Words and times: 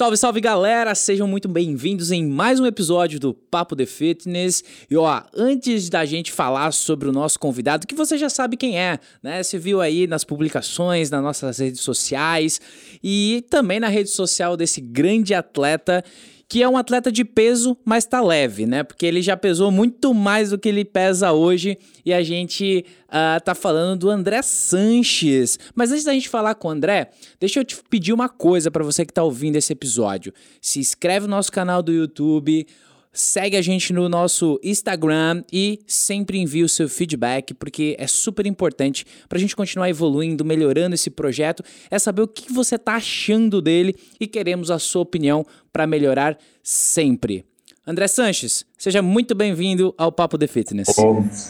Salve, 0.00 0.16
salve 0.16 0.40
galera! 0.40 0.94
Sejam 0.94 1.28
muito 1.28 1.46
bem-vindos 1.46 2.10
em 2.10 2.24
mais 2.24 2.58
um 2.58 2.64
episódio 2.64 3.20
do 3.20 3.34
Papo 3.34 3.76
de 3.76 3.84
Fitness. 3.84 4.64
E 4.90 4.96
ó, 4.96 5.22
antes 5.36 5.90
da 5.90 6.06
gente 6.06 6.32
falar 6.32 6.72
sobre 6.72 7.06
o 7.06 7.12
nosso 7.12 7.38
convidado, 7.38 7.86
que 7.86 7.94
você 7.94 8.16
já 8.16 8.30
sabe 8.30 8.56
quem 8.56 8.80
é, 8.80 8.98
né? 9.22 9.42
Você 9.42 9.58
viu 9.58 9.78
aí 9.78 10.06
nas 10.06 10.24
publicações, 10.24 11.10
nas 11.10 11.22
nossas 11.22 11.58
redes 11.58 11.82
sociais 11.82 12.62
e 13.04 13.44
também 13.50 13.78
na 13.78 13.88
rede 13.88 14.08
social 14.08 14.56
desse 14.56 14.80
grande 14.80 15.34
atleta 15.34 16.02
que 16.50 16.64
é 16.64 16.68
um 16.68 16.76
atleta 16.76 17.12
de 17.12 17.24
peso, 17.24 17.76
mas 17.84 18.04
tá 18.04 18.20
leve, 18.20 18.66
né? 18.66 18.82
Porque 18.82 19.06
ele 19.06 19.22
já 19.22 19.36
pesou 19.36 19.70
muito 19.70 20.12
mais 20.12 20.50
do 20.50 20.58
que 20.58 20.68
ele 20.68 20.84
pesa 20.84 21.30
hoje 21.30 21.78
e 22.04 22.12
a 22.12 22.24
gente 22.24 22.84
uh, 23.06 23.40
tá 23.44 23.54
falando 23.54 24.00
do 24.00 24.10
André 24.10 24.42
Sanches. 24.42 25.60
Mas 25.76 25.92
antes 25.92 26.02
da 26.02 26.12
gente 26.12 26.28
falar 26.28 26.56
com 26.56 26.66
o 26.66 26.70
André, 26.72 27.12
deixa 27.38 27.60
eu 27.60 27.64
te 27.64 27.76
pedir 27.88 28.12
uma 28.12 28.28
coisa 28.28 28.68
para 28.68 28.82
você 28.82 29.06
que 29.06 29.12
tá 29.12 29.22
ouvindo 29.22 29.54
esse 29.54 29.72
episódio. 29.72 30.34
Se 30.60 30.80
inscreve 30.80 31.28
no 31.28 31.36
nosso 31.36 31.52
canal 31.52 31.84
do 31.84 31.92
YouTube, 31.92 32.66
Segue 33.12 33.56
a 33.56 33.62
gente 33.62 33.92
no 33.92 34.08
nosso 34.08 34.60
Instagram 34.62 35.42
e 35.52 35.80
sempre 35.84 36.38
envie 36.38 36.62
o 36.62 36.68
seu 36.68 36.88
feedback, 36.88 37.52
porque 37.52 37.96
é 37.98 38.06
super 38.06 38.46
importante 38.46 39.04
para 39.28 39.36
a 39.36 39.40
gente 39.40 39.56
continuar 39.56 39.90
evoluindo, 39.90 40.44
melhorando 40.44 40.94
esse 40.94 41.10
projeto, 41.10 41.60
é 41.90 41.98
saber 41.98 42.22
o 42.22 42.28
que 42.28 42.52
você 42.52 42.76
está 42.76 42.94
achando 42.94 43.60
dele 43.60 43.96
e 44.20 44.28
queremos 44.28 44.70
a 44.70 44.78
sua 44.78 45.02
opinião 45.02 45.44
para 45.72 45.88
melhorar 45.88 46.38
sempre. 46.62 47.44
André 47.84 48.06
Sanches, 48.06 48.64
seja 48.78 49.02
muito 49.02 49.34
bem-vindo 49.34 49.92
ao 49.98 50.12
Papo 50.12 50.38
de 50.38 50.46
Fitness. 50.46 50.96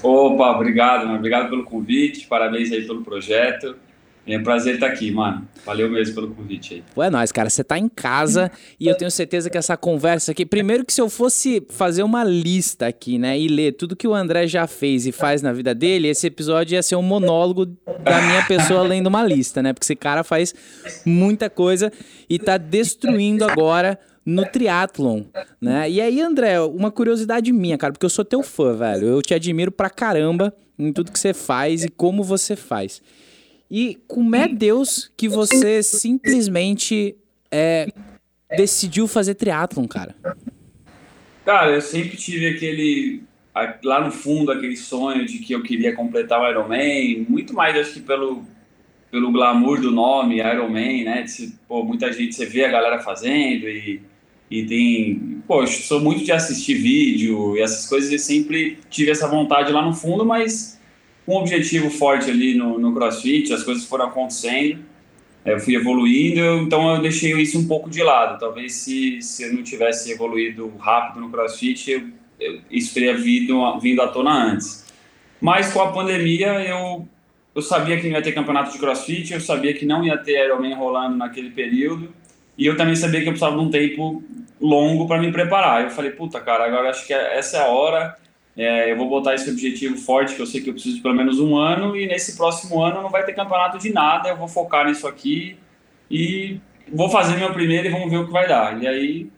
Opa, 0.03 0.53
obrigado, 0.53 1.15
obrigado 1.15 1.51
pelo 1.51 1.65
convite, 1.65 2.27
parabéns 2.27 2.73
aí 2.73 2.87
pelo 2.87 3.03
projeto. 3.03 3.77
É 4.27 4.39
um 4.39 4.43
prazer 4.43 4.75
estar 4.75 4.87
aqui, 4.87 5.11
mano. 5.11 5.49
Valeu 5.65 5.91
mesmo 5.91 6.15
pelo 6.15 6.31
convite 6.35 6.75
aí. 6.75 6.85
Pô, 6.95 7.03
é 7.03 7.11
nóis, 7.11 7.33
cara. 7.33 7.51
Você 7.51 7.65
tá 7.65 7.79
em 7.79 7.89
casa 7.89 8.51
e 8.79 8.87
eu 8.87 8.95
tenho 8.95 9.11
certeza 9.11 9.51
que 9.51 9.59
essa 9.59 9.77
conversa 9.77 10.33
aqui. 10.33 10.47
Primeiro, 10.47 10.85
que 10.85 10.93
se 10.93 11.01
eu 11.01 11.09
fosse 11.09 11.63
fazer 11.69 12.03
uma 12.03 12.23
lista 12.23 12.87
aqui, 12.87 13.19
né, 13.19 13.39
e 13.39 13.49
ler 13.49 13.73
tudo 13.73 13.97
que 13.97 14.07
o 14.07 14.15
André 14.15 14.47
já 14.47 14.67
fez 14.67 15.07
e 15.07 15.13
faz 15.13 15.43
na 15.43 15.53
vida 15.53 15.75
dele, 15.75 16.09
esse 16.09 16.27
episódio 16.27 16.75
ia 16.75 16.83
ser 16.83 16.97
um 16.97 17.03
monólogo 17.03 17.67
da 17.67 18.23
minha 18.23 18.45
pessoa 18.47 18.83
lendo 18.83 19.07
uma 19.07 19.25
lista, 19.25 19.63
né? 19.63 19.73
Porque 19.73 19.85
esse 19.85 19.97
cara 19.97 20.23
faz 20.23 20.55
muita 21.05 21.51
coisa 21.51 21.93
e 22.29 22.39
tá 22.39 22.57
destruindo 22.57 23.45
agora 23.45 23.99
no 24.25 24.45
triatlon, 24.45 25.23
né? 25.61 25.91
E 25.91 26.01
aí, 26.01 26.21
André, 26.21 26.61
uma 26.61 26.91
curiosidade 26.91 27.53
minha, 27.53 27.79
cara, 27.79 27.93
porque 27.93 28.07
eu 28.07 28.11
sou 28.11 28.25
teu 28.25 28.43
fã, 28.43 28.75
velho. 28.75 29.07
Eu 29.07 29.23
te 29.23 29.35
admiro 29.35 29.73
pra 29.73 29.91
caramba 29.91 30.55
em 30.79 30.93
tudo 30.93 31.11
que 31.11 31.19
você 31.19 31.35
faz 31.35 31.85
e 31.85 31.89
como 31.89 32.23
você 32.23 32.55
faz. 32.55 33.03
E 33.71 33.99
como 34.09 34.35
é 34.35 34.49
Deus 34.49 35.13
que 35.17 35.29
você 35.29 35.83
simplesmente 35.83 37.17
é, 37.51 37.89
decidiu 38.57 39.07
fazer 39.07 39.35
triatlon, 39.35 39.87
cara? 39.87 40.17
Cara, 41.45 41.71
eu 41.71 41.81
sempre 41.81 42.17
tive 42.17 42.49
aquele 42.49 43.23
lá 43.85 44.01
no 44.05 44.11
fundo 44.11 44.51
aquele 44.51 44.77
sonho 44.77 45.27
de 45.27 45.39
que 45.39 45.53
eu 45.53 45.63
queria 45.63 45.95
completar 45.95 46.41
o 46.41 46.49
Ironman, 46.49 47.27
muito 47.29 47.53
mais 47.53 47.77
acho 47.77 47.95
que 47.95 48.01
pelo 48.01 48.45
pelo 49.11 49.33
glamour 49.33 49.81
do 49.81 49.91
nome 49.91 50.39
Ironman, 50.39 51.05
né? 51.05 51.23
De, 51.23 51.53
pô, 51.67 51.85
muita 51.85 52.13
gente 52.13 52.35
você 52.35 52.47
vê 52.47 52.65
a 52.65 52.71
galera 52.71 53.01
fazendo 53.01 53.69
e 53.69 54.01
e 54.51 54.65
tem, 54.65 55.43
poxa, 55.47 55.81
sou 55.83 56.01
muito 56.01 56.25
de 56.25 56.33
assistir 56.33 56.75
vídeo 56.75 57.57
e 57.57 57.61
essas 57.63 57.87
coisas 57.87 58.11
e 58.11 58.19
sempre 58.19 58.79
tive 58.91 59.13
essa 59.13 59.29
vontade 59.29 59.71
lá 59.71 59.81
no 59.81 59.95
fundo, 59.95 60.27
mas 60.27 60.80
com 61.31 61.37
um 61.37 61.39
objetivo 61.39 61.89
forte 61.91 62.29
ali 62.29 62.55
no, 62.57 62.77
no 62.77 62.93
CrossFit, 62.93 63.53
as 63.53 63.63
coisas 63.63 63.85
foram 63.85 64.07
acontecendo, 64.07 64.81
eu 65.45 65.61
fui 65.61 65.77
evoluindo, 65.77 66.41
então 66.59 66.97
eu 66.97 67.01
deixei 67.01 67.33
isso 67.41 67.57
um 67.57 67.69
pouco 67.69 67.89
de 67.89 68.03
lado. 68.03 68.39
Talvez 68.39 68.73
se, 68.73 69.23
se 69.23 69.45
eu 69.45 69.55
não 69.55 69.63
tivesse 69.63 70.11
evoluído 70.11 70.73
rápido 70.77 71.21
no 71.21 71.31
CrossFit, 71.31 71.89
eu, 71.89 72.03
eu, 72.41 72.61
isso 72.69 72.93
teria 72.93 73.17
vindo, 73.17 73.79
vindo 73.79 74.03
à 74.03 74.09
tona 74.09 74.53
antes. 74.53 74.85
Mas 75.41 75.73
com 75.73 75.81
a 75.81 75.93
pandemia, 75.93 76.49
eu, 76.69 77.09
eu 77.55 77.63
sabia 77.63 77.97
que 77.97 78.09
não 78.09 78.17
ia 78.17 78.23
ter 78.23 78.33
campeonato 78.33 78.73
de 78.73 78.79
CrossFit, 78.79 79.33
eu 79.33 79.41
sabia 79.41 79.73
que 79.73 79.87
não 79.87 80.05
ia 80.05 80.19
ter 80.19 80.45
Ironman 80.45 80.75
rolando 80.75 81.17
naquele 81.17 81.51
período, 81.51 82.13
e 82.59 82.67
eu 82.67 82.77
também 82.77 82.97
sabia 82.97 83.21
que 83.21 83.29
eu 83.29 83.33
precisava 83.33 83.57
de 83.57 83.63
um 83.63 83.71
tempo 83.71 84.21
longo 84.61 85.07
para 85.07 85.21
me 85.21 85.31
preparar. 85.31 85.85
Eu 85.85 85.91
falei, 85.91 86.11
puta, 86.11 86.41
cara, 86.41 86.67
agora 86.67 86.91
acho 86.91 87.07
que 87.07 87.15
essa 87.15 87.59
é 87.59 87.61
a 87.61 87.69
hora 87.69 88.20
é, 88.61 88.93
eu 88.93 88.97
vou 88.99 89.09
botar 89.09 89.35
esse 89.35 89.49
objetivo 89.49 89.97
forte, 89.97 90.35
que 90.35 90.43
eu 90.43 90.47
sei 90.47 90.61
que 90.61 90.69
eu 90.69 90.75
preciso 90.75 90.97
de 90.97 91.03
pelo 91.03 91.15
menos 91.15 91.41
um 91.41 91.57
ano, 91.57 91.97
e 91.97 92.07
nesse 92.07 92.37
próximo 92.37 92.83
ano 92.83 93.01
não 93.01 93.09
vai 93.09 93.25
ter 93.25 93.33
campeonato 93.33 93.79
de 93.79 93.91
nada, 93.91 94.29
eu 94.29 94.37
vou 94.37 94.47
focar 94.47 94.87
nisso 94.87 95.09
aqui 95.09 95.57
e 96.11 96.61
vou 96.93 97.09
fazer 97.09 97.39
meu 97.39 97.55
primeiro 97.55 97.89
e 97.89 97.91
vamos 97.91 98.11
ver 98.11 98.19
o 98.19 98.27
que 98.27 98.33
vai 98.33 98.47
dar. 98.47 98.79
E 98.83 98.87
aí, 98.87 99.31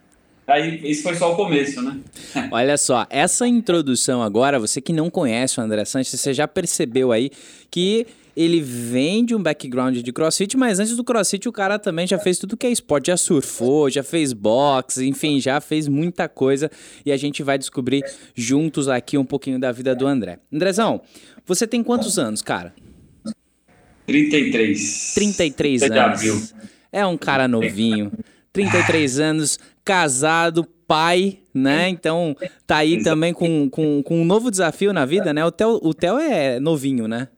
aí 0.45 0.91
isso 0.91 1.05
foi 1.05 1.15
só 1.15 1.33
o 1.33 1.37
começo, 1.37 1.81
né? 1.81 2.01
Olha 2.51 2.77
só, 2.77 3.07
essa 3.09 3.47
introdução 3.47 4.25
agora, 4.25 4.59
você 4.59 4.81
que 4.81 4.93
não 4.93 5.09
conhece 5.09 5.61
o 5.61 5.63
André 5.63 5.85
Sanches, 5.85 6.21
você 6.21 6.35
já 6.35 6.49
percebeu 6.49 7.13
aí 7.13 7.31
que 7.71 8.09
ele 8.37 8.61
vem 8.61 9.25
de 9.25 9.35
um 9.35 9.43
background 9.43 9.97
de 9.99 10.13
crossfit, 10.13 10.57
mas 10.57 10.79
antes 10.81 10.97
do 10.97 11.05
crossfit 11.05 11.49
o 11.49 11.53
cara 11.53 11.79
também 11.79 12.07
já 12.07 12.19
fez 12.19 12.39
tudo 12.39 12.57
que 12.57 12.67
é 12.67 12.71
esporte, 12.71 13.09
já 13.09 13.17
surfou, 13.17 13.91
já 13.91 14.03
fez 14.03 14.33
boxe, 14.33 15.07
enfim, 15.07 15.41
já 15.41 15.61
fez 15.61 15.87
muita 15.89 16.29
coisa 16.29 16.71
e 17.05 17.13
a 17.13 17.17
gente 17.17 17.43
vai 17.43 17.59
descobrir 17.59 18.03
juntos 18.35 18.89
aqui 18.89 19.19
um 19.19 19.25
pouquinho 19.25 19.59
da 19.59 19.71
vida 19.71 19.95
do 19.95 20.07
André. 20.07 20.39
Andrezão, 20.53 21.03
você 21.47 21.67
tem 21.67 21.83
quantos 21.83 22.19
anos, 22.19 22.41
cara? 22.41 22.75
33. 24.07 25.13
33 25.15 25.83
anos. 25.83 26.55
É 26.91 27.07
um 27.07 27.17
cara 27.17 27.47
novinho. 27.47 28.13
33 28.53 29.19
anos, 29.19 29.59
casado, 29.83 30.65
pai, 30.87 31.39
né? 31.55 31.89
Então 31.89 32.37
tá 32.67 32.77
aí 32.79 33.03
também 33.03 33.33
com, 33.33 33.71
com, 33.71 34.03
com 34.03 34.21
um 34.21 34.25
novo 34.25 34.51
desafio 34.51 34.93
na 34.93 35.07
vida, 35.07 35.33
né? 35.33 35.45
O 35.45 35.51
Theo, 35.51 35.81
o 35.83 35.95
Theo 35.95 36.19
é 36.19 36.61
novinho, 36.61 37.09
né? 37.09 37.29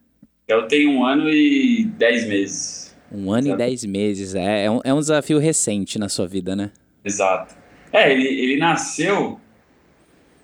Eu 0.47 0.69
tenho 0.69 0.91
um 0.91 1.05
ano 1.05 1.29
e 1.31 1.85
dez 1.97 2.27
meses. 2.27 2.95
Um 3.11 3.33
ano 3.33 3.49
Exato. 3.49 3.63
e 3.63 3.67
dez 3.67 3.85
meses, 3.85 4.35
é, 4.35 4.65
é 4.65 4.71
um, 4.71 4.81
é 4.85 4.93
um 4.93 4.99
desafio 4.99 5.39
recente 5.39 5.99
na 5.99 6.09
sua 6.09 6.27
vida, 6.27 6.55
né? 6.55 6.71
Exato. 7.05 7.55
É, 7.93 8.13
ele, 8.13 8.27
ele 8.27 8.57
nasceu. 8.57 9.41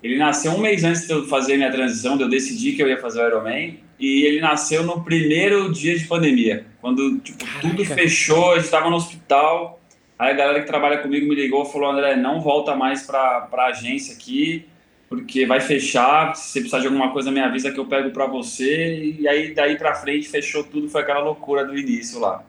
Ele 0.01 0.17
nasceu 0.17 0.53
um 0.53 0.59
mês 0.59 0.83
antes 0.83 1.05
de 1.05 1.13
eu 1.13 1.27
fazer 1.27 1.57
minha 1.57 1.71
transição, 1.71 2.17
de 2.17 2.23
eu 2.23 2.29
decidir 2.29 2.75
que 2.75 2.81
eu 2.81 2.87
ia 2.87 2.97
fazer 2.97 3.21
o 3.21 3.27
Ironman. 3.27 3.79
E 3.99 4.25
ele 4.25 4.41
nasceu 4.41 4.83
no 4.83 5.03
primeiro 5.03 5.71
dia 5.71 5.95
de 5.95 6.05
pandemia, 6.05 6.65
quando 6.81 7.19
tipo, 7.19 7.45
tudo 7.61 7.85
fechou, 7.85 8.53
a 8.53 8.55
gente 8.55 8.65
estava 8.65 8.89
no 8.89 8.95
hospital. 8.95 9.79
Aí 10.17 10.31
a 10.31 10.33
galera 10.33 10.61
que 10.61 10.65
trabalha 10.65 10.97
comigo 10.97 11.27
me 11.27 11.35
ligou 11.35 11.63
e 11.63 11.71
falou: 11.71 11.91
André, 11.91 12.15
não 12.15 12.41
volta 12.41 12.75
mais 12.75 13.03
para 13.03 13.47
a 13.51 13.65
agência 13.67 14.15
aqui 14.15 14.65
porque 15.11 15.45
vai 15.45 15.59
fechar, 15.59 16.33
se 16.37 16.53
você 16.53 16.59
precisar 16.61 16.79
de 16.79 16.85
alguma 16.85 17.11
coisa 17.11 17.29
me 17.29 17.41
avisa 17.41 17.69
que 17.69 17.77
eu 17.77 17.85
pego 17.85 18.11
para 18.11 18.27
você, 18.27 19.17
e 19.19 19.27
aí 19.27 19.53
daí 19.53 19.77
para 19.77 19.93
frente 19.93 20.29
fechou 20.29 20.63
tudo, 20.63 20.87
foi 20.87 21.01
aquela 21.01 21.19
loucura 21.19 21.65
do 21.65 21.77
início 21.77 22.17
lá. 22.17 22.41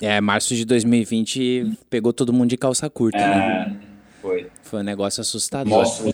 É, 0.00 0.18
março 0.18 0.54
de 0.54 0.64
2020 0.64 1.76
pegou 1.90 2.10
todo 2.10 2.32
mundo 2.32 2.48
de 2.48 2.56
calça 2.56 2.88
curta, 2.88 3.18
é, 3.18 3.20
né? 3.20 3.80
Foi. 4.22 4.46
Foi 4.62 4.80
um 4.80 4.82
negócio 4.82 5.20
assustador. 5.20 5.70
Nossa. 5.70 6.10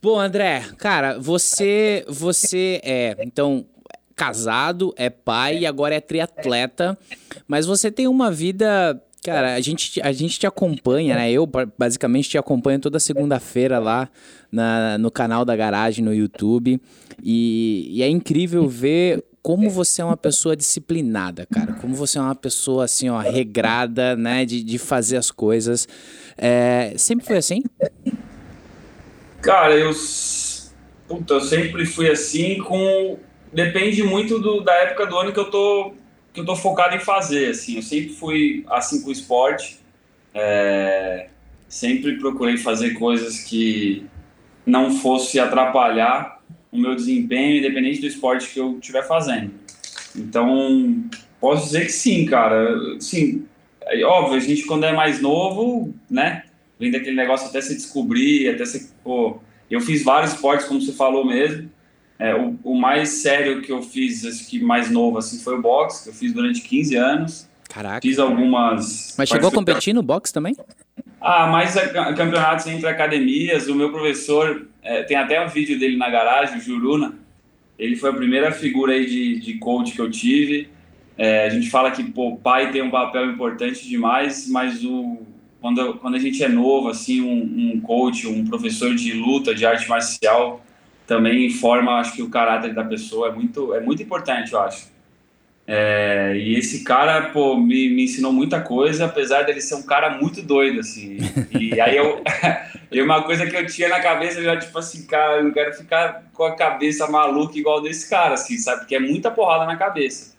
Bom, 0.00 0.18
André, 0.18 0.64
cara, 0.78 1.18
você 1.18 2.02
você 2.08 2.80
é, 2.82 3.16
então, 3.20 3.66
casado, 4.16 4.94
é 4.96 5.10
pai 5.10 5.58
e 5.58 5.66
agora 5.66 5.96
é 5.96 6.00
triatleta, 6.00 6.98
mas 7.46 7.66
você 7.66 7.90
tem 7.90 8.08
uma 8.08 8.30
vida 8.30 8.98
Cara, 9.24 9.54
a 9.54 9.60
gente, 9.60 10.02
a 10.02 10.10
gente 10.10 10.36
te 10.36 10.48
acompanha, 10.48 11.14
né? 11.14 11.30
Eu 11.30 11.48
basicamente 11.78 12.28
te 12.28 12.36
acompanho 12.36 12.80
toda 12.80 12.98
segunda-feira 12.98 13.78
lá 13.78 14.08
na, 14.50 14.98
no 14.98 15.12
canal 15.12 15.44
da 15.44 15.54
Garagem 15.54 16.04
no 16.04 16.12
YouTube. 16.12 16.80
E, 17.22 17.86
e, 17.88 18.02
é 18.02 18.08
incrível 18.08 18.68
ver 18.68 19.22
como 19.40 19.70
você 19.70 20.02
é 20.02 20.04
uma 20.04 20.16
pessoa 20.16 20.56
disciplinada, 20.56 21.46
cara. 21.46 21.74
Como 21.74 21.94
você 21.94 22.18
é 22.18 22.20
uma 22.20 22.34
pessoa, 22.34 22.84
assim, 22.84 23.10
ó, 23.10 23.18
regrada, 23.20 24.16
né? 24.16 24.44
De, 24.44 24.60
de 24.60 24.76
fazer 24.76 25.18
as 25.18 25.30
coisas. 25.30 25.86
É, 26.36 26.94
sempre 26.96 27.24
foi 27.24 27.36
assim? 27.36 27.62
Cara, 29.40 29.76
eu. 29.76 29.92
Puta, 31.06 31.34
eu 31.34 31.40
sempre 31.40 31.86
fui 31.86 32.10
assim 32.10 32.58
com. 32.58 33.20
Depende 33.52 34.02
muito 34.02 34.40
do, 34.40 34.62
da 34.62 34.74
época 34.74 35.06
do 35.06 35.16
ano 35.16 35.32
que 35.32 35.38
eu 35.38 35.48
tô 35.48 35.94
que 36.32 36.40
eu 36.40 36.44
tô 36.44 36.56
focado 36.56 36.96
em 36.96 37.00
fazer, 37.00 37.50
assim, 37.50 37.76
eu 37.76 37.82
sempre 37.82 38.14
fui 38.14 38.64
assim 38.68 39.02
com 39.02 39.10
o 39.10 39.12
esporte, 39.12 39.78
é, 40.34 41.28
sempre 41.68 42.18
procurei 42.18 42.56
fazer 42.56 42.94
coisas 42.94 43.40
que 43.40 44.06
não 44.64 44.90
fosse 44.90 45.38
atrapalhar 45.38 46.40
o 46.70 46.78
meu 46.78 46.94
desempenho, 46.94 47.58
independente 47.58 48.00
do 48.00 48.06
esporte 48.06 48.48
que 48.48 48.58
eu 48.58 48.78
estiver 48.78 49.06
fazendo. 49.06 49.52
Então, 50.16 51.04
posso 51.40 51.66
dizer 51.66 51.86
que 51.86 51.92
sim, 51.92 52.24
cara, 52.24 52.78
sim, 52.98 53.44
é 53.82 54.02
óbvio, 54.04 54.36
a 54.36 54.40
gente 54.40 54.64
quando 54.64 54.84
é 54.84 54.92
mais 54.92 55.20
novo, 55.20 55.94
né, 56.10 56.44
vem 56.78 56.90
daquele 56.90 57.16
negócio 57.16 57.48
até 57.48 57.60
se 57.60 57.74
descobrir, 57.74 58.48
até 58.48 58.64
se, 58.64 58.90
pô, 59.04 59.38
eu 59.70 59.80
fiz 59.80 60.02
vários 60.02 60.32
esportes, 60.32 60.66
como 60.66 60.80
você 60.80 60.92
falou 60.92 61.26
mesmo, 61.26 61.70
é, 62.22 62.36
o, 62.36 62.56
o, 62.62 62.78
mais 62.78 63.08
sério 63.08 63.60
que 63.60 63.72
eu 63.72 63.82
fiz, 63.82 64.24
acho 64.24 64.48
que 64.48 64.62
mais 64.62 64.88
novo, 64.88 65.18
assim, 65.18 65.40
foi 65.40 65.56
o 65.58 65.60
boxe, 65.60 66.04
que 66.04 66.10
eu 66.10 66.14
fiz 66.14 66.32
durante 66.32 66.60
15 66.60 66.94
anos. 66.94 67.48
Caraca. 67.68 68.00
Fiz 68.00 68.16
algumas. 68.16 69.16
Mas 69.18 69.28
chegou 69.28 69.48
a 69.48 69.52
competir 69.52 69.92
no 69.92 70.04
boxe 70.04 70.32
também? 70.32 70.56
Ah, 71.20 71.48
mais 71.48 71.74
campeonatos 71.74 72.68
entre 72.68 72.86
academias. 72.86 73.66
O 73.66 73.74
meu 73.74 73.90
professor, 73.90 74.68
é, 74.84 75.02
tem 75.02 75.16
até 75.16 75.44
um 75.44 75.48
vídeo 75.48 75.76
dele 75.80 75.96
na 75.96 76.08
garagem, 76.08 76.58
o 76.58 76.60
Juruna. 76.60 77.18
Ele 77.76 77.96
foi 77.96 78.10
a 78.10 78.12
primeira 78.12 78.52
figura 78.52 78.92
aí 78.92 79.04
de, 79.04 79.40
de 79.40 79.54
coach 79.54 79.92
que 79.92 80.00
eu 80.00 80.08
tive. 80.08 80.68
É, 81.18 81.46
a 81.46 81.48
gente 81.48 81.70
fala 81.70 81.90
que 81.90 82.12
o 82.14 82.36
pai 82.36 82.70
tem 82.70 82.82
um 82.82 82.90
papel 82.90 83.32
importante 83.32 83.88
demais, 83.88 84.48
mas 84.48 84.84
o, 84.84 85.18
quando, 85.60 85.94
quando 85.94 86.14
a 86.14 86.20
gente 86.20 86.40
é 86.44 86.48
novo, 86.48 86.88
assim, 86.88 87.20
um, 87.20 87.72
um 87.74 87.80
coach, 87.80 88.28
um 88.28 88.44
professor 88.44 88.94
de 88.94 89.12
luta, 89.12 89.52
de 89.52 89.66
arte 89.66 89.88
marcial, 89.88 90.64
também 91.12 91.50
forma, 91.50 92.00
acho 92.00 92.14
que 92.14 92.22
o 92.22 92.30
caráter 92.30 92.72
da 92.72 92.82
pessoa 92.82 93.28
é 93.28 93.32
muito, 93.32 93.74
é 93.74 93.80
muito 93.80 94.02
importante, 94.02 94.50
eu 94.50 94.60
acho. 94.60 94.90
É, 95.66 96.34
e 96.38 96.56
esse 96.56 96.84
cara, 96.84 97.28
pô, 97.30 97.54
me, 97.54 97.90
me 97.90 98.04
ensinou 98.04 98.32
muita 98.32 98.62
coisa, 98.62 99.04
apesar 99.04 99.42
dele 99.42 99.60
ser 99.60 99.74
um 99.74 99.82
cara 99.82 100.16
muito 100.16 100.40
doido, 100.40 100.80
assim. 100.80 101.18
E 101.50 101.76
aí 101.82 101.98
eu, 101.98 102.24
e 102.90 103.02
uma 103.02 103.22
coisa 103.24 103.46
que 103.46 103.54
eu 103.54 103.66
tinha 103.66 103.90
na 103.90 104.00
cabeça, 104.00 104.42
já 104.42 104.56
tipo 104.56 104.78
assim, 104.78 105.06
cara, 105.06 105.36
eu 105.36 105.44
não 105.44 105.52
quero 105.52 105.74
ficar 105.74 106.24
com 106.32 106.44
a 106.44 106.56
cabeça 106.56 107.06
maluca 107.06 107.58
igual 107.58 107.82
desse 107.82 108.08
cara, 108.08 108.32
assim, 108.32 108.56
sabe? 108.56 108.80
Porque 108.80 108.96
é 108.96 109.00
muita 109.00 109.30
porrada 109.30 109.66
na 109.66 109.76
cabeça. 109.76 110.34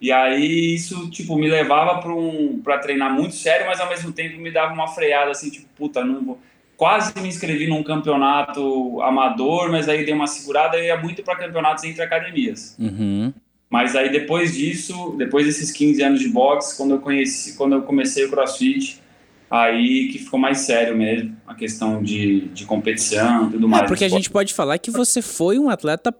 E 0.00 0.12
aí 0.12 0.76
isso, 0.76 1.10
tipo, 1.10 1.36
me 1.36 1.48
levava 1.48 2.00
para 2.00 2.14
um, 2.14 2.60
pra 2.62 2.78
treinar 2.78 3.12
muito 3.12 3.34
sério, 3.34 3.66
mas 3.66 3.80
ao 3.80 3.88
mesmo 3.88 4.12
tempo 4.12 4.38
me 4.38 4.52
dava 4.52 4.72
uma 4.72 4.86
freada, 4.86 5.32
assim, 5.32 5.50
tipo, 5.50 5.66
puta, 5.76 6.04
não 6.04 6.24
vou... 6.24 6.38
Quase 6.76 7.12
me 7.20 7.28
inscrevi 7.28 7.66
num 7.66 7.82
campeonato 7.82 9.00
amador, 9.02 9.70
mas 9.70 9.88
aí 9.88 10.04
dei 10.04 10.12
uma 10.12 10.26
segurada 10.26 10.78
e 10.78 10.86
ia 10.86 10.96
muito 10.96 11.22
para 11.22 11.36
campeonatos 11.36 11.84
entre 11.84 12.02
academias. 12.02 12.76
Uhum. 12.78 13.32
Mas 13.70 13.96
aí 13.96 14.10
depois 14.10 14.54
disso, 14.54 15.14
depois 15.18 15.46
desses 15.46 15.70
15 15.70 16.02
anos 16.02 16.20
de 16.20 16.28
boxe, 16.28 16.76
quando 16.76 16.92
eu 16.92 16.98
conheci, 17.00 17.56
quando 17.56 17.74
eu 17.74 17.82
comecei 17.82 18.24
o 18.24 18.30
CrossFit, 18.30 19.00
aí 19.50 20.08
que 20.08 20.18
ficou 20.18 20.38
mais 20.38 20.58
sério 20.58 20.96
mesmo, 20.96 21.36
a 21.46 21.54
questão 21.54 22.02
de, 22.02 22.48
de 22.48 22.64
competição 22.64 23.48
e 23.48 23.52
tudo 23.52 23.68
mais. 23.68 23.84
É, 23.84 23.86
porque 23.86 24.04
a 24.04 24.08
gente 24.08 24.30
pode 24.30 24.52
falar 24.54 24.78
que 24.78 24.90
você 24.90 25.22
foi 25.22 25.58
um 25.58 25.70
atleta 25.70 26.14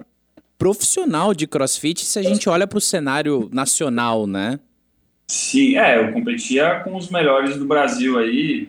profissional 0.58 1.34
de 1.34 1.46
crossfit 1.46 2.04
se 2.04 2.18
a 2.18 2.22
gente 2.22 2.48
olha 2.48 2.66
para 2.66 2.78
o 2.78 2.80
cenário 2.80 3.48
nacional, 3.52 4.26
né? 4.26 4.58
Sim, 5.28 5.76
é, 5.76 5.98
eu 5.98 6.12
competia 6.12 6.80
com 6.80 6.96
os 6.96 7.10
melhores 7.10 7.56
do 7.56 7.66
Brasil 7.66 8.18
aí 8.18 8.68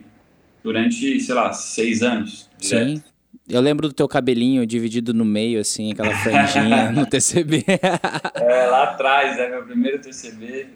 durante, 0.64 1.20
sei 1.20 1.36
lá, 1.36 1.54
seis 1.54 2.02
anos. 2.02 2.50
Direto. 2.60 2.90
Sim. 2.90 3.04
Eu 3.50 3.62
lembro 3.62 3.88
do 3.88 3.94
teu 3.94 4.08
cabelinho 4.08 4.66
dividido 4.66 5.14
no 5.14 5.24
meio, 5.24 5.62
assim, 5.62 5.94
aquela 5.94 6.14
franjinha 6.18 6.92
no 6.92 7.06
TCB. 7.10 7.64
é, 7.68 8.66
lá 8.66 8.84
atrás, 8.84 9.38
é 9.38 9.50
meu 9.50 9.64
primeiro 9.64 10.00
TCB. 10.00 10.68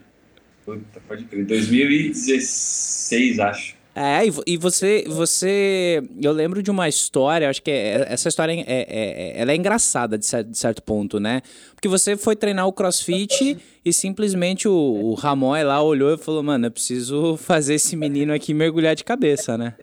Puta, 0.64 1.02
pode 1.06 1.26
crer. 1.26 1.46
2016, 1.46 3.40
acho. 3.40 3.76
É, 3.94 4.22
e 4.48 4.56
você, 4.56 5.04
você, 5.06 6.02
eu 6.22 6.32
lembro 6.32 6.64
de 6.64 6.72
uma 6.72 6.88
história, 6.88 7.50
acho 7.50 7.62
que 7.62 7.70
é, 7.70 8.06
essa 8.08 8.30
história 8.30 8.54
é, 8.54 8.64
é, 8.66 8.86
é, 8.90 9.42
ela 9.42 9.52
é 9.52 9.56
engraçada 9.56 10.18
de 10.18 10.26
certo, 10.26 10.50
de 10.50 10.58
certo, 10.58 10.82
ponto, 10.82 11.20
né? 11.20 11.42
Porque 11.76 11.90
você 11.90 12.16
foi 12.16 12.36
treinar 12.38 12.68
o 12.68 12.72
CrossFit 12.72 13.58
e 13.84 13.92
simplesmente 13.92 14.66
o, 14.66 14.74
o 14.74 15.14
Ramon 15.14 15.62
lá 15.64 15.82
olhou 15.82 16.14
e 16.14 16.18
falou, 16.18 16.42
mano, 16.42 16.68
eu 16.68 16.72
preciso 16.72 17.36
fazer 17.36 17.74
esse 17.74 17.98
menino 17.98 18.34
aqui 18.34 18.54
mergulhar 18.54 18.96
de 18.96 19.04
cabeça, 19.04 19.58
né? 19.58 19.74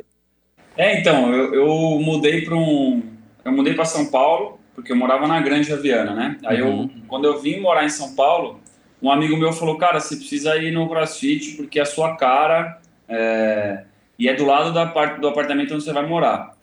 É, 0.74 0.98
então, 0.98 1.30
eu, 1.34 1.54
eu 1.54 1.66
mudei 2.00 2.42
para 2.42 2.56
um, 2.56 3.02
eu 3.44 3.52
mudei 3.52 3.74
para 3.74 3.84
São 3.84 4.06
Paulo 4.06 4.58
porque 4.74 4.92
eu 4.92 4.96
morava 4.96 5.26
na 5.26 5.40
Grande 5.40 5.70
Aviana, 5.72 6.14
né? 6.14 6.38
Aí 6.46 6.62
uhum. 6.62 6.82
eu, 6.84 6.90
quando 7.08 7.26
eu 7.26 7.40
vim 7.40 7.60
morar 7.60 7.84
em 7.84 7.90
São 7.90 8.14
Paulo, 8.14 8.60
um 9.02 9.10
amigo 9.10 9.36
meu 9.36 9.52
falou, 9.52 9.76
cara, 9.76 10.00
você 10.00 10.16
precisa 10.16 10.56
ir 10.56 10.70
no 10.70 10.88
CrossFit 10.88 11.56
porque 11.56 11.78
a 11.78 11.84
sua 11.84 12.16
cara 12.16 12.80
é 13.08 13.84
e 14.18 14.28
é 14.28 14.34
do 14.34 14.44
lado 14.44 14.72
da 14.72 14.86
parte 14.86 15.20
do 15.20 15.28
apartamento 15.28 15.74
onde 15.74 15.84
você 15.84 15.92
vai 15.92 16.06
morar. 16.06 16.56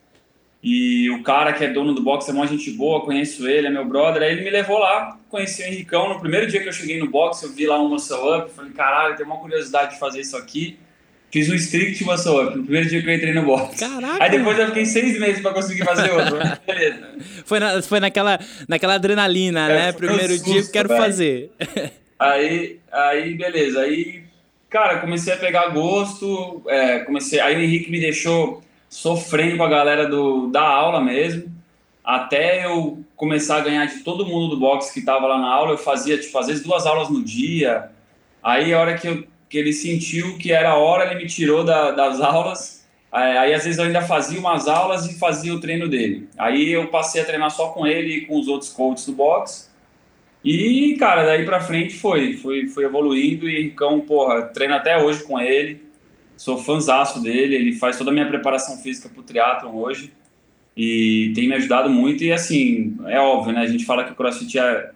E 0.68 1.12
o 1.12 1.22
cara 1.22 1.54
que 1.54 1.64
é 1.64 1.68
dono 1.68 1.94
do 1.94 2.02
box 2.02 2.28
é 2.28 2.34
uma 2.34 2.48
gente 2.48 2.72
boa, 2.72 3.06
conheço 3.06 3.48
ele, 3.48 3.68
é 3.68 3.70
meu 3.70 3.86
brother. 3.86 4.24
Aí 4.24 4.32
ele 4.32 4.44
me 4.44 4.50
levou 4.50 4.80
lá, 4.80 5.16
conheci 5.30 5.62
o 5.62 5.66
Henricão. 5.68 6.10
No 6.10 6.20
primeiro 6.20 6.48
dia 6.48 6.60
que 6.60 6.68
eu 6.68 6.74
cheguei 6.74 6.98
no 6.98 7.08
box, 7.08 7.44
eu 7.44 7.54
vi 7.54 7.68
lá 7.68 7.80
um 7.80 7.88
muscle 7.88 8.18
up. 8.36 8.52
Falei, 8.52 8.72
caralho, 8.72 9.16
tenho 9.16 9.30
uma 9.30 9.38
curiosidade 9.38 9.94
de 9.94 10.00
fazer 10.00 10.22
isso 10.22 10.36
aqui. 10.36 10.80
Fiz 11.32 11.50
um 11.52 11.54
strict 11.54 12.04
muscle 12.04 12.42
up 12.42 12.58
no 12.58 12.64
primeiro 12.64 12.90
dia 12.90 13.00
que 13.00 13.08
eu 13.08 13.14
entrei 13.14 13.32
no 13.32 13.44
box. 13.44 13.80
Caraca! 13.80 14.24
Aí 14.24 14.32
depois 14.32 14.58
eu 14.58 14.66
fiquei 14.68 14.86
seis 14.86 15.20
meses 15.20 15.40
para 15.40 15.54
conseguir 15.54 15.86
fazer 15.86 16.12
outro. 16.12 16.38
Beleza. 16.66 17.10
Foi, 17.46 17.60
na, 17.60 17.82
foi 17.84 18.00
naquela, 18.00 18.40
naquela 18.68 18.96
adrenalina, 18.96 19.70
é, 19.70 19.76
né? 19.76 19.92
Primeiro 19.92 20.34
um 20.34 20.38
susto, 20.38 20.52
dia 20.52 20.64
que 20.64 20.72
quero 20.72 20.90
fazer. 20.90 21.52
Aí, 22.18 22.80
aí, 22.92 23.36
beleza. 23.36 23.82
Aí 23.82 24.25
Cara, 24.76 25.00
comecei 25.00 25.32
a 25.32 25.38
pegar 25.38 25.70
gosto, 25.70 26.62
é, 26.68 27.00
comecei. 27.00 27.40
Aí 27.40 27.56
o 27.56 27.62
Henrique 27.62 27.90
me 27.90 27.98
deixou 27.98 28.62
sofrendo 28.90 29.56
com 29.56 29.64
a 29.64 29.70
galera 29.70 30.06
do, 30.06 30.48
da 30.48 30.68
aula 30.68 31.00
mesmo, 31.00 31.50
até 32.04 32.66
eu 32.66 33.02
começar 33.16 33.56
a 33.56 33.62
ganhar 33.62 33.86
de 33.86 34.04
todo 34.04 34.26
mundo 34.26 34.50
do 34.50 34.60
boxe 34.60 34.94
que 34.94 35.06
tava 35.06 35.28
lá 35.28 35.38
na 35.38 35.48
aula. 35.48 35.72
Eu 35.72 35.78
fazia, 35.78 36.20
tipo, 36.20 36.38
às 36.38 36.48
vezes 36.48 36.62
duas 36.62 36.86
aulas 36.86 37.10
no 37.10 37.24
dia. 37.24 37.90
Aí 38.44 38.74
a 38.74 38.80
hora 38.82 38.98
que, 38.98 39.08
eu, 39.08 39.24
que 39.48 39.58
ele 39.58 39.72
sentiu 39.72 40.38
que 40.38 40.52
era 40.52 40.76
hora, 40.76 41.10
ele 41.10 41.24
me 41.24 41.30
tirou 41.30 41.64
da, 41.64 41.92
das 41.92 42.20
aulas. 42.20 42.86
Aí, 43.10 43.38
aí, 43.38 43.54
às 43.54 43.64
vezes 43.64 43.80
eu 43.80 43.86
ainda 43.86 44.02
fazia 44.02 44.38
umas 44.38 44.68
aulas 44.68 45.06
e 45.06 45.18
fazia 45.18 45.54
o 45.54 45.62
treino 45.62 45.88
dele. 45.88 46.28
Aí 46.38 46.70
eu 46.70 46.88
passei 46.88 47.22
a 47.22 47.26
treinar 47.26 47.50
só 47.50 47.70
com 47.70 47.88
ele 47.88 48.14
e 48.14 48.26
com 48.26 48.38
os 48.38 48.50
outros 48.50 48.74
coaches 48.74 49.06
do 49.06 49.14
boxe. 49.14 49.70
E, 50.46 50.96
cara, 51.00 51.26
daí 51.26 51.44
pra 51.44 51.60
frente 51.60 51.96
foi, 51.96 52.34
foi, 52.38 52.68
foi 52.68 52.84
evoluindo 52.84 53.50
e 53.50 53.64
Ricão, 53.64 54.00
porra, 54.02 54.44
treino 54.44 54.76
até 54.76 54.96
hoje 54.96 55.24
com 55.24 55.40
ele. 55.40 55.82
Sou 56.38 56.60
fãzaço 56.60 57.20
dele, 57.20 57.56
ele 57.56 57.74
faz 57.74 57.98
toda 57.98 58.12
a 58.12 58.14
minha 58.14 58.28
preparação 58.28 58.78
física 58.78 59.10
pro 59.10 59.24
triatlon 59.24 59.76
hoje. 59.76 60.14
E 60.78 61.32
tem 61.34 61.48
me 61.48 61.56
ajudado 61.56 61.90
muito 61.90 62.24
e, 62.24 62.32
assim, 62.32 62.96
é 63.08 63.20
óbvio, 63.20 63.54
né? 63.54 63.62
A 63.62 63.68
gente 63.68 63.86
fala 63.86 64.04
que 64.04 64.12
o 64.12 64.16
CrossFit 64.16 64.60
é, 64.60 64.92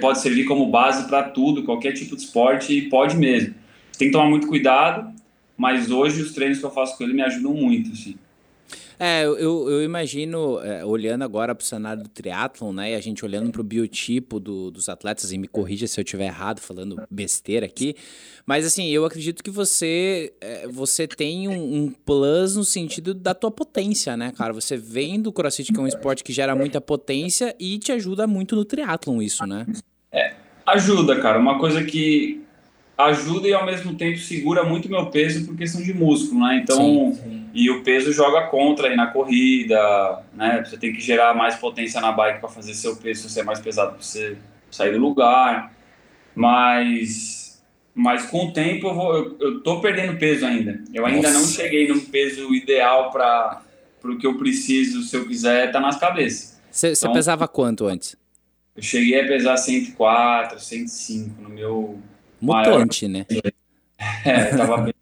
pode 0.00 0.20
servir 0.20 0.44
como 0.44 0.70
base 0.70 1.06
para 1.08 1.24
tudo, 1.24 1.64
qualquer 1.64 1.92
tipo 1.92 2.16
de 2.16 2.22
esporte 2.22 2.72
e 2.72 2.88
pode 2.88 3.18
mesmo. 3.18 3.54
Tem 3.98 4.08
que 4.08 4.12
tomar 4.12 4.30
muito 4.30 4.46
cuidado, 4.46 5.12
mas 5.58 5.90
hoje 5.90 6.22
os 6.22 6.32
treinos 6.32 6.58
que 6.58 6.64
eu 6.64 6.70
faço 6.70 6.96
com 6.96 7.04
ele 7.04 7.12
me 7.12 7.22
ajudam 7.22 7.52
muito, 7.52 7.92
assim. 7.92 8.14
É, 8.98 9.24
eu, 9.24 9.68
eu 9.68 9.82
imagino, 9.82 10.60
é, 10.60 10.84
olhando 10.84 11.22
agora 11.22 11.54
para 11.54 11.62
o 11.62 11.66
cenário 11.66 12.02
do 12.02 12.08
triatlon, 12.08 12.72
né, 12.72 12.92
e 12.92 12.94
a 12.94 13.00
gente 13.00 13.24
olhando 13.24 13.50
para 13.50 13.60
o 13.60 13.64
biotipo 13.64 14.38
do, 14.38 14.70
dos 14.70 14.88
atletas, 14.88 15.32
e 15.32 15.38
me 15.38 15.48
corrija 15.48 15.86
se 15.86 15.98
eu 15.98 16.04
estiver 16.04 16.26
errado 16.26 16.60
falando 16.60 17.02
besteira 17.10 17.66
aqui, 17.66 17.96
mas 18.46 18.64
assim, 18.64 18.88
eu 18.90 19.04
acredito 19.04 19.42
que 19.42 19.50
você 19.50 20.32
é, 20.40 20.68
você 20.68 21.08
tem 21.08 21.48
um, 21.48 21.84
um, 21.84 21.90
plus 21.90 22.56
no 22.56 22.64
sentido 22.64 23.14
da 23.14 23.34
tua 23.34 23.50
potência, 23.50 24.16
né, 24.16 24.32
cara? 24.36 24.52
Você 24.52 24.76
vem 24.76 25.20
do 25.20 25.32
crossfit, 25.32 25.72
que 25.72 25.78
é 25.78 25.82
um 25.82 25.86
esporte 25.86 26.22
que 26.22 26.32
gera 26.32 26.54
muita 26.54 26.80
potência 26.80 27.54
e 27.58 27.78
te 27.78 27.90
ajuda 27.90 28.26
muito 28.26 28.54
no 28.54 28.64
triatlon 28.64 29.22
isso, 29.22 29.46
né? 29.46 29.66
É, 30.12 30.34
ajuda, 30.66 31.18
cara. 31.20 31.38
Uma 31.38 31.58
coisa 31.58 31.82
que 31.82 32.43
ajuda 32.96 33.48
e 33.48 33.54
ao 33.54 33.66
mesmo 33.66 33.94
tempo 33.94 34.18
segura 34.18 34.62
muito 34.62 34.88
meu 34.88 35.06
peso 35.06 35.46
por 35.46 35.56
questão 35.56 35.82
de 35.82 35.92
músculo, 35.92 36.40
né? 36.40 36.60
Então, 36.62 36.76
sim, 36.76 37.14
sim. 37.14 37.46
e 37.52 37.70
o 37.70 37.82
peso 37.82 38.12
joga 38.12 38.46
contra 38.46 38.88
aí 38.88 38.96
na 38.96 39.08
corrida, 39.08 40.22
né? 40.32 40.64
Você 40.64 40.76
tem 40.76 40.92
que 40.92 41.00
gerar 41.00 41.34
mais 41.34 41.56
potência 41.56 42.00
na 42.00 42.12
bike 42.12 42.40
para 42.40 42.48
fazer 42.48 42.74
seu 42.74 42.96
peso 42.96 43.28
ser 43.28 43.42
mais 43.42 43.60
pesado 43.60 43.92
para 43.92 44.02
você 44.02 44.36
sair 44.70 44.92
do 44.92 44.98
lugar. 44.98 45.72
Mas 46.34 47.44
mas 47.94 48.26
com 48.26 48.46
o 48.46 48.52
tempo 48.52 48.88
eu, 48.88 48.94
vou, 48.94 49.16
eu, 49.16 49.36
eu 49.38 49.60
tô 49.62 49.80
perdendo 49.80 50.18
peso 50.18 50.44
ainda. 50.44 50.82
Eu 50.92 51.06
ainda 51.06 51.30
Nossa. 51.30 51.40
não 51.40 51.46
cheguei 51.46 51.86
num 51.86 52.00
peso 52.00 52.52
ideal 52.52 53.10
para 53.12 53.62
o 54.04 54.18
que 54.18 54.26
eu 54.26 54.36
preciso, 54.36 55.02
se 55.02 55.16
eu 55.16 55.26
quiser, 55.26 55.70
tá 55.70 55.78
nas 55.78 55.96
cabeças. 55.96 56.60
Você 56.70 56.92
então, 56.92 57.12
pesava 57.12 57.46
quanto 57.46 57.86
antes? 57.86 58.16
Eu 58.76 58.82
cheguei 58.82 59.20
a 59.20 59.28
pesar 59.28 59.56
104, 59.56 60.58
105 60.58 61.40
no 61.40 61.48
meu 61.48 62.00
Mutante, 62.44 63.08
maior. 63.08 63.26
né? 63.30 63.52
É, 64.24 64.56
tava 64.56 64.78
bem. 64.78 64.94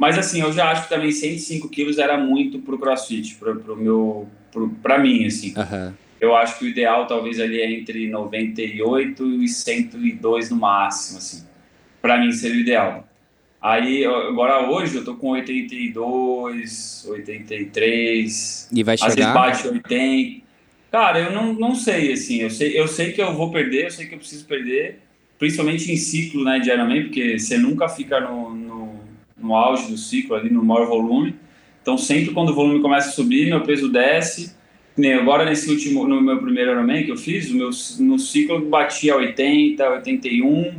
Mas 0.00 0.16
assim, 0.16 0.40
eu 0.40 0.50
já 0.50 0.70
acho 0.70 0.84
que 0.84 0.88
também 0.88 1.12
105 1.12 1.68
quilos 1.68 1.98
era 1.98 2.16
muito 2.16 2.58
pro 2.60 2.78
crossfit, 2.78 3.34
pro, 3.34 3.60
pro 3.60 3.76
meu, 3.76 4.26
pro, 4.50 4.70
pra 4.82 4.98
mim, 4.98 5.26
assim. 5.26 5.52
Uhum. 5.56 5.92
Eu 6.18 6.34
acho 6.34 6.58
que 6.58 6.64
o 6.64 6.68
ideal 6.68 7.06
talvez 7.06 7.38
ali 7.38 7.60
é 7.60 7.70
entre 7.70 8.08
98 8.08 9.26
e 9.42 9.48
102 9.48 10.50
no 10.50 10.56
máximo, 10.56 11.18
assim. 11.18 11.46
Pra 12.00 12.18
mim 12.18 12.32
seria 12.32 12.56
o 12.56 12.60
ideal. 12.60 13.06
Aí, 13.60 14.06
agora 14.06 14.70
hoje 14.70 14.96
eu 14.96 15.04
tô 15.04 15.16
com 15.16 15.32
82, 15.32 17.04
83. 17.06 18.70
E 18.72 18.82
vai 18.82 18.96
chegar? 18.96 19.08
Às 19.10 19.14
vezes 19.16 19.32
bate 19.32 19.68
80. 19.68 20.46
Cara, 20.90 21.20
eu 21.20 21.32
não, 21.32 21.52
não 21.52 21.74
sei, 21.74 22.14
assim. 22.14 22.38
Eu 22.38 22.48
sei, 22.48 22.78
eu 22.78 22.88
sei 22.88 23.12
que 23.12 23.20
eu 23.20 23.34
vou 23.34 23.50
perder, 23.50 23.84
eu 23.84 23.90
sei 23.90 24.06
que 24.06 24.14
eu 24.14 24.18
preciso 24.18 24.46
perder 24.46 24.98
principalmente 25.40 25.90
em 25.90 25.96
ciclo 25.96 26.44
né, 26.44 26.58
de 26.58 26.70
Ironman, 26.70 27.04
porque 27.04 27.38
você 27.38 27.56
nunca 27.56 27.88
fica 27.88 28.20
no, 28.20 28.54
no, 28.54 29.00
no, 29.38 29.56
auge 29.56 29.90
do 29.90 29.96
ciclo, 29.96 30.36
ali 30.36 30.50
no 30.50 30.62
maior 30.62 30.86
volume. 30.86 31.34
Então, 31.80 31.96
sempre 31.96 32.34
quando 32.34 32.50
o 32.50 32.54
volume 32.54 32.82
começa 32.82 33.08
a 33.08 33.12
subir, 33.12 33.48
meu 33.48 33.62
peso 33.62 33.90
desce. 33.90 34.54
Nem 34.94 35.14
agora, 35.14 35.46
nesse 35.46 35.70
último, 35.70 36.06
no 36.06 36.20
meu 36.20 36.38
primeiro 36.42 36.72
Ironman 36.72 37.04
que 37.04 37.10
eu 37.10 37.16
fiz, 37.16 37.50
o 37.50 37.56
meu, 37.56 37.70
no 38.00 38.18
ciclo 38.18 38.60
batia 38.68 39.16
80, 39.16 39.88
81. 39.88 40.74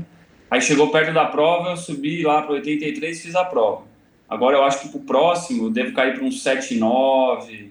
Aí 0.51 0.61
chegou 0.61 0.91
perto 0.91 1.11
da 1.11 1.25
prova, 1.25 1.71
eu 1.71 1.77
subi 1.77 2.21
lá 2.21 2.43
para 2.43 2.53
83 2.53 3.17
e 3.17 3.21
fiz 3.23 3.35
a 3.35 3.43
prova. 3.43 3.81
Agora 4.29 4.57
eu 4.57 4.63
acho 4.63 4.81
que 4.81 4.89
para 4.89 4.99
o 4.99 5.03
próximo 5.03 5.65
eu 5.65 5.69
devo 5.71 5.91
cair 5.93 6.13
para 6.13 6.23
uns 6.23 6.43
7,9, 6.43 7.69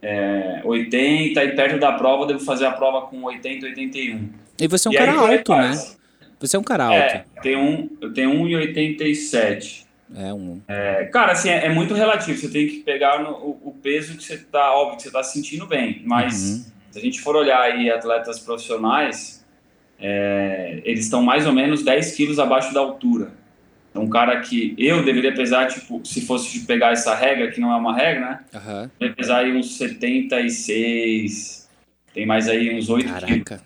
é, 0.00 0.62
80 0.64 1.44
e 1.44 1.54
perto 1.54 1.78
da 1.78 1.92
prova 1.92 2.22
eu 2.22 2.28
devo 2.28 2.40
fazer 2.40 2.64
a 2.64 2.72
prova 2.72 3.02
com 3.08 3.24
80, 3.24 3.66
81. 3.66 4.30
E 4.58 4.66
você 4.66 4.88
é 4.88 4.90
um 4.90 4.94
e 4.94 4.96
cara 4.96 5.12
alto, 5.12 5.54
né? 5.54 5.72
Você 6.46 6.56
é 6.56 6.58
um 6.58 6.64
cara 6.64 6.84
alto. 6.84 6.96
É, 6.96 7.24
tem 7.42 7.56
um, 7.56 7.88
eu 8.00 8.12
tenho 8.12 8.30
1,87. 8.32 9.84
É 10.16 10.32
um. 10.32 10.60
É, 10.68 11.04
cara, 11.06 11.32
assim, 11.32 11.48
é, 11.48 11.66
é, 11.66 11.68
muito 11.70 11.94
relativo. 11.94 12.38
Você 12.38 12.48
tem 12.48 12.66
que 12.66 12.80
pegar 12.80 13.22
no, 13.22 13.30
o, 13.30 13.60
o, 13.64 13.72
peso 13.72 14.16
que 14.16 14.22
você 14.22 14.38
tá, 14.38 14.74
óbvio, 14.74 14.98
que 14.98 15.02
você 15.04 15.10
tá 15.10 15.22
sentindo 15.22 15.66
bem. 15.66 16.02
Mas 16.04 16.34
uhum. 16.34 16.64
se 16.90 16.98
a 16.98 17.02
gente 17.02 17.20
for 17.20 17.34
olhar 17.34 17.60
aí 17.60 17.90
atletas 17.90 18.38
profissionais, 18.38 19.44
é, 19.98 20.82
eles 20.84 21.04
estão 21.04 21.22
mais 21.22 21.46
ou 21.46 21.52
menos 21.52 21.82
10 21.82 22.14
quilos 22.14 22.38
abaixo 22.38 22.72
da 22.74 22.80
altura. 22.80 23.32
Então, 23.90 24.02
um 24.02 24.10
cara 24.10 24.40
que 24.40 24.74
eu 24.76 25.04
deveria 25.04 25.32
pesar, 25.32 25.66
tipo, 25.68 26.00
se 26.04 26.20
fosse 26.20 26.66
pegar 26.66 26.92
essa 26.92 27.14
regra, 27.14 27.50
que 27.50 27.60
não 27.60 27.72
é 27.72 27.76
uma 27.76 27.94
regra, 27.94 28.20
né? 28.20 28.40
Uhum. 28.54 28.90
Deveria 28.98 29.16
pesar 29.16 29.38
aí 29.38 29.56
uns 29.56 29.76
76, 29.76 31.68
tem 32.12 32.26
mais 32.26 32.48
aí 32.48 32.76
uns 32.76 32.90
8 32.90 33.08
Caraca. 33.08 33.26
quilos. 33.26 33.62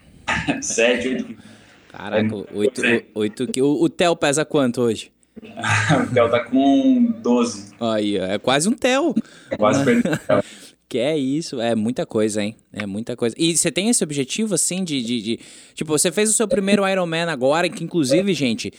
7, 0.66 1.08
8 1.08 1.24
quilos. 1.24 1.47
Caraca, 1.88 2.34
8, 2.52 2.82
8 3.14 3.46
quilos. 3.48 3.80
O 3.80 3.88
Theo 3.88 4.14
pesa 4.16 4.44
quanto 4.44 4.82
hoje? 4.82 5.10
o 5.40 6.12
Theo 6.12 6.30
tá 6.30 6.44
com 6.44 7.14
12. 7.22 7.74
Aí, 7.80 8.16
é 8.16 8.38
quase 8.38 8.68
um 8.68 8.72
Theo. 8.72 9.14
É 9.50 9.56
quase 9.56 9.84
perdi 9.84 10.08
o 10.08 10.18
Theo. 10.18 10.42
Que 10.88 10.96
é 10.96 11.18
isso, 11.18 11.60
é 11.60 11.74
muita 11.74 12.06
coisa, 12.06 12.42
hein? 12.42 12.56
É 12.72 12.86
muita 12.86 13.14
coisa. 13.14 13.36
E 13.38 13.54
você 13.54 13.70
tem 13.70 13.90
esse 13.90 14.02
objetivo, 14.02 14.54
assim, 14.54 14.82
de, 14.82 15.02
de, 15.02 15.20
de, 15.20 15.40
Tipo, 15.74 15.92
você 15.92 16.10
fez 16.10 16.30
o 16.30 16.32
seu 16.32 16.48
primeiro 16.48 16.88
Ironman 16.88 17.24
agora, 17.24 17.68
que 17.68 17.84
inclusive, 17.84 18.32
gente, 18.32 18.72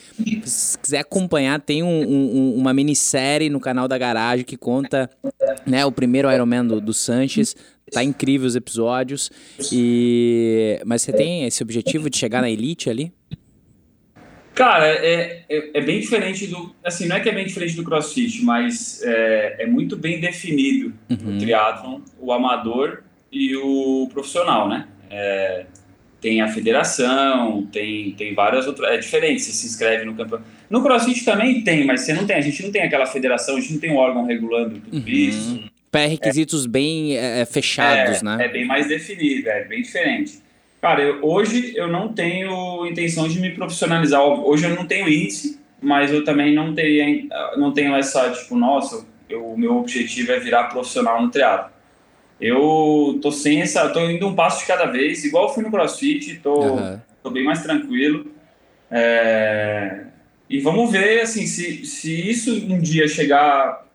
se 0.43 0.75
quiser 0.79 1.01
acompanhar, 1.01 1.61
tem 1.61 1.83
um, 1.83 1.87
um, 1.87 2.55
uma 2.55 2.73
minissérie 2.73 3.47
no 3.47 3.59
canal 3.59 3.87
da 3.87 3.95
Garagem 3.95 4.43
que 4.43 4.57
conta, 4.57 5.07
né, 5.67 5.85
o 5.85 5.91
primeiro 5.91 6.31
Ironman 6.31 6.65
do, 6.65 6.81
do 6.81 6.95
Sanches. 6.95 7.55
Tá 7.89 8.03
incrível 8.03 8.47
os 8.47 8.55
episódios. 8.55 9.31
E... 9.71 10.79
Mas 10.85 11.01
você 11.01 11.13
tem 11.13 11.45
esse 11.45 11.61
objetivo 11.63 12.09
de 12.09 12.17
chegar 12.17 12.41
na 12.41 12.49
elite 12.49 12.89
ali? 12.89 13.11
Cara, 14.59 14.87
é, 14.87 15.45
é, 15.49 15.69
é, 15.73 15.81
bem 15.81 16.01
diferente 16.01 16.45
do. 16.47 16.75
Assim, 16.83 17.07
não 17.07 17.15
é 17.15 17.21
que 17.21 17.29
é 17.29 17.31
bem 17.31 17.45
diferente 17.45 17.77
do 17.77 17.83
crossfit, 17.83 18.43
mas 18.43 19.01
é, 19.03 19.63
é 19.63 19.65
muito 19.65 19.95
bem 19.95 20.19
definido 20.19 20.93
uhum. 21.09 21.37
o 21.37 21.39
triatlon, 21.39 22.01
o 22.19 22.33
amador 22.33 23.03
e 23.31 23.55
o 23.55 24.09
profissional, 24.11 24.67
né? 24.67 24.85
É, 25.09 25.65
tem 26.19 26.41
a 26.41 26.49
federação, 26.49 27.65
tem, 27.71 28.11
tem 28.11 28.33
várias 28.33 28.67
outras. 28.67 28.91
É 28.91 28.97
diferente, 28.97 29.41
você 29.41 29.53
se 29.53 29.65
inscreve 29.65 30.03
no 30.03 30.13
campeonato. 30.13 30.49
No 30.69 30.83
crossfit 30.83 31.23
também 31.23 31.63
tem, 31.63 31.85
mas 31.85 32.01
você 32.01 32.11
não 32.11 32.27
tem, 32.27 32.35
a 32.35 32.41
gente 32.41 32.61
não 32.61 32.69
tem 32.69 32.81
aquela 32.81 33.05
federação, 33.05 33.55
a 33.55 33.61
gente 33.61 33.73
não 33.73 33.79
tem 33.79 33.91
um 33.91 33.97
órgão 33.97 34.25
regulando 34.25 34.77
tudo 34.79 34.97
uhum. 34.97 35.07
isso. 35.07 35.63
Pré-requisitos 35.91 36.65
bem 36.65 37.17
é, 37.17 37.45
fechados, 37.45 38.21
é, 38.21 38.23
né? 38.23 38.45
É 38.45 38.47
bem 38.47 38.65
mais 38.65 38.87
definido, 38.87 39.49
é 39.49 39.63
bem 39.65 39.81
diferente. 39.81 40.39
Cara, 40.81 41.01
eu, 41.01 41.19
hoje 41.23 41.73
eu 41.75 41.87
não 41.87 42.13
tenho 42.13 42.85
intenção 42.85 43.27
de 43.27 43.39
me 43.39 43.51
profissionalizar. 43.51 44.21
Hoje 44.21 44.65
eu 44.65 44.75
não 44.75 44.85
tenho 44.85 45.09
índice, 45.09 45.59
mas 45.81 46.11
eu 46.11 46.23
também 46.23 46.53
não, 46.53 46.73
teria, 46.73 47.05
não 47.57 47.73
tenho 47.73 47.95
essa, 47.95 48.29
tipo, 48.31 48.55
nossa, 48.55 49.05
o 49.31 49.57
meu 49.57 49.77
objetivo 49.77 50.31
é 50.31 50.39
virar 50.39 50.65
profissional 50.65 51.21
no 51.21 51.29
teatro. 51.29 51.71
Eu 52.39 53.19
tô 53.21 53.31
sem 53.31 53.61
essa, 53.61 53.89
tô 53.89 54.09
indo 54.09 54.27
um 54.27 54.35
passo 54.35 54.61
de 54.61 54.67
cada 54.67 54.85
vez, 54.85 55.25
igual 55.25 55.47
eu 55.47 55.53
fui 55.53 55.63
no 55.63 55.71
CrossFit, 55.71 56.39
tô, 56.39 56.61
uhum. 56.61 56.99
tô 57.21 57.29
bem 57.29 57.43
mais 57.43 57.61
tranquilo. 57.61 58.31
É, 58.89 60.05
e 60.49 60.59
vamos 60.59 60.89
ver, 60.91 61.21
assim, 61.21 61.45
se, 61.45 61.85
se 61.85 62.29
isso 62.29 62.53
um 62.69 62.79
dia 62.79 63.07
chegar 63.07 63.85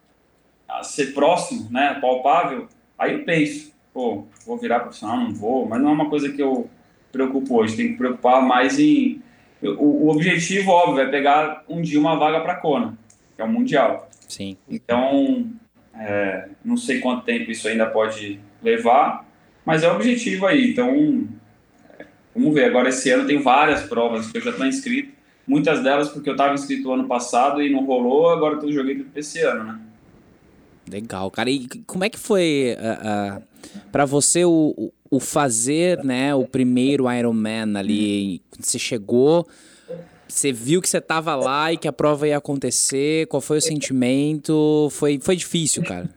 a 0.79 0.83
ser 0.83 1.15
próximo, 1.15 1.69
né, 1.71 1.99
palpável, 2.01 2.69
aí 2.99 3.13
eu 3.15 3.25
penso, 3.25 3.73
pô, 3.93 4.25
vou 4.45 4.59
virar 4.59 4.81
profissional, 4.81 5.19
não 5.19 5.33
vou, 5.33 5.67
mas 5.69 5.81
não 5.81 5.91
é 5.91 5.93
uma 5.93 6.11
coisa 6.11 6.31
que 6.31 6.43
eu 6.43 6.69
preocupo 7.13 7.57
hoje, 7.57 7.77
tem 7.77 7.93
que 7.93 7.99
preocupar 7.99 8.43
mais 8.43 8.79
em. 8.79 9.23
O, 9.63 10.07
o 10.07 10.09
objetivo, 10.11 10.73
óbvio, 10.73 11.05
é 11.05 11.11
pegar 11.11 11.65
um 11.69 11.81
dia 11.81 11.99
uma 11.99 12.17
vaga 12.17 12.41
para 12.41 12.57
Kona, 12.57 12.99
que 13.35 13.41
é 13.41 13.45
o 13.45 13.49
Mundial. 13.49 14.09
Sim. 14.29 14.57
Então, 14.69 15.47
é, 15.95 16.49
não 16.65 16.77
sei 16.77 16.99
quanto 16.99 17.25
tempo 17.25 17.51
isso 17.51 17.69
ainda 17.69 17.87
pode 17.87 18.41
levar, 18.63 19.27
mas 19.65 19.83
é 19.83 19.91
o 19.91 19.95
objetivo 19.95 20.47
aí. 20.47 20.73
Então, 20.73 21.27
vamos 22.35 22.53
ver. 22.53 22.65
Agora, 22.65 22.89
esse 22.89 23.09
ano 23.11 23.27
tem 23.27 23.41
várias 23.41 23.85
provas 23.85 24.31
que 24.31 24.37
eu 24.37 24.43
já 24.43 24.51
estou 24.51 24.67
inscrito, 24.67 25.15
muitas 25.47 25.83
delas 25.83 26.09
porque 26.09 26.29
eu 26.29 26.35
estava 26.35 26.53
inscrito 26.53 26.93
ano 26.93 27.07
passado 27.07 27.63
e 27.63 27.71
não 27.71 27.87
rolou, 27.87 28.29
agora 28.31 28.57
eu 28.57 28.73
joguei 28.73 28.97
tudo 28.97 29.11
esse 29.17 29.41
ano, 29.41 29.65
né? 29.65 29.79
Legal, 30.91 31.31
cara. 31.31 31.51
E 31.51 31.67
como 31.87 32.05
é 32.05 32.11
que 32.11 32.19
foi 32.19 32.77
uh, 32.79 33.39
uh, 33.39 33.43
para 33.91 34.05
você 34.05 34.45
o, 34.45 34.93
o 35.11 35.21
fazer, 35.21 36.03
né, 36.05 36.35
o 36.35 36.47
primeiro 36.47 37.11
Iron 37.13 37.33
Man 37.33 37.79
ali? 37.79 38.43
Você 38.59 38.79
chegou, 38.79 39.49
você 40.29 40.53
viu 40.53 40.83
que 40.83 40.89
você 40.89 41.01
tava 41.01 41.35
lá 41.35 41.73
e 41.73 41.77
que 41.77 41.89
a 41.89 41.93
prova 41.93 42.29
ia 42.29 42.37
acontecer. 42.37 43.27
Qual 43.29 43.41
foi 43.41 43.59
o 43.59 43.63
sentimento? 43.63 44.89
Foi, 44.91 45.19
foi 45.21 45.37
difícil, 45.37 45.83
cara? 45.83 46.09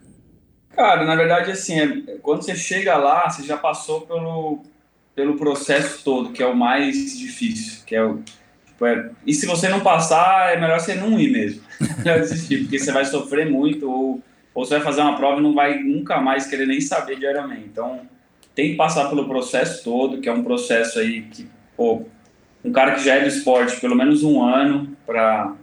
Cara, 0.76 1.06
na 1.06 1.16
verdade, 1.16 1.52
assim, 1.52 1.80
é, 1.80 2.18
quando 2.22 2.44
você 2.44 2.56
chega 2.56 2.96
lá, 2.98 3.30
você 3.30 3.44
já 3.44 3.58
passou 3.58 4.02
pelo, 4.02 4.62
pelo 5.16 5.36
processo 5.36 6.04
todo, 6.04 6.32
que 6.32 6.44
é 6.44 6.46
o 6.46 6.56
mais 6.56 7.18
difícil, 7.18 7.84
que 7.84 7.96
é 7.96 8.04
o 8.04 8.22
tipo, 8.68 8.86
é, 8.86 9.10
e 9.26 9.34
se 9.34 9.48
você 9.48 9.68
não 9.70 9.80
passar, 9.80 10.54
é 10.54 10.60
melhor 10.60 10.80
você 10.80 10.94
não 10.94 11.20
ir 11.20 11.32
mesmo. 11.32 11.62
desistir, 12.04 12.60
porque 12.60 12.78
você 12.78 12.92
vai 12.92 13.06
sofrer 13.06 13.50
muito 13.50 13.90
ou 13.90 14.22
ou 14.58 14.66
você 14.66 14.74
vai 14.74 14.84
fazer 14.84 15.02
uma 15.02 15.16
prova 15.16 15.40
e 15.40 15.44
não 15.44 15.54
vai 15.54 15.78
nunca 15.84 16.20
mais 16.20 16.48
querer 16.48 16.66
nem 16.66 16.82
saber 16.82 17.20
de 17.20 17.28
Ironman. 17.28 17.60
Então, 17.60 18.02
tem 18.56 18.72
que 18.72 18.76
passar 18.76 19.08
pelo 19.08 19.28
processo 19.28 19.84
todo, 19.84 20.20
que 20.20 20.28
é 20.28 20.34
um 20.34 20.44
processo 20.44 20.98
aí 20.98 21.22
que, 21.22 21.48
pô, 21.76 22.08
um 22.66 22.72
cara 22.72 22.96
que 22.96 23.06
já 23.06 23.14
é 23.14 23.20
do 23.22 23.28
esporte 23.28 23.80
pelo 23.80 23.96
menos 23.96 24.24
um 24.24 24.44
ano 24.44 24.98
para 25.06 25.54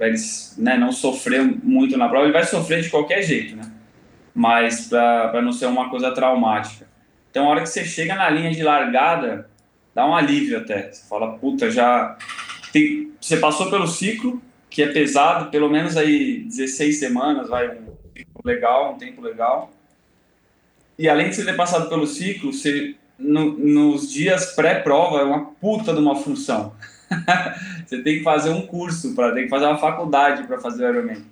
eles 0.00 0.56
né, 0.58 0.76
não 0.76 0.90
sofrer 0.90 1.44
muito 1.44 1.96
na 1.96 2.08
prova, 2.08 2.24
ele 2.24 2.32
vai 2.32 2.42
sofrer 2.42 2.82
de 2.82 2.90
qualquer 2.90 3.22
jeito, 3.22 3.54
né? 3.54 3.70
Mas 4.34 4.88
para 4.88 5.40
não 5.40 5.52
ser 5.52 5.66
uma 5.66 5.88
coisa 5.88 6.10
traumática. 6.10 6.88
Então, 7.30 7.46
a 7.46 7.50
hora 7.50 7.60
que 7.60 7.68
você 7.68 7.84
chega 7.84 8.16
na 8.16 8.28
linha 8.28 8.50
de 8.50 8.64
largada, 8.64 9.48
dá 9.94 10.04
um 10.04 10.16
alívio 10.16 10.58
até. 10.58 10.90
Você 10.90 11.08
fala, 11.08 11.38
puta, 11.38 11.70
já. 11.70 12.18
Tem... 12.72 13.12
Você 13.20 13.36
passou 13.36 13.70
pelo 13.70 13.86
ciclo, 13.86 14.42
que 14.68 14.82
é 14.82 14.88
pesado, 14.88 15.50
pelo 15.52 15.70
menos 15.70 15.96
aí 15.96 16.40
16 16.40 16.98
semanas, 16.98 17.48
vai 17.48 17.68
um 17.68 17.89
legal, 18.44 18.94
um 18.94 18.98
tempo 18.98 19.20
legal. 19.20 19.70
E 20.98 21.08
além 21.08 21.30
de 21.30 21.36
você 21.36 21.44
ter 21.44 21.56
passado 21.56 21.88
pelo 21.88 22.06
ciclo, 22.06 22.52
você, 22.52 22.94
no, 23.18 23.52
nos 23.58 24.12
dias 24.12 24.54
pré-prova 24.54 25.20
é 25.20 25.24
uma 25.24 25.46
puta 25.52 25.94
de 25.94 25.98
uma 25.98 26.14
função. 26.14 26.74
você 27.86 28.02
tem 28.02 28.18
que 28.18 28.22
fazer 28.22 28.50
um 28.50 28.66
curso, 28.66 29.14
para 29.14 29.32
tem 29.32 29.44
que 29.44 29.48
fazer 29.48 29.64
uma 29.64 29.78
faculdade 29.78 30.46
para 30.46 30.60
fazer 30.60 30.84
o 30.84 30.88
Ironman. 30.90 31.24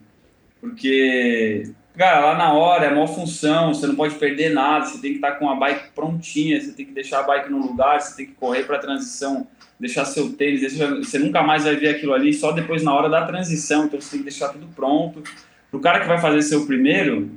Porque, 0.60 1.70
cara, 1.96 2.20
lá 2.20 2.38
na 2.38 2.52
hora 2.54 2.86
é 2.86 2.92
uma 2.92 3.06
função, 3.06 3.74
você 3.74 3.86
não 3.86 3.94
pode 3.94 4.14
perder 4.14 4.54
nada, 4.54 4.86
você 4.86 5.02
tem 5.02 5.10
que 5.10 5.18
estar 5.18 5.32
tá 5.32 5.36
com 5.36 5.50
a 5.50 5.54
bike 5.54 5.92
prontinha, 5.94 6.60
você 6.60 6.72
tem 6.72 6.86
que 6.86 6.92
deixar 6.92 7.20
a 7.20 7.24
bike 7.24 7.50
no 7.50 7.58
lugar, 7.58 8.00
você 8.00 8.16
tem 8.16 8.26
que 8.26 8.32
correr 8.32 8.64
para 8.64 8.76
a 8.76 8.80
transição, 8.80 9.46
deixar 9.78 10.04
seu 10.06 10.32
tênis, 10.32 10.62
você 10.72 11.18
nunca 11.18 11.42
mais 11.42 11.64
vai 11.64 11.76
ver 11.76 11.90
aquilo 11.90 12.14
ali, 12.14 12.32
só 12.32 12.52
depois 12.52 12.82
na 12.82 12.94
hora 12.94 13.08
da 13.08 13.26
transição, 13.26 13.84
então 13.84 14.00
você 14.00 14.12
tem 14.12 14.20
que 14.20 14.30
deixar 14.30 14.48
tudo 14.48 14.66
pronto 14.74 15.22
pro 15.70 15.80
cara 15.80 16.00
que 16.00 16.06
vai 16.06 16.20
fazer 16.20 16.42
seu 16.42 16.66
primeiro, 16.66 17.30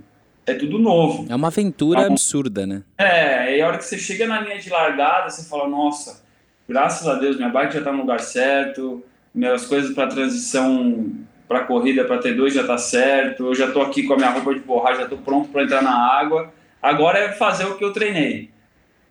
é 0.45 0.53
tudo 0.53 0.79
novo. 0.79 1.25
É 1.29 1.35
uma 1.35 1.47
aventura 1.47 2.01
então, 2.01 2.13
absurda, 2.13 2.65
né? 2.65 2.83
É, 2.97 3.57
e 3.57 3.61
a 3.61 3.67
hora 3.67 3.77
que 3.77 3.85
você 3.85 3.97
chega 3.97 4.27
na 4.27 4.41
linha 4.41 4.57
de 4.57 4.69
largada, 4.69 5.29
você 5.29 5.47
fala, 5.47 5.67
nossa, 5.67 6.23
graças 6.67 7.07
a 7.07 7.15
Deus, 7.15 7.37
minha 7.37 7.49
bike 7.49 7.73
já 7.73 7.81
tá 7.81 7.91
no 7.91 7.99
lugar 7.99 8.19
certo, 8.19 9.03
minhas 9.33 9.65
coisas 9.65 9.93
para 9.93 10.07
transição 10.07 11.09
para 11.47 11.65
corrida 11.65 12.05
para 12.05 12.17
T2 12.21 12.51
já 12.51 12.65
tá 12.65 12.77
certo, 12.77 13.47
eu 13.47 13.55
já 13.55 13.69
tô 13.69 13.81
aqui 13.81 14.03
com 14.03 14.13
a 14.13 14.15
minha 14.15 14.29
roupa 14.29 14.53
de 14.53 14.61
borracha, 14.61 15.01
já 15.01 15.07
tô 15.09 15.17
pronto 15.17 15.49
para 15.49 15.63
entrar 15.63 15.83
na 15.83 15.93
água. 15.93 16.53
Agora 16.81 17.19
é 17.19 17.33
fazer 17.33 17.65
o 17.65 17.77
que 17.77 17.83
eu 17.83 17.91
treinei. 17.91 18.49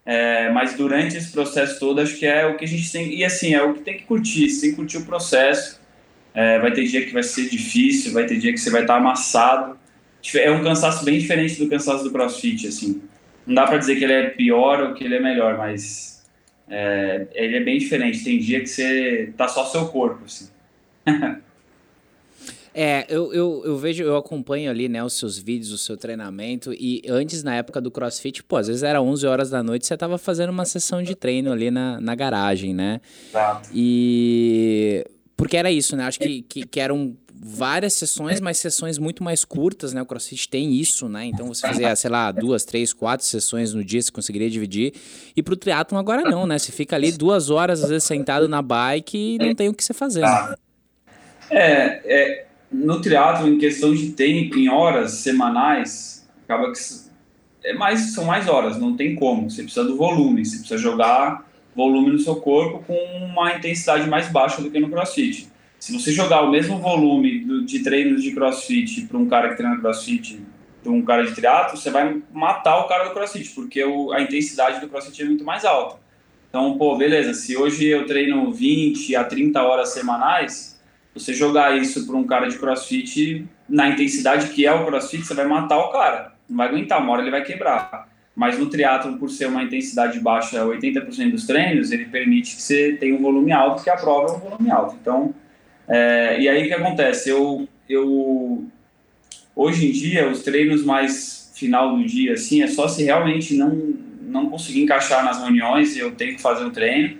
É, 0.07 0.50
mas 0.50 0.75
durante 0.75 1.17
esse 1.17 1.31
processo 1.31 1.79
todo, 1.79 2.00
acho 2.00 2.17
que 2.17 2.27
é 2.27 2.47
o 2.47 2.57
que 2.57 2.65
a 2.65 2.69
gente 2.69 2.91
tem. 2.91 3.15
E 3.15 3.25
assim, 3.25 3.55
é 3.55 3.62
o 3.62 3.75
que 3.75 3.81
tem 3.81 3.99
que 3.99 4.05
curtir. 4.05 4.49
Você 4.49 4.62
tem 4.62 4.71
que 4.71 4.77
curtir 4.77 4.97
o 4.97 5.05
processo. 5.05 5.79
É, 6.34 6.58
vai 6.58 6.72
ter 6.72 6.84
dia 6.84 7.04
que 7.04 7.12
vai 7.12 7.22
ser 7.22 7.49
difícil, 7.49 8.12
vai 8.12 8.26
ter 8.26 8.38
dia 8.38 8.52
que 8.52 8.58
você 8.58 8.70
vai 8.70 8.82
estar 8.82 8.96
amassado. 8.96 9.78
É 10.34 10.50
um 10.50 10.62
cansaço 10.62 11.04
bem 11.04 11.18
diferente 11.18 11.58
do 11.58 11.68
cansaço 11.68 12.04
do 12.04 12.10
CrossFit, 12.10 12.68
assim. 12.68 13.02
Não 13.46 13.54
dá 13.54 13.66
para 13.66 13.78
dizer 13.78 13.96
que 13.96 14.04
ele 14.04 14.12
é 14.12 14.30
pior 14.30 14.82
ou 14.82 14.94
que 14.94 15.02
ele 15.02 15.16
é 15.16 15.20
melhor, 15.20 15.56
mas 15.56 16.25
é, 16.68 17.26
ele 17.32 17.56
é 17.56 17.60
bem 17.60 17.78
diferente. 17.78 18.22
Tem 18.22 18.38
dia 18.38 18.60
que 18.60 18.66
você 18.66 19.32
tá 19.37 19.49
só 19.49 19.64
seu 19.64 19.87
corpo, 19.88 20.25
assim. 20.25 20.49
É, 22.72 23.04
eu, 23.08 23.32
eu, 23.34 23.62
eu 23.64 23.76
vejo, 23.76 24.04
eu 24.04 24.16
acompanho 24.16 24.70
ali, 24.70 24.88
né, 24.88 25.02
os 25.02 25.14
seus 25.14 25.37
vídeos, 25.37 25.72
o 25.72 25.78
seu 25.78 25.96
treinamento, 25.96 26.72
e 26.72 27.02
antes, 27.08 27.42
na 27.42 27.56
época 27.56 27.80
do 27.80 27.90
CrossFit, 27.90 28.44
pô, 28.44 28.56
às 28.56 28.68
vezes 28.68 28.82
era 28.82 29.02
11 29.02 29.26
horas 29.26 29.50
da 29.50 29.62
noite, 29.62 29.87
você 29.87 29.96
tava 29.96 30.16
fazendo 30.18 30.50
uma 30.50 30.64
sessão 30.64 31.02
de 31.02 31.16
treino 31.16 31.50
ali 31.50 31.70
na, 31.70 32.00
na 32.00 32.14
garagem, 32.14 32.72
né? 32.72 33.00
Exato. 33.28 33.70
E 33.75 35.04
Porque 35.40 35.56
era 35.56 35.73
isso, 35.73 35.97
né? 35.97 36.04
Acho 36.04 36.18
que, 36.18 36.42
que, 36.42 36.66
que 36.66 36.78
eram 36.78 37.16
várias 37.35 37.94
sessões, 37.94 38.42
mas 38.42 38.59
sessões 38.59 38.99
muito 38.99 39.25
mais 39.25 39.42
curtas, 39.42 39.94
né? 39.94 40.02
O 40.02 40.04
CrossFit 40.04 40.47
tem 40.50 40.75
isso, 40.75 41.09
né? 41.09 41.25
Então 41.25 41.47
você 41.47 41.66
fazia, 41.66 41.97
sei 41.97 42.11
lá, 42.11 42.30
duas, 42.30 42.62
três, 42.62 42.92
quatro 42.92 43.25
sessões 43.25 43.73
no 43.73 43.82
dia, 43.82 44.02
você 44.02 44.12
conseguiria 44.12 44.50
dividir. 44.50 44.92
E 45.35 45.42
pro 45.42 45.56
triatlon 45.56 45.99
agora 45.99 46.28
não, 46.28 46.47
né? 46.47 46.59
Você 46.59 46.70
fica 46.70 46.94
ali 46.94 47.11
duas 47.11 47.49
horas, 47.49 47.82
às 47.82 47.88
vezes, 47.88 48.04
sentado 48.04 48.50
na 48.50 48.61
bike 48.61 49.16
e 49.16 49.38
não 49.38 49.54
tem 49.54 49.70
o 49.70 49.73
que 49.73 49.82
você 49.82 49.94
fazer. 49.94 50.20
Né? 50.20 50.54
É, 51.49 52.02
é, 52.04 52.47
no 52.70 53.00
triatlo 53.00 53.49
em 53.49 53.56
questão 53.56 53.94
de 53.94 54.11
tempo, 54.11 54.59
em 54.59 54.68
horas 54.68 55.12
semanais, 55.12 56.28
acaba 56.44 56.70
que 56.70 56.78
é 57.64 57.73
mais, 57.73 58.12
são 58.12 58.26
mais 58.26 58.47
horas, 58.47 58.76
não 58.76 58.94
tem 58.94 59.14
como. 59.14 59.49
Você 59.50 59.62
precisa 59.62 59.87
do 59.87 59.97
volume, 59.97 60.44
você 60.44 60.59
precisa 60.59 60.76
jogar 60.76 61.50
volume 61.80 62.10
no 62.10 62.18
seu 62.18 62.37
corpo 62.37 62.84
com 62.87 62.94
uma 63.25 63.54
intensidade 63.54 64.06
mais 64.06 64.28
baixa 64.28 64.60
do 64.60 64.70
que 64.70 64.78
no 64.78 64.90
crossfit. 64.90 65.49
Se 65.78 65.92
você 65.92 66.12
jogar 66.12 66.42
o 66.42 66.50
mesmo 66.50 66.78
volume 66.78 67.40
do, 67.40 67.64
de 67.64 67.82
treinos 67.82 68.22
de 68.22 68.32
crossfit 68.32 69.06
para 69.06 69.16
um 69.16 69.26
cara 69.26 69.49
que 69.49 69.56
treina 69.56 69.78
crossfit, 69.78 70.42
para 70.82 70.92
um 70.92 71.02
cara 71.02 71.25
de 71.25 71.34
triatlo, 71.34 71.78
você 71.78 71.90
vai 71.90 72.20
matar 72.32 72.78
o 72.80 72.88
cara 72.88 73.04
do 73.04 73.14
crossfit, 73.14 73.50
porque 73.54 73.82
o, 73.82 74.12
a 74.12 74.20
intensidade 74.20 74.78
do 74.80 74.88
crossfit 74.88 75.22
é 75.22 75.25
muito 75.25 75.42
mais 75.42 75.64
alta. 75.64 75.99
Então, 76.50 76.76
pô, 76.76 76.96
beleza, 76.96 77.32
se 77.32 77.56
hoje 77.56 77.87
eu 77.87 78.04
treino 78.04 78.52
20 78.52 79.16
a 79.16 79.25
30 79.25 79.62
horas 79.62 79.90
semanais, 79.90 80.78
você 81.14 81.32
jogar 81.32 81.78
isso 81.78 82.06
para 82.06 82.16
um 82.16 82.25
cara 82.25 82.46
de 82.46 82.58
crossfit, 82.58 83.46
na 83.68 83.88
intensidade 83.88 84.49
que 84.49 84.66
é 84.66 84.72
o 84.72 84.84
crossfit, 84.84 85.25
você 85.25 85.32
vai 85.32 85.46
matar 85.46 85.78
o 85.78 85.90
cara. 85.90 86.34
Não 86.49 86.58
vai 86.58 86.68
aguentar, 86.68 87.00
uma 87.00 87.12
hora 87.12 87.22
ele 87.22 87.30
vai 87.30 87.42
quebrar. 87.42 88.08
Mas 88.40 88.59
no 88.59 88.70
triatlo, 88.70 89.18
por 89.18 89.28
ser 89.28 89.49
uma 89.49 89.62
intensidade 89.62 90.18
baixa, 90.18 90.64
80% 90.64 91.30
dos 91.30 91.47
treinos, 91.47 91.92
ele 91.92 92.06
permite 92.06 92.56
que 92.56 92.62
você 92.62 92.97
tenha 92.99 93.14
um 93.14 93.20
volume 93.20 93.52
alto, 93.52 93.75
porque 93.75 93.90
a 93.90 93.97
prova 93.97 94.32
é 94.32 94.37
um 94.38 94.40
volume 94.40 94.70
alto. 94.70 94.97
Então, 94.99 95.35
é, 95.87 96.40
e 96.40 96.49
aí 96.49 96.64
o 96.64 96.66
que 96.66 96.73
acontece? 96.73 97.28
Eu, 97.28 97.68
eu 97.87 98.64
hoje 99.54 99.88
em 99.88 99.92
dia 99.92 100.26
os 100.30 100.40
treinos 100.42 100.82
mais 100.82 101.52
final 101.54 101.94
do 101.94 102.02
dia 102.02 102.32
assim 102.32 102.62
é 102.62 102.66
só 102.66 102.88
se 102.88 103.04
realmente 103.04 103.54
não 103.54 103.94
não 104.23 104.49
conseguir 104.49 104.85
encaixar 104.85 105.23
nas 105.23 105.38
reuniões 105.38 105.94
eu 105.94 106.12
tenho 106.12 106.35
que 106.35 106.40
fazer 106.40 106.64
um 106.64 106.70
treino 106.70 107.18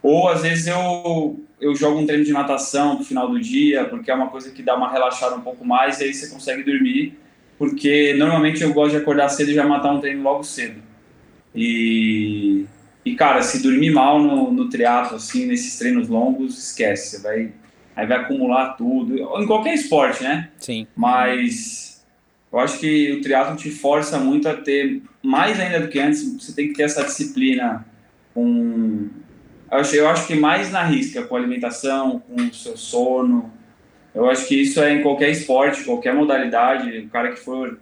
ou 0.00 0.28
às 0.28 0.42
vezes 0.42 0.68
eu 0.68 1.40
eu 1.60 1.74
jogo 1.74 1.98
um 1.98 2.06
treino 2.06 2.22
de 2.22 2.32
natação 2.32 2.98
no 2.98 3.04
final 3.04 3.28
do 3.28 3.40
dia 3.40 3.86
porque 3.86 4.08
é 4.08 4.14
uma 4.14 4.28
coisa 4.28 4.52
que 4.52 4.62
dá 4.62 4.76
uma 4.76 4.92
relaxada 4.92 5.34
um 5.34 5.40
pouco 5.40 5.64
mais 5.64 6.00
e 6.00 6.04
aí 6.04 6.14
você 6.14 6.28
consegue 6.28 6.62
dormir 6.62 7.18
porque 7.70 8.14
normalmente 8.14 8.62
eu 8.62 8.72
gosto 8.72 8.92
de 8.92 8.98
acordar 8.98 9.28
cedo 9.28 9.50
e 9.50 9.54
já 9.54 9.66
matar 9.66 9.92
um 9.92 10.00
treino 10.00 10.22
logo 10.22 10.42
cedo 10.44 10.80
e 11.54 12.64
e 13.04 13.14
cara 13.14 13.42
se 13.42 13.62
dormir 13.62 13.90
mal 13.90 14.18
no, 14.18 14.50
no 14.50 14.68
triatlo 14.68 15.16
assim 15.16 15.46
nesses 15.46 15.78
treinos 15.78 16.08
longos 16.08 16.58
esquece 16.58 17.16
você 17.16 17.22
vai 17.22 17.52
aí 17.96 18.06
vai 18.06 18.18
acumular 18.18 18.74
tudo. 18.74 19.16
Em 19.40 19.46
qualquer 19.46 19.74
esporte, 19.74 20.22
né? 20.22 20.50
Sim. 20.58 20.86
Mas 20.96 22.04
eu 22.52 22.58
acho 22.58 22.78
que 22.78 23.12
o 23.12 23.20
triatlo 23.20 23.56
te 23.56 23.70
força 23.70 24.18
muito 24.18 24.48
a 24.48 24.54
ter, 24.54 25.02
mais 25.22 25.58
ainda 25.58 25.80
do 25.80 25.88
que 25.88 25.98
antes, 25.98 26.24
você 26.34 26.52
tem 26.52 26.68
que 26.68 26.74
ter 26.74 26.84
essa 26.84 27.04
disciplina 27.04 27.86
com... 28.32 29.08
Eu 29.70 29.78
acho, 29.78 29.96
eu 29.96 30.08
acho 30.08 30.26
que 30.26 30.34
mais 30.34 30.70
na 30.70 30.84
risca, 30.84 31.22
com 31.22 31.34
a 31.34 31.38
alimentação, 31.38 32.20
com 32.20 32.42
o 32.42 32.54
seu 32.54 32.76
sono. 32.76 33.52
Eu 34.14 34.30
acho 34.30 34.46
que 34.46 34.62
isso 34.62 34.80
é 34.80 34.92
em 34.92 35.02
qualquer 35.02 35.30
esporte, 35.30 35.84
qualquer 35.84 36.14
modalidade. 36.14 36.98
O 36.98 37.08
cara 37.08 37.32
que 37.32 37.40
for 37.40 37.78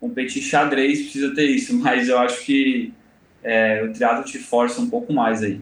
competir 0.00 0.42
xadrez 0.42 1.02
precisa 1.02 1.34
ter 1.34 1.46
isso, 1.46 1.76
mas 1.78 2.08
eu 2.08 2.18
acho 2.18 2.44
que 2.44 2.92
é, 3.42 3.82
o 3.84 3.92
triatlo 3.92 4.24
te 4.24 4.38
força 4.38 4.80
um 4.80 4.88
pouco 4.88 5.12
mais 5.12 5.42
aí. 5.42 5.60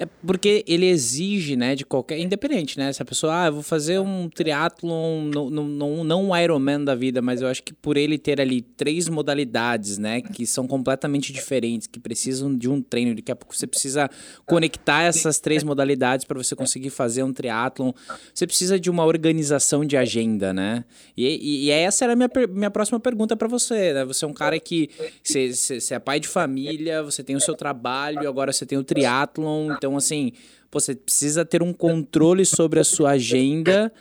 É 0.00 0.06
porque 0.06 0.64
ele 0.66 0.86
exige, 0.86 1.56
né, 1.56 1.74
de 1.74 1.84
qualquer. 1.84 2.18
Independente, 2.18 2.78
né? 2.78 2.90
Se 2.90 3.02
a 3.02 3.04
pessoa, 3.04 3.42
ah, 3.42 3.46
eu 3.48 3.52
vou 3.52 3.62
fazer 3.62 3.98
um 3.98 4.30
triatlon, 4.30 5.24
não, 5.24 5.50
não, 5.50 6.04
não 6.04 6.30
um 6.30 6.34
Ironman 6.34 6.82
da 6.82 6.94
vida, 6.94 7.20
mas 7.20 7.42
eu 7.42 7.48
acho 7.48 7.62
que 7.62 7.74
por 7.74 7.98
ele 7.98 8.16
ter 8.16 8.40
ali 8.40 8.62
três 8.62 9.10
modalidades, 9.10 9.98
né, 9.98 10.22
que 10.22 10.46
são 10.46 10.66
completamente 10.66 11.34
diferentes, 11.34 11.86
que 11.86 12.00
precisam 12.00 12.56
de 12.56 12.66
um 12.66 12.80
treino, 12.80 13.14
daqui 13.14 13.30
a 13.30 13.36
pouco 13.36 13.54
você 13.54 13.66
precisa 13.66 14.08
conectar 14.46 15.02
essas 15.02 15.38
três 15.38 15.62
modalidades 15.62 16.24
para 16.24 16.38
você 16.38 16.56
conseguir 16.56 16.88
fazer 16.88 17.22
um 17.22 17.30
triatlon. 17.30 17.92
Você 18.32 18.46
precisa 18.46 18.80
de 18.80 18.88
uma 18.88 19.04
organização 19.04 19.84
de 19.84 19.98
agenda, 19.98 20.50
né? 20.54 20.82
E, 21.14 21.26
e, 21.26 21.64
e 21.66 21.70
essa 21.70 22.06
era 22.06 22.14
a 22.14 22.16
minha, 22.16 22.30
minha 22.48 22.70
próxima 22.70 22.98
pergunta 22.98 23.36
para 23.36 23.48
você, 23.48 23.92
né? 23.92 24.06
Você 24.06 24.24
é 24.24 24.28
um 24.28 24.32
cara 24.32 24.58
que 24.58 24.88
você, 25.22 25.52
você 25.52 25.92
é 25.92 25.98
pai 25.98 26.18
de 26.18 26.26
família, 26.26 27.02
você 27.02 27.22
tem 27.22 27.36
o 27.36 27.40
seu 27.40 27.54
trabalho, 27.54 28.26
agora 28.26 28.50
você 28.50 28.64
tem 28.64 28.78
o 28.78 28.82
triatlon, 28.82 29.72
então 29.72 29.89
então, 29.90 29.96
assim, 29.96 30.32
você 30.70 30.94
precisa 30.94 31.44
ter 31.44 31.62
um 31.62 31.72
controle 31.72 32.46
sobre 32.46 32.78
a 32.78 32.84
sua 32.84 33.10
agenda 33.10 33.92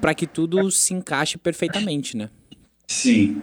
para 0.00 0.12
que 0.12 0.26
tudo 0.26 0.68
se 0.70 0.92
encaixe 0.92 1.38
perfeitamente, 1.38 2.16
né? 2.16 2.28
Sim. 2.88 3.40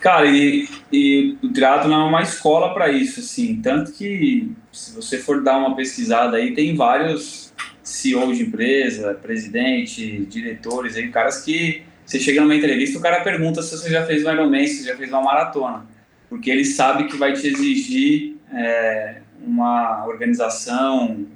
Cara, 0.00 0.26
e, 0.26 0.68
e 0.92 1.36
o 1.42 1.52
triatlo 1.52 1.92
é 1.92 1.96
uma 1.96 2.22
escola 2.22 2.74
para 2.74 2.90
isso, 2.90 3.20
assim. 3.20 3.60
Tanto 3.62 3.92
que, 3.92 4.50
se 4.72 4.92
você 4.96 5.18
for 5.18 5.44
dar 5.44 5.58
uma 5.58 5.76
pesquisada 5.76 6.38
aí, 6.38 6.54
tem 6.54 6.74
vários 6.74 7.52
CEO 7.84 8.32
de 8.32 8.42
empresa, 8.42 9.14
presidente, 9.14 10.26
diretores 10.26 10.96
aí, 10.96 11.08
caras 11.08 11.44
que 11.44 11.82
você 12.04 12.18
chega 12.18 12.40
numa 12.40 12.56
entrevista, 12.56 12.98
o 12.98 13.00
cara 13.00 13.20
pergunta 13.20 13.62
se 13.62 13.76
você 13.76 13.90
já 13.90 14.04
fez 14.04 14.24
um 14.24 14.32
Ironman, 14.32 14.66
se 14.66 14.82
você 14.82 14.88
já 14.88 14.96
fez 14.96 15.10
uma 15.10 15.22
maratona. 15.22 15.86
Porque 16.28 16.50
ele 16.50 16.64
sabe 16.64 17.04
que 17.04 17.16
vai 17.16 17.34
te 17.34 17.46
exigir 17.46 18.36
é, 18.52 19.22
uma 19.44 20.06
organização, 20.06 21.26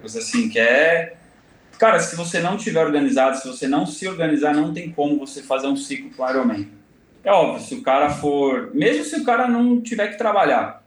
coisa 0.00 0.18
assim, 0.18 0.48
que 0.48 0.58
é. 0.58 1.16
Cara, 1.78 1.98
se 2.00 2.16
você 2.16 2.40
não 2.40 2.56
tiver 2.56 2.84
organizado, 2.84 3.36
se 3.36 3.46
você 3.46 3.68
não 3.68 3.86
se 3.86 4.08
organizar, 4.08 4.54
não 4.54 4.72
tem 4.72 4.90
como 4.90 5.18
você 5.18 5.42
fazer 5.42 5.66
um 5.66 5.76
ciclo 5.76 6.10
com 6.10 6.28
Ironman. 6.28 6.68
É 7.22 7.30
óbvio, 7.30 7.62
se 7.62 7.74
o 7.74 7.82
cara 7.82 8.10
for. 8.10 8.70
Mesmo 8.74 9.04
se 9.04 9.16
o 9.16 9.24
cara 9.24 9.48
não 9.48 9.80
tiver 9.80 10.08
que 10.08 10.18
trabalhar. 10.18 10.82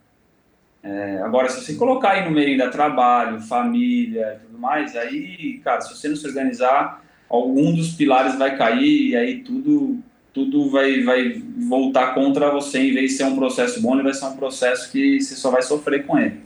É, 0.82 1.22
agora, 1.22 1.50
se 1.50 1.64
você 1.64 1.76
colocar 1.76 2.12
aí 2.12 2.26
no 2.26 2.32
meio 2.32 2.50
ainda 2.50 2.70
trabalho, 2.70 3.42
família 3.42 4.38
e 4.38 4.46
tudo 4.46 4.58
mais, 4.58 4.96
aí, 4.96 5.60
cara, 5.64 5.82
se 5.82 5.94
você 5.94 6.08
não 6.08 6.16
se 6.16 6.26
organizar, 6.26 7.04
algum 7.28 7.76
dos 7.76 7.92
pilares 7.92 8.36
vai 8.36 8.58
cair 8.58 9.10
e 9.10 9.16
aí 9.16 9.44
tudo 9.44 10.00
tudo 10.34 10.70
vai, 10.70 11.02
vai 11.02 11.42
voltar 11.68 12.14
contra 12.14 12.52
você, 12.52 12.80
em 12.80 12.94
vez 12.94 13.12
de 13.12 13.18
ser 13.18 13.24
um 13.26 13.36
processo 13.36 13.82
bom, 13.82 13.96
ele 13.96 14.04
vai 14.04 14.14
ser 14.14 14.26
um 14.26 14.38
processo 14.38 14.92
que 14.92 15.20
você 15.20 15.36
só 15.36 15.52
vai 15.52 15.62
sofrer 15.62 16.06
com 16.06 16.18
ele. 16.18 16.40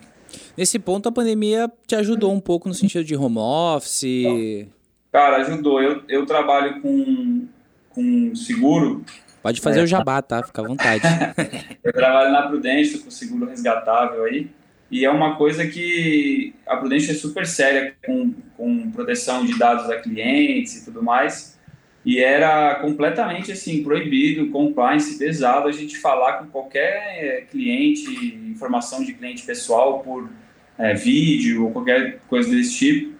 Nesse 0.55 0.77
ponto, 0.77 1.09
a 1.09 1.11
pandemia 1.11 1.71
te 1.87 1.95
ajudou 1.95 2.31
um 2.31 2.39
pouco 2.39 2.67
no 2.67 2.75
sentido 2.75 3.03
de 3.03 3.15
home 3.15 3.37
office? 3.39 4.67
Cara, 5.11 5.37
ajudou. 5.37 5.81
Eu, 5.81 6.03
eu 6.07 6.25
trabalho 6.25 6.81
com, 6.81 7.47
com 7.89 8.35
seguro. 8.35 9.03
Pode 9.41 9.59
fazer 9.61 9.81
é. 9.81 9.83
o 9.83 9.87
jabá, 9.87 10.21
tá? 10.21 10.43
Fica 10.43 10.61
à 10.61 10.67
vontade. 10.67 11.03
eu 11.83 11.91
trabalho 11.91 12.31
na 12.31 12.43
Prudência 12.43 12.99
com 12.99 13.09
seguro 13.09 13.47
resgatável 13.47 14.23
aí. 14.25 14.49
E 14.91 15.03
é 15.03 15.09
uma 15.09 15.35
coisa 15.37 15.65
que 15.65 16.53
a 16.67 16.77
Prudência 16.77 17.13
é 17.13 17.15
super 17.15 17.47
séria 17.47 17.95
com, 18.05 18.33
com 18.55 18.91
proteção 18.91 19.43
de 19.43 19.57
dados 19.57 19.89
a 19.89 19.99
clientes 19.99 20.77
e 20.77 20.85
tudo 20.85 21.01
mais. 21.01 21.59
E 22.05 22.19
era 22.19 22.75
completamente 22.75 23.51
assim 23.51 23.81
proibido, 23.81 24.51
compliance 24.51 25.17
pesado 25.17 25.67
a 25.67 25.71
gente 25.71 25.97
falar 25.97 26.33
com 26.33 26.47
qualquer 26.47 27.47
cliente, 27.49 28.05
informação 28.51 29.03
de 29.03 29.13
cliente 29.13 29.43
pessoal 29.43 30.01
por 30.01 30.29
é, 30.77 30.93
vídeo 30.93 31.65
ou 31.65 31.71
qualquer 31.71 32.19
coisa 32.27 32.49
desse 32.49 32.75
tipo. 32.75 33.13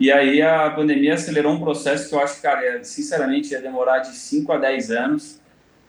E 0.00 0.12
aí 0.12 0.40
a 0.40 0.70
pandemia 0.70 1.14
acelerou 1.14 1.52
um 1.52 1.60
processo 1.60 2.08
que 2.08 2.14
eu 2.14 2.20
acho, 2.20 2.40
cara, 2.40 2.64
é, 2.64 2.84
sinceramente 2.84 3.52
ia 3.52 3.60
demorar 3.60 3.98
de 3.98 4.14
5 4.14 4.52
a 4.52 4.58
10 4.58 4.90
anos. 4.90 5.40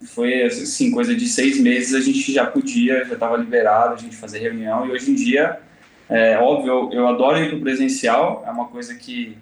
Foi, 0.01 0.43
assim, 0.43 0.91
coisa 0.91 1.13
de 1.13 1.27
seis 1.27 1.59
meses 1.59 1.93
a 1.93 1.99
gente 1.99 2.31
já 2.31 2.45
podia, 2.45 3.03
já 3.05 3.13
estava 3.13 3.35
liberado 3.35 3.93
a 3.93 3.97
gente 3.97 4.15
fazer 4.15 4.39
reunião. 4.39 4.87
E 4.87 4.91
hoje 4.91 5.11
em 5.11 5.15
dia, 5.15 5.59
é 6.07 6.37
óbvio, 6.37 6.71
eu, 6.71 6.93
eu 6.93 7.07
adoro 7.07 7.37
ir 7.37 7.49
para 7.49 7.57
o 7.57 7.61
presencial, 7.61 8.43
é 8.47 8.49
uma 8.49 8.67
coisa 8.67 8.95
que 8.95 9.37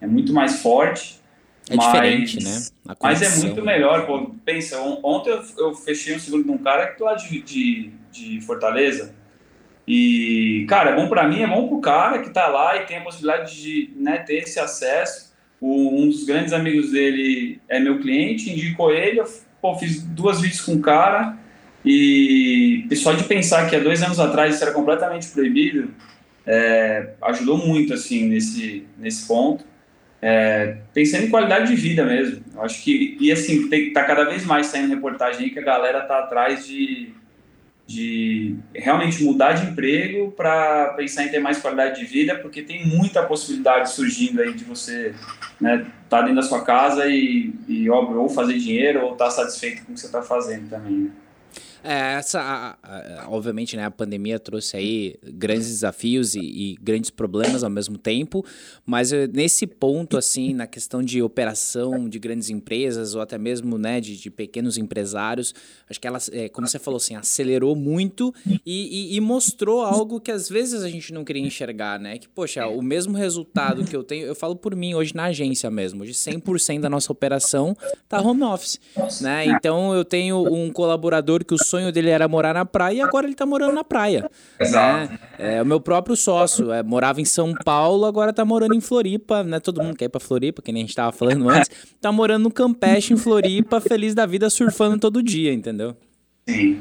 é 0.00 0.06
muito 0.06 0.32
mais 0.32 0.60
forte. 0.60 1.20
É 1.68 1.76
mas, 1.76 1.86
diferente, 1.86 2.42
né? 2.42 2.62
Mas 3.00 3.22
é 3.22 3.46
muito 3.46 3.62
melhor, 3.62 4.06
pô. 4.06 4.32
Pensa, 4.44 4.80
ontem 4.80 5.30
eu, 5.30 5.42
eu 5.58 5.74
fechei 5.74 6.16
um 6.16 6.18
seguro 6.18 6.42
de 6.42 6.50
um 6.50 6.58
cara 6.58 6.96
lá 6.98 7.14
de, 7.14 7.40
de, 7.42 7.90
de 8.10 8.40
Fortaleza, 8.40 9.14
e, 9.92 10.66
cara, 10.68 10.90
é 10.90 10.94
bom 10.94 11.08
para 11.08 11.26
mim, 11.26 11.42
é 11.42 11.48
bom 11.48 11.66
pro 11.66 11.80
cara 11.80 12.20
que 12.20 12.30
tá 12.30 12.46
lá 12.46 12.76
e 12.76 12.86
tem 12.86 12.98
a 12.98 13.00
possibilidade 13.00 13.60
de 13.60 13.90
né, 13.96 14.18
ter 14.18 14.36
esse 14.36 14.60
acesso. 14.60 15.34
O, 15.60 16.00
um 16.00 16.08
dos 16.08 16.22
grandes 16.22 16.52
amigos 16.52 16.92
dele 16.92 17.60
é 17.68 17.80
meu 17.80 17.98
cliente, 17.98 18.52
indicou 18.52 18.92
ele, 18.92 19.18
eu 19.18 19.24
pô, 19.60 19.76
fiz 19.76 20.00
duas 20.00 20.40
vídeos 20.40 20.60
com 20.60 20.74
o 20.74 20.80
cara 20.80 21.36
e, 21.84 22.86
e 22.88 22.94
só 22.94 23.12
de 23.14 23.24
pensar 23.24 23.68
que 23.68 23.74
há 23.74 23.80
dois 23.80 24.00
anos 24.00 24.20
atrás 24.20 24.54
isso 24.54 24.62
era 24.62 24.72
completamente 24.72 25.26
proibido, 25.30 25.92
é, 26.46 27.14
ajudou 27.22 27.58
muito, 27.58 27.92
assim, 27.92 28.28
nesse, 28.28 28.86
nesse 28.96 29.26
ponto. 29.26 29.64
É, 30.22 30.76
pensando 30.94 31.24
em 31.24 31.30
qualidade 31.30 31.66
de 31.66 31.74
vida 31.74 32.04
mesmo. 32.04 32.44
Eu 32.54 32.62
acho 32.62 32.80
que, 32.84 33.16
e 33.18 33.32
assim, 33.32 33.68
tem, 33.68 33.92
tá 33.92 34.04
cada 34.04 34.22
vez 34.22 34.44
mais 34.44 34.68
saindo 34.68 34.94
reportagem 34.94 35.46
aí 35.46 35.50
que 35.50 35.58
a 35.58 35.62
galera 35.62 36.02
tá 36.02 36.20
atrás 36.20 36.64
de 36.64 37.12
de 37.90 38.54
realmente 38.72 39.24
mudar 39.24 39.54
de 39.54 39.68
emprego 39.68 40.30
para 40.30 40.94
pensar 40.96 41.24
em 41.24 41.28
ter 41.28 41.40
mais 41.40 41.58
qualidade 41.58 41.98
de 41.98 42.06
vida, 42.06 42.36
porque 42.36 42.62
tem 42.62 42.86
muita 42.86 43.24
possibilidade 43.24 43.90
surgindo 43.90 44.40
aí 44.40 44.54
de 44.54 44.62
você 44.62 45.12
né, 45.60 45.84
tá 46.08 46.20
dentro 46.20 46.36
da 46.36 46.42
sua 46.42 46.64
casa 46.64 47.08
e, 47.08 47.52
e 47.66 47.90
óbvio, 47.90 48.20
ou 48.20 48.28
fazer 48.28 48.58
dinheiro 48.58 49.04
ou 49.04 49.12
estar 49.14 49.24
tá 49.24 49.30
satisfeito 49.32 49.84
com 49.84 49.90
o 49.90 49.94
que 49.94 50.00
você 50.00 50.06
está 50.06 50.22
fazendo 50.22 50.70
também. 50.70 50.92
Né? 50.92 51.10
É, 51.82 52.14
essa, 52.14 52.40
a, 52.40 53.24
a, 53.24 53.30
obviamente, 53.30 53.76
né, 53.76 53.84
a 53.84 53.90
pandemia 53.90 54.38
trouxe 54.38 54.76
aí 54.76 55.16
grandes 55.22 55.68
desafios 55.68 56.34
e, 56.34 56.40
e, 56.40 56.76
grandes 56.80 57.10
problemas 57.10 57.64
ao 57.64 57.70
mesmo 57.70 57.96
tempo, 57.96 58.44
mas 58.84 59.12
eh, 59.12 59.26
nesse 59.26 59.66
ponto, 59.66 60.16
assim, 60.18 60.52
na 60.52 60.66
questão 60.66 61.02
de 61.02 61.22
operação 61.22 62.08
de 62.08 62.18
grandes 62.18 62.50
empresas 62.50 63.14
ou 63.14 63.22
até 63.22 63.38
mesmo, 63.38 63.78
né, 63.78 64.00
de, 64.00 64.16
de 64.16 64.30
pequenos 64.30 64.76
empresários, 64.76 65.54
acho 65.88 66.00
que 66.00 66.06
ela, 66.06 66.18
é, 66.32 66.48
como 66.48 66.68
você 66.68 66.78
falou 66.78 66.98
assim, 66.98 67.14
acelerou 67.14 67.74
muito 67.74 68.34
e, 68.66 69.12
e, 69.12 69.16
e, 69.16 69.20
mostrou 69.20 69.82
algo 69.82 70.20
que 70.20 70.30
às 70.30 70.48
vezes 70.48 70.82
a 70.82 70.88
gente 70.88 71.12
não 71.12 71.24
queria 71.24 71.42
enxergar, 71.42 71.98
né, 71.98 72.18
que, 72.18 72.28
poxa, 72.28 72.66
o 72.66 72.82
mesmo 72.82 73.16
resultado 73.16 73.84
que 73.84 73.96
eu 73.96 74.02
tenho, 74.02 74.26
eu 74.26 74.34
falo 74.34 74.54
por 74.54 74.76
mim 74.76 74.94
hoje 74.94 75.14
na 75.14 75.24
agência 75.24 75.70
mesmo, 75.70 76.02
hoje 76.02 76.12
100% 76.12 76.80
da 76.80 76.90
nossa 76.90 77.10
operação 77.10 77.74
tá 78.08 78.20
home 78.20 78.42
office, 78.42 78.78
né, 79.20 79.46
então 79.46 79.94
eu 79.94 80.04
tenho 80.04 80.42
um 80.52 80.70
colaborador 80.70 81.44
que 81.44 81.54
o 81.54 81.69
sonho 81.70 81.92
dele 81.92 82.10
era 82.10 82.26
morar 82.26 82.54
na 82.54 82.64
praia 82.64 82.98
e 82.98 83.00
agora 83.00 83.26
ele 83.26 83.34
está 83.34 83.46
morando 83.46 83.72
na 83.74 83.84
praia. 83.84 84.28
Exato. 84.58 85.12
Né? 85.12 85.18
É, 85.38 85.62
o 85.62 85.66
meu 85.66 85.80
próprio 85.80 86.16
sócio 86.16 86.72
é, 86.72 86.82
morava 86.82 87.20
em 87.20 87.24
São 87.24 87.54
Paulo, 87.64 88.04
agora 88.04 88.30
está 88.30 88.44
morando 88.44 88.74
em 88.74 88.80
Floripa, 88.80 89.44
né? 89.44 89.60
Todo 89.60 89.82
mundo 89.82 89.96
quer 89.96 90.06
ir 90.06 90.08
para 90.08 90.20
Floripa, 90.20 90.60
que 90.60 90.72
nem 90.72 90.80
a 90.80 90.82
gente 90.82 90.90
estava 90.90 91.12
falando 91.12 91.48
antes. 91.48 91.70
Tá 92.00 92.10
morando 92.10 92.44
no 92.44 92.50
Campeche, 92.50 93.12
em 93.12 93.16
Floripa, 93.16 93.78
feliz 93.78 94.14
da 94.14 94.24
vida, 94.24 94.48
surfando 94.48 94.98
todo 94.98 95.22
dia, 95.22 95.52
entendeu? 95.52 95.94
Sim. 96.48 96.80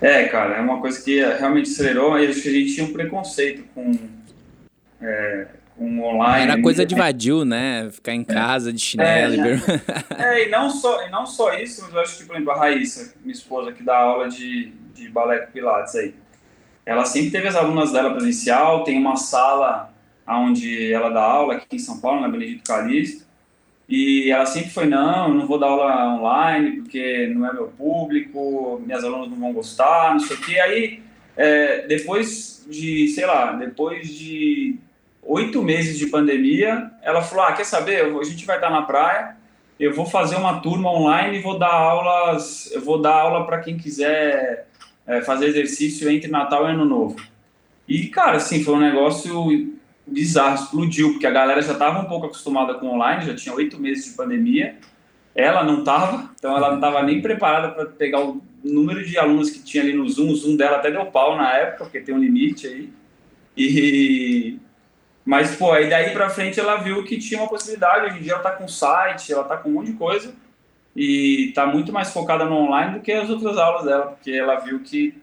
É, 0.00 0.24
cara, 0.28 0.56
é 0.56 0.60
uma 0.60 0.80
coisa 0.80 1.02
que 1.02 1.20
realmente 1.20 1.70
acelerou, 1.70 2.16
e 2.18 2.28
acho 2.28 2.40
que 2.40 2.48
a 2.48 2.52
gente 2.52 2.74
tinha 2.74 2.86
um 2.86 2.92
preconceito 2.92 3.64
com, 3.74 3.92
é, 5.02 5.46
um 5.78 6.02
online. 6.02 6.50
Era 6.50 6.60
coisa 6.60 6.84
de 6.84 6.94
vadio, 6.94 7.44
né? 7.44 7.88
Ficar 7.90 8.14
em 8.14 8.24
casa 8.24 8.72
de 8.72 8.80
chinelo. 8.80 9.34
É, 10.16 10.18
é, 10.18 10.46
e, 10.46 10.50
não 10.50 10.68
só, 10.70 11.06
e 11.06 11.10
não 11.10 11.24
só 11.24 11.54
isso, 11.54 11.82
mas 11.82 11.94
eu 11.94 12.00
acho 12.00 12.18
que, 12.18 12.24
por 12.24 12.34
exemplo, 12.34 12.52
a 12.52 12.58
Raíssa, 12.58 13.14
minha 13.22 13.32
esposa, 13.32 13.72
que 13.72 13.82
dá 13.82 13.96
aula 13.98 14.28
de, 14.28 14.72
de 14.94 15.08
balé 15.08 15.38
com 15.38 15.52
pilates 15.52 15.94
aí, 15.94 16.14
ela 16.84 17.04
sempre 17.04 17.30
teve 17.30 17.46
as 17.46 17.54
alunas 17.54 17.92
dela 17.92 18.12
presencial, 18.12 18.82
tem 18.82 18.98
uma 18.98 19.16
sala 19.16 19.92
onde 20.26 20.92
ela 20.92 21.10
dá 21.10 21.22
aula 21.22 21.54
aqui 21.54 21.76
em 21.76 21.78
São 21.78 22.00
Paulo, 22.00 22.20
na 22.20 22.28
Benedito 22.28 22.64
Calixto, 22.64 23.26
e 23.88 24.30
ela 24.30 24.44
sempre 24.44 24.70
foi, 24.70 24.86
não, 24.86 25.32
não 25.32 25.46
vou 25.46 25.58
dar 25.58 25.68
aula 25.68 26.14
online 26.14 26.82
porque 26.82 27.32
não 27.34 27.46
é 27.46 27.52
meu 27.52 27.68
público, 27.68 28.82
minhas 28.84 29.02
alunas 29.02 29.30
não 29.30 29.38
vão 29.38 29.52
gostar, 29.52 30.12
não 30.12 30.20
sei 30.20 30.36
o 30.36 30.40
quê. 30.40 30.58
Aí, 30.58 31.02
é, 31.34 31.86
depois 31.86 32.66
de, 32.68 33.08
sei 33.08 33.24
lá, 33.24 33.52
depois 33.52 34.08
de 34.08 34.78
oito 35.28 35.62
meses 35.62 35.98
de 35.98 36.06
pandemia, 36.06 36.90
ela 37.02 37.22
falou: 37.22 37.44
Ah, 37.44 37.52
quer 37.52 37.64
saber? 37.64 38.04
A 38.04 38.24
gente 38.24 38.46
vai 38.46 38.56
estar 38.56 38.70
na 38.70 38.82
praia, 38.82 39.36
eu 39.78 39.94
vou 39.94 40.06
fazer 40.06 40.36
uma 40.36 40.60
turma 40.60 40.90
online 40.90 41.38
e 41.38 41.42
vou 41.42 41.58
dar 41.58 41.72
aulas, 41.72 42.70
eu 42.72 42.80
vou 42.80 43.00
dar 43.00 43.14
aula 43.14 43.46
para 43.46 43.60
quem 43.60 43.76
quiser 43.76 44.66
é, 45.06 45.20
fazer 45.20 45.46
exercício 45.46 46.10
entre 46.10 46.30
Natal 46.30 46.66
e 46.66 46.72
Ano 46.72 46.84
Novo. 46.84 47.16
E, 47.86 48.08
cara, 48.08 48.38
assim, 48.38 48.64
foi 48.64 48.74
um 48.74 48.80
negócio 48.80 49.78
bizarro, 50.06 50.54
explodiu, 50.54 51.12
porque 51.12 51.26
a 51.26 51.30
galera 51.30 51.62
já 51.62 51.72
estava 51.72 52.00
um 52.00 52.06
pouco 52.06 52.26
acostumada 52.26 52.74
com 52.74 52.88
online, 52.88 53.26
já 53.26 53.34
tinha 53.34 53.54
oito 53.54 53.78
meses 53.78 54.06
de 54.06 54.10
pandemia. 54.12 54.76
Ela 55.34 55.62
não 55.62 55.80
estava, 55.80 56.30
então 56.36 56.56
ela 56.56 56.68
não 56.70 56.76
estava 56.76 57.02
nem 57.02 57.22
preparada 57.22 57.68
para 57.68 57.86
pegar 57.86 58.20
o 58.20 58.42
número 58.64 59.04
de 59.04 59.16
alunos 59.16 59.50
que 59.50 59.62
tinha 59.62 59.82
ali 59.82 59.92
no 59.92 60.08
Zoom. 60.08 60.30
O 60.30 60.34
Zoom 60.34 60.56
dela 60.56 60.78
até 60.78 60.90
deu 60.90 61.06
pau 61.06 61.36
na 61.36 61.54
época, 61.54 61.84
porque 61.84 62.00
tem 62.00 62.14
um 62.14 62.18
limite 62.18 62.66
aí. 62.66 62.92
E, 63.56 64.58
mas, 65.28 65.56
pô, 65.56 65.72
aí 65.72 65.90
daí 65.90 66.10
pra 66.14 66.30
frente 66.30 66.58
ela 66.58 66.76
viu 66.76 67.04
que 67.04 67.18
tinha 67.18 67.38
uma 67.38 67.50
possibilidade. 67.50 68.06
Hoje 68.06 68.18
em 68.18 68.22
dia 68.22 68.32
ela 68.32 68.42
tá 68.42 68.52
com 68.52 68.66
site, 68.66 69.30
ela 69.30 69.44
tá 69.44 69.58
com 69.58 69.68
um 69.68 69.72
monte 69.74 69.90
de 69.90 69.98
coisa. 69.98 70.34
E 70.96 71.52
tá 71.54 71.66
muito 71.66 71.92
mais 71.92 72.10
focada 72.10 72.46
no 72.46 72.56
online 72.56 72.94
do 72.94 73.02
que 73.02 73.12
as 73.12 73.28
outras 73.28 73.58
aulas 73.58 73.84
dela, 73.84 74.06
porque 74.06 74.30
ela 74.30 74.58
viu 74.58 74.80
que, 74.80 75.14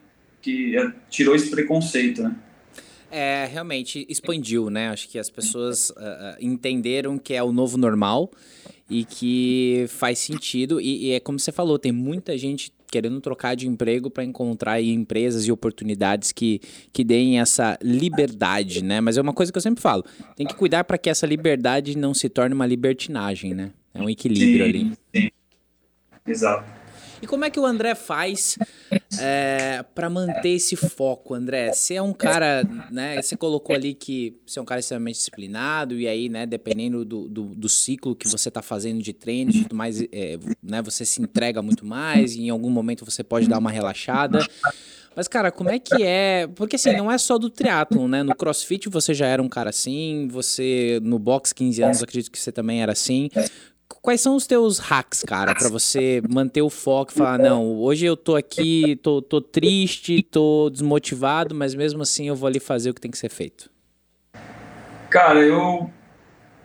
que 0.43 0.77
é, 0.77 0.91
tirou 1.09 1.35
esse 1.35 1.49
preconceito, 1.49 2.21
né? 2.21 2.35
É, 3.09 3.49
realmente 3.51 4.05
expandiu, 4.07 4.69
né? 4.69 4.89
Acho 4.89 5.09
que 5.09 5.17
as 5.17 5.31
pessoas 5.31 5.89
uh, 5.89 6.37
entenderam 6.39 7.17
que 7.17 7.33
é 7.33 7.41
o 7.41 7.51
novo 7.51 7.75
normal 7.75 8.29
e 8.87 9.05
que 9.05 9.87
faz 9.89 10.19
sentido. 10.19 10.79
E, 10.79 11.07
e, 11.07 11.11
é 11.13 11.19
como 11.19 11.39
você 11.39 11.51
falou, 11.51 11.79
tem 11.79 11.91
muita 11.91 12.37
gente 12.37 12.71
querendo 12.95 13.19
trocar 13.19 13.55
de 13.55 13.67
emprego 13.67 14.09
para 14.09 14.23
encontrar 14.23 14.81
empresas 14.81 15.45
e 15.45 15.51
oportunidades 15.51 16.31
que, 16.31 16.61
que 16.93 17.03
deem 17.03 17.41
essa 17.41 17.77
liberdade, 17.81 18.81
né? 18.81 19.01
Mas 19.01 19.17
é 19.17 19.21
uma 19.21 19.33
coisa 19.33 19.51
que 19.51 19.57
eu 19.57 19.61
sempre 19.61 19.81
falo, 19.81 20.05
tem 20.33 20.47
que 20.47 20.55
cuidar 20.55 20.85
para 20.85 20.97
que 20.97 21.09
essa 21.09 21.27
liberdade 21.27 21.97
não 21.97 22.13
se 22.13 22.29
torne 22.29 22.55
uma 22.55 22.65
libertinagem, 22.65 23.53
né? 23.53 23.71
É 23.93 24.01
um 24.01 24.09
equilíbrio 24.09 24.63
sim, 24.63 24.69
ali. 24.69 24.93
Sim. 25.13 25.29
Exato. 26.25 26.74
E 27.21 27.27
como 27.27 27.45
é 27.45 27.49
que 27.49 27.59
o 27.59 27.65
André 27.65 27.95
faz 27.95 28.57
é, 29.19 29.83
para 29.95 30.09
manter 30.09 30.49
esse 30.49 30.75
foco, 30.75 31.33
André? 31.33 31.71
Você 31.71 31.95
é 31.95 32.01
um 32.01 32.13
cara, 32.13 32.63
né? 32.91 33.21
Você 33.21 33.35
colocou 33.35 33.75
ali 33.75 33.93
que 33.93 34.37
você 34.45 34.59
é 34.59 34.61
um 34.61 34.65
cara 34.65 34.79
extremamente 34.79 35.15
disciplinado, 35.15 35.99
e 35.99 36.07
aí, 36.07 36.29
né, 36.29 36.45
dependendo 36.45 37.05
do, 37.05 37.27
do, 37.27 37.43
do 37.55 37.69
ciclo 37.69 38.15
que 38.15 38.27
você 38.27 38.49
está 38.49 38.61
fazendo 38.61 39.01
de 39.01 39.13
treino 39.13 39.51
e 39.51 39.63
tudo 39.63 39.75
mais, 39.75 40.01
é, 40.01 40.37
né, 40.61 40.81
você 40.81 41.05
se 41.05 41.21
entrega 41.21 41.61
muito 41.61 41.85
mais, 41.85 42.35
e 42.35 42.43
em 42.43 42.49
algum 42.49 42.69
momento 42.69 43.05
você 43.05 43.23
pode 43.23 43.47
dar 43.47 43.57
uma 43.57 43.71
relaxada. 43.71 44.45
Mas, 45.15 45.29
cara, 45.29 45.49
como 45.49 45.69
é 45.69 45.79
que 45.79 46.03
é? 46.03 46.45
Porque 46.55 46.75
assim, 46.75 46.91
não 46.91 47.09
é 47.09 47.17
só 47.17 47.37
do 47.37 47.49
triatlon, 47.49 48.07
né? 48.07 48.21
No 48.21 48.35
crossfit 48.35 48.89
você 48.89 49.13
já 49.13 49.25
era 49.27 49.41
um 49.41 49.47
cara 49.47 49.69
assim, 49.69 50.27
você 50.29 50.99
no 51.01 51.17
box 51.17 51.53
15 51.53 51.81
anos, 51.81 52.03
acredito 52.03 52.29
que 52.29 52.37
você 52.37 52.51
também 52.51 52.81
era 52.81 52.91
assim. 52.91 53.29
Quais 53.87 54.21
são 54.21 54.35
os 54.35 54.47
teus 54.47 54.79
hacks, 54.79 55.23
cara, 55.23 55.53
para 55.53 55.69
você 55.69 56.21
manter 56.27 56.61
o 56.61 56.69
foco 56.69 57.11
e 57.11 57.15
falar, 57.15 57.37
não, 57.37 57.65
hoje 57.65 58.05
eu 58.05 58.17
tô 58.17 58.35
aqui, 58.35 58.99
tô, 59.01 59.21
tô 59.21 59.39
triste, 59.39 60.21
tô 60.23 60.69
desmotivado, 60.71 61.53
mas 61.53 61.75
mesmo 61.75 62.01
assim 62.01 62.27
eu 62.27 62.35
vou 62.35 62.47
ali 62.47 62.59
fazer 62.59 62.89
o 62.89 62.93
que 62.93 63.01
tem 63.01 63.11
que 63.11 63.17
ser 63.17 63.29
feito? 63.29 63.69
Cara, 65.09 65.39
eu 65.39 65.89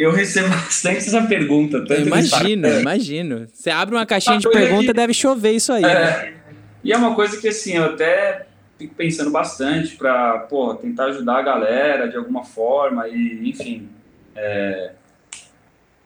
eu 0.01 0.11
recebo 0.11 0.49
bastante 0.65 0.97
essa 0.97 1.23
pergunta. 1.27 1.85
Tanto 1.85 2.01
imagino, 2.01 2.69
imagino. 2.81 3.47
Você 3.53 3.69
abre 3.69 3.95
uma 3.95 4.07
caixinha 4.07 4.37
uma 4.37 4.41
de 4.41 4.51
pergunta, 4.51 4.87
que... 4.87 4.93
deve 4.95 5.13
chover 5.13 5.53
isso 5.53 5.73
aí. 5.73 5.85
É, 5.85 5.95
né? 5.95 6.35
E 6.83 6.91
é 6.91 6.97
uma 6.97 7.15
coisa 7.15 7.39
que, 7.39 7.49
assim, 7.49 7.77
eu 7.77 7.85
até 7.85 8.47
fico 8.79 8.95
pensando 8.95 9.31
bastante 9.31 9.95
para, 9.97 10.39
pô, 10.39 10.75
tentar 10.75 11.05
ajudar 11.07 11.37
a 11.37 11.43
galera 11.43 12.09
de 12.09 12.17
alguma 12.17 12.45
forma 12.45 13.07
e, 13.09 13.51
enfim. 13.51 13.91
É... 14.35 14.93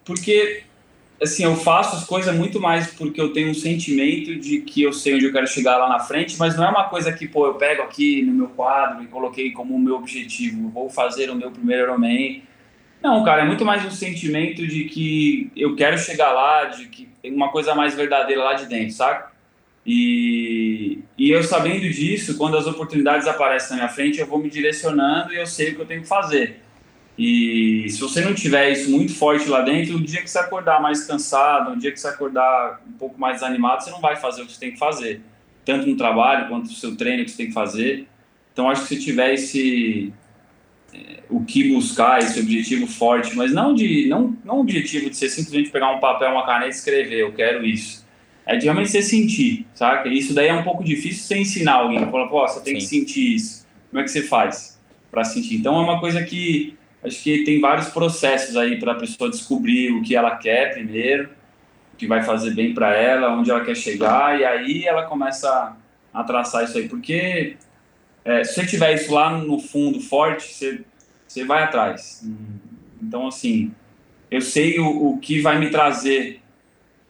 Porque 0.05 0.65
assim, 1.23 1.45
eu 1.45 1.57
faço 1.57 1.97
as 1.97 2.05
coisas 2.05 2.35
muito 2.35 2.61
mais 2.61 2.89
porque 2.93 3.21
eu 3.21 3.33
tenho 3.33 3.51
um 3.51 3.55
sentimento 3.55 4.37
de 4.37 4.61
que 4.61 4.83
eu 4.83 4.93
sei 4.93 5.15
onde 5.15 5.27
eu 5.27 5.33
quero 5.33 5.47
chegar 5.47 5.77
lá 5.77 5.89
na 5.89 6.01
frente, 6.01 6.37
mas 6.39 6.57
não 6.57 6.65
é 6.65 6.69
uma 6.69 6.89
coisa 6.89 7.13
que, 7.13 7.27
pô, 7.27 7.47
eu 7.47 7.55
pego 7.55 7.83
aqui 7.83 8.23
no 8.23 8.33
meu 8.33 8.49
quadro 8.49 9.03
e 9.03 9.07
coloquei 9.07 9.53
como 9.53 9.75
o 9.75 9.79
meu 9.79 9.97
objetivo, 9.97 10.69
vou 10.69 10.91
fazer 10.91 11.31
o 11.31 11.35
meu 11.35 11.51
primeiro 11.51 11.85
Ironman. 11.85 12.43
Não, 13.03 13.23
cara, 13.23 13.43
é 13.43 13.45
muito 13.45 13.65
mais 13.65 13.85
um 13.85 13.91
sentimento 13.91 14.67
de 14.67 14.85
que 14.85 15.51
eu 15.57 15.77
quero 15.77 15.99
chegar 15.99 16.33
lá, 16.33 16.65
de 16.65 16.87
que 16.89 17.09
tem 17.21 17.33
uma 17.33 17.51
coisa 17.51 17.75
mais 17.75 17.95
verdadeira 17.95 18.43
lá 18.43 18.55
de 18.55 18.67
dentro, 18.67 18.95
saca? 18.95 19.35
E, 19.87 21.01
e 21.19 21.31
eu 21.31 21.43
sabendo 21.43 21.89
disso, 21.91 22.39
quando 22.39 22.57
as 22.57 22.67
oportunidades 22.67 23.27
aparecem 23.27 23.77
na 23.77 23.83
minha 23.83 23.89
frente, 23.89 24.19
eu 24.19 24.27
vou 24.27 24.39
me 24.39 24.49
direcionando 24.49 25.33
e 25.33 25.37
eu 25.37 25.47
sei 25.47 25.73
o 25.73 25.75
que 25.75 25.83
eu 25.83 25.87
tenho 25.87 26.01
que 26.01 26.09
fazer. 26.09 26.64
E 27.17 27.87
se 27.89 28.01
você 28.01 28.21
não 28.21 28.35
tiver 28.35 28.71
isso 28.71 28.91
muito 28.91 29.15
forte 29.15 29.49
lá 29.49 29.61
dentro, 29.61 29.97
o 29.97 30.01
dia 30.01 30.21
que 30.21 30.29
você 30.29 30.39
acordar 30.39 30.83
mais 30.83 31.05
cansado, 31.05 31.73
o 31.73 31.77
dia 31.77 31.93
que 31.93 32.01
você 32.01 32.09
acordar 32.09 32.83
um 32.89 32.93
pouco 32.93 33.21
mais 33.21 33.41
desanimado, 33.41 33.85
você 33.85 33.91
não 33.91 34.01
vai 34.01 34.17
fazer 34.17 34.43
o 34.43 34.47
que 34.47 34.53
você 34.53 34.61
tem 34.61 34.73
que 34.73 34.79
fazer, 34.79 35.21
tanto 35.65 35.87
no 35.87 35.97
trabalho 35.97 36.49
quanto 36.49 36.65
no 36.65 36.73
seu 36.73 36.97
treino 36.97 37.25
que 37.25 37.31
você 37.31 37.37
tem 37.37 37.47
que 37.47 37.53
fazer. 37.53 38.09
Então 38.53 38.69
acho 38.69 38.83
que 38.83 38.89
se 38.89 39.01
tiver 39.01 39.35
esse 39.35 40.13
é, 40.93 41.23
o 41.29 41.45
que 41.45 41.73
buscar, 41.73 42.19
esse 42.19 42.41
objetivo 42.41 42.87
forte, 42.89 43.37
mas 43.37 43.53
não 43.53 43.75
de 43.75 44.09
não 44.09 44.37
não 44.45 44.61
objetivo 44.61 45.09
de 45.09 45.17
você 45.17 45.29
simplesmente 45.29 45.71
pegar 45.71 45.93
um 45.93 46.01
papel, 46.01 46.33
uma 46.33 46.45
caneta 46.45 46.67
e 46.67 46.71
escrever, 46.71 47.21
eu 47.21 47.33
quero 47.33 47.65
isso. 47.65 48.05
É 48.47 48.57
de 48.57 48.65
realmente 48.65 48.91
você 48.91 49.03
sentir, 49.03 49.67
sabe? 49.73 50.13
Isso 50.17 50.35
daí 50.35 50.49
é 50.49 50.55
um 50.55 50.65
pouco 50.65 50.85
difícil 50.85 51.25
você 51.25 51.39
ensinar 51.39 51.75
alguém, 51.75 51.99
falar, 52.11 52.29
pô, 52.29 52.47
você 52.47 52.61
tem 52.61 52.75
Sim. 52.75 52.81
que 52.81 52.87
sentir 52.87 53.35
isso. 53.37 53.67
Como 53.89 54.01
é 54.01 54.05
que 54.05 54.11
você 54.11 54.23
faz 54.23 54.79
para 55.11 55.25
sentir? 55.25 55.55
Então 55.57 55.77
é 55.77 55.81
uma 55.81 55.99
coisa 55.99 56.23
que 56.23 56.77
acho 57.05 57.23
que 57.23 57.45
tem 57.45 57.61
vários 57.61 57.89
processos 57.89 58.57
aí 58.57 58.79
para 58.79 58.93
a 58.93 58.97
pessoa 58.97 59.31
descobrir 59.31 59.93
o 59.93 60.03
que 60.03 60.17
ela 60.17 60.37
quer 60.37 60.73
primeiro, 60.73 61.31
o 61.93 61.97
que 61.97 62.07
vai 62.07 62.23
fazer 62.23 62.55
bem 62.55 62.73
para 62.73 62.97
ela, 62.97 63.35
onde 63.37 63.51
ela 63.51 63.65
quer 63.65 63.77
chegar, 63.77 64.41
e 64.41 64.45
aí 64.45 64.85
ela 64.85 65.05
começa 65.05 65.77
a 66.13 66.25
traçar 66.25 66.65
isso 66.65 66.79
aí. 66.79 66.89
Porque 66.89 67.57
é, 68.25 68.43
se 68.43 68.55
você 68.55 68.67
tiver 68.67 68.95
isso 68.95 69.13
lá 69.13 69.37
no 69.37 69.59
fundo 69.59 70.01
forte, 70.01 70.53
você, 70.53 70.81
você 71.27 71.45
vai 71.45 71.63
atrás. 71.63 72.27
Então, 73.03 73.27
assim, 73.27 73.73
eu 74.31 74.41
sei 74.41 74.79
o, 74.81 75.11
o 75.11 75.19
que 75.19 75.41
vai 75.41 75.59
me 75.59 75.71
trazer 75.71 76.41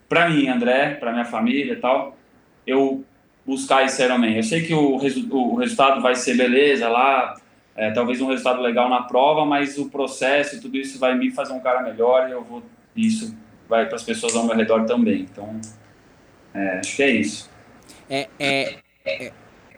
para 0.09 0.29
mim, 0.29 0.49
André, 0.49 0.95
para 0.95 1.13
minha 1.13 1.25
família 1.25 1.75
e 1.75 1.77
tal. 1.77 2.19
Eu 2.67 3.05
buscar 3.47 3.85
esse 3.85 4.03
Ironman. 4.03 4.37
Eu 4.37 4.43
sei 4.43 4.63
que 4.63 4.75
o, 4.75 4.97
resu 4.97 5.29
o 5.31 5.55
resultado 5.57 6.01
vai 6.01 6.15
ser 6.15 6.37
beleza 6.37 6.89
lá, 6.89 7.37
é, 7.77 7.91
talvez 7.91 8.21
um 8.21 8.29
resultado 8.29 8.61
legal 8.61 8.89
na 8.89 9.03
prova, 9.03 9.45
mas 9.45 9.79
o 9.79 9.91
processo 9.91 10.57
e 10.57 10.61
tudo 10.61 10.77
isso 10.77 10.99
vai 10.99 11.17
me 11.17 11.31
fazer 11.31 11.53
um 11.53 11.61
cara 11.61 11.83
melhor 11.83 12.29
e 12.29 12.33
eu 12.33 12.43
vou 12.45 12.63
isso 12.97 13.37
vai 13.69 13.87
para 13.87 13.97
as 13.97 14.03
pessoas 14.03 14.37
ao 14.37 14.45
meu 14.45 14.55
redor 14.55 14.85
também. 14.85 15.23
Então, 15.23 15.61
é, 16.53 16.79
acho 16.79 16.97
que 16.97 17.03
é 17.03 17.11
isso. 17.11 17.51
É, 18.09 18.29
é, 18.39 18.77
é, 19.05 19.33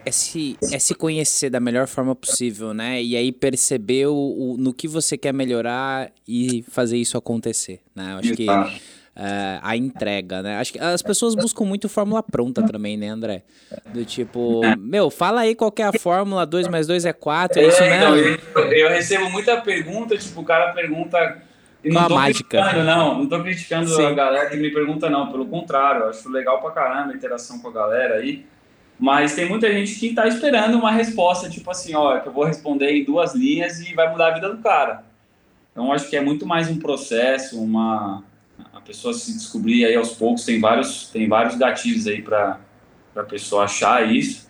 é, 0.04 0.10
se, 0.10 0.58
é 0.72 0.78
se 0.78 0.94
conhecer 0.94 1.50
da 1.50 1.60
melhor 1.60 1.86
forma 1.86 2.14
possível, 2.14 2.74
né? 2.74 3.02
E 3.02 3.16
aí 3.16 3.32
perceber 3.32 4.06
o, 4.06 4.14
o 4.14 4.56
no 4.58 4.74
que 4.74 4.86
você 4.86 5.16
quer 5.16 5.32
melhorar 5.32 6.12
e 6.26 6.62
fazer 6.68 6.98
isso 6.98 7.16
acontecer, 7.16 7.80
né? 7.94 8.12
Eu 8.12 8.18
acho 8.18 8.34
que 8.34 8.46
uh, 9.16 9.60
a 9.62 9.76
entrega, 9.76 10.42
né? 10.42 10.58
Acho 10.58 10.74
que 10.74 10.78
as 10.78 11.02
pessoas 11.02 11.34
buscam 11.34 11.64
muito 11.64 11.88
fórmula 11.88 12.22
pronta 12.22 12.62
também, 12.66 12.96
né, 12.96 13.08
André? 13.08 13.42
Do 13.92 14.04
tipo, 14.04 14.60
meu, 14.78 15.10
fala 15.10 15.40
aí 15.40 15.54
qual 15.54 15.72
é 15.78 15.82
a 15.82 15.92
fórmula 15.92 16.44
2 16.44 16.68
mais 16.68 16.86
2 16.86 17.06
é 17.06 17.12
4, 17.12 17.60
é 17.60 17.66
isso 17.66 17.82
é, 17.82 17.90
mesmo? 17.90 18.16
Então, 18.16 18.62
eu, 18.62 18.72
eu, 18.72 18.88
recebo 18.90 19.30
muita 19.30 19.60
pergunta, 19.60 20.16
tipo, 20.16 20.40
o 20.40 20.44
cara 20.44 20.72
pergunta... 20.72 21.42
E 21.84 21.90
não 21.90 22.08
tô 22.08 22.14
mágica. 22.16 22.58
criticando, 22.58 22.84
não. 22.84 23.18
Não 23.18 23.28
tô 23.28 23.40
criticando 23.42 23.88
Sim. 23.88 24.06
a 24.06 24.12
galera 24.12 24.50
que 24.50 24.56
me 24.56 24.72
pergunta, 24.72 25.08
não. 25.08 25.30
Pelo 25.30 25.46
contrário, 25.46 26.02
eu 26.02 26.08
acho 26.08 26.28
legal 26.28 26.60
pra 26.60 26.72
caramba 26.72 27.12
a 27.12 27.14
interação 27.14 27.60
com 27.60 27.68
a 27.68 27.72
galera 27.72 28.16
aí. 28.16 28.44
Mas 28.98 29.36
tem 29.36 29.48
muita 29.48 29.70
gente 29.72 29.94
que 29.94 30.12
tá 30.12 30.26
esperando 30.26 30.78
uma 30.78 30.90
resposta, 30.90 31.48
tipo 31.48 31.70
assim, 31.70 31.94
ó, 31.94 32.18
que 32.18 32.28
eu 32.28 32.32
vou 32.32 32.44
responder 32.44 32.90
em 32.90 33.04
duas 33.04 33.36
linhas 33.36 33.78
e 33.78 33.94
vai 33.94 34.10
mudar 34.10 34.28
a 34.28 34.34
vida 34.34 34.48
do 34.48 34.60
cara. 34.60 35.04
Então, 35.70 35.92
acho 35.92 36.08
que 36.08 36.16
é 36.16 36.20
muito 36.20 36.46
mais 36.46 36.68
um 36.68 36.78
processo, 36.78 37.62
uma, 37.62 38.24
pessoa 38.86 39.12
se 39.12 39.32
descobrir 39.32 39.84
aí 39.84 39.96
aos 39.96 40.12
poucos, 40.12 40.44
tem 40.44 40.60
vários, 40.60 41.08
tem 41.08 41.28
vários 41.28 41.56
gatilhos 41.56 42.06
aí 42.06 42.22
para 42.22 42.60
a 43.14 43.22
pessoa 43.22 43.64
achar 43.64 44.10
isso, 44.10 44.48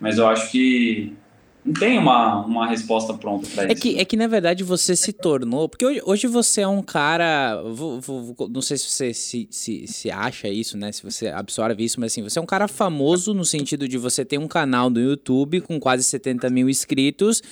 mas 0.00 0.18
eu 0.18 0.28
acho 0.28 0.50
que 0.50 1.16
não 1.64 1.74
tem 1.74 1.98
uma, 1.98 2.44
uma 2.46 2.66
resposta 2.66 3.12
pronta 3.14 3.46
para 3.54 3.64
é 3.64 3.72
isso. 3.72 3.82
Que, 3.82 3.98
é 3.98 4.04
que, 4.04 4.16
na 4.16 4.26
verdade, 4.26 4.64
você 4.64 4.96
se 4.96 5.12
tornou. 5.12 5.68
Porque 5.68 5.84
hoje, 5.84 6.00
hoje 6.04 6.26
você 6.26 6.62
é 6.62 6.68
um 6.68 6.80
cara. 6.80 7.60
Vou, 7.62 8.00
vou, 8.00 8.48
não 8.48 8.62
sei 8.62 8.78
se 8.78 8.88
você 8.88 9.12
se, 9.12 9.48
se, 9.50 9.86
se 9.86 10.10
acha 10.10 10.48
isso, 10.48 10.78
né? 10.78 10.90
Se 10.92 11.02
você 11.02 11.28
absorve 11.28 11.84
isso, 11.84 12.00
mas 12.00 12.12
assim, 12.12 12.22
você 12.22 12.38
é 12.38 12.42
um 12.42 12.46
cara 12.46 12.68
famoso 12.68 13.34
no 13.34 13.44
sentido 13.44 13.86
de 13.88 13.98
você 13.98 14.24
ter 14.24 14.38
um 14.38 14.48
canal 14.48 14.88
no 14.88 15.00
YouTube 15.00 15.60
com 15.60 15.78
quase 15.78 16.04
70 16.04 16.48
mil 16.48 16.70
inscritos 16.70 17.42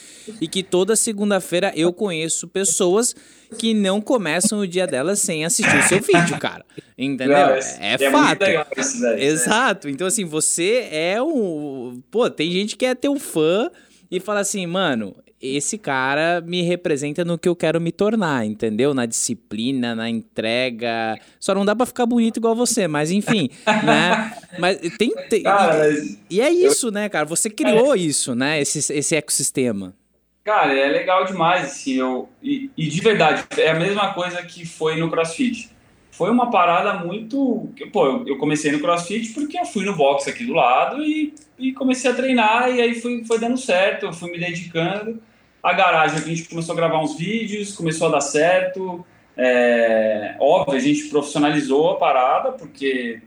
e 0.41 0.49
que 0.49 0.63
toda 0.63 0.97
segunda-feira 0.97 1.73
eu 1.77 1.93
conheço 1.93 2.49
pessoas 2.49 3.15
que 3.59 3.75
não 3.75 4.01
começam 4.01 4.61
o 4.61 4.67
dia 4.67 4.87
delas 4.87 5.21
sem 5.21 5.45
assistir 5.45 5.77
o 5.77 5.83
seu 5.83 6.01
vídeo, 6.01 6.39
cara. 6.39 6.65
Entendeu? 6.99 7.37
Não, 7.37 7.51
é, 7.51 7.59
é, 7.81 8.11
fato. 8.11 8.45
Isso, 8.79 9.03
né? 9.03 9.23
Exato. 9.23 9.89
Então, 9.89 10.07
assim, 10.07 10.25
você 10.25 10.89
é 10.91 11.21
um. 11.21 12.01
Pô, 12.11 12.31
tem 12.31 12.51
gente 12.51 12.75
que 12.75 12.87
é 12.87 12.95
teu 12.95 13.19
fã 13.19 13.71
e 14.11 14.19
fala 14.19 14.41
assim, 14.41 14.67
mano, 14.67 15.15
esse 15.41 15.77
cara 15.77 16.41
me 16.41 16.63
representa 16.63 17.23
no 17.23 17.37
que 17.37 17.49
eu 17.49 17.55
quero 17.55 17.79
me 17.79 17.93
tornar, 17.93 18.47
entendeu? 18.47 18.95
Na 18.95 19.05
disciplina, 19.05 19.95
na 19.95 20.09
entrega. 20.09 21.19
Só 21.39 21.55
não 21.55 21.67
dá 21.67 21.77
para 21.77 21.85
ficar 21.85 22.07
bonito 22.07 22.39
igual 22.39 22.55
você, 22.55 22.89
mas 22.89 23.11
enfim, 23.11 23.51
né? 23.85 24.33
Mas 24.59 24.79
tem. 24.97 25.15
tem 25.29 25.43
cara, 25.43 25.79
mas 25.79 26.19
e, 26.31 26.41
é 26.41 26.51
isso, 26.51 26.89
eu... 26.89 26.93
né, 26.93 27.09
cara? 27.11 27.27
Você 27.27 27.51
criou 27.51 27.95
é. 27.95 27.99
isso, 27.99 28.35
né? 28.35 28.61
Esse, 28.61 28.79
esse 28.93 29.15
ecossistema. 29.15 29.95
Cara, 30.43 30.79
é 30.79 30.89
legal 30.89 31.25
demais, 31.25 31.65
assim, 31.65 31.95
eu, 31.95 32.29
e, 32.41 32.71
e, 32.77 32.87
de 32.87 33.01
verdade, 33.01 33.45
é 33.59 33.71
a 33.71 33.75
mesma 33.75 34.15
coisa 34.15 34.41
que 34.45 34.65
foi 34.65 34.97
no 34.97 35.11
CrossFit. 35.11 35.69
Foi 36.17 36.31
uma 36.31 36.51
parada 36.51 36.95
muito. 36.95 37.69
Pô, 37.93 38.25
eu, 38.27 38.39
comecei 38.39 38.73
no 38.73 38.81
CrossFit 38.81 39.35
porque 39.35 39.59
eu 39.59 39.67
fui 39.67 39.85
no 39.85 39.95
box 39.95 40.27
aqui 40.27 40.47
do 40.47 40.55
lado 40.55 41.03
e, 41.03 41.35
e 41.59 41.73
comecei 41.75 42.11
a 42.11 42.15
treinar, 42.15 42.75
e 42.75 42.81
aí 42.81 42.95
foi, 42.95 43.23
foi 43.25 43.39
dando 43.39 43.59
certo, 43.59 44.07
eu 44.07 44.13
fui 44.15 44.31
me 44.31 44.39
dedicando. 44.39 45.21
A 45.63 45.75
garagem, 45.75 46.17
a 46.17 46.23
gente 46.23 46.49
começou 46.49 46.73
a 46.73 46.77
gravar 46.77 47.03
uns 47.03 47.19
vídeos, 47.19 47.77
começou 47.77 48.09
a 48.09 48.13
dar 48.13 48.23
certo. 48.23 49.05
É, 49.37 50.37
óbvio, 50.41 50.75
a 50.75 50.81
gente 50.81 51.05
profissionalizou 51.09 51.91
a 51.91 51.97
parada, 51.97 52.53
porque 52.53 53.21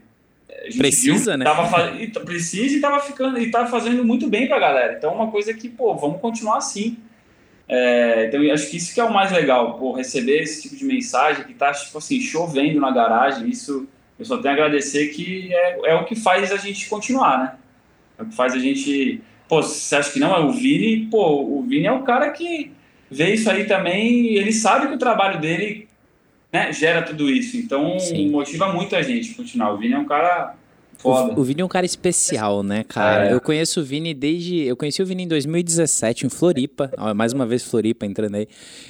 precisa, 0.76 1.36
né? 1.36 1.44
Tava, 1.44 1.92
precisa 2.24 2.76
e 2.76 2.80
tava 2.80 2.98
ficando 3.00 3.38
e 3.38 3.52
tá 3.52 3.66
fazendo 3.66 4.04
muito 4.04 4.28
bem 4.28 4.48
pra 4.48 4.58
galera. 4.58 4.94
Então, 4.94 5.14
uma 5.14 5.30
coisa 5.30 5.54
que, 5.54 5.68
pô, 5.68 5.94
vamos 5.94 6.20
continuar 6.20 6.56
assim. 6.56 6.98
É, 7.72 8.26
então, 8.26 8.40
acho 8.52 8.68
que 8.68 8.76
isso 8.76 8.92
que 8.92 9.00
é 9.00 9.04
o 9.04 9.14
mais 9.14 9.30
legal, 9.30 9.78
pô, 9.78 9.92
receber 9.92 10.42
esse 10.42 10.62
tipo 10.62 10.74
de 10.74 10.84
mensagem 10.84 11.44
que 11.44 11.54
tá, 11.54 11.70
tipo 11.70 11.96
assim, 11.96 12.20
chovendo 12.20 12.80
na 12.80 12.90
garagem, 12.90 13.48
isso 13.48 13.86
eu 14.18 14.24
só 14.24 14.38
tenho 14.38 14.50
a 14.50 14.52
agradecer 14.54 15.06
que 15.10 15.54
é, 15.54 15.92
é 15.92 15.94
o 15.94 16.04
que 16.04 16.16
faz 16.16 16.50
a 16.50 16.56
gente 16.56 16.88
continuar, 16.88 17.38
né? 17.38 17.54
É 18.18 18.22
o 18.24 18.26
que 18.26 18.34
faz 18.34 18.54
a 18.54 18.58
gente... 18.58 19.22
Pô, 19.48 19.62
você 19.62 19.94
acha 19.94 20.12
que 20.12 20.18
não? 20.18 20.34
É 20.34 20.40
o 20.40 20.50
Vini, 20.50 21.06
pô, 21.06 21.42
o 21.42 21.62
Vini 21.62 21.86
é 21.86 21.92
o 21.92 22.02
cara 22.02 22.30
que 22.30 22.72
vê 23.08 23.34
isso 23.34 23.48
aí 23.48 23.64
também 23.64 24.34
ele 24.36 24.52
sabe 24.52 24.88
que 24.88 24.94
o 24.94 24.98
trabalho 24.98 25.40
dele 25.40 25.88
né, 26.52 26.72
gera 26.72 27.02
tudo 27.02 27.30
isso. 27.30 27.56
Então, 27.56 28.00
Sim. 28.00 28.30
motiva 28.30 28.72
muito 28.72 28.96
a 28.96 29.02
gente 29.02 29.32
continuar. 29.34 29.72
O 29.72 29.78
Vini 29.78 29.94
é 29.94 29.98
um 29.98 30.04
cara 30.04 30.56
Foda. 31.00 31.40
O, 31.40 31.42
Vini 31.42 31.62
é 31.62 31.64
um 31.64 31.68
cara 31.68 31.86
especial, 31.86 32.62
né, 32.62 32.84
cara? 32.84 33.28
É. 33.28 33.32
Eu 33.32 33.40
conheço 33.40 33.80
o 33.80 33.84
Vini 33.84 34.12
desde. 34.12 34.60
Eu 34.62 34.76
conheci 34.76 35.02
o 35.02 35.06
Vini 35.06 35.22
em 35.22 35.28
2017, 35.28 36.26
em 36.26 36.28
Floripa. 36.28 36.90
Mais 37.16 37.32
uma 37.32 37.46
vez, 37.46 37.64
Floripa 37.64 38.04
entrando 38.04 38.34
aí. 38.34 38.46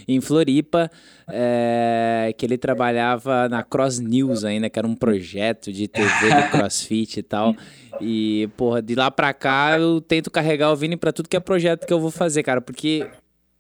Em 0.08 0.20
Floripa, 0.20 0.90
é, 1.28 2.34
que 2.36 2.44
ele 2.44 2.58
trabalhava 2.58 3.48
na 3.48 3.62
Cross 3.62 4.00
News 4.00 4.44
ainda, 4.44 4.68
que 4.68 4.78
era 4.78 4.88
um 4.88 4.94
projeto 4.94 5.72
de 5.72 5.86
TV 5.86 6.08
do 6.08 6.50
CrossFit 6.50 7.20
e 7.20 7.22
tal. 7.22 7.54
E, 8.00 8.48
porra, 8.56 8.82
de 8.82 8.96
lá 8.96 9.10
pra 9.10 9.32
cá 9.32 9.78
eu 9.78 10.00
tento 10.00 10.30
carregar 10.30 10.72
o 10.72 10.76
Vini 10.76 10.96
pra 10.96 11.12
tudo 11.12 11.28
que 11.28 11.36
é 11.36 11.40
projeto 11.40 11.86
que 11.86 11.92
eu 11.92 12.00
vou 12.00 12.10
fazer, 12.10 12.42
cara, 12.42 12.60
porque 12.60 13.06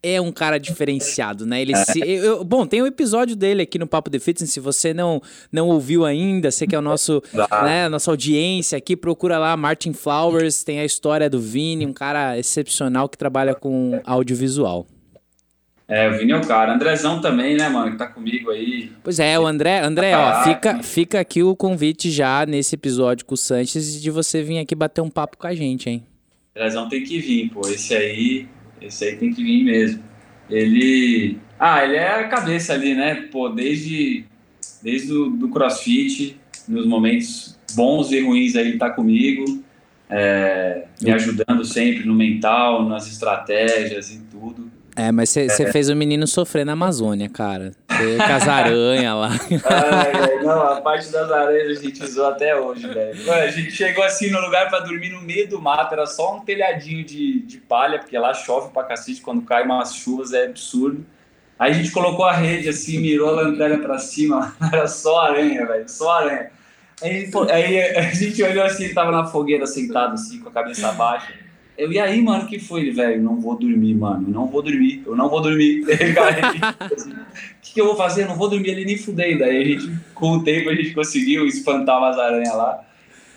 é 0.02 0.20
um 0.20 0.32
cara 0.32 0.58
diferenciado, 0.58 1.44
né? 1.44 1.60
Ele 1.60 1.76
se, 1.76 2.00
eu, 2.00 2.42
bom, 2.42 2.66
tem 2.66 2.82
um 2.82 2.86
episódio 2.86 3.36
dele 3.36 3.62
aqui 3.62 3.78
no 3.78 3.86
Papo 3.86 4.08
de 4.08 4.18
Fitness, 4.18 4.50
se 4.50 4.60
você 4.60 4.94
não 4.94 5.20
não 5.52 5.68
ouviu 5.68 6.04
ainda, 6.04 6.50
você 6.50 6.66
que 6.66 6.74
é 6.74 6.78
o 6.78 6.82
nosso, 6.82 7.22
né, 7.62 7.88
nossa 7.88 8.10
audiência 8.10 8.78
aqui, 8.78 8.96
procura 8.96 9.38
lá 9.38 9.56
Martin 9.56 9.92
Flowers, 9.92 10.64
tem 10.64 10.80
a 10.80 10.84
história 10.84 11.28
do 11.28 11.40
Vini, 11.40 11.86
um 11.86 11.92
cara 11.92 12.38
excepcional 12.38 13.08
que 13.08 13.18
trabalha 13.18 13.54
com 13.54 14.00
audiovisual. 14.04 14.86
É, 15.86 16.08
o 16.08 16.16
Vini 16.16 16.30
é 16.30 16.36
o 16.36 16.46
cara. 16.46 16.72
Andrezão 16.72 17.20
também, 17.20 17.56
né, 17.56 17.68
mano, 17.68 17.90
que 17.90 17.98
tá 17.98 18.06
comigo 18.06 18.50
aí. 18.50 18.92
Pois 19.02 19.18
é, 19.18 19.36
o 19.38 19.44
André, 19.44 19.80
André, 19.80 20.16
ó, 20.16 20.44
fica, 20.44 20.82
fica 20.84 21.20
aqui 21.20 21.42
o 21.42 21.56
convite 21.56 22.12
já 22.12 22.46
nesse 22.46 22.76
episódio 22.76 23.26
com 23.26 23.34
o 23.34 23.36
Sanches 23.36 24.00
de 24.00 24.10
você 24.10 24.40
vir 24.40 24.60
aqui 24.60 24.74
bater 24.76 25.00
um 25.00 25.10
papo 25.10 25.36
com 25.36 25.48
a 25.48 25.54
gente, 25.54 25.90
hein? 25.90 26.06
Andrezão 26.56 26.88
tem 26.88 27.02
que 27.02 27.18
vir, 27.18 27.50
pô. 27.50 27.62
Esse 27.68 27.94
aí 27.94 28.48
esse 28.80 29.04
aí 29.04 29.16
tem 29.16 29.32
que 29.32 29.42
vir 29.42 29.64
mesmo. 29.64 30.02
Ele. 30.48 31.38
Ah, 31.58 31.84
ele 31.84 31.96
é 31.96 32.20
a 32.20 32.28
cabeça 32.28 32.72
ali, 32.72 32.94
né? 32.94 33.28
Pô, 33.30 33.48
desde, 33.48 34.24
desde 34.82 35.12
o 35.12 35.30
do 35.30 35.48
crossfit, 35.48 36.36
nos 36.66 36.86
momentos 36.86 37.58
bons 37.74 38.10
e 38.10 38.20
ruins 38.20 38.56
aí, 38.56 38.68
ele 38.68 38.78
tá 38.78 38.90
comigo, 38.90 39.62
é, 40.08 40.86
me 41.00 41.12
ajudando 41.12 41.64
sempre 41.64 42.04
no 42.04 42.14
mental, 42.14 42.88
nas 42.88 43.06
estratégias 43.06 44.10
e 44.10 44.20
tudo. 44.30 44.70
É, 45.00 45.10
mas 45.10 45.30
você 45.30 45.46
é. 45.46 45.72
fez 45.72 45.88
o 45.88 45.96
menino 45.96 46.26
sofrer 46.26 46.66
na 46.66 46.72
Amazônia, 46.72 47.30
cara. 47.30 47.72
Com 47.88 48.32
as 48.34 48.46
aranhas 48.46 49.14
lá. 49.14 49.30
Ai, 49.64 50.42
não, 50.42 50.60
a 50.60 50.80
parte 50.82 51.10
das 51.10 51.30
aranhas 51.30 51.78
a 51.78 51.82
gente 51.82 52.02
usou 52.02 52.26
até 52.26 52.54
hoje, 52.54 52.86
velho. 52.86 53.32
A 53.32 53.46
gente 53.46 53.70
chegou 53.70 54.04
assim 54.04 54.30
no 54.30 54.38
lugar 54.40 54.68
para 54.68 54.80
dormir 54.80 55.08
no 55.08 55.22
meio 55.22 55.48
do 55.48 55.60
mato, 55.60 55.94
era 55.94 56.04
só 56.04 56.36
um 56.36 56.40
telhadinho 56.40 57.02
de, 57.02 57.40
de 57.40 57.58
palha, 57.58 57.98
porque 57.98 58.18
lá 58.18 58.34
chove 58.34 58.72
pra 58.74 58.84
cacete, 58.84 59.22
quando 59.22 59.40
cai 59.40 59.64
umas 59.64 59.94
chuvas 59.94 60.34
é 60.34 60.44
absurdo. 60.44 61.02
Aí 61.58 61.72
a 61.72 61.74
gente 61.74 61.90
colocou 61.92 62.26
a 62.26 62.32
rede 62.32 62.68
assim, 62.68 62.98
mirou 62.98 63.30
a 63.30 63.42
lanterna 63.42 63.78
pra 63.78 63.98
cima, 63.98 64.54
era 64.70 64.86
só 64.86 65.20
aranha, 65.20 65.64
velho, 65.66 65.88
só 65.88 66.12
aranha. 66.12 66.50
Aí, 67.02 67.30
aí 67.50 67.96
a 67.96 68.02
gente 68.12 68.42
olhou 68.42 68.64
assim, 68.64 68.84
ele 68.84 68.94
tava 68.94 69.10
na 69.10 69.24
fogueira 69.24 69.66
sentado 69.66 70.14
assim, 70.14 70.40
com 70.40 70.50
a 70.50 70.52
cabeça 70.52 70.92
baixa. 70.92 71.32
Eu, 71.76 71.90
e 71.92 71.98
aí, 71.98 72.22
mano, 72.22 72.46
que 72.46 72.58
foi? 72.58 72.90
velho, 72.90 73.22
não 73.22 73.40
vou 73.40 73.58
dormir, 73.58 73.94
mano, 73.94 74.28
não 74.28 74.46
vou 74.46 74.62
dormir, 74.62 75.02
eu 75.06 75.16
não 75.16 75.28
vou 75.28 75.40
dormir. 75.40 75.84
Assim, 76.78 77.12
o 77.12 77.16
que, 77.62 77.74
que 77.74 77.80
eu 77.80 77.86
vou 77.86 77.96
fazer? 77.96 78.24
Eu 78.24 78.28
não 78.28 78.36
vou 78.36 78.50
dormir 78.50 78.70
ele 78.70 78.84
nem 78.84 78.98
fudendo. 78.98 79.44
Aí 79.44 79.62
a 79.62 79.64
gente, 79.64 79.90
com 80.14 80.32
o 80.32 80.44
tempo, 80.44 80.68
a 80.68 80.74
gente 80.74 80.92
conseguiu 80.92 81.46
espantar 81.46 81.98
umas 81.98 82.18
aranhas 82.18 82.54
lá. 82.54 82.84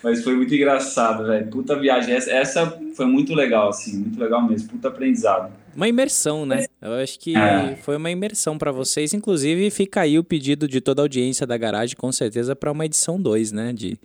Mas 0.04 0.22
foi 0.22 0.36
muito 0.36 0.54
engraçado, 0.54 1.26
velho. 1.26 1.46
Puta 1.46 1.74
viagem. 1.78 2.14
Essa, 2.14 2.30
essa, 2.30 2.78
foi 2.94 3.06
muito 3.06 3.34
legal, 3.34 3.70
assim, 3.70 3.96
muito 4.00 4.20
legal 4.20 4.46
mesmo. 4.46 4.68
Puta 4.68 4.88
aprendizado. 4.88 5.50
Uma 5.74 5.88
imersão, 5.88 6.44
né? 6.44 6.66
Eu 6.80 6.92
acho 6.92 7.18
que 7.18 7.34
é. 7.34 7.76
foi 7.76 7.96
uma 7.96 8.10
imersão 8.10 8.58
para 8.58 8.70
vocês. 8.70 9.14
Inclusive, 9.14 9.70
fica 9.70 10.02
aí 10.02 10.18
o 10.18 10.22
pedido 10.22 10.68
de 10.68 10.82
toda 10.82 11.00
a 11.00 11.04
audiência 11.04 11.46
da 11.46 11.56
garagem, 11.56 11.96
com 11.96 12.12
certeza, 12.12 12.54
para 12.54 12.70
uma 12.70 12.84
edição 12.84 13.18
2, 13.18 13.52
né? 13.52 13.72
De 13.72 13.98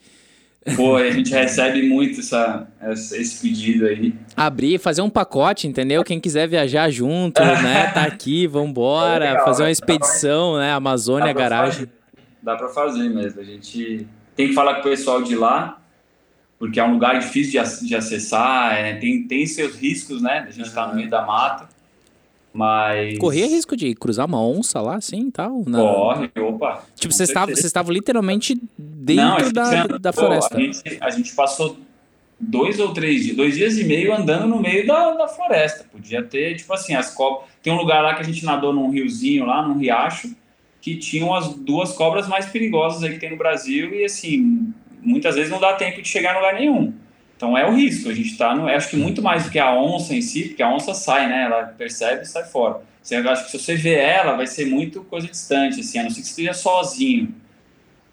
Pô, 0.76 0.96
a 0.96 1.10
gente 1.12 1.32
recebe 1.32 1.84
muito 1.88 2.20
essa, 2.20 2.68
esse 2.82 3.42
pedido 3.42 3.86
aí. 3.86 4.14
Abrir, 4.36 4.80
fazer 4.80 5.02
um 5.02 5.10
pacote, 5.10 5.68
entendeu? 5.68 6.04
Quem 6.04 6.20
quiser 6.20 6.48
viajar 6.48 6.90
junto, 6.90 7.42
né? 7.42 7.92
Tá 7.94 8.04
aqui, 8.04 8.48
vambora. 8.48 9.26
É 9.26 9.30
legal, 9.32 9.46
fazer 9.46 9.64
uma 9.64 9.72
expedição, 9.72 10.58
né? 10.58 10.72
Amazônia, 10.72 11.32
garagem. 11.34 11.86
Fazer. 11.86 11.90
Dá 12.42 12.56
pra 12.56 12.70
fazer 12.70 13.10
mesmo. 13.10 13.42
A 13.42 13.44
gente 13.44 14.08
tem 14.36 14.48
que 14.48 14.54
falar 14.54 14.76
com 14.76 14.82
o 14.82 14.84
pessoal 14.84 15.22
de 15.22 15.36
lá. 15.36 15.80
porque 16.58 16.80
é 16.80 16.84
um 16.84 16.94
lugar 16.94 17.18
difícil 17.20 17.62
de, 17.62 17.88
de 17.88 17.96
acessar, 17.96 18.74
é, 18.78 18.96
tem, 18.96 19.24
tem 19.24 19.46
seus 19.46 19.76
riscos, 19.76 20.22
né? 20.22 20.46
A 20.48 20.52
gente 20.52 20.68
está 20.68 20.86
no 20.88 20.96
meio 20.96 21.10
da 21.10 21.26
mata. 21.26 21.70
Mas. 22.54 23.18
Corria 23.20 23.48
risco 23.48 23.76
de 23.76 23.94
cruzar 23.94 24.26
uma 24.26 24.44
onça 24.44 24.82
lá, 24.82 24.96
assim 24.96 25.28
e 25.28 25.32
tal? 25.32 25.64
Não. 25.66 25.94
Corre, 25.94 26.32
opa. 26.40 26.84
Tipo, 26.96 27.14
vocês 27.14 27.30
estavam 27.30 27.56
você 27.56 27.68
estava 27.68 27.92
literalmente 27.92 28.60
dentro 28.78 29.46
Não, 29.46 29.52
da, 29.52 29.86
da 29.98 30.14
floresta. 30.14 30.58
A, 30.58 30.60
gente, 30.60 30.98
a 31.00 31.10
gente 31.10 31.36
passou 31.36 31.78
dois 32.40 32.80
ou 32.80 32.94
três 32.94 33.24
dias, 33.24 33.36
dois 33.36 33.56
dias 33.56 33.78
e 33.78 33.84
meio 33.84 34.14
andando 34.14 34.48
no 34.48 34.60
meio 34.60 34.88
da, 34.88 35.14
da 35.14 35.28
floresta. 35.28 35.86
Podia 35.92 36.24
ter, 36.24 36.56
tipo 36.56 36.74
assim, 36.74 36.96
as 36.96 37.14
cobras. 37.14 37.50
Tem 37.62 37.72
um 37.72 37.78
lugar 37.78 38.02
lá 38.02 38.16
que 38.16 38.22
a 38.22 38.26
gente 38.26 38.46
nadou 38.46 38.74
num 38.74 38.90
riozinho 38.90 39.46
lá, 39.46 39.62
num 39.68 39.78
riacho, 39.78 40.34
que 40.82 40.96
tinham 40.96 41.34
as 41.36 41.54
duas 41.54 41.92
cobras 41.92 42.28
mais 42.28 42.46
perigosas 42.46 43.04
aí 43.04 43.14
que 43.14 43.20
tem 43.20 43.32
no 43.32 43.38
Brasil, 43.38 43.94
e 43.94 44.06
assim, 44.06 44.74
muitas 45.02 45.36
vezes 45.36 45.52
não 45.52 45.60
dá 45.60 45.74
tempo 45.74 46.02
de 46.02 46.08
chegar 46.08 46.34
em 46.34 46.36
lugar 46.36 46.54
nenhum. 46.56 46.94
Então 47.40 47.58
é 47.58 47.66
o 47.66 47.74
risco, 47.74 48.10
a 48.10 48.14
gente 48.14 48.32
está 48.32 48.54
no. 48.54 48.68
Acho 48.68 48.90
que 48.90 48.98
muito 48.98 49.22
mais 49.22 49.46
do 49.46 49.50
que 49.50 49.58
a 49.58 49.74
onça 49.74 50.14
em 50.14 50.22
si, 50.22 50.50
porque 50.50 50.62
a 50.62 50.70
onça 50.70 50.94
sai, 50.94 51.30
né? 51.30 51.44
Ela 51.44 51.68
percebe 51.68 52.24
e 52.24 52.26
sai 52.26 52.44
fora. 52.44 52.82
Você, 53.02 53.16
acho 53.16 53.46
que 53.46 53.52
se 53.52 53.60
você 53.60 53.76
vê 53.78 53.94
ela, 53.94 54.36
vai 54.36 54.46
ser 54.46 54.66
muito 54.66 55.06
coisa 55.06 55.26
distante, 55.26 55.80
assim, 55.80 56.00
a 56.00 56.04
não 56.04 56.10
ser 56.10 56.20
que 56.20 56.28
você 56.28 56.32
esteja 56.32 56.54
sozinho. 56.54 57.34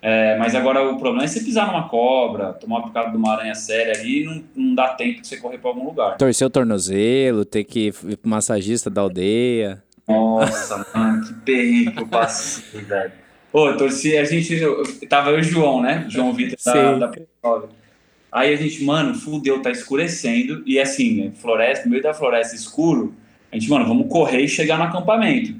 É, 0.00 0.38
mas 0.38 0.54
agora 0.54 0.80
o 0.88 0.96
problema 0.96 1.24
é 1.24 1.26
você 1.26 1.40
pisar 1.40 1.66
numa 1.66 1.88
cobra, 1.88 2.52
tomar 2.52 2.82
por 2.82 2.92
causa 2.92 3.10
de 3.10 3.16
uma 3.16 3.32
aranha 3.32 3.56
séria 3.56 3.94
ali, 3.94 4.24
não, 4.24 4.44
não 4.54 4.74
dá 4.76 4.90
tempo 4.90 5.20
de 5.20 5.26
você 5.26 5.38
correr 5.38 5.58
para 5.58 5.70
algum 5.70 5.86
lugar. 5.86 6.16
Torcer 6.18 6.46
o 6.46 6.50
tornozelo, 6.50 7.44
ter 7.44 7.64
que 7.64 7.88
ir 7.88 8.16
pro 8.18 8.30
massagista 8.30 8.88
da 8.88 9.00
aldeia. 9.00 9.82
Nossa, 10.06 10.86
mano, 10.94 11.26
que 11.26 11.34
perrengue 11.34 11.90
que 11.90 12.00
eu 12.00 12.06
passei, 12.06 12.80
velho. 12.80 13.12
Pô, 13.50 13.76
torci, 13.76 14.16
a 14.16 14.22
gente. 14.22 14.56
Tava 15.08 15.30
eu 15.30 15.38
e 15.38 15.40
o 15.40 15.42
João, 15.44 15.82
né? 15.82 16.06
João 16.08 16.32
Vitor 16.32 16.56
da, 16.64 17.08
da 17.08 17.12
Aí 18.37 18.53
a 18.53 18.57
gente, 18.57 18.85
mano, 18.85 19.14
fudeu, 19.14 19.62
tá 19.62 19.70
escurecendo. 19.70 20.62
E 20.66 20.79
assim, 20.79 21.33
floresta, 21.37 21.87
no 21.87 21.90
meio 21.92 22.03
da 22.03 22.12
floresta 22.12 22.55
escuro, 22.55 23.14
a 23.51 23.57
gente, 23.57 23.70
mano, 23.70 23.87
vamos 23.87 24.12
correr 24.12 24.42
e 24.42 24.49
chegar 24.49 24.77
no 24.77 24.85
acampamento. 24.85 25.59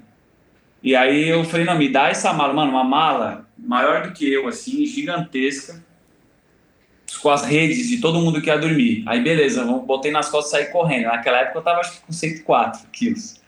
E 0.83 0.95
aí 0.95 1.27
eu 1.27 1.43
falei, 1.43 1.65
não, 1.65 1.79
me 1.79 1.89
dá 1.89 2.11
essa 2.11 2.35
mala, 2.35 2.53
mano, 2.53 2.73
uma 2.73 2.85
mala 2.85 3.49
maior 3.57 4.03
do 4.07 4.13
que 4.13 4.31
eu, 4.31 4.47
assim, 4.47 4.85
gigantesca, 4.85 5.83
com 7.23 7.31
as 7.31 7.47
redes 7.47 7.89
de 7.89 7.99
todo 7.99 8.21
mundo 8.21 8.43
que 8.43 8.51
ia 8.51 8.59
dormir. 8.59 9.03
Aí 9.07 9.23
beleza, 9.23 9.65
botei 9.65 10.13
nas 10.13 10.29
costas 10.29 10.61
e 10.61 10.65
saí 10.65 10.71
correndo. 10.71 11.05
Naquela 11.05 11.39
época 11.39 11.61
eu 11.61 11.63
tava 11.63 11.81
acho 11.81 11.93
que 11.93 12.01
com 12.07 12.13
104 12.13 12.91
quilos. 12.93 13.41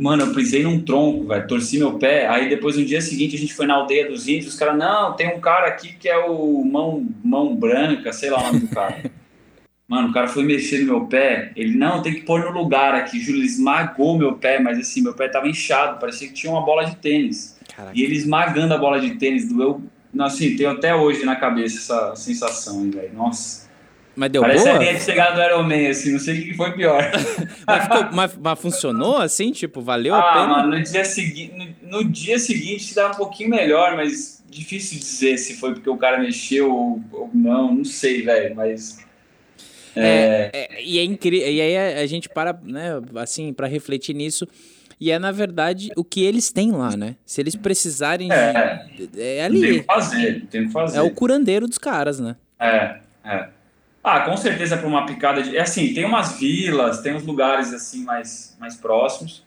Mano, 0.00 0.24
eu 0.24 0.34
pisei 0.34 0.62
num 0.62 0.80
tronco, 0.80 1.26
velho, 1.26 1.46
torci 1.46 1.78
meu 1.78 1.98
pé. 1.98 2.26
Aí 2.26 2.48
depois 2.48 2.74
no 2.74 2.84
dia 2.86 3.02
seguinte 3.02 3.36
a 3.36 3.38
gente 3.38 3.52
foi 3.52 3.66
na 3.66 3.74
aldeia 3.74 4.08
dos 4.08 4.26
índios. 4.26 4.54
Os 4.54 4.58
caras, 4.58 4.78
não, 4.78 5.12
tem 5.12 5.28
um 5.28 5.40
cara 5.40 5.66
aqui 5.66 5.92
que 5.92 6.08
é 6.08 6.16
o 6.16 6.64
mão, 6.64 7.06
mão 7.22 7.54
branca, 7.54 8.10
sei 8.10 8.30
lá 8.30 8.40
o 8.40 8.44
nome 8.44 8.60
do 8.60 8.68
cara. 8.68 9.02
Mano, 9.86 10.08
o 10.08 10.12
cara 10.12 10.28
foi 10.28 10.44
mexer 10.44 10.80
no 10.80 10.86
meu 10.86 11.06
pé. 11.06 11.50
Ele, 11.56 11.76
não, 11.76 12.00
tem 12.00 12.14
que 12.14 12.20
pôr 12.20 12.40
no 12.40 12.50
lugar 12.50 12.94
aqui. 12.94 13.20
Júlio, 13.20 13.40
ele 13.40 13.46
esmagou 13.46 14.16
meu 14.16 14.34
pé, 14.34 14.60
mas 14.60 14.78
assim, 14.78 15.02
meu 15.02 15.12
pé 15.12 15.28
tava 15.28 15.48
inchado, 15.48 15.98
parecia 15.98 16.28
que 16.28 16.34
tinha 16.34 16.52
uma 16.52 16.64
bola 16.64 16.84
de 16.84 16.94
tênis. 16.96 17.58
Caraca. 17.74 17.92
E 17.94 18.02
ele 18.02 18.14
esmagando 18.14 18.72
a 18.72 18.78
bola 18.78 19.00
de 19.00 19.16
tênis, 19.16 19.48
doeu. 19.48 19.82
Assim, 20.20 20.56
tenho 20.56 20.70
até 20.70 20.94
hoje 20.94 21.24
na 21.24 21.34
cabeça 21.34 21.78
essa 21.78 22.14
sensação, 22.14 22.88
velho. 22.88 23.12
Nossa. 23.12 23.68
Mas 24.20 24.30
deu 24.30 24.42
Parece 24.42 24.64
boa? 24.64 24.76
a 24.76 24.78
linha 24.78 24.92
de 24.92 25.00
chegada 25.00 25.34
do 25.34 25.42
Iron 25.42 25.62
Man, 25.62 25.88
assim, 25.88 26.12
não 26.12 26.18
sei 26.18 26.40
o 26.40 26.44
que 26.44 26.52
foi 26.52 26.72
pior. 26.72 27.10
mas, 27.66 27.82
ficou, 27.84 28.08
mas, 28.12 28.38
mas, 28.38 28.60
funcionou 28.60 29.16
assim? 29.16 29.50
Tipo, 29.50 29.80
valeu 29.80 30.14
ah, 30.14 30.18
a 30.18 30.32
pena? 30.34 30.46
Mano, 30.46 30.76
no 30.76 30.82
dia, 30.82 31.06
segui 31.06 31.50
no, 31.56 32.02
no 32.02 32.04
dia 32.04 32.38
seguinte 32.38 32.94
dá 32.94 33.08
um 33.08 33.14
pouquinho 33.14 33.48
melhor, 33.48 33.96
mas 33.96 34.44
difícil 34.46 34.98
dizer 34.98 35.38
se 35.38 35.56
foi 35.56 35.72
porque 35.72 35.88
o 35.88 35.96
cara 35.96 36.18
mexeu 36.18 36.70
ou, 36.70 37.02
ou 37.10 37.30
não, 37.32 37.74
não 37.76 37.84
sei, 37.84 38.20
velho, 38.20 38.54
mas... 38.54 38.98
É... 39.96 40.02
É, 40.02 40.50
é, 40.52 40.84
e 40.84 40.98
é 40.98 41.02
incrível, 41.02 41.48
e 41.48 41.58
aí 41.58 41.76
a, 41.78 42.02
a 42.02 42.06
gente 42.06 42.28
para, 42.28 42.52
né, 42.62 43.00
assim, 43.16 43.54
para 43.54 43.66
refletir 43.68 44.14
nisso, 44.14 44.46
e 45.00 45.10
é, 45.10 45.18
na 45.18 45.32
verdade, 45.32 45.90
o 45.96 46.04
que 46.04 46.22
eles 46.22 46.52
têm 46.52 46.72
lá, 46.72 46.94
né? 46.94 47.16
Se 47.24 47.40
eles 47.40 47.56
precisarem 47.56 48.30
é, 48.30 48.84
de. 48.94 49.18
É 49.18 49.44
ali. 49.44 49.60
Tem 49.62 49.78
que 49.80 49.86
fazer, 49.86 50.46
tem 50.50 50.66
que 50.66 50.72
fazer. 50.72 50.98
É 50.98 51.00
o 51.00 51.10
curandeiro 51.10 51.66
dos 51.66 51.78
caras, 51.78 52.20
né? 52.20 52.36
É, 52.58 52.98
é. 53.24 53.48
Ah, 54.02 54.20
com 54.20 54.36
certeza 54.36 54.76
para 54.76 54.86
uma 54.86 55.04
picada 55.04 55.42
de. 55.42 55.56
É 55.56 55.60
assim, 55.60 55.92
tem 55.92 56.04
umas 56.04 56.38
vilas, 56.38 57.02
tem 57.02 57.14
uns 57.14 57.24
lugares 57.24 57.72
assim 57.72 58.02
mais, 58.02 58.56
mais 58.58 58.74
próximos, 58.74 59.44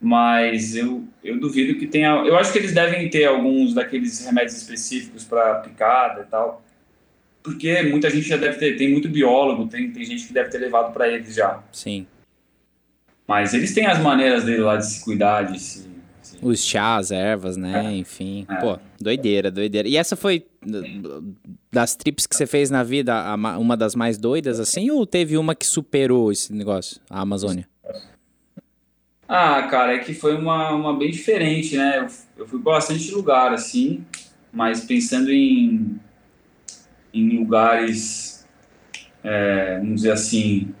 mas 0.00 0.74
eu, 0.74 1.04
eu 1.22 1.38
duvido 1.38 1.78
que 1.78 1.86
tenha. 1.86 2.10
Eu 2.24 2.36
acho 2.38 2.50
que 2.52 2.58
eles 2.58 2.72
devem 2.72 3.08
ter 3.10 3.26
alguns 3.26 3.74
daqueles 3.74 4.24
remédios 4.24 4.56
específicos 4.56 5.24
para 5.24 5.56
picada 5.56 6.22
e 6.22 6.24
tal, 6.24 6.64
porque 7.42 7.82
muita 7.82 8.08
gente 8.08 8.26
já 8.26 8.38
deve 8.38 8.58
ter. 8.58 8.76
Tem 8.76 8.90
muito 8.90 9.10
biólogo, 9.10 9.68
tem, 9.68 9.90
tem 9.90 10.04
gente 10.04 10.26
que 10.26 10.32
deve 10.32 10.48
ter 10.48 10.58
levado 10.58 10.92
para 10.92 11.08
eles 11.08 11.34
já. 11.34 11.62
Sim. 11.70 12.06
Mas 13.28 13.52
eles 13.52 13.74
têm 13.74 13.86
as 13.86 13.98
maneiras 13.98 14.44
dele 14.44 14.62
lá 14.62 14.76
de 14.76 14.86
se 14.86 15.04
cuidar, 15.04 15.42
de 15.42 15.60
se 15.60 15.91
os 16.42 16.64
chás, 16.64 17.10
ervas, 17.10 17.56
né? 17.56 17.86
É. 17.86 17.96
Enfim. 17.96 18.44
É. 18.50 18.56
Pô, 18.56 18.78
doideira, 19.00 19.50
doideira. 19.50 19.88
E 19.88 19.96
essa 19.96 20.16
foi 20.16 20.44
das 21.72 21.94
trips 21.94 22.26
que 22.26 22.34
você 22.34 22.46
fez 22.46 22.68
na 22.68 22.82
vida 22.82 23.14
uma 23.58 23.76
das 23.76 23.94
mais 23.94 24.18
doidas, 24.18 24.58
assim? 24.58 24.90
Ou 24.90 25.06
teve 25.06 25.38
uma 25.38 25.54
que 25.54 25.64
superou 25.64 26.32
esse 26.32 26.52
negócio, 26.52 27.00
a 27.08 27.20
Amazônia? 27.20 27.68
Ah, 29.28 29.62
cara, 29.62 29.94
é 29.94 29.98
que 29.98 30.12
foi 30.12 30.36
uma, 30.36 30.72
uma 30.72 30.98
bem 30.98 31.10
diferente, 31.10 31.76
né? 31.76 31.98
Eu, 31.98 32.06
eu 32.38 32.46
fui 32.46 32.60
para 32.60 32.72
bastante 32.72 33.10
lugar, 33.12 33.54
assim, 33.54 34.04
mas 34.52 34.84
pensando 34.84 35.30
em, 35.30 35.98
em 37.14 37.38
lugares, 37.38 38.46
é, 39.24 39.78
vamos 39.78 40.02
dizer 40.02 40.12
assim, 40.12 40.74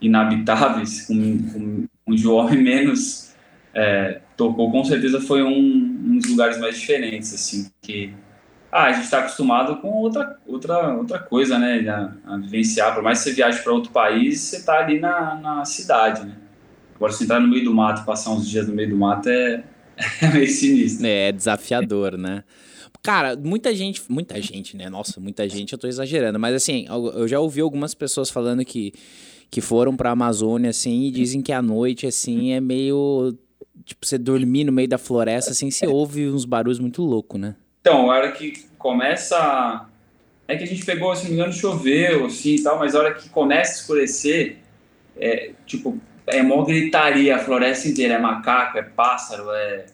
inabitáveis, 0.00 1.06
com, 1.06 1.14
com, 1.50 1.86
com 2.04 2.12
um 2.12 2.32
homem 2.32 2.60
menos 2.62 3.28
é, 3.72 4.20
tocou, 4.38 4.70
com 4.70 4.84
certeza 4.84 5.20
foi 5.20 5.42
um, 5.42 5.50
um, 5.50 6.18
dos 6.18 6.30
lugares 6.30 6.58
mais 6.58 6.78
diferentes, 6.78 7.34
assim, 7.34 7.68
que 7.82 8.14
ah, 8.70 8.84
a 8.84 8.92
gente 8.92 9.04
está 9.04 9.18
acostumado 9.18 9.76
com 9.80 9.88
outra, 9.88 10.38
outra, 10.46 10.94
outra 10.94 11.18
coisa, 11.18 11.58
né, 11.58 11.86
a, 11.88 12.34
a 12.34 12.36
vivenciar, 12.36 12.94
por 12.94 13.02
mais 13.02 13.18
que 13.18 13.24
você 13.24 13.34
viaje 13.34 13.60
para 13.62 13.72
outro 13.72 13.90
país, 13.90 14.40
você 14.40 14.58
está 14.58 14.78
ali 14.78 15.00
na, 15.00 15.34
na 15.34 15.64
cidade, 15.64 16.24
né. 16.24 16.36
Agora, 16.94 17.12
se 17.12 17.24
entrar 17.24 17.40
no 17.40 17.48
meio 17.48 17.64
do 17.64 17.74
mato, 17.74 18.04
passar 18.04 18.30
uns 18.30 18.48
dias 18.48 18.66
no 18.68 18.74
meio 18.74 18.90
do 18.90 18.96
mato 18.96 19.28
é, 19.28 19.64
é 20.22 20.28
meio 20.32 20.48
sinistro. 20.48 21.06
É, 21.06 21.28
é 21.28 21.32
desafiador, 21.32 22.16
né. 22.16 22.44
Cara, 23.02 23.36
muita 23.36 23.74
gente, 23.74 24.02
muita 24.08 24.40
gente, 24.40 24.76
né? 24.76 24.88
Nossa, 24.88 25.20
muita 25.20 25.48
gente, 25.48 25.72
eu 25.72 25.78
tô 25.78 25.86
exagerando, 25.86 26.38
mas 26.38 26.54
assim, 26.54 26.86
eu 26.88 27.26
já 27.26 27.40
ouvi 27.40 27.60
algumas 27.60 27.94
pessoas 27.94 28.30
falando 28.30 28.64
que, 28.64 28.92
que 29.50 29.60
foram 29.60 29.96
pra 29.96 30.10
Amazônia, 30.10 30.70
assim, 30.70 31.04
e 31.04 31.10
dizem 31.10 31.40
que 31.40 31.52
a 31.52 31.62
noite, 31.62 32.06
assim, 32.06 32.52
é 32.52 32.60
meio 32.60 33.36
tipo, 33.84 34.06
você 34.06 34.18
dormir 34.18 34.64
no 34.64 34.72
meio 34.72 34.88
da 34.88 34.98
floresta, 34.98 35.50
assim, 35.50 35.70
você 35.70 35.86
ouve 35.86 36.28
uns 36.28 36.44
barulhos 36.44 36.78
muito 36.78 37.02
loucos, 37.02 37.40
né? 37.40 37.54
Então, 37.80 38.10
a 38.10 38.14
hora 38.14 38.32
que 38.32 38.66
começa. 38.78 39.86
É 40.46 40.56
que 40.56 40.64
a 40.64 40.66
gente 40.66 40.84
pegou, 40.84 41.14
se 41.14 41.24
não 41.24 41.30
me 41.30 41.36
engano, 41.36 41.52
choveu, 41.52 42.24
assim 42.24 42.54
e 42.54 42.62
tal, 42.62 42.78
mas 42.78 42.94
a 42.94 43.00
hora 43.00 43.14
que 43.14 43.28
começa 43.28 43.72
a 43.72 43.74
escurecer, 43.74 44.56
é, 45.14 45.50
tipo, 45.66 46.00
é 46.26 46.42
mó 46.42 46.62
gritaria 46.62 47.36
a 47.36 47.38
floresta 47.38 47.86
inteira, 47.86 48.14
é 48.14 48.18
macaco, 48.18 48.78
é 48.78 48.82
pássaro, 48.82 49.50
é. 49.50 49.86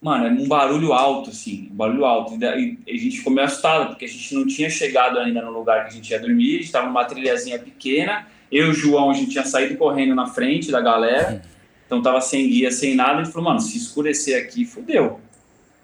Mano, 0.00 0.26
é 0.26 0.30
um 0.30 0.46
barulho 0.46 0.92
alto, 0.92 1.30
assim, 1.30 1.68
um 1.70 1.76
barulho 1.76 2.04
alto. 2.04 2.34
E 2.42 2.78
a 2.88 2.96
gente 2.96 3.18
ficou 3.18 3.32
meio 3.32 3.46
assustado, 3.46 3.88
porque 3.88 4.04
a 4.04 4.08
gente 4.08 4.34
não 4.34 4.46
tinha 4.46 4.68
chegado 4.68 5.18
ainda 5.18 5.40
no 5.42 5.50
lugar 5.50 5.84
que 5.84 5.88
a 5.88 5.94
gente 5.94 6.10
ia 6.10 6.18
dormir, 6.18 6.56
a 6.56 6.58
gente 6.60 6.72
tava 6.72 6.86
numa 6.86 7.04
trilhazinha 7.04 7.58
pequena, 7.58 8.26
eu 8.50 8.66
e 8.66 8.70
o 8.70 8.74
João, 8.74 9.10
a 9.10 9.14
gente 9.14 9.30
tinha 9.30 9.44
saído 9.44 9.76
correndo 9.76 10.14
na 10.14 10.26
frente 10.26 10.70
da 10.70 10.80
galera. 10.80 11.42
Então 11.86 12.02
tava 12.02 12.20
sem 12.20 12.48
guia, 12.48 12.70
sem 12.70 12.94
nada. 12.94 13.20
Ele 13.20 13.30
falou, 13.30 13.48
mano, 13.48 13.60
se 13.60 13.76
escurecer 13.76 14.42
aqui, 14.42 14.64
fudeu. 14.64 15.20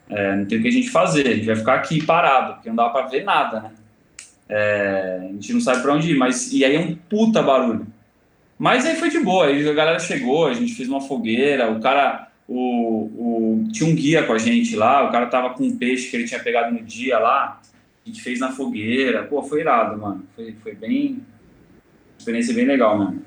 É, 0.08 0.36
não 0.36 0.44
tem 0.44 0.58
o 0.58 0.62
que 0.62 0.68
a 0.68 0.72
gente 0.72 0.90
fazer, 0.90 1.26
a 1.28 1.34
gente 1.34 1.46
vai 1.46 1.56
ficar 1.56 1.74
aqui 1.74 2.04
parado, 2.04 2.54
porque 2.54 2.68
não 2.68 2.76
dá 2.76 2.88
para 2.88 3.06
ver 3.06 3.24
nada, 3.24 3.60
né? 3.60 3.70
É, 4.48 5.20
a 5.22 5.32
gente 5.32 5.52
não 5.52 5.60
sabe 5.60 5.80
para 5.80 5.94
onde 5.94 6.10
ir, 6.10 6.18
mas 6.18 6.52
e 6.52 6.64
aí 6.64 6.74
é 6.74 6.80
um 6.80 6.96
puta 6.96 7.40
barulho. 7.40 7.86
Mas 8.58 8.84
aí 8.84 8.96
foi 8.96 9.08
de 9.08 9.20
boa, 9.20 9.46
aí 9.46 9.66
a 9.66 9.72
galera 9.72 10.00
chegou, 10.00 10.48
a 10.48 10.52
gente 10.52 10.74
fez 10.74 10.88
uma 10.88 11.00
fogueira, 11.00 11.70
o 11.70 11.80
cara, 11.80 12.28
o, 12.48 12.56
o, 12.56 13.68
tinha 13.72 13.88
um 13.88 13.94
guia 13.94 14.24
com 14.24 14.32
a 14.32 14.38
gente 14.38 14.74
lá, 14.74 15.08
o 15.08 15.12
cara 15.12 15.26
tava 15.26 15.54
com 15.54 15.62
um 15.62 15.78
peixe 15.78 16.10
que 16.10 16.16
ele 16.16 16.26
tinha 16.26 16.40
pegado 16.40 16.74
no 16.74 16.82
dia 16.82 17.18
lá, 17.20 17.60
a 18.04 18.08
gente 18.08 18.20
fez 18.20 18.40
na 18.40 18.50
fogueira, 18.50 19.22
pô, 19.22 19.42
foi 19.42 19.60
irado, 19.60 19.96
mano, 19.96 20.24
foi, 20.34 20.52
foi 20.60 20.74
bem, 20.74 21.22
experiência 22.18 22.52
bem 22.52 22.66
legal, 22.66 22.98
mano. 22.98 23.22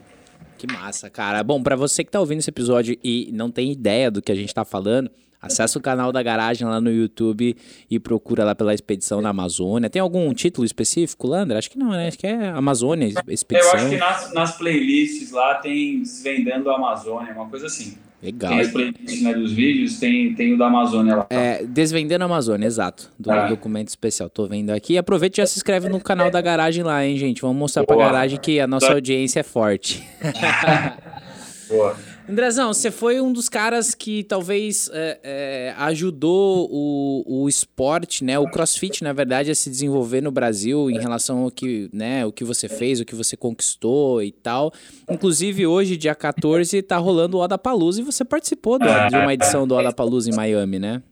Que 0.58 0.72
massa, 0.72 1.10
cara. 1.10 1.44
Bom, 1.44 1.62
para 1.62 1.76
você 1.76 2.04
que 2.04 2.12
tá 2.12 2.20
ouvindo 2.20 2.40
esse 2.40 2.50
episódio 2.50 2.98
e 3.04 3.30
não 3.34 3.52
tem 3.52 3.72
ideia 3.72 4.10
do 4.10 4.22
que 4.22 4.32
a 4.32 4.36
gente 4.36 4.54
tá 4.54 4.64
falando, 4.64 5.10
acessa 5.42 5.78
o 5.78 5.82
canal 5.82 6.12
da 6.12 6.24
Garagem 6.24 6.66
lá 6.68 6.80
no 6.80 6.90
YouTube 6.90 7.56
e 7.90 8.00
procura 8.00 8.46
lá 8.46 8.56
pela 8.56 8.74
Expedição 8.74 9.22
na 9.22 9.30
Amazônia. 9.30 9.90
Tem 9.90 10.02
algum 10.02 10.34
título 10.34 10.66
específico, 10.66 11.28
Landra? 11.28 11.58
Acho 11.58 11.70
que 11.70 11.78
não, 11.78 11.92
né? 11.92 12.08
Acho 12.08 12.18
que 12.18 12.28
é 12.28 12.50
Amazônia, 12.50 13.12
Expedição. 13.28 13.72
Eu 13.72 13.76
acho 13.76 13.90
que 13.90 13.98
nas, 13.98 14.34
nas 14.34 14.58
playlists 14.58 15.32
lá 15.32 15.56
tem 15.56 16.02
Desvendando 16.02 16.70
a 16.70 16.76
Amazônia, 16.76 17.34
uma 17.34 17.50
coisa 17.50 17.66
assim. 17.68 17.98
Legal. 18.24 18.52
Tem 18.52 18.60
as 18.62 18.72
playlists 18.72 19.22
né, 19.22 19.34
dos 19.34 19.52
vídeos, 19.52 20.00
tem, 20.00 20.34
tem 20.34 20.54
o 20.54 20.58
da 20.58 20.68
Amazônia 20.68 21.16
lá. 21.18 21.28
É, 21.30 21.64
Desvendando 21.66 22.24
a 22.24 22.26
Amazônia, 22.26 22.66
exato. 22.66 23.12
Do 23.20 23.30
Ah. 23.30 23.48
documento 23.48 23.90
especial. 23.90 24.30
Tô 24.30 24.48
vendo 24.48 24.70
aqui. 24.70 24.98
Aproveita 24.98 25.36
e 25.36 25.44
já 25.44 25.46
se 25.46 25.58
inscreve 25.60 25.90
no 25.90 26.00
canal 26.00 26.32
da 26.32 26.40
garagem 26.40 26.84
lá, 26.84 27.06
hein, 27.06 27.18
gente? 27.18 27.42
Vamos 27.42 27.58
mostrar 27.58 27.84
pra 27.86 27.96
Boa. 27.96 28.06
garagem 28.08 28.40
que 28.40 28.60
a 28.62 28.66
nossa 28.68 28.94
audiência 28.94 29.42
é 29.42 29.44
forte. 29.44 30.02
Boa. 31.70 31.96
Andrezão, 32.28 32.74
você 32.74 32.90
foi 32.90 33.20
um 33.20 33.34
dos 33.34 33.50
caras 33.50 33.94
que 33.94 34.24
talvez 34.24 34.90
é, 34.94 35.20
é, 35.24 35.74
ajudou 35.78 36.70
o, 36.72 37.44
o 37.44 37.50
esporte, 37.50 38.24
né? 38.24 38.40
O 38.40 38.50
crossfit, 38.50 39.04
na 39.04 39.12
verdade, 39.12 39.52
a 39.52 39.56
se 39.56 39.70
desenvolver 39.70 40.22
no 40.22 40.32
Brasil 40.32 40.90
em 40.90 40.98
relação 40.98 41.40
ao 41.44 41.52
que, 41.52 41.90
né, 41.92 42.26
o 42.26 42.32
que 42.32 42.46
você 42.46 42.70
fez, 42.70 43.02
o 43.02 43.06
que 43.06 43.14
você 43.14 43.36
conquistou 43.36 44.24
e 44.24 44.32
tal. 44.32 44.72
Inclusive, 45.10 45.68
hoje, 45.68 45.98
dia 45.98 46.16
14, 46.16 46.82
tá 46.82 46.96
rolando 46.98 47.38
o 47.38 47.42
Odapalooza 47.42 48.00
e 48.00 48.04
você 48.06 48.24
participou 48.24 48.80
da- 48.80 49.10
de 49.10 49.16
uma 49.18 49.34
edição 49.34 49.68
do 49.68 49.76
Odapalooza 49.76 50.30
em 50.30 50.34
Miami, 50.36 50.80
né? 50.80 51.04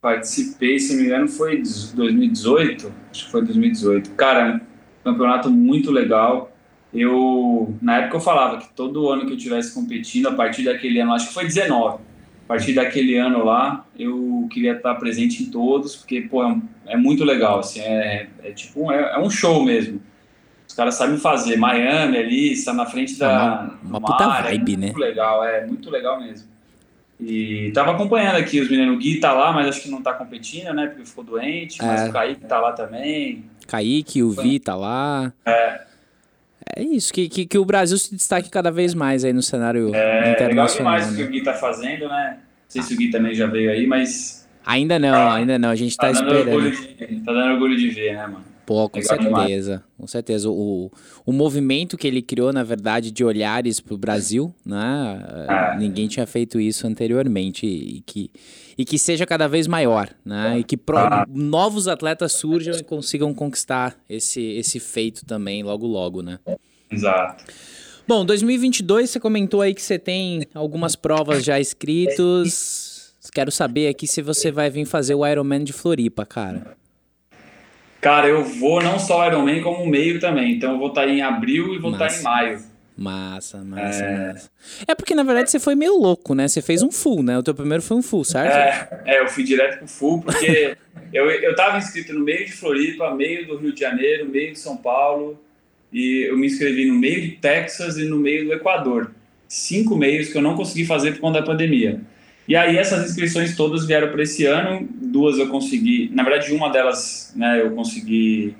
Participei, 0.00 0.78
se 0.78 0.94
não 0.94 1.00
me 1.00 1.06
engano, 1.08 1.28
foi 1.28 1.62
2018. 1.94 2.90
Acho 3.10 3.26
que 3.26 3.30
foi 3.30 3.42
2018. 3.44 4.12
Cara, 4.12 4.62
campeonato 5.02 5.50
muito 5.50 5.90
legal. 5.90 6.50
Eu, 6.94 7.74
na 7.82 7.98
época 7.98 8.16
eu 8.16 8.20
falava 8.20 8.58
que 8.58 8.68
todo 8.74 9.08
ano 9.10 9.26
que 9.26 9.32
eu 9.32 9.36
tivesse 9.36 9.74
competindo, 9.74 10.28
a 10.28 10.32
partir 10.32 10.62
daquele 10.64 11.00
ano, 11.00 11.12
acho 11.12 11.28
que 11.28 11.34
foi 11.34 11.44
19, 11.44 11.96
a 11.96 12.46
partir 12.46 12.72
daquele 12.74 13.16
ano 13.16 13.44
lá, 13.44 13.84
eu 13.98 14.46
queria 14.50 14.72
estar 14.74 14.94
presente 14.94 15.42
em 15.42 15.46
todos, 15.46 15.96
porque, 15.96 16.20
pô, 16.22 16.44
é, 16.44 16.56
é 16.86 16.96
muito 16.96 17.24
legal, 17.24 17.58
assim, 17.60 17.80
é, 17.80 18.28
é 18.44 18.50
tipo, 18.52 18.84
um- 18.84 18.92
é, 18.92 19.14
é 19.14 19.18
um 19.18 19.28
show 19.28 19.64
mesmo. 19.64 20.00
Os 20.68 20.74
caras 20.74 20.94
sabem 20.94 21.18
fazer. 21.18 21.56
Miami 21.56 22.16
ali, 22.16 22.52
está 22.52 22.72
na 22.72 22.86
frente 22.86 23.18
da. 23.18 23.30
É 23.30 23.36
uma- 23.36 23.78
uma 23.98 24.00
puta 24.00 24.26
mar, 24.26 24.42
vibe, 24.44 24.74
é 24.74 24.76
né? 24.76 24.86
Muito 24.86 24.98
legal, 25.00 25.44
é 25.44 25.66
muito 25.66 25.90
legal 25.90 26.20
mesmo. 26.20 26.48
E 27.20 27.70
tava 27.72 27.92
acompanhando 27.92 28.36
aqui 28.36 28.60
os 28.60 28.68
meninos. 28.70 28.96
O 28.96 28.98
Gui 28.98 29.20
tá 29.20 29.32
lá, 29.32 29.52
mas 29.52 29.68
acho 29.68 29.82
que 29.82 29.90
não 29.90 30.02
tá 30.02 30.12
competindo, 30.12 30.72
né? 30.74 30.86
Porque 30.88 31.04
ficou 31.04 31.22
doente. 31.22 31.78
Mas 31.80 32.02
É. 32.02 32.08
o 32.08 32.12
Kaique 32.12 32.44
tá 32.46 32.58
lá 32.60 32.72
também. 32.72 33.44
Kaique, 33.68 34.22
o 34.22 34.30
Vi 34.30 34.58
tá 34.58 34.74
lá. 34.74 35.32
É. 35.46 35.80
isso, 36.78 37.12
que, 37.12 37.28
que, 37.28 37.46
que 37.46 37.58
o 37.58 37.64
Brasil 37.64 37.96
se 37.98 38.14
destaque 38.14 38.50
cada 38.50 38.70
vez 38.70 38.94
mais 38.94 39.24
aí 39.24 39.32
no 39.32 39.42
cenário 39.42 39.94
É 39.94 40.20
legal 40.20 40.32
internacional. 40.32 40.94
demais 40.98 41.12
o 41.12 41.16
que 41.16 41.22
né? 41.22 41.28
o 41.28 41.30
Gui 41.30 41.42
tá 41.42 41.54
fazendo, 41.54 42.08
né? 42.08 42.38
Não 42.38 42.40
sei 42.68 42.82
se 42.82 42.94
o 42.94 42.96
Gui 42.96 43.10
também 43.10 43.34
já 43.34 43.46
veio 43.46 43.70
aí, 43.70 43.86
mas 43.86 44.44
Ainda 44.66 44.98
não, 44.98 45.30
ainda 45.30 45.58
não. 45.58 45.68
A 45.68 45.74
gente 45.74 45.96
tá, 45.96 46.04
tá, 46.04 46.12
esperando. 46.12 46.70
de, 46.70 47.20
tá 47.20 47.32
dando 47.32 47.52
orgulho 47.52 47.76
de 47.76 47.90
ver, 47.90 48.14
né, 48.14 48.26
mano? 48.26 48.44
Pô, 48.66 48.88
com 48.88 48.98
Legal 48.98 49.18
demais. 49.18 49.46
certeza. 49.48 49.84
Com 49.98 50.06
certeza. 50.06 50.48
O, 50.50 50.90
o 51.26 51.32
movimento 51.32 51.96
que 51.98 52.06
ele 52.06 52.22
criou, 52.22 52.52
na 52.52 52.62
verdade, 52.62 53.10
de 53.10 53.22
olhares 53.24 53.78
pro 53.80 53.98
Brasil, 53.98 54.54
né? 54.64 55.22
É. 55.48 55.78
Ninguém 55.78 56.08
tinha 56.08 56.26
feito 56.26 56.58
isso 56.58 56.86
anteriormente. 56.86 57.66
E 57.66 58.00
que, 58.06 58.30
e 58.78 58.84
que 58.84 58.98
seja 58.98 59.26
cada 59.26 59.46
vez 59.46 59.66
maior, 59.66 60.08
né? 60.24 60.58
E 60.58 60.64
que 60.64 60.76
pro- 60.76 60.96
Ah. 60.96 61.26
novos 61.28 61.88
atletas 61.88 62.32
surjam 62.32 62.74
e 62.76 62.82
consigam 62.82 63.34
conquistar 63.34 63.96
esse, 64.08 64.40
esse 64.40 64.80
feito 64.80 65.26
também 65.26 65.62
logo, 65.62 65.86
logo, 65.86 66.22
né? 66.22 66.38
Exato. 66.90 67.44
Bom, 68.06 68.24
2022, 68.24 69.10
você 69.10 69.18
comentou 69.20 69.60
aí 69.62 69.74
que 69.74 69.80
você 69.82 69.98
tem 69.98 70.46
algumas 70.54 70.94
provas 70.96 71.42
já 71.44 71.58
escritos. 71.58 73.12
Quero 73.32 73.50
saber 73.50 73.88
aqui 73.88 74.06
se 74.06 74.22
você 74.22 74.50
vai 74.52 74.70
vir 74.70 74.84
fazer 74.84 75.14
o 75.14 75.26
Ironman 75.26 75.64
de 75.64 75.72
Floripa, 75.72 76.24
cara. 76.26 76.76
Cara, 78.04 78.28
eu 78.28 78.44
vou 78.44 78.82
não 78.82 78.98
só 78.98 79.26
Ironman, 79.26 79.62
como 79.62 79.86
meio 79.86 80.20
também. 80.20 80.52
Então 80.52 80.72
eu 80.72 80.78
vou 80.78 80.88
estar 80.88 81.08
em 81.08 81.22
abril 81.22 81.74
e 81.74 81.78
vou 81.78 81.90
estar 81.90 82.04
Massa. 82.04 82.20
em 82.20 82.22
maio. 82.22 82.62
Massa, 82.94 83.64
massa, 83.64 84.10
massa. 84.10 84.50
É 84.86 84.94
porque, 84.94 85.14
na 85.14 85.22
verdade, 85.22 85.50
você 85.50 85.58
foi 85.58 85.74
meio 85.74 85.96
louco, 85.96 86.34
né? 86.34 86.46
Você 86.46 86.60
fez 86.60 86.82
um 86.82 86.92
full, 86.92 87.22
né? 87.22 87.38
O 87.38 87.42
teu 87.42 87.54
primeiro 87.54 87.82
foi 87.82 87.96
um 87.96 88.02
full, 88.02 88.22
certo? 88.22 88.54
É, 88.54 89.14
é, 89.14 89.20
eu 89.22 89.28
fui 89.28 89.42
direto 89.42 89.78
pro 89.78 89.88
full, 89.88 90.20
porque 90.20 90.76
eu, 91.14 91.30
eu 91.30 91.56
tava 91.56 91.78
inscrito 91.78 92.12
no 92.12 92.20
meio 92.20 92.44
de 92.44 92.52
Floripa, 92.52 93.14
meio 93.14 93.46
do 93.46 93.56
Rio 93.56 93.72
de 93.72 93.80
Janeiro, 93.80 94.28
meio 94.28 94.52
de 94.52 94.58
São 94.58 94.76
Paulo, 94.76 95.40
e 95.90 96.26
eu 96.28 96.36
me 96.36 96.46
inscrevi 96.46 96.84
no 96.84 96.94
meio 96.94 97.22
de 97.22 97.30
Texas 97.30 97.96
e 97.96 98.04
no 98.04 98.18
meio 98.18 98.44
do 98.44 98.52
Equador. 98.52 99.12
Cinco 99.48 99.96
meios 99.96 100.28
que 100.28 100.36
eu 100.36 100.42
não 100.42 100.54
consegui 100.54 100.84
fazer 100.84 101.12
por 101.12 101.20
conta 101.20 101.40
da 101.40 101.46
pandemia. 101.46 102.02
E 102.46 102.54
aí 102.54 102.76
essas 102.76 103.08
inscrições 103.08 103.56
todas 103.56 103.86
vieram 103.86 104.08
para 104.10 104.22
esse 104.22 104.44
ano, 104.44 104.86
duas 104.90 105.38
eu 105.38 105.48
consegui, 105.48 106.10
na 106.12 106.22
verdade 106.22 106.52
uma 106.52 106.70
delas, 106.70 107.32
né, 107.34 107.60
eu 107.62 107.70
consegui 107.70 108.54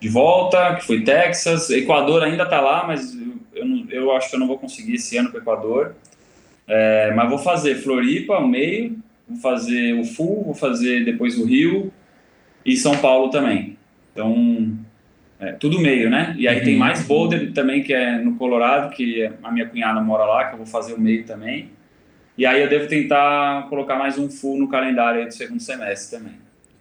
de 0.00 0.08
volta, 0.08 0.76
que 0.76 0.84
foi 0.84 1.00
Texas, 1.02 1.70
Equador 1.70 2.22
ainda 2.22 2.46
tá 2.46 2.60
lá, 2.60 2.86
mas 2.86 3.14
eu, 3.14 3.32
eu, 3.54 3.64
não- 3.64 3.86
eu 3.90 4.12
acho 4.16 4.30
que 4.30 4.36
eu 4.36 4.40
não 4.40 4.46
vou 4.46 4.58
conseguir 4.58 4.94
esse 4.94 5.16
ano 5.16 5.30
para 5.30 5.40
Equador. 5.40 5.94
É, 6.68 7.12
mas 7.14 7.28
vou 7.28 7.38
fazer 7.38 7.76
Floripa, 7.76 8.38
o 8.38 8.46
meio, 8.48 8.96
vou 9.28 9.38
fazer 9.40 9.94
o 9.94 10.04
Full, 10.04 10.44
vou 10.44 10.54
fazer 10.54 11.04
depois 11.04 11.38
o 11.38 11.44
Rio 11.46 11.92
e 12.64 12.76
São 12.76 12.96
Paulo 12.98 13.30
também. 13.30 13.76
Então, 14.12 14.76
é, 15.38 15.52
tudo 15.52 15.80
meio, 15.80 16.10
né? 16.10 16.34
E 16.38 16.46
aí 16.48 16.58
Uhum. 16.58 16.64
tem 16.64 16.76
mais 16.76 17.02
Boulder 17.06 17.52
também, 17.52 17.82
que 17.82 17.92
é 17.94 18.18
no 18.18 18.34
Colorado, 18.36 18.94
que 18.94 19.28
a 19.42 19.50
minha 19.52 19.66
cunhada 19.66 20.00
mora 20.00 20.24
lá, 20.24 20.44
que 20.46 20.54
eu 20.54 20.58
vou 20.58 20.66
fazer 20.66 20.94
o 20.94 21.00
meio 21.00 21.24
também. 21.24 21.70
E 22.38 22.44
aí 22.44 22.62
eu 22.62 22.68
devo 22.68 22.86
tentar 22.86 23.66
colocar 23.68 23.96
mais 23.96 24.18
um 24.18 24.28
Full 24.28 24.58
no 24.58 24.68
calendário 24.68 25.20
aí 25.20 25.26
do 25.26 25.32
segundo 25.34 25.60
semestre 25.60 26.18
também. 26.18 26.34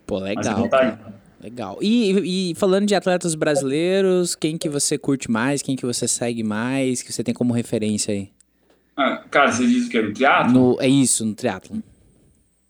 Pô, 0.05 0.19
legal. 0.19 0.67
tá. 0.67 0.97
Legal. 1.41 1.77
E, 1.81 2.51
e 2.51 2.55
falando 2.55 2.85
de 2.87 2.95
atletas 2.95 3.35
brasileiros, 3.35 4.35
quem 4.35 4.57
que 4.57 4.67
você 4.67 4.97
curte 4.97 5.29
mais, 5.29 5.61
quem 5.61 5.75
que 5.75 5.85
você 5.85 6.07
segue 6.07 6.43
mais, 6.43 7.01
que 7.01 7.13
você 7.13 7.23
tem 7.23 7.33
como 7.33 7.53
referência 7.53 8.13
aí? 8.13 8.29
Ah, 8.97 9.23
cara, 9.29 9.51
você 9.51 9.65
diz 9.67 9.85
o 9.85 9.89
que? 9.89 10.01
No 10.01 10.13
triatlo? 10.13 10.53
No, 10.53 10.81
é 10.81 10.87
isso, 10.87 11.25
no 11.25 11.35
triatlon. 11.35 11.79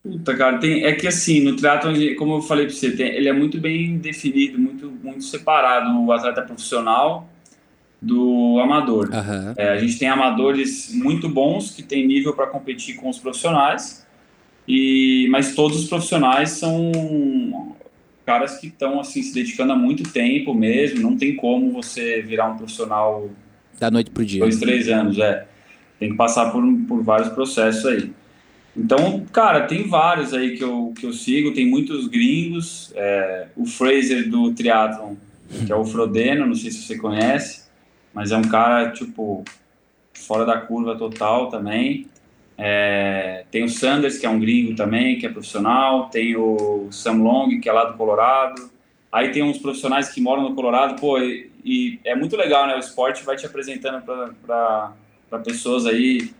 Puta, 0.04 0.36
cara, 0.36 0.58
tem, 0.60 0.84
é 0.84 0.94
que 0.94 1.08
assim, 1.08 1.42
no 1.42 1.56
triatlon, 1.56 1.94
como 2.18 2.36
eu 2.36 2.42
falei 2.42 2.66
pra 2.66 2.76
você, 2.76 2.92
tem- 2.92 3.08
ele 3.16 3.30
é 3.30 3.34
muito 3.34 3.60
bem 3.60 3.98
definido, 3.98 4.60
muito, 4.60 4.92
muito 4.92 5.24
separado, 5.24 5.90
o 6.00 6.12
atleta 6.12 6.42
profissional 6.42 7.28
do 8.02 8.60
amador. 8.60 9.10
Aham. 9.14 9.54
É, 9.58 9.70
a 9.70 9.78
gente 9.78 9.98
tem 9.98 10.08
amadores 10.08 10.93
muito 10.93 11.28
bons 11.30 11.72
que 11.72 11.82
têm 11.82 12.06
nível 12.06 12.34
para 12.34 12.48
competir 12.48 12.96
com 12.96 13.10
os 13.10 13.18
profissionais, 13.20 14.06
e 14.68 15.28
mas 15.30 15.54
todos 15.56 15.84
os 15.84 15.89
profissionais 15.89 16.52
são 16.52 17.76
caras 18.26 18.58
que 18.58 18.68
estão 18.68 19.00
assim 19.00 19.22
se 19.22 19.34
dedicando 19.34 19.74
há 19.74 19.76
muito 19.76 20.12
tempo 20.12 20.54
mesmo. 20.54 21.00
Não 21.00 21.16
tem 21.16 21.36
como 21.36 21.72
você 21.72 22.22
virar 22.22 22.50
um 22.50 22.58
profissional 22.58 23.30
Da 23.80 23.91
noite 23.91 24.10
pro 24.10 24.26
dia. 24.26 24.39
dois, 24.39 24.60
três 24.60 24.89
anos, 24.89 25.20
é. 25.20 25.46
Tem 26.00 26.10
que 26.10 26.16
passar 26.18 26.52
por, 26.52 26.64
por 26.88 27.04
vários 27.04 27.30
processos 27.30 27.86
aí. 27.86 28.12
Então, 28.76 29.24
cara, 29.32 29.68
tem 29.68 29.88
vários 29.88 30.34
aí 30.34 30.58
que 30.58 30.64
eu, 30.64 30.93
que 31.00 31.06
eu 31.06 31.14
sigo, 31.14 31.54
tem 31.54 31.66
muitos 31.66 32.08
gringos. 32.08 32.91
é, 32.96 33.48
o 33.56 33.66
Fraser 33.66 34.30
do 34.30 34.52
Triathlon, 34.54 35.16
que 35.66 35.72
é 35.72 35.76
o 35.76 35.86
Frodeno, 35.86 36.46
não 36.46 36.56
sei 36.56 36.72
se 36.72 36.82
você 36.82 36.98
conhece, 36.98 37.64
mas 38.16 38.32
é 38.32 38.38
um 38.38 38.43
cara, 38.43 38.91
tipo, 38.91 39.43
fora 40.13 40.45
da 40.45 40.61
curva 40.61 40.95
total 40.95 41.49
também. 41.49 42.07
É, 42.57 43.43
tem 43.51 43.66
o 43.66 43.70
Sanders, 43.70 44.18
que 44.18 44.26
é 44.26 44.30
um 44.30 44.39
gringo 44.39 44.74
também, 44.74 45.20
que 45.20 45.26
é 45.26 45.30
profissional. 45.30 46.09
Tem 46.09 46.36
o 46.38 46.88
Sam 46.91 47.22
Long, 47.22 47.59
que 47.59 47.68
é 47.68 47.74
lá 47.74 47.84
do 47.84 47.97
Colorado. 47.97 48.70
Aí 49.11 49.32
tem 49.32 49.43
uns 49.43 49.57
profissionais 49.57 50.09
que 50.09 50.22
moram 50.22 50.43
no 50.43 50.55
Colorado, 50.55 50.99
pô, 50.99 51.20
e, 51.20 51.51
e 51.63 51.99
é 52.05 52.16
muito 52.16 52.38
legal, 52.38 52.68
né? 52.68 52.76
O 52.76 52.80
esporte 52.80 53.24
vai 53.26 53.36
te 53.36 53.45
apresentando 53.45 54.01
para 54.01 54.93
pessoas 55.43 55.86
aí. 55.86 56.32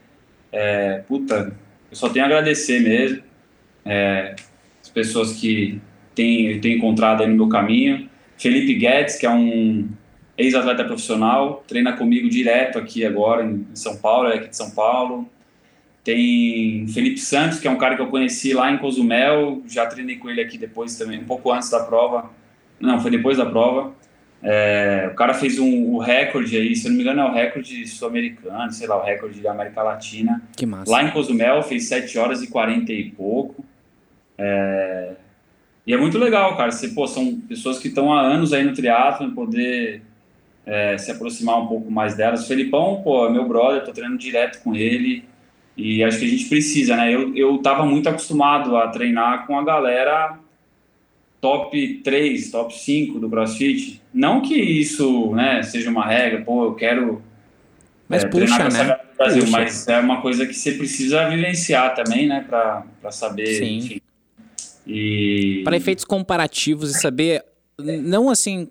É, 0.50 1.04
puta, 1.06 1.54
eu 1.90 1.96
só 1.96 2.08
tenho 2.08 2.24
a 2.24 2.28
agradecer 2.28 2.80
mesmo. 2.80 3.22
É, 3.84 4.34
as 4.82 4.88
pessoas 4.88 5.34
que 5.34 5.80
eu 6.16 6.60
tenho 6.60 6.76
encontrado 6.78 7.22
aí 7.22 7.28
no 7.28 7.36
meu 7.36 7.48
caminho. 7.48 8.08
Felipe 8.38 8.74
Guedes, 8.74 9.16
que 9.16 9.26
é 9.26 9.30
um 9.30 9.88
ex-atleta 10.36 10.84
profissional, 10.84 11.64
treina 11.66 11.94
comigo 11.94 12.28
direto 12.28 12.78
aqui 12.78 13.04
agora 13.04 13.44
em 13.44 13.66
São 13.74 13.96
Paulo, 13.96 14.28
é 14.28 14.34
aqui 14.36 14.48
de 14.48 14.56
São 14.56 14.70
Paulo. 14.70 15.28
Tem 16.04 16.86
Felipe 16.88 17.18
Santos, 17.18 17.58
que 17.58 17.66
é 17.66 17.70
um 17.70 17.78
cara 17.78 17.96
que 17.96 18.02
eu 18.02 18.06
conheci 18.08 18.52
lá 18.52 18.70
em 18.70 18.78
Cozumel, 18.78 19.62
já 19.66 19.86
treinei 19.86 20.16
com 20.16 20.30
ele 20.30 20.40
aqui 20.40 20.56
depois 20.56 20.96
também, 20.96 21.18
um 21.18 21.24
pouco 21.24 21.50
antes 21.50 21.70
da 21.70 21.80
prova. 21.80 22.30
Não, 22.78 23.00
foi 23.00 23.10
depois 23.10 23.38
da 23.38 23.46
prova. 23.46 23.92
É, 24.42 25.08
o 25.10 25.16
cara 25.16 25.34
fez 25.34 25.58
um, 25.58 25.94
o 25.94 25.98
recorde 25.98 26.56
aí, 26.56 26.76
se 26.76 26.86
eu 26.86 26.90
não 26.90 26.96
me 26.96 27.02
engano, 27.02 27.22
é 27.22 27.24
o 27.24 27.32
recorde 27.32 27.86
sul-americano, 27.88 28.70
sei 28.70 28.86
lá, 28.86 28.96
o 28.96 29.04
recorde 29.04 29.40
da 29.40 29.50
América 29.50 29.82
Latina. 29.82 30.42
Que 30.56 30.66
massa. 30.66 30.90
Lá 30.90 31.02
em 31.02 31.10
Cozumel, 31.10 31.62
fez 31.62 31.88
7 31.88 32.18
horas 32.18 32.42
e 32.42 32.46
40 32.46 32.92
e 32.92 33.10
pouco. 33.10 33.64
É, 34.38 35.14
e 35.86 35.94
é 35.94 35.96
muito 35.96 36.18
legal, 36.18 36.56
cara. 36.56 36.70
Você, 36.70 36.88
pô, 36.88 37.06
são 37.06 37.40
pessoas 37.40 37.78
que 37.78 37.88
estão 37.88 38.12
há 38.12 38.20
anos 38.20 38.52
aí 38.52 38.62
no 38.62 38.74
triatlo 38.74 39.32
poder 39.32 40.02
é, 40.66 40.98
se 40.98 41.12
aproximar 41.12 41.62
um 41.62 41.68
pouco 41.68 41.90
mais 41.90 42.16
delas. 42.16 42.44
O 42.44 42.48
Felipão, 42.48 43.00
pô, 43.02 43.26
é 43.26 43.30
meu 43.30 43.46
brother, 43.46 43.84
tô 43.84 43.92
treinando 43.92 44.18
direto 44.18 44.60
com 44.62 44.74
ele. 44.74 45.24
E 45.76 46.02
acho 46.02 46.18
que 46.18 46.24
a 46.24 46.28
gente 46.28 46.46
precisa, 46.46 46.96
né? 46.96 47.14
Eu, 47.14 47.34
eu 47.36 47.58
tava 47.58 47.86
muito 47.86 48.08
acostumado 48.08 48.76
a 48.76 48.88
treinar 48.88 49.46
com 49.46 49.58
a 49.58 49.64
galera 49.64 50.38
top 51.40 52.00
3, 52.02 52.50
top 52.50 52.76
5 52.76 53.20
do 53.20 53.30
CrossFit. 53.30 54.02
Não 54.12 54.40
que 54.40 54.56
isso, 54.56 55.32
né, 55.32 55.62
seja 55.62 55.90
uma 55.90 56.04
regra, 56.04 56.42
pô, 56.42 56.64
eu 56.64 56.74
quero 56.74 57.22
Mas 58.08 58.24
é, 58.24 58.28
treinar 58.28 58.64
puxa, 58.64 58.84
né? 58.84 58.98
Brasil, 59.16 59.42
Puxa. 59.42 59.52
mas 59.52 59.88
é 59.88 59.98
uma 60.00 60.20
coisa 60.20 60.46
que 60.46 60.54
você 60.54 60.72
precisa 60.72 61.28
vivenciar 61.28 61.94
também, 61.94 62.26
né, 62.26 62.44
para 62.48 63.10
saber, 63.10 63.46
Sim. 63.46 63.78
enfim. 63.78 64.00
E... 64.86 65.62
Para 65.64 65.76
efeitos 65.76 66.04
comparativos 66.04 66.90
e 66.90 67.00
saber, 67.00 67.44
não 67.78 68.28
assim, 68.28 68.68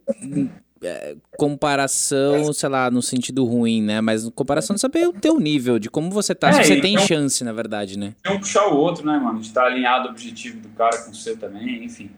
comparação, 1.37 2.51
sei 2.53 2.69
lá, 2.69 2.89
no 2.89 3.01
sentido 3.01 3.45
ruim, 3.45 3.81
né? 3.81 4.01
Mas 4.01 4.29
comparação 4.29 4.75
de 4.75 4.81
saber 4.81 5.07
o 5.07 5.13
teu 5.13 5.39
nível, 5.39 5.79
de 5.79 5.89
como 5.89 6.09
você 6.09 6.33
tá, 6.33 6.49
é, 6.49 6.53
se 6.53 6.63
você 6.65 6.81
tem 6.81 6.93
então, 6.93 7.05
chance, 7.05 7.43
na 7.43 7.53
verdade, 7.53 7.97
né? 7.97 8.13
Um 8.27 8.39
puxar 8.39 8.67
o 8.67 8.77
outro, 8.77 9.05
né, 9.05 9.17
mano? 9.17 9.39
De 9.39 9.47
estar 9.47 9.61
tá 9.61 9.67
alinhado 9.67 10.07
o 10.07 10.11
objetivo 10.11 10.59
do 10.59 10.69
cara 10.69 10.97
com 11.03 11.11
o 11.11 11.15
seu 11.15 11.37
também, 11.37 11.83
enfim. 11.83 12.09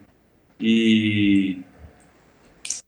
E... 0.60 1.58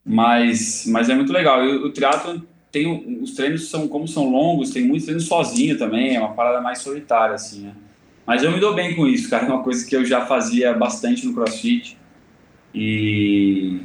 Mas, 0.05 0.85
mas 0.87 1.09
é 1.09 1.15
muito 1.15 1.33
legal. 1.33 1.61
o, 1.61 1.87
o 1.87 1.91
triatlo 1.91 2.47
tem 2.73 3.21
os 3.21 3.33
treinos 3.33 3.69
são 3.69 3.89
como 3.89 4.07
são 4.07 4.31
longos, 4.31 4.71
tem 4.71 4.85
muitos 4.85 5.05
treinos 5.05 5.27
sozinho 5.27 5.77
também, 5.77 6.17
é 6.17 6.21
uma 6.21 6.35
parada 6.35 6.61
mais 6.61 6.79
solitária 6.79 7.35
assim, 7.35 7.63
né? 7.63 7.75
Mas 8.27 8.45
eu 8.45 8.53
me 8.53 8.61
dou 8.61 8.75
bem 8.75 8.95
com 8.95 9.07
isso, 9.07 9.29
cara, 9.29 9.47
é 9.47 9.49
uma 9.49 9.63
coisa 9.63 9.85
que 9.85 9.97
eu 9.97 10.05
já 10.05 10.25
fazia 10.25 10.73
bastante 10.73 11.27
no 11.27 11.35
CrossFit 11.35 11.97
e 12.73 13.81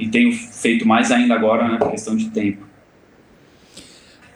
e 0.00 0.08
tenho 0.08 0.32
feito 0.32 0.86
mais 0.86 1.10
ainda 1.10 1.34
agora, 1.34 1.68
né, 1.68 1.78
por 1.78 1.90
questão 1.90 2.16
de 2.16 2.30
tempo. 2.30 2.66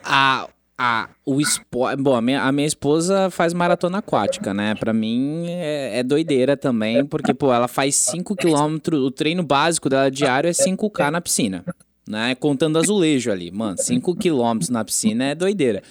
A 0.05 0.49
a, 0.77 1.09
o 1.25 1.41
esporte. 1.41 2.03
Bom, 2.03 2.17
a 2.17 2.21
minha, 2.21 2.43
a 2.43 2.51
minha 2.51 2.67
esposa 2.67 3.31
faz 3.31 3.55
maratona 3.55 3.99
aquática, 3.99 4.53
né? 4.53 4.75
Pra 4.75 4.93
mim 4.93 5.45
é, 5.47 6.01
é 6.01 6.03
doideira 6.03 6.57
também, 6.57 7.07
porque, 7.07 7.33
pô, 7.33 7.55
ela 7.55 7.69
faz 7.69 7.95
5 7.95 8.35
km. 8.35 8.95
O 8.95 9.09
treino 9.09 9.45
básico 9.45 9.89
dela 9.89 10.11
diário 10.11 10.49
é 10.49 10.53
5K 10.53 11.11
na 11.11 11.21
piscina 11.21 11.65
né? 12.09 12.35
Contando 12.35 12.79
azulejo 12.79 13.31
ali. 13.31 13.51
Mano, 13.51 13.77
5 13.79 14.15
quilômetros 14.17 14.71
na 14.71 14.85
piscina 14.85 15.25
é 15.25 15.35
doideira. 15.35 15.83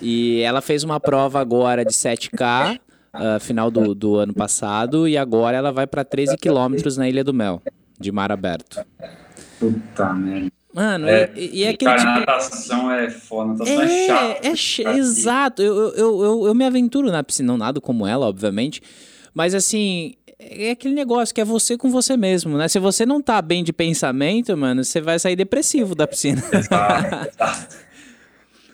E 0.00 0.40
ela 0.40 0.60
fez 0.60 0.84
uma 0.84 1.00
prova 1.00 1.40
agora 1.40 1.84
de 1.84 1.92
7K, 1.92 2.76
uh, 2.76 2.80
ah, 3.12 3.38
final 3.40 3.70
do, 3.70 3.94
do 3.94 4.16
ano 4.16 4.32
passado, 4.32 5.08
e 5.08 5.16
agora 5.16 5.56
ela 5.56 5.72
vai 5.72 5.86
para 5.86 6.04
13 6.04 6.36
quilômetros 6.36 6.96
na 6.96 7.08
Ilha 7.08 7.24
do 7.24 7.34
Mel, 7.34 7.60
de 7.98 8.12
mar 8.12 8.30
aberto. 8.32 8.84
Puta 9.58 10.12
merda. 10.12 10.52
Mano, 10.72 11.08
é, 11.08 11.30
e, 11.34 11.60
e 11.60 11.64
é 11.64 11.70
aquele 11.70 11.90
cara, 11.90 11.98
tipo... 11.98 12.20
natação 12.20 12.92
é 12.92 13.10
foda, 13.10 13.52
natação 13.52 13.82
é, 13.82 13.84
é 13.84 14.06
chato. 14.06 14.44
É, 14.44 14.56
ch... 14.56 14.78
exato. 14.80 15.62
Eu, 15.62 15.74
eu, 15.94 16.22
eu, 16.22 16.46
eu 16.46 16.54
me 16.54 16.64
aventuro 16.64 17.10
na 17.10 17.24
piscina, 17.24 17.48
não 17.48 17.56
nado 17.56 17.80
como 17.80 18.06
ela, 18.06 18.26
obviamente. 18.26 18.80
Mas 19.34 19.54
assim, 19.54 20.14
é 20.38 20.70
aquele 20.70 20.94
negócio 20.94 21.34
que 21.34 21.40
é 21.40 21.44
você 21.44 21.76
com 21.76 21.90
você 21.90 22.16
mesmo, 22.16 22.56
né? 22.56 22.68
Se 22.68 22.78
você 22.78 23.04
não 23.04 23.20
tá 23.20 23.42
bem 23.42 23.64
de 23.64 23.72
pensamento, 23.72 24.56
mano, 24.56 24.84
você 24.84 25.00
vai 25.00 25.18
sair 25.18 25.34
depressivo 25.34 25.94
da 25.94 26.06
piscina. 26.06 26.42
Exato, 26.52 27.28
exato. 27.28 27.88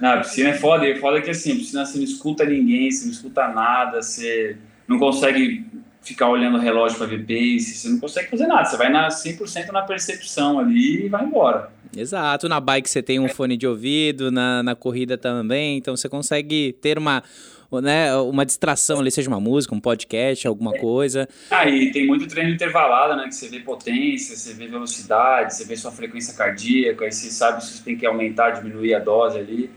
Não, 0.00 0.10
a 0.10 0.16
piscina 0.18 0.50
é 0.50 0.54
foda, 0.54 0.86
e 0.86 0.92
é 0.92 0.96
foda 0.96 1.22
que 1.22 1.30
assim, 1.30 1.52
a 1.52 1.54
piscina 1.54 1.86
você 1.86 1.96
não 1.96 2.04
escuta 2.04 2.44
ninguém, 2.44 2.90
você 2.90 3.04
não 3.06 3.12
escuta 3.12 3.48
nada, 3.48 4.02
você 4.02 4.58
não 4.86 4.98
consegue 4.98 5.64
ficar 6.04 6.28
olhando 6.28 6.58
o 6.58 6.60
relógio 6.60 6.98
para 6.98 7.06
ver 7.06 7.20
pace, 7.20 7.74
você 7.74 7.88
não 7.88 7.98
consegue 7.98 8.28
fazer 8.28 8.46
nada, 8.46 8.64
você 8.64 8.76
vai 8.76 8.90
na 8.90 9.08
100% 9.08 9.72
na 9.72 9.82
percepção 9.82 10.58
ali 10.58 11.06
e 11.06 11.08
vai 11.08 11.24
embora. 11.24 11.70
Exato, 11.96 12.48
na 12.48 12.60
bike 12.60 12.90
você 12.90 13.02
tem 13.02 13.20
um 13.20 13.28
fone 13.28 13.56
de 13.56 13.66
ouvido, 13.66 14.30
na, 14.30 14.62
na 14.62 14.74
corrida 14.74 15.16
também, 15.16 15.78
então 15.78 15.96
você 15.96 16.08
consegue 16.08 16.72
ter 16.80 16.98
uma, 16.98 17.22
né, 17.70 18.14
uma 18.16 18.44
distração 18.44 19.00
ali, 19.00 19.10
seja 19.10 19.28
uma 19.28 19.40
música, 19.40 19.74
um 19.74 19.80
podcast, 19.80 20.46
alguma 20.46 20.72
coisa. 20.72 21.28
Ah, 21.50 21.68
e 21.68 21.92
tem 21.92 22.06
muito 22.06 22.26
treino 22.26 22.50
intervalado, 22.50 23.16
né? 23.16 23.28
Que 23.28 23.34
você 23.34 23.48
vê 23.48 23.60
potência, 23.60 24.36
você 24.36 24.54
vê 24.54 24.66
velocidade, 24.66 25.54
você 25.54 25.64
vê 25.64 25.76
sua 25.76 25.92
frequência 25.92 26.34
cardíaca, 26.34 27.04
aí 27.04 27.12
você 27.12 27.30
sabe 27.30 27.64
se 27.64 27.78
você 27.78 27.84
tem 27.84 27.96
que 27.96 28.04
aumentar, 28.04 28.50
diminuir 28.50 28.94
a 28.94 28.98
dose 28.98 29.38
ali. 29.38 29.70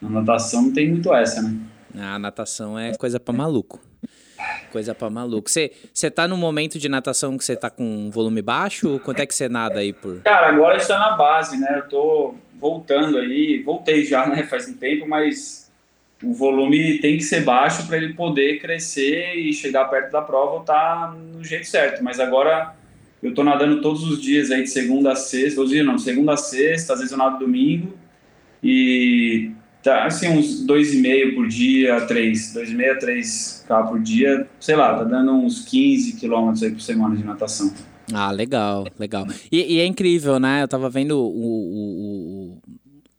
Na 0.00 0.08
natação 0.08 0.62
não 0.62 0.72
tem 0.72 0.90
muito 0.90 1.14
essa, 1.14 1.40
né? 1.40 1.56
A 1.94 2.18
natação 2.18 2.78
é 2.78 2.94
coisa 2.96 3.20
para 3.20 3.34
maluco. 3.34 3.80
Coisa 4.70 4.94
para 4.94 5.10
maluco. 5.10 5.50
Você, 5.50 5.70
tá 6.10 6.28
no 6.28 6.36
momento 6.36 6.78
de 6.78 6.88
natação 6.88 7.36
que 7.36 7.44
você 7.44 7.56
tá 7.56 7.68
com 7.68 8.10
volume 8.10 8.40
baixo? 8.42 9.00
Quanto 9.04 9.20
é 9.20 9.26
que 9.26 9.34
você 9.34 9.48
nada 9.48 9.80
aí 9.80 9.92
por. 9.92 10.20
Cara, 10.22 10.48
agora 10.48 10.76
está 10.76 10.98
na 10.98 11.16
base, 11.16 11.58
né? 11.58 11.78
Eu 11.78 11.88
tô 11.88 12.34
voltando 12.54 13.18
aí, 13.18 13.62
voltei 13.62 14.04
já, 14.04 14.26
né? 14.26 14.42
Faz 14.44 14.68
um 14.68 14.74
tempo, 14.74 15.08
mas 15.08 15.70
o 16.22 16.32
volume 16.34 16.98
tem 16.98 17.16
que 17.16 17.24
ser 17.24 17.42
baixo 17.42 17.86
para 17.86 17.96
ele 17.96 18.12
poder 18.12 18.60
crescer 18.60 19.34
e 19.34 19.52
chegar 19.52 19.86
perto 19.86 20.12
da 20.12 20.20
prova 20.20 20.64
tá 20.64 21.14
no 21.32 21.42
jeito 21.42 21.66
certo. 21.66 22.04
Mas 22.04 22.20
agora 22.20 22.74
eu 23.22 23.34
tô 23.34 23.42
nadando 23.42 23.80
todos 23.80 24.04
os 24.04 24.20
dias 24.20 24.50
aí 24.50 24.62
de 24.62 24.70
segunda 24.70 25.12
a 25.12 25.16
sexta, 25.16 25.60
ou 25.60 25.66
seja, 25.66 25.82
não, 25.82 25.98
segunda 25.98 26.34
a 26.34 26.36
sexta, 26.36 26.92
às 26.92 27.00
vezes 27.00 27.12
eu 27.12 27.18
nado 27.18 27.38
domingo 27.38 27.94
e 28.62 29.50
tá 29.82 30.04
assim 30.04 30.28
uns 30.28 30.64
dois 30.64 30.94
e 30.94 30.98
meio 30.98 31.34
por 31.34 31.48
dia, 31.48 32.00
três, 32.02 32.52
dois 32.52 32.70
e 32.70 32.74
meio 32.74 32.92
a 32.92 32.96
três 32.96 33.64
k 33.66 33.82
por 33.82 34.00
dia, 34.00 34.46
sei 34.58 34.76
lá, 34.76 34.94
tá 34.94 35.04
dando 35.04 35.32
uns 35.32 35.64
15 35.64 36.16
quilômetros 36.16 36.62
aí 36.62 36.70
por 36.70 36.80
semana 36.80 37.16
de 37.16 37.24
natação. 37.24 37.72
Ah, 38.12 38.30
legal, 38.30 38.86
legal. 38.98 39.26
E, 39.52 39.76
e, 39.76 39.80
é 39.80 39.86
incrível, 39.86 40.40
né? 40.40 40.62
Eu 40.62 40.68
tava 40.68 40.90
vendo 40.90 41.16
o, 41.16 41.28
o, 41.28 42.56
o 42.56 42.62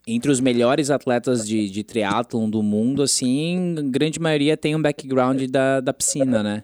entre 0.06 0.32
os 0.32 0.40
melhores 0.40 0.90
atletas 0.90 1.48
de, 1.48 1.70
de 1.70 1.84
triatlon 1.84 2.50
do 2.50 2.62
mundo, 2.62 3.02
assim, 3.02 3.76
grande 3.86 4.20
maioria 4.20 4.58
tem 4.58 4.76
um 4.76 4.82
background 4.82 5.44
da, 5.44 5.80
da 5.80 5.94
piscina, 5.94 6.44
né? 6.44 6.64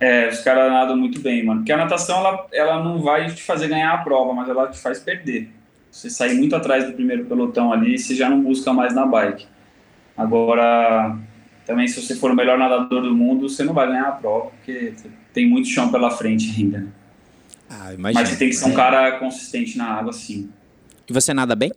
É, 0.00 0.28
os 0.28 0.40
caras 0.40 0.70
nadam 0.70 0.96
muito 0.96 1.20
bem, 1.20 1.44
mano. 1.44 1.60
Porque 1.60 1.72
a 1.72 1.76
natação, 1.76 2.18
ela, 2.18 2.46
ela 2.52 2.84
não 2.84 3.00
vai 3.00 3.26
te 3.26 3.42
fazer 3.42 3.68
ganhar 3.68 3.92
a 3.92 3.98
prova, 3.98 4.32
mas 4.32 4.48
ela 4.48 4.68
te 4.68 4.78
faz 4.78 5.00
perder. 5.00 5.50
Você 5.98 6.08
sair 6.08 6.36
muito 6.36 6.54
atrás 6.54 6.86
do 6.86 6.92
primeiro 6.92 7.24
pelotão 7.24 7.72
ali, 7.72 7.98
você 7.98 8.14
já 8.14 8.30
não 8.30 8.40
busca 8.40 8.72
mais 8.72 8.94
na 8.94 9.04
bike. 9.04 9.48
Agora, 10.16 11.18
também 11.66 11.88
se 11.88 12.00
você 12.00 12.14
for 12.14 12.30
o 12.30 12.36
melhor 12.36 12.56
nadador 12.56 13.02
do 13.02 13.12
mundo, 13.12 13.48
você 13.48 13.64
não 13.64 13.74
vai 13.74 13.88
ganhar 13.88 14.06
a 14.06 14.12
prova, 14.12 14.50
porque 14.50 14.94
tem 15.34 15.48
muito 15.48 15.66
chão 15.66 15.90
pela 15.90 16.08
frente 16.12 16.54
ainda, 16.56 16.78
né? 16.78 16.88
Ah, 17.68 17.92
imagina. 17.92 18.20
Mas 18.20 18.28
você 18.28 18.36
tem 18.36 18.48
que 18.48 18.54
ser 18.54 18.66
um 18.66 18.74
cara 18.74 19.18
consistente 19.18 19.76
na 19.76 19.86
água, 19.86 20.12
sim. 20.12 20.48
E 21.08 21.12
você 21.12 21.34
nada 21.34 21.56
bem? 21.56 21.72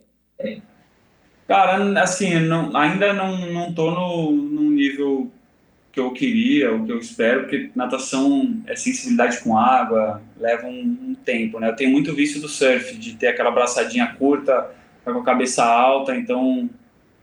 Cara, 1.48 2.00
assim, 2.00 2.38
não, 2.46 2.76
ainda 2.76 3.12
não, 3.12 3.36
não 3.52 3.74
tô 3.74 3.90
no, 3.90 4.30
no 4.30 4.70
nível 4.70 5.32
que 5.92 6.00
eu 6.00 6.10
queria, 6.10 6.74
o 6.74 6.84
que 6.86 6.90
eu 6.90 6.98
espero, 6.98 7.42
porque 7.42 7.70
natação 7.74 8.56
é 8.66 8.74
sensibilidade 8.74 9.40
com 9.40 9.58
água, 9.58 10.22
leva 10.40 10.66
um, 10.66 11.10
um, 11.10 11.14
tempo, 11.14 11.60
né? 11.60 11.68
Eu 11.68 11.76
tenho 11.76 11.90
muito 11.90 12.14
vício 12.14 12.40
do 12.40 12.48
surf, 12.48 12.96
de 12.96 13.14
ter 13.14 13.26
aquela 13.26 13.50
braçadinha 13.50 14.06
curta, 14.18 14.70
com 15.04 15.10
a 15.10 15.22
cabeça 15.22 15.62
alta, 15.62 16.16
então 16.16 16.70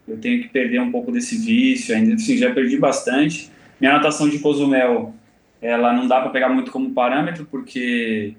eu 0.08 0.20
tenho 0.20 0.44
que 0.44 0.50
perder 0.50 0.80
um 0.82 0.92
pouco 0.92 1.12
desse 1.12 1.36
vício, 1.38 1.96
ainda 1.96 2.14
assim, 2.14 2.38
já 2.38 2.54
perdi 2.54 2.78
bastante. 2.78 3.50
Minha 3.82 3.94
natação 3.94 4.30
de 4.30 4.38
Cozumel, 4.38 5.16
ela 5.60 5.92
não 5.92 6.08
dá 6.08 6.22
para 6.22 6.30
pegar 6.30 6.50
muito 6.50 6.72
como 6.72 6.94
parâmetro, 6.94 7.48
porque 7.50 8.36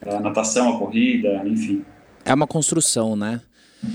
A 0.05 0.19
natação, 0.19 0.75
a 0.75 0.79
corrida, 0.79 1.41
enfim. 1.45 1.83
É 2.23 2.33
uma 2.33 2.47
construção, 2.47 3.15
né? 3.15 3.41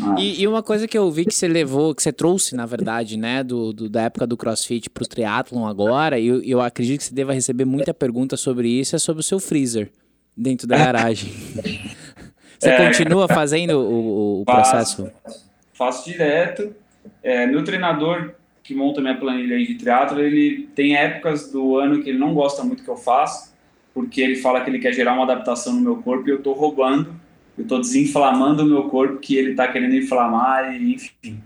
Ah. 0.00 0.14
E, 0.18 0.42
e, 0.42 0.46
uma 0.46 0.62
coisa 0.62 0.86
que 0.86 0.96
eu 0.96 1.10
vi 1.10 1.24
que 1.24 1.34
você 1.34 1.48
levou, 1.48 1.94
que 1.94 2.02
você 2.02 2.12
trouxe, 2.12 2.54
na 2.54 2.64
verdade, 2.64 3.16
né, 3.16 3.42
do, 3.42 3.72
do 3.72 3.88
da 3.88 4.02
época 4.02 4.26
do 4.26 4.36
CrossFit 4.36 4.88
pro 4.88 5.06
triatlon 5.06 5.66
agora, 5.66 6.18
e 6.18 6.28
eu, 6.28 6.42
eu 6.42 6.60
acredito 6.60 6.98
que 6.98 7.06
você 7.06 7.14
deva 7.14 7.32
receber 7.32 7.64
muita 7.64 7.92
pergunta 7.92 8.36
sobre 8.36 8.68
isso, 8.68 8.94
é 8.94 8.98
sobre 8.98 9.20
o 9.20 9.24
seu 9.24 9.40
freezer 9.40 9.90
dentro 10.36 10.66
da 10.66 10.78
garagem. 10.78 11.32
Você 12.58 12.68
é, 12.68 12.86
continua 12.86 13.26
fazendo 13.26 13.76
o, 13.80 14.42
o 14.42 14.44
processo? 14.44 15.10
Faço, 15.24 15.50
faço 15.72 16.04
direto. 16.08 16.72
É, 17.20 17.44
meu 17.44 17.64
treinador 17.64 18.36
que 18.62 18.72
monta 18.72 19.00
minha 19.00 19.18
planilha 19.18 19.58
de 19.58 19.74
triatlo, 19.74 20.20
ele 20.20 20.68
tem 20.74 20.96
épocas 20.96 21.50
do 21.50 21.76
ano 21.76 22.00
que 22.02 22.08
ele 22.08 22.18
não 22.18 22.32
gosta 22.32 22.62
muito 22.62 22.84
que 22.84 22.88
eu 22.88 22.96
faço, 22.96 23.51
porque 23.94 24.20
ele 24.20 24.36
fala 24.36 24.60
que 24.60 24.70
ele 24.70 24.78
quer 24.78 24.92
gerar 24.92 25.14
uma 25.14 25.24
adaptação 25.24 25.74
no 25.74 25.80
meu 25.80 25.96
corpo 25.96 26.28
e 26.28 26.32
eu 26.32 26.38
estou 26.38 26.54
roubando, 26.54 27.14
eu 27.56 27.62
estou 27.62 27.80
desinflamando 27.80 28.62
o 28.62 28.66
meu 28.66 28.84
corpo 28.84 29.18
que 29.18 29.36
ele 29.36 29.50
está 29.50 29.68
querendo 29.68 29.94
inflamar 29.94 30.74
e 30.74 30.94
enfim, 30.94 31.40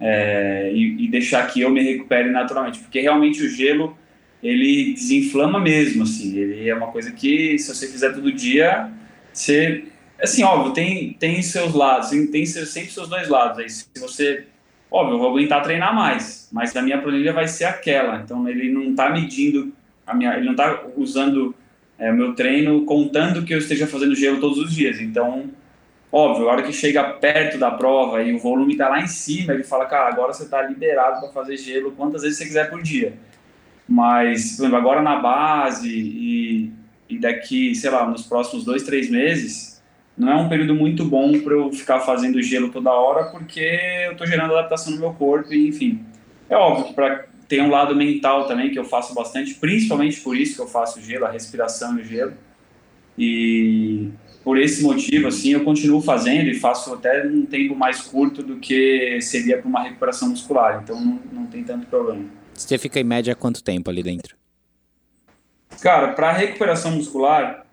é, 0.00 0.72
e, 0.74 1.04
e, 1.04 1.08
deixar 1.08 1.46
que 1.46 1.60
eu 1.60 1.70
me 1.70 1.80
recupere 1.80 2.28
naturalmente, 2.30 2.80
porque 2.80 3.00
realmente 3.00 3.40
o 3.40 3.48
gelo 3.48 3.96
ele 4.42 4.92
desinflama 4.94 5.60
mesmo, 5.60 6.02
assim. 6.02 6.36
Ele 6.36 6.68
é 6.68 6.74
uma 6.74 6.88
coisa 6.88 7.12
que, 7.12 7.56
se 7.58 7.72
você 7.72 7.86
fizer 7.86 8.12
todo 8.12 8.32
dia, 8.32 8.90
você... 9.32 9.84
Assim, 10.20 10.42
óbvio, 10.42 10.72
tem, 10.72 11.12
tem 11.14 11.40
seus 11.42 11.72
lados, 11.72 12.10
tem, 12.10 12.44
sempre 12.44 12.90
seus 12.90 13.08
dois 13.08 13.28
lados. 13.28 13.58
Aí, 13.58 13.70
se 13.70 13.86
você... 13.98 14.46
Óbvio, 14.90 15.14
eu 15.14 15.18
vou 15.20 15.30
aguentar 15.30 15.62
treinar 15.62 15.94
mais, 15.94 16.48
mas 16.52 16.76
a 16.76 16.82
minha 16.82 17.00
planilha 17.00 17.32
vai 17.32 17.46
ser 17.48 17.64
aquela. 17.64 18.16
Então, 18.16 18.46
ele 18.48 18.70
não 18.70 18.90
está 18.90 19.08
medindo, 19.08 19.72
a 20.06 20.14
minha, 20.14 20.34
ele 20.34 20.44
não 20.44 20.52
está 20.52 20.84
usando 20.96 21.54
é, 22.02 22.10
o 22.10 22.16
meu 22.16 22.34
treino 22.34 22.84
contando 22.84 23.44
que 23.44 23.54
eu 23.54 23.58
esteja 23.58 23.86
fazendo 23.86 24.16
gelo 24.16 24.40
todos 24.40 24.58
os 24.58 24.74
dias. 24.74 25.00
Então, 25.00 25.44
óbvio, 26.10 26.48
a 26.48 26.52
hora 26.52 26.62
que 26.64 26.72
chega 26.72 27.04
perto 27.04 27.58
da 27.58 27.70
prova 27.70 28.20
e 28.24 28.34
o 28.34 28.40
volume 28.40 28.72
está 28.72 28.88
lá 28.88 29.00
em 29.00 29.06
cima, 29.06 29.52
ele 29.52 29.62
fala, 29.62 29.86
cara, 29.86 30.08
agora 30.08 30.32
você 30.32 30.42
está 30.42 30.60
liberado 30.62 31.20
para 31.20 31.30
fazer 31.30 31.56
gelo 31.56 31.92
quantas 31.92 32.22
vezes 32.22 32.38
você 32.38 32.44
quiser 32.44 32.68
por 32.68 32.82
dia. 32.82 33.14
Mas, 33.88 34.56
por 34.56 34.62
exemplo, 34.62 34.78
agora 34.78 35.00
na 35.00 35.20
base 35.20 35.88
e, 35.88 36.72
e 37.08 37.18
daqui, 37.20 37.72
sei 37.76 37.90
lá, 37.90 38.04
nos 38.04 38.22
próximos 38.22 38.64
dois, 38.64 38.82
três 38.82 39.08
meses, 39.08 39.80
não 40.18 40.32
é 40.32 40.34
um 40.34 40.48
período 40.48 40.74
muito 40.74 41.04
bom 41.04 41.38
para 41.38 41.52
eu 41.52 41.72
ficar 41.72 42.00
fazendo 42.00 42.42
gelo 42.42 42.70
toda 42.70 42.90
hora, 42.90 43.26
porque 43.30 43.78
eu 44.06 44.12
estou 44.12 44.26
gerando 44.26 44.56
adaptação 44.56 44.92
no 44.92 44.98
meu 44.98 45.12
corpo 45.12 45.54
e, 45.54 45.68
enfim. 45.68 46.04
É 46.50 46.56
óbvio 46.56 46.86
que 46.86 46.94
para 46.94 47.26
tem 47.48 47.60
um 47.60 47.70
lado 47.70 47.94
mental 47.94 48.46
também 48.46 48.70
que 48.70 48.78
eu 48.78 48.84
faço 48.84 49.14
bastante, 49.14 49.54
principalmente 49.54 50.20
por 50.20 50.36
isso 50.36 50.56
que 50.56 50.62
eu 50.62 50.66
faço 50.66 51.00
gelo, 51.00 51.26
a 51.26 51.30
respiração 51.30 51.98
e 51.98 52.02
o 52.02 52.04
gelo. 52.04 52.32
E 53.18 54.08
por 54.42 54.58
esse 54.58 54.82
motivo, 54.82 55.28
assim, 55.28 55.50
eu 55.50 55.64
continuo 55.64 56.00
fazendo 56.00 56.48
e 56.48 56.54
faço 56.54 56.94
até 56.94 57.26
um 57.26 57.46
tempo 57.46 57.74
mais 57.74 58.00
curto 58.00 58.42
do 58.42 58.56
que 58.56 59.20
seria 59.20 59.58
para 59.58 59.68
uma 59.68 59.82
recuperação 59.82 60.30
muscular. 60.30 60.80
Então 60.82 61.00
não, 61.00 61.20
não 61.32 61.46
tem 61.46 61.62
tanto 61.62 61.86
problema. 61.86 62.24
Você 62.54 62.78
fica 62.78 63.00
em 63.00 63.04
média 63.04 63.34
quanto 63.34 63.62
tempo 63.62 63.90
ali 63.90 64.02
dentro? 64.02 64.36
Cara, 65.80 66.12
para 66.12 66.32
recuperação 66.32 66.92
muscular, 66.92 67.66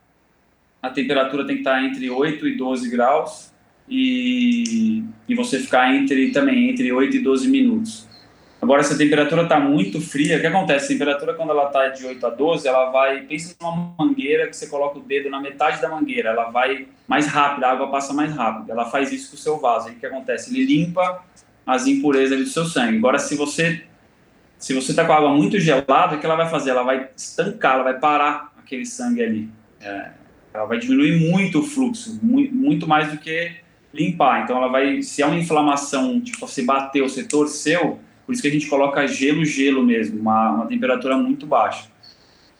a 0.81 0.89
temperatura 0.89 1.45
tem 1.45 1.55
que 1.55 1.61
estar 1.61 1.83
entre 1.83 2.09
8 2.09 2.47
e 2.47 2.57
12 2.57 2.89
graus 2.89 3.51
e, 3.87 5.03
e 5.27 5.35
você 5.35 5.59
ficar 5.59 5.93
entre 5.93 6.31
também 6.31 6.69
entre 6.69 6.91
8 6.91 7.17
e 7.17 7.19
12 7.19 7.47
minutos. 7.47 8.08
Agora, 8.61 8.83
se 8.83 8.93
a 8.93 8.97
temperatura 8.97 9.43
está 9.43 9.59
muito 9.59 10.01
fria, 10.01 10.37
o 10.37 10.41
que 10.41 10.47
acontece? 10.47 10.85
A 10.85 10.87
temperatura, 10.89 11.33
quando 11.33 11.51
ela 11.51 11.67
está 11.67 11.87
de 11.87 12.05
8 12.05 12.25
a 12.25 12.29
12, 12.29 12.67
ela 12.67 12.89
vai. 12.91 13.21
Pensa 13.21 13.55
numa 13.61 13.95
mangueira 13.97 14.47
que 14.47 14.55
você 14.55 14.67
coloca 14.67 14.99
o 14.99 15.01
dedo 15.01 15.29
na 15.29 15.39
metade 15.39 15.81
da 15.81 15.89
mangueira, 15.89 16.29
ela 16.29 16.49
vai 16.49 16.87
mais 17.07 17.25
rápido, 17.27 17.63
a 17.63 17.71
água 17.71 17.89
passa 17.89 18.13
mais 18.13 18.33
rápido. 18.33 18.71
Ela 18.71 18.85
faz 18.85 19.11
isso 19.13 19.29
com 19.29 19.35
o 19.35 19.39
seu 19.39 19.57
vaso. 19.59 19.89
O 19.89 19.95
que 19.95 20.05
acontece? 20.05 20.53
Ele 20.53 20.65
limpa 20.65 21.23
as 21.65 21.87
impurezas 21.87 22.37
do 22.37 22.45
seu 22.47 22.65
sangue. 22.65 22.97
Agora, 22.97 23.17
se 23.17 23.35
você 23.35 23.83
se 24.59 24.73
você 24.73 24.91
está 24.91 25.05
com 25.05 25.13
a 25.13 25.15
água 25.15 25.33
muito 25.33 25.57
gelada, 25.57 26.17
o 26.17 26.19
que 26.19 26.25
ela 26.25 26.35
vai 26.35 26.49
fazer? 26.49 26.71
Ela 26.71 26.83
vai 26.83 27.09
estancar, 27.15 27.75
ela 27.75 27.83
vai 27.83 27.97
parar 27.97 28.53
aquele 28.57 28.85
sangue 28.85 29.23
ali. 29.23 29.49
É, 29.79 30.11
ela 30.53 30.65
vai 30.65 30.77
diminuir 30.77 31.17
muito 31.17 31.59
o 31.59 31.63
fluxo, 31.63 32.19
muito, 32.21 32.53
muito 32.53 32.85
mais 32.85 33.09
do 33.09 33.17
que 33.17 33.53
limpar. 33.93 34.43
Então, 34.43 34.57
ela 34.57 34.67
vai, 34.67 35.01
se 35.01 35.21
é 35.21 35.25
uma 35.25 35.37
inflamação, 35.37 36.19
tipo, 36.19 36.45
você 36.45 36.61
bateu, 36.61 37.07
você 37.07 37.23
torceu, 37.23 37.99
por 38.29 38.33
isso 38.33 38.43
que 38.43 38.47
a 38.47 38.51
gente 38.51 38.67
coloca 38.67 39.07
gelo, 39.07 39.43
gelo 39.43 39.83
mesmo, 39.83 40.19
uma, 40.19 40.51
uma 40.51 40.67
temperatura 40.67 41.17
muito 41.17 41.47
baixa. 41.47 41.87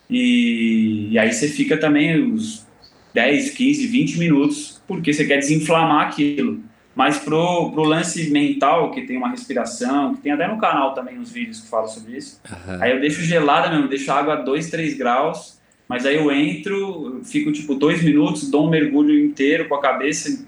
E, 0.10 1.10
e 1.12 1.20
aí 1.20 1.32
você 1.32 1.48
fica 1.48 1.78
também 1.78 2.34
os 2.34 2.66
10, 3.14 3.52
15, 3.52 3.86
20 3.86 4.18
minutos, 4.18 4.82
porque 4.88 5.14
você 5.14 5.28
quer 5.28 5.38
desinflamar 5.38 6.08
aquilo. 6.08 6.60
Mas 6.96 7.20
pro, 7.20 7.70
pro 7.72 7.84
lance 7.84 8.32
mental, 8.32 8.90
que 8.90 9.04
tem 9.04 9.16
uma 9.16 9.30
respiração, 9.30 10.16
que 10.16 10.22
tem 10.22 10.32
até 10.32 10.48
no 10.48 10.58
canal 10.58 10.96
também 10.96 11.20
uns 11.20 11.32
vídeos 11.32 11.62
que 11.62 11.70
falam 11.70 11.88
sobre 11.88 12.18
isso, 12.18 12.42
uhum. 12.50 12.82
aí 12.82 12.90
eu 12.90 13.00
deixo 13.00 13.22
gelada 13.22 13.70
mesmo, 13.70 13.88
deixo 13.88 14.12
a 14.12 14.16
água 14.16 14.34
a 14.34 14.42
2, 14.42 14.72
3 14.72 14.98
graus, 14.98 15.62
mas 15.88 16.04
aí 16.04 16.16
eu 16.16 16.32
entro, 16.32 17.22
fico 17.24 17.52
tipo 17.52 17.76
dois 17.76 18.02
minutos, 18.02 18.50
dou 18.50 18.66
um 18.66 18.72
mergulho 18.72 19.24
inteiro 19.24 19.70
com 19.70 19.76
a 19.76 19.82
cabeça, 19.82 20.44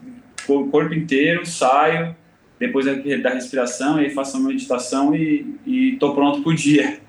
com 0.48 0.64
o 0.64 0.70
corpo 0.72 0.96
inteiro, 0.96 1.46
saio, 1.46 2.16
depois 2.62 2.86
da 2.86 3.30
respiração, 3.32 3.98
aí 3.98 4.12
faço 4.12 4.38
uma 4.38 4.50
meditação 4.50 5.16
e, 5.16 5.56
e 5.66 5.98
tô 6.00 6.14
pronto 6.14 6.44
pro 6.44 6.54
dia. 6.54 7.00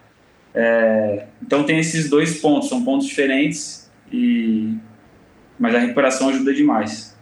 É, 0.54 1.26
então 1.42 1.62
tem 1.62 1.78
esses 1.78 2.08
dois 2.08 2.40
pontos, 2.40 2.70
são 2.70 2.82
pontos 2.82 3.06
diferentes, 3.06 3.92
e, 4.10 4.74
mas 5.58 5.74
a 5.74 5.78
recuperação 5.78 6.30
ajuda 6.30 6.54
demais. 6.54 7.14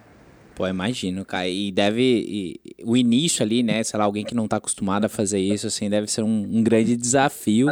Pô, 0.54 0.64
imagino, 0.68 1.24
cara. 1.24 1.48
E 1.48 1.72
deve. 1.72 2.02
E, 2.02 2.60
o 2.84 2.96
início 2.96 3.42
ali, 3.42 3.64
né? 3.64 3.82
Sei 3.82 3.98
lá, 3.98 4.04
alguém 4.04 4.24
que 4.24 4.34
não 4.34 4.46
tá 4.46 4.58
acostumado 4.58 5.06
a 5.06 5.08
fazer 5.08 5.40
isso, 5.40 5.66
assim, 5.66 5.90
deve 5.90 6.06
ser 6.06 6.22
um, 6.22 6.46
um 6.52 6.62
grande 6.62 6.96
desafio. 6.96 7.68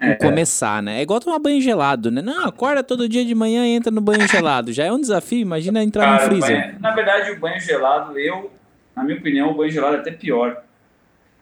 É, 0.00 0.14
começar, 0.14 0.82
né? 0.82 1.00
É 1.00 1.02
igual 1.02 1.20
tomar 1.20 1.38
banho 1.38 1.60
gelado, 1.60 2.10
né? 2.10 2.22
Não, 2.22 2.46
acorda 2.46 2.82
todo 2.82 3.08
dia 3.08 3.24
de 3.24 3.34
manhã 3.34 3.66
e 3.66 3.70
entra 3.70 3.90
no 3.90 4.00
banho 4.00 4.26
gelado. 4.28 4.72
Já 4.72 4.84
é 4.84 4.92
um 4.92 5.00
desafio, 5.00 5.40
imagina 5.40 5.82
entrar 5.82 6.04
Cara, 6.04 6.22
no 6.22 6.28
freezer. 6.28 6.66
Banho, 6.66 6.80
na 6.80 6.94
verdade, 6.94 7.30
o 7.32 7.40
banho 7.40 7.60
gelado, 7.60 8.18
eu, 8.18 8.50
na 8.96 9.04
minha 9.04 9.18
opinião, 9.18 9.50
o 9.50 9.54
banho 9.54 9.70
gelado 9.70 9.96
é 9.96 10.00
até 10.00 10.10
pior. 10.10 10.64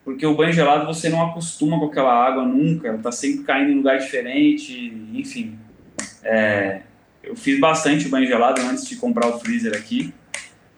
Porque 0.04 0.26
o 0.26 0.34
banho 0.34 0.52
gelado 0.52 0.84
você 0.84 1.08
não 1.08 1.24
acostuma 1.24 1.78
com 1.78 1.86
aquela 1.86 2.12
água 2.12 2.44
nunca, 2.44 2.98
tá 2.98 3.12
sempre 3.12 3.44
caindo 3.44 3.70
em 3.70 3.76
lugar 3.76 3.98
diferente, 3.98 4.92
enfim. 5.14 5.56
É, 6.22 6.82
eu 7.22 7.36
fiz 7.36 7.58
bastante 7.58 8.08
banho 8.08 8.26
gelado 8.26 8.60
antes 8.60 8.86
de 8.86 8.96
comprar 8.96 9.28
o 9.28 9.38
freezer 9.38 9.74
aqui. 9.74 10.12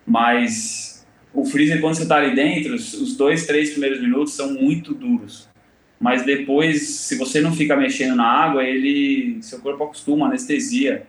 Mas 0.06 1.04
o 1.34 1.44
freezer, 1.44 1.80
quando 1.80 1.94
você 1.94 2.04
está 2.04 2.16
ali 2.16 2.36
dentro, 2.36 2.74
os 2.74 3.16
dois, 3.16 3.46
três 3.46 3.70
primeiros 3.70 4.00
minutos 4.00 4.34
são 4.34 4.52
muito 4.52 4.94
duros. 4.94 5.48
Mas 5.98 6.24
depois, 6.24 6.88
se 6.88 7.16
você 7.16 7.40
não 7.40 7.52
fica 7.52 7.74
mexendo 7.74 8.14
na 8.14 8.26
água, 8.26 8.62
ele, 8.62 9.38
seu 9.40 9.58
corpo 9.60 9.82
acostuma, 9.82 10.26
anestesia. 10.26 11.06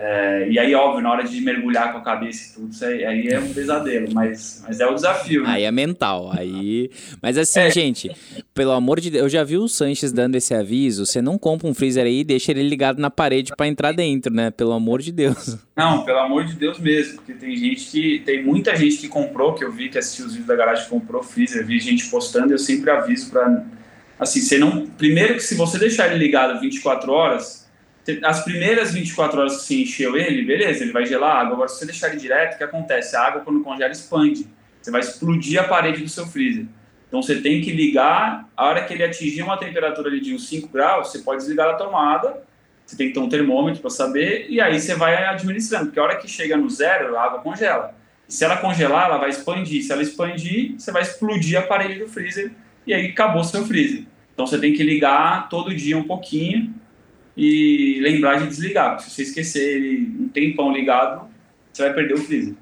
É, 0.00 0.48
e 0.48 0.56
aí, 0.60 0.72
óbvio, 0.76 1.02
na 1.02 1.10
hora 1.10 1.24
de 1.24 1.40
mergulhar 1.40 1.90
com 1.90 1.98
a 1.98 2.00
cabeça 2.00 2.52
e 2.52 2.54
tudo, 2.54 2.70
isso 2.70 2.84
aí, 2.84 3.04
aí 3.04 3.28
é 3.28 3.40
um 3.40 3.52
pesadelo, 3.52 4.06
mas, 4.14 4.62
mas 4.64 4.78
é 4.78 4.86
o 4.86 4.94
desafio. 4.94 5.42
Né? 5.42 5.48
Aí 5.50 5.64
é 5.64 5.72
mental, 5.72 6.30
aí... 6.32 6.88
Mas 7.20 7.36
assim, 7.36 7.58
é. 7.58 7.70
gente, 7.70 8.08
pelo 8.54 8.70
amor 8.70 9.00
de 9.00 9.10
Deus, 9.10 9.24
eu 9.24 9.28
já 9.28 9.42
vi 9.42 9.56
o 9.56 9.66
Sanches 9.66 10.12
dando 10.12 10.36
esse 10.36 10.54
aviso, 10.54 11.04
você 11.04 11.20
não 11.20 11.36
compra 11.36 11.66
um 11.66 11.74
freezer 11.74 12.04
aí 12.04 12.20
e 12.20 12.24
deixa 12.24 12.52
ele 12.52 12.62
ligado 12.62 13.00
na 13.00 13.10
parede 13.10 13.52
para 13.56 13.66
entrar 13.66 13.90
dentro, 13.90 14.32
né? 14.32 14.52
Pelo 14.52 14.72
amor 14.72 15.02
de 15.02 15.10
Deus. 15.10 15.58
Não, 15.76 16.04
pelo 16.04 16.18
amor 16.18 16.44
de 16.44 16.54
Deus 16.54 16.78
mesmo, 16.78 17.16
porque 17.16 17.32
tem 17.32 17.56
gente 17.56 17.90
que... 17.90 18.20
Tem 18.24 18.44
muita 18.44 18.76
gente 18.76 18.98
que 18.98 19.08
comprou, 19.08 19.54
que 19.54 19.64
eu 19.64 19.72
vi 19.72 19.88
que 19.88 19.98
assistiu 19.98 20.26
os 20.26 20.32
vídeos 20.32 20.46
da 20.46 20.54
garagem 20.54 20.88
comprou 20.88 21.24
freezer, 21.24 21.66
vi 21.66 21.80
gente 21.80 22.08
postando, 22.08 22.52
eu 22.52 22.58
sempre 22.58 22.88
aviso 22.90 23.30
para... 23.30 23.64
Assim, 24.16 24.40
você 24.40 24.58
não... 24.58 24.86
Primeiro 24.86 25.34
que 25.34 25.42
se 25.42 25.56
você 25.56 25.76
deixar 25.76 26.06
ele 26.06 26.24
ligado 26.24 26.60
24 26.60 27.10
horas 27.10 27.57
as 28.22 28.44
primeiras 28.44 28.92
24 28.92 29.40
horas 29.40 29.56
que 29.56 29.62
você 29.62 29.82
encheu 29.82 30.16
ele, 30.16 30.44
beleza, 30.44 30.82
ele 30.82 30.92
vai 30.92 31.04
gelar 31.04 31.36
a 31.36 31.40
água. 31.40 31.54
Agora, 31.54 31.68
se 31.68 31.78
você 31.78 31.86
deixar 31.86 32.08
ele 32.08 32.18
direto, 32.18 32.54
o 32.54 32.58
que 32.58 32.64
acontece? 32.64 33.16
A 33.16 33.22
água, 33.22 33.42
quando 33.42 33.62
congela, 33.62 33.92
expande. 33.92 34.46
Você 34.80 34.90
vai 34.90 35.00
explodir 35.00 35.60
a 35.60 35.64
parede 35.64 36.02
do 36.02 36.08
seu 36.08 36.26
freezer. 36.26 36.66
Então, 37.08 37.22
você 37.22 37.40
tem 37.40 37.60
que 37.60 37.72
ligar, 37.72 38.48
a 38.56 38.66
hora 38.66 38.84
que 38.84 38.92
ele 38.92 39.02
atingir 39.02 39.42
uma 39.42 39.56
temperatura 39.56 40.08
ali 40.08 40.20
de 40.20 40.34
uns 40.34 40.48
5 40.48 40.68
graus, 40.68 41.08
você 41.08 41.20
pode 41.20 41.40
desligar 41.40 41.68
a 41.70 41.74
tomada, 41.74 42.42
você 42.84 42.96
tem 42.96 43.08
que 43.08 43.14
ter 43.14 43.20
um 43.20 43.28
termômetro 43.28 43.80
para 43.80 43.90
saber, 43.90 44.46
e 44.48 44.60
aí 44.60 44.78
você 44.78 44.94
vai 44.94 45.24
administrando, 45.26 45.86
porque 45.86 46.00
a 46.00 46.02
hora 46.02 46.16
que 46.16 46.28
chega 46.28 46.56
no 46.56 46.68
zero, 46.68 47.16
a 47.16 47.22
água 47.22 47.40
congela. 47.40 47.94
E 48.28 48.32
se 48.32 48.44
ela 48.44 48.58
congelar, 48.58 49.06
ela 49.06 49.18
vai 49.18 49.30
expandir. 49.30 49.82
Se 49.82 49.92
ela 49.92 50.02
expandir, 50.02 50.74
você 50.78 50.92
vai 50.92 51.02
explodir 51.02 51.58
a 51.58 51.62
parede 51.62 51.98
do 51.98 52.08
freezer, 52.08 52.52
e 52.86 52.94
aí 52.94 53.06
acabou 53.06 53.42
seu 53.42 53.64
freezer. 53.66 54.04
Então, 54.32 54.46
você 54.46 54.58
tem 54.58 54.72
que 54.72 54.82
ligar 54.82 55.48
todo 55.48 55.74
dia 55.74 55.96
um 55.98 56.04
pouquinho, 56.04 56.74
e 57.38 58.00
lembrar 58.00 58.40
de 58.40 58.48
desligar. 58.48 58.98
Se 58.98 59.10
você 59.10 59.22
esquecer 59.22 59.76
ele 59.76 60.12
um 60.20 60.28
tempão 60.28 60.72
ligado, 60.72 61.28
você 61.72 61.84
vai 61.84 61.94
perder 61.94 62.14
o 62.14 62.18
freezer. 62.18 62.54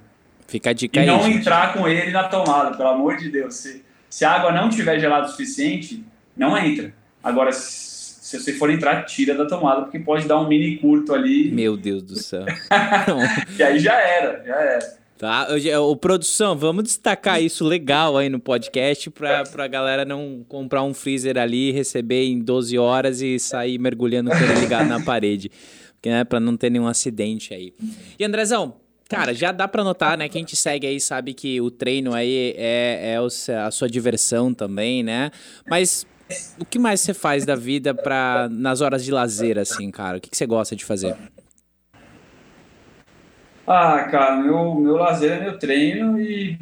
Fica 0.46 0.70
a 0.70 0.72
dica 0.74 1.02
E 1.02 1.06
não 1.06 1.24
aí, 1.24 1.32
entrar 1.32 1.68
gente. 1.68 1.78
com 1.78 1.88
ele 1.88 2.10
na 2.10 2.24
tomada, 2.24 2.76
pelo 2.76 2.90
amor 2.90 3.16
de 3.16 3.30
Deus. 3.30 3.54
Se, 3.54 3.82
se 4.10 4.24
a 4.24 4.32
água 4.32 4.52
não 4.52 4.68
tiver 4.68 5.00
gelada 5.00 5.26
o 5.26 5.30
suficiente, 5.30 6.04
não 6.36 6.56
entra. 6.58 6.92
Agora, 7.24 7.52
se, 7.52 8.20
se 8.20 8.38
você 8.38 8.52
for 8.52 8.70
entrar, 8.70 9.04
tira 9.04 9.34
da 9.34 9.46
tomada, 9.46 9.82
porque 9.82 9.98
pode 9.98 10.28
dar 10.28 10.38
um 10.38 10.46
mini 10.46 10.76
curto 10.76 11.14
ali. 11.14 11.50
Meu 11.50 11.74
Deus 11.76 12.02
do 12.02 12.16
céu. 12.16 12.44
e 13.58 13.62
aí 13.62 13.78
já 13.78 13.94
era, 13.94 14.44
já 14.44 14.56
era. 14.56 14.96
Tá, 15.18 15.48
o 15.80 15.96
produção, 15.96 16.54
vamos 16.56 16.84
destacar 16.84 17.42
isso 17.42 17.64
legal 17.64 18.18
aí 18.18 18.28
no 18.28 18.38
podcast 18.38 19.08
pra, 19.10 19.44
pra 19.44 19.66
galera 19.66 20.04
não 20.04 20.44
comprar 20.46 20.82
um 20.82 20.92
freezer 20.92 21.38
ali, 21.38 21.72
receber 21.72 22.26
em 22.26 22.38
12 22.38 22.76
horas 22.78 23.22
e 23.22 23.38
sair 23.38 23.78
mergulhando 23.78 24.30
com 24.30 24.36
ele 24.36 24.60
ligado 24.60 24.88
na 24.88 25.02
parede. 25.02 25.50
Porque, 25.94 26.10
né, 26.10 26.22
pra 26.22 26.38
não 26.38 26.54
ter 26.54 26.68
nenhum 26.68 26.86
acidente 26.86 27.54
aí. 27.54 27.72
E 28.18 28.24
Andrezão, 28.24 28.74
cara, 29.08 29.32
já 29.32 29.52
dá 29.52 29.66
pra 29.66 29.82
notar, 29.82 30.18
né? 30.18 30.28
Quem 30.28 30.44
te 30.44 30.54
segue 30.54 30.86
aí 30.86 31.00
sabe 31.00 31.32
que 31.32 31.62
o 31.62 31.70
treino 31.70 32.12
aí 32.12 32.54
é, 32.54 33.14
é 33.14 33.56
a 33.56 33.70
sua 33.70 33.88
diversão 33.88 34.52
também, 34.52 35.02
né? 35.02 35.30
Mas 35.66 36.06
o 36.60 36.64
que 36.66 36.78
mais 36.78 37.00
você 37.00 37.14
faz 37.14 37.46
da 37.46 37.56
vida 37.56 37.94
pra, 37.94 38.48
nas 38.50 38.82
horas 38.82 39.02
de 39.02 39.10
lazer, 39.10 39.58
assim, 39.58 39.90
cara? 39.90 40.18
O 40.18 40.20
que, 40.20 40.28
que 40.28 40.36
você 40.36 40.44
gosta 40.44 40.76
de 40.76 40.84
fazer? 40.84 41.16
Ah, 43.66 44.04
cara, 44.10 44.36
meu, 44.36 44.74
meu 44.74 44.94
lazer 44.94 45.32
é 45.32 45.40
meu 45.40 45.58
treino 45.58 46.20
e, 46.20 46.58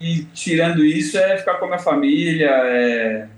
e 0.00 0.24
tirando 0.34 0.84
isso 0.84 1.16
é 1.16 1.38
ficar 1.38 1.54
com 1.54 1.66
a 1.66 1.68
minha 1.68 1.78
família, 1.78 2.50
é, 2.50 3.28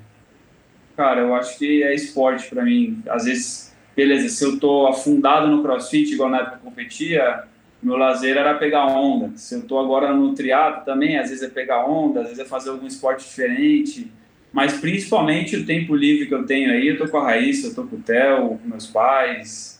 Cara, 0.98 1.20
eu 1.20 1.32
acho 1.32 1.56
que 1.56 1.84
é 1.84 1.94
esporte 1.94 2.48
para 2.50 2.64
mim. 2.64 3.00
Às 3.08 3.24
vezes, 3.24 3.72
beleza, 3.94 4.28
se 4.28 4.44
eu 4.44 4.58
tô 4.58 4.88
afundado 4.88 5.46
no 5.46 5.62
crossfit, 5.62 6.12
igual 6.12 6.28
na 6.28 6.38
época 6.38 6.56
que 6.56 6.66
eu 6.66 6.70
competia, 6.70 7.44
meu 7.80 7.96
lazer 7.96 8.36
era 8.36 8.54
pegar 8.54 8.84
onda. 8.86 9.30
Se 9.36 9.54
eu 9.54 9.62
tô 9.62 9.78
agora 9.78 10.12
no 10.12 10.34
triatlo 10.34 10.84
também, 10.84 11.16
às 11.16 11.30
vezes 11.30 11.44
é 11.44 11.48
pegar 11.48 11.86
onda, 11.88 12.22
às 12.22 12.26
vezes 12.30 12.42
é 12.42 12.44
fazer 12.44 12.70
algum 12.70 12.88
esporte 12.88 13.22
diferente. 13.22 14.10
Mas 14.52 14.80
principalmente 14.80 15.54
o 15.54 15.64
tempo 15.64 15.94
livre 15.94 16.26
que 16.26 16.34
eu 16.34 16.44
tenho 16.44 16.72
aí, 16.72 16.88
eu 16.88 16.98
tô 16.98 17.06
com 17.06 17.18
a 17.18 17.26
Raíssa, 17.26 17.68
eu 17.68 17.74
tô 17.76 17.84
com 17.84 17.94
o 17.94 18.00
Theo, 18.00 18.58
com 18.58 18.68
meus 18.68 18.88
pais, 18.88 19.77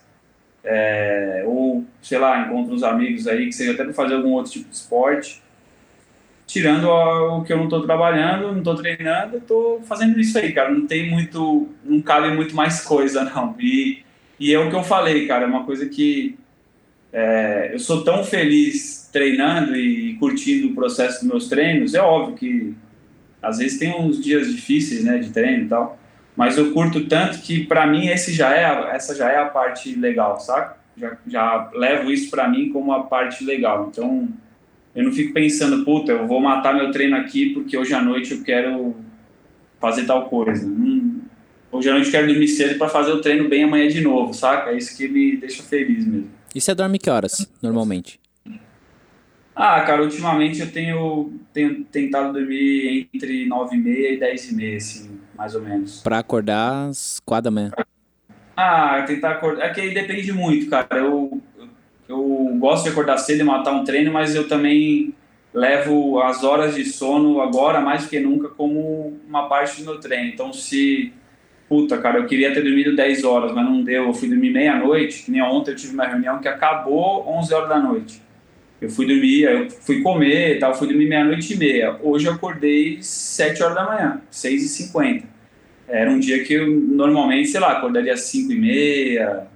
é, 0.64 1.42
ou 1.46 1.84
sei 2.02 2.18
lá, 2.18 2.46
encontro 2.46 2.74
uns 2.74 2.82
amigos 2.82 3.26
aí 3.26 3.46
que 3.46 3.52
seja 3.52 3.72
até 3.72 3.84
para 3.84 3.94
fazer 3.94 4.14
algum 4.14 4.32
outro 4.32 4.52
tipo 4.52 4.68
de 4.68 4.76
esporte 4.76 5.42
tirando 6.48 6.88
o 6.88 7.44
que 7.44 7.52
eu 7.52 7.59
não 7.59 7.64
estou 7.64 7.82
trabalhando, 7.82 8.50
não 8.50 8.59
estou 8.59 8.74
treinando, 8.74 9.36
estou 9.36 9.82
fazendo 9.82 10.18
isso 10.18 10.36
aí, 10.38 10.52
cara. 10.52 10.70
Não 10.70 10.86
tem 10.86 11.09
muito, 11.09 11.68
não 11.84 12.00
cabe 12.00 12.34
muito 12.34 12.56
mais 12.56 12.82
coisa, 12.82 13.22
não. 13.36 13.54
E, 13.61 14.02
e 14.40 14.52
é 14.52 14.59
o 14.59 14.70
que 14.70 14.74
eu 14.74 14.82
falei, 14.82 15.28
cara, 15.28 15.44
é 15.44 15.46
uma 15.46 15.64
coisa 15.64 15.86
que 15.86 16.36
é, 17.12 17.70
eu 17.72 17.78
sou 17.78 18.02
tão 18.02 18.24
feliz 18.24 19.09
treinando 19.12 19.76
e 19.76 20.14
curtindo 20.14 20.68
o 20.68 20.74
processo 20.74 21.20
dos 21.20 21.28
meus 21.28 21.48
treinos. 21.48 21.94
É 21.94 22.00
óbvio 22.00 22.34
que 22.34 22.74
às 23.42 23.59
vezes 23.59 23.78
tem 23.78 23.94
uns 23.94 24.20
dias 24.20 24.50
difíceis, 24.50 25.04
né, 25.04 25.18
de 25.18 25.30
treino 25.30 25.64
e 25.64 25.68
tal, 25.68 25.98
mas 26.39 26.57
eu 26.57 26.72
curto 26.72 27.05
tanto 27.09 27.41
que 27.41 27.66
para 27.66 27.84
mim 27.84 28.07
esse 28.07 28.32
já 28.32 28.55
é, 28.55 28.95
essa 28.95 29.12
já 29.12 29.28
é 29.28 29.39
a 29.39 29.47
parte 29.47 29.97
legal, 29.97 30.39
saca? 30.39 30.76
Já, 30.97 31.18
já 31.26 31.70
levo 31.74 32.12
isso 32.12 32.30
para 32.30 32.47
mim 32.47 32.70
como 32.70 32.93
a 32.93 33.03
parte 33.03 33.43
legal. 33.43 33.89
Então 33.91 34.28
eu 34.95 35.03
não 35.03 35.11
fico 35.11 35.34
pensando, 35.34 35.84
puta, 35.84 36.12
eu 36.12 36.28
vou 36.28 36.41
matar 36.41 36.72
meu 36.76 36.93
treino 36.93 37.16
aqui 37.16 37.53
porque 37.53 37.76
hoje 37.76 37.93
à 37.93 38.01
noite 38.01 38.34
eu 38.34 38.45
quero 38.45 38.95
fazer 39.80 40.07
tal 40.07 40.28
coisa. 40.28 40.64
Hum, 40.64 41.22
hoje 41.72 41.91
à 41.91 41.93
noite 41.95 42.07
eu 42.07 42.12
quero 42.12 42.28
dormir 42.28 42.47
cedo 42.47 42.78
para 42.78 42.89
fazer 42.89 43.11
o 43.11 43.20
treino 43.20 43.49
bem 43.49 43.64
amanhã 43.64 43.89
de 43.89 44.01
novo, 44.01 44.32
saca? 44.32 44.70
É 44.70 44.76
isso 44.76 44.97
que 44.97 45.09
me 45.09 45.39
deixa 45.39 45.64
feliz 45.64 46.07
mesmo. 46.07 46.30
E 46.55 46.61
você 46.61 46.72
dorme 46.72 47.01
que 47.01 47.11
horas, 47.11 47.51
normalmente? 47.61 48.20
Ah, 49.57 49.80
cara, 49.80 50.05
ultimamente 50.05 50.61
eu 50.61 50.70
tenho, 50.70 51.32
tenho 51.53 51.82
tentado 51.86 52.32
dormir 52.32 53.09
entre 53.12 53.45
9 53.45 53.74
e 53.74 53.80
meia 53.80 54.12
e 54.12 54.20
10 54.20 54.53
e 54.53 54.55
meia, 54.55 54.76
assim, 54.76 55.18
mais 55.39 55.55
ou 55.55 55.62
menos. 55.62 56.01
Pra 56.03 56.18
acordar 56.18 56.89
às 56.89 57.20
4 57.24 57.45
da 57.45 57.51
manhã. 57.51 57.70
Ah, 58.57 59.05
tentar 59.07 59.30
acordar. 59.30 59.66
É 59.66 59.70
que 59.70 59.80
aí 59.80 59.95
depende 59.95 60.32
muito, 60.32 60.68
cara. 60.68 60.89
Eu, 60.91 61.41
eu 62.09 62.57
gosto 62.59 62.84
de 62.84 62.91
acordar 62.91 63.16
cedo 63.18 63.41
e 63.41 63.45
matar 63.45 63.72
um 63.72 63.84
treino, 63.84 64.12
mas 64.12 64.34
eu 64.34 64.49
também 64.49 65.14
levo 65.55 66.20
as 66.20 66.43
horas 66.43 66.74
de 66.74 66.84
sono 66.84 67.41
agora 67.41 67.80
mais 67.80 68.03
do 68.03 68.09
que 68.09 68.18
nunca 68.18 68.49
como 68.49 69.16
uma 69.28 69.49
parte 69.49 69.80
do 69.80 69.84
meu 69.84 70.01
treino. 70.01 70.28
Então, 70.28 70.53
se 70.53 71.12
puta, 71.68 71.99
cara, 71.99 72.18
eu 72.18 72.26
queria 72.26 72.53
ter 72.53 72.62
dormido 72.62 72.97
10 72.97 73.22
horas, 73.22 73.53
mas 73.53 73.64
não 73.64 73.82
deu. 73.82 74.07
Eu 74.07 74.14
fui 74.14 74.28
dormir 74.28 74.51
meia-noite, 74.51 75.22
que 75.22 75.30
nem 75.30 75.43
ontem 75.43 75.70
eu 75.70 75.76
tive 75.76 75.95
uma 75.95 76.07
reunião 76.07 76.41
que 76.41 76.49
acabou 76.49 77.28
11 77.28 77.55
horas 77.55 77.68
da 77.68 77.78
noite. 77.78 78.28
Eu 78.81 78.89
fui 78.89 79.07
dormir, 79.07 79.43
eu 79.43 79.68
fui 79.70 80.03
comer 80.03 80.57
e 80.57 80.59
tal, 80.59 80.74
fui 80.74 80.87
dormir 80.87 81.09
meia-noite 81.09 81.55
e 81.55 81.57
meia. 81.57 81.99
Hoje 82.01 82.26
eu 82.26 82.33
acordei 82.33 82.99
7 83.03 83.62
horas 83.62 83.74
da 83.74 83.85
manhã, 83.85 84.22
6 84.31 84.62
e 84.62 84.68
50 84.68 85.26
Era 85.89 86.11
um 86.11 86.20
dia 86.20 86.45
que 86.45 86.55
eu 86.55 86.68
normalmente, 86.68 87.49
sei 87.49 87.61
lá, 87.61 87.72
acordaria 87.72 88.16
5 88.16 88.53
e 88.53 88.57
meia, 88.57 89.49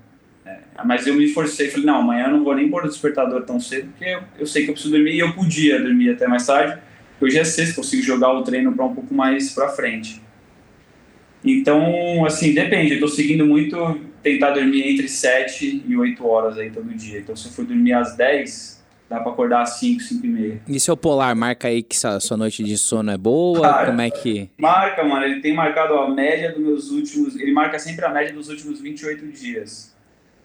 mas 0.85 1.07
eu 1.07 1.15
me 1.15 1.29
forcei, 1.29 1.69
falei, 1.69 1.87
não, 1.87 2.01
amanhã 2.01 2.25
eu 2.25 2.33
não 2.33 2.45
vou 2.45 2.55
nem 2.55 2.69
pôr 2.69 2.85
o 2.85 2.89
despertador 2.89 3.43
tão 3.43 3.61
cedo, 3.61 3.89
porque 3.91 4.05
eu, 4.05 4.21
eu 4.41 4.47
sei 4.47 4.65
que 4.65 4.71
eu 4.71 4.75
preciso 4.75 4.95
dormir 4.95 5.15
e 5.15 5.21
eu 5.21 5.33
podia 5.33 5.79
dormir 5.81 6.11
até 6.11 6.27
mais 6.27 6.47
tarde. 6.47 6.81
Hoje 7.21 7.39
é 7.39 7.45
sexta, 7.45 7.77
consigo 7.77 8.03
jogar 8.03 8.33
o 8.33 8.43
treino 8.43 8.73
para 8.73 8.85
um 8.85 8.95
pouco 8.95 9.15
mais 9.15 9.51
para 9.53 9.69
frente. 9.69 10.21
Então, 11.45 12.25
assim, 12.25 12.53
depende. 12.53 12.95
Eu 12.95 13.01
tô 13.01 13.09
seguindo 13.09 13.47
muito 13.47 14.01
tentar 14.23 14.51
dormir 14.51 14.83
entre 14.89 15.09
7 15.09 15.85
e 15.87 15.97
8 15.97 16.27
horas 16.27 16.59
aí 16.59 16.71
todo 16.71 16.93
dia. 16.95 17.21
Então, 17.21 17.37
se 17.37 17.47
eu 17.47 17.53
for 17.53 17.65
dormir 17.65 17.93
às 17.93 18.17
10, 18.17 18.82
dá 19.09 19.21
para 19.21 19.33
acordar 19.33 19.63
às 19.63 19.79
5, 19.79 20.01
5 20.01 20.27
e 20.27 20.29
meia. 20.29 20.63
E 20.67 20.81
seu 20.81 20.97
polar 20.97 21.35
marca 21.37 21.69
aí 21.69 21.83
que 21.83 21.97
sua, 21.97 22.19
sua 22.21 22.37
noite 22.37 22.65
de 22.65 22.77
sono 22.79 23.11
é 23.11 23.19
boa? 23.19 23.61
Cara, 23.61 23.87
Como 23.87 24.01
é 24.01 24.11
que. 24.11 24.51
Marca, 24.59 25.05
mano. 25.05 25.25
Ele 25.25 25.41
tem 25.41 25.55
marcado 25.55 25.95
a 25.95 26.11
média 26.11 26.53
dos 26.53 26.61
meus 26.61 26.91
últimos. 26.91 27.37
Ele 27.37 27.53
marca 27.53 27.79
sempre 27.79 28.05
a 28.05 28.09
média 28.09 28.33
dos 28.33 28.49
últimos 28.49 28.81
28 28.81 29.27
dias 29.29 29.93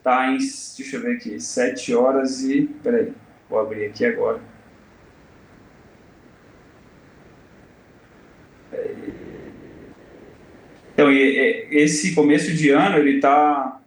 tá 0.08 0.32
em, 0.32 0.38
deixa 0.38 0.96
eu 0.96 1.02
ver 1.02 1.18
aqui, 1.18 1.38
7 1.38 1.94
horas 1.94 2.42
e, 2.42 2.62
peraí, 2.82 3.12
vou 3.50 3.60
abrir 3.60 3.88
aqui 3.88 4.06
agora. 4.06 4.40
Então, 10.94 11.12
esse 11.12 12.16
começo 12.16 12.54
de 12.54 12.70
ano, 12.70 12.98
ele 13.00 13.20
tá, 13.20 13.82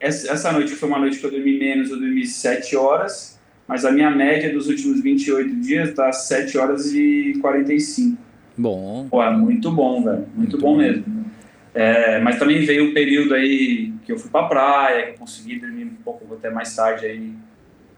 essa 0.00 0.52
noite 0.52 0.74
foi 0.74 0.88
uma 0.88 0.98
noite 0.98 1.18
que 1.18 1.26
eu 1.26 1.30
dormi 1.30 1.58
menos, 1.58 1.90
eu 1.90 2.00
dormi 2.00 2.26
7 2.26 2.74
horas, 2.74 3.35
mas 3.66 3.84
a 3.84 3.90
minha 3.90 4.10
média 4.10 4.52
dos 4.52 4.68
últimos 4.68 5.00
28 5.00 5.56
dias 5.56 5.94
tá 5.94 6.12
7 6.12 6.56
horas 6.58 6.92
e 6.94 7.38
45. 7.40 8.16
Bom. 8.56 9.06
Pô, 9.10 9.22
é 9.22 9.30
muito 9.30 9.70
bom, 9.70 10.02
velho, 10.02 10.18
muito, 10.18 10.36
muito 10.36 10.58
bom, 10.58 10.72
bom 10.72 10.78
mesmo. 10.78 11.26
É, 11.74 12.20
mas 12.20 12.38
também 12.38 12.64
veio 12.64 12.86
o 12.86 12.90
um 12.90 12.94
período 12.94 13.34
aí 13.34 13.92
que 14.04 14.10
eu 14.10 14.18
fui 14.18 14.30
pra 14.30 14.44
praia, 14.44 15.06
que 15.06 15.10
eu 15.10 15.18
consegui 15.18 15.58
dormir 15.58 15.84
um 15.84 15.94
pouco 16.02 16.32
até 16.32 16.48
mais 16.48 16.74
tarde 16.74 17.04
aí 17.04 17.32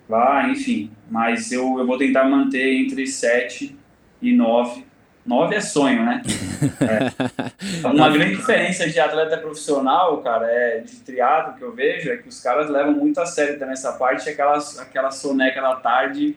lá, 0.08 0.48
enfim. 0.48 0.90
Mas 1.08 1.52
eu, 1.52 1.78
eu 1.78 1.86
vou 1.86 1.96
tentar 1.96 2.24
manter 2.24 2.74
entre 2.74 3.06
7 3.06 3.76
e 4.20 4.32
9. 4.32 4.87
9 5.28 5.54
é 5.54 5.60
sonho, 5.60 6.04
né? 6.04 6.22
É. 6.80 7.86
Uma 7.86 8.10
grande 8.10 8.36
diferença 8.36 8.88
de 8.88 8.98
atleta 8.98 9.36
profissional, 9.38 10.20
cara, 10.22 10.46
é 10.46 10.80
de 10.80 10.96
triatlo 10.96 11.54
que 11.54 11.62
eu 11.62 11.72
vejo, 11.72 12.10
é 12.10 12.16
que 12.16 12.28
os 12.28 12.40
caras 12.40 12.68
levam 12.68 12.92
muito 12.92 13.20
a 13.20 13.26
sério 13.26 13.58
também 13.58 13.74
essa 13.74 13.92
parte, 13.92 14.28
aquela, 14.28 14.58
aquela 14.80 15.10
soneca 15.12 15.60
da 15.60 15.76
tarde 15.76 16.36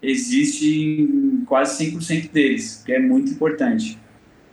existe 0.00 1.00
em 1.00 1.44
quase 1.46 1.84
100% 1.84 2.30
deles, 2.30 2.82
que 2.84 2.92
é 2.92 3.00
muito 3.00 3.32
importante. 3.32 3.98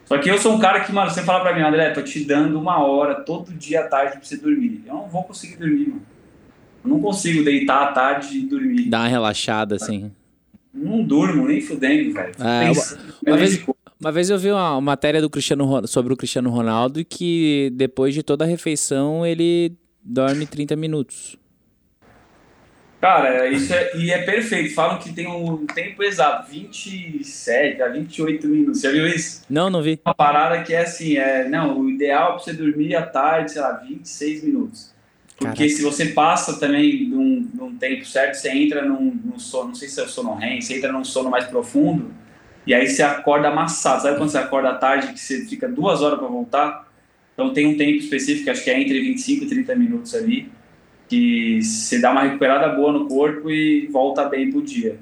Só 0.05 0.17
que 0.17 0.29
eu 0.29 0.37
sou 0.37 0.53
um 0.53 0.59
cara 0.59 0.81
que, 0.81 0.91
mano, 0.91 1.11
você 1.11 1.21
fala 1.21 1.41
pra 1.41 1.55
mim, 1.55 1.61
André, 1.61 1.91
tô 1.91 2.01
te 2.01 2.23
dando 2.23 2.59
uma 2.59 2.83
hora 2.83 3.15
todo 3.15 3.53
dia 3.53 3.81
à 3.81 3.87
tarde 3.87 4.13
pra 4.17 4.23
você 4.23 4.37
dormir. 4.37 4.83
Eu 4.85 4.93
não 4.93 5.07
vou 5.07 5.23
conseguir 5.23 5.57
dormir, 5.57 5.89
mano. 5.89 6.01
Eu 6.83 6.89
não 6.89 6.99
consigo 6.99 7.43
deitar 7.43 7.83
à 7.83 7.91
tarde 7.91 8.37
e 8.39 8.45
dormir. 8.45 8.89
Dá 8.89 8.99
uma 8.99 9.07
relaxada, 9.07 9.75
assim. 9.75 10.11
Não 10.73 11.03
durmo, 11.03 11.47
nem 11.47 11.61
fudendo, 11.61 12.13
velho. 12.13 12.33
É, 12.39 12.71
uma, 12.71 12.83
uma, 13.27 13.37
vez, 13.37 13.63
uma 14.03 14.11
vez 14.11 14.29
eu 14.29 14.37
vi 14.37 14.51
uma 14.51 14.81
matéria 14.81 15.21
do 15.21 15.29
Cristiano 15.29 15.87
sobre 15.87 16.13
o 16.13 16.17
Cristiano 16.17 16.49
Ronaldo 16.49 17.05
que 17.05 17.71
depois 17.73 18.13
de 18.13 18.21
toda 18.21 18.43
a 18.43 18.47
refeição 18.47 19.25
ele 19.25 19.77
dorme 20.03 20.45
30 20.45 20.75
minutos. 20.75 21.37
Cara, 22.99 23.47
isso 23.47 23.73
é, 23.73 23.97
e 23.97 24.11
é 24.11 24.23
perfeito. 24.23 24.73
Falam 24.73 24.97
que 24.97 25.13
tem 25.13 25.27
um 25.27 25.65
tempo 25.65 26.03
exato, 26.03 26.49
27 26.49 27.81
a 27.81 27.89
28 27.89 28.47
minutos. 28.47 28.81
Já 28.81 28.91
viu 28.91 29.07
isso? 29.07 29.43
Não, 29.49 29.69
não 29.69 29.81
vi. 29.81 29.99
Uma 30.05 30.13
parada 30.13 30.63
que 30.63 30.73
é 30.73 30.81
assim, 30.81 31.17
é, 31.17 31.47
não, 31.47 31.79
o 31.79 31.89
ideal 31.89 32.23
é 32.23 32.33
pra 32.33 32.39
você 32.39 32.53
dormir 32.53 32.95
à 32.95 33.01
tarde, 33.05 33.53
sei 33.53 33.61
lá, 33.61 33.71
26 33.73 34.43
minutos. 34.43 34.93
Porque 35.37 35.55
Caraca. 35.57 35.69
se 35.69 35.81
você 35.81 36.05
passa 36.07 36.59
também 36.59 37.07
num, 37.07 37.49
num 37.53 37.77
tempo 37.77 38.05
certo, 38.05 38.35
você 38.35 38.49
entra 38.49 38.85
num, 38.85 39.19
num 39.23 39.39
sono, 39.39 39.69
não 39.69 39.75
sei 39.75 39.89
se 39.89 40.01
é 40.01 40.07
sono 40.07 40.35
REM, 40.35 40.61
você 40.61 40.77
entra 40.77 40.91
num 40.91 41.03
sono 41.03 41.29
mais 41.29 41.45
profundo, 41.45 42.13
e 42.65 42.73
aí 42.73 42.87
você 42.87 43.03
acorda 43.03 43.49
amassado. 43.49 44.01
Sabe 44.03 44.17
quando 44.17 44.29
você 44.29 44.37
acorda 44.37 44.69
à 44.69 44.75
tarde 44.75 45.13
que 45.13 45.19
você 45.19 45.45
fica 45.45 45.67
duas 45.67 46.01
horas 46.01 46.19
para 46.19 46.27
voltar? 46.27 46.87
Então 47.33 47.51
tem 47.53 47.67
um 47.67 47.77
tempo 47.77 47.97
específico, 47.97 48.49
acho 48.49 48.63
que 48.63 48.69
é 48.69 48.79
entre 48.79 48.99
25 49.01 49.45
e 49.45 49.47
30 49.47 49.75
minutos 49.75 50.13
ali 50.13 50.51
que 51.07 51.61
você 51.61 51.99
dá 51.99 52.11
uma 52.11 52.23
recuperada 52.23 52.75
boa 52.75 52.91
no 52.91 53.07
corpo 53.07 53.49
e 53.51 53.87
volta 53.87 54.25
bem 54.25 54.49
pro 54.51 54.61
dia. 54.61 54.97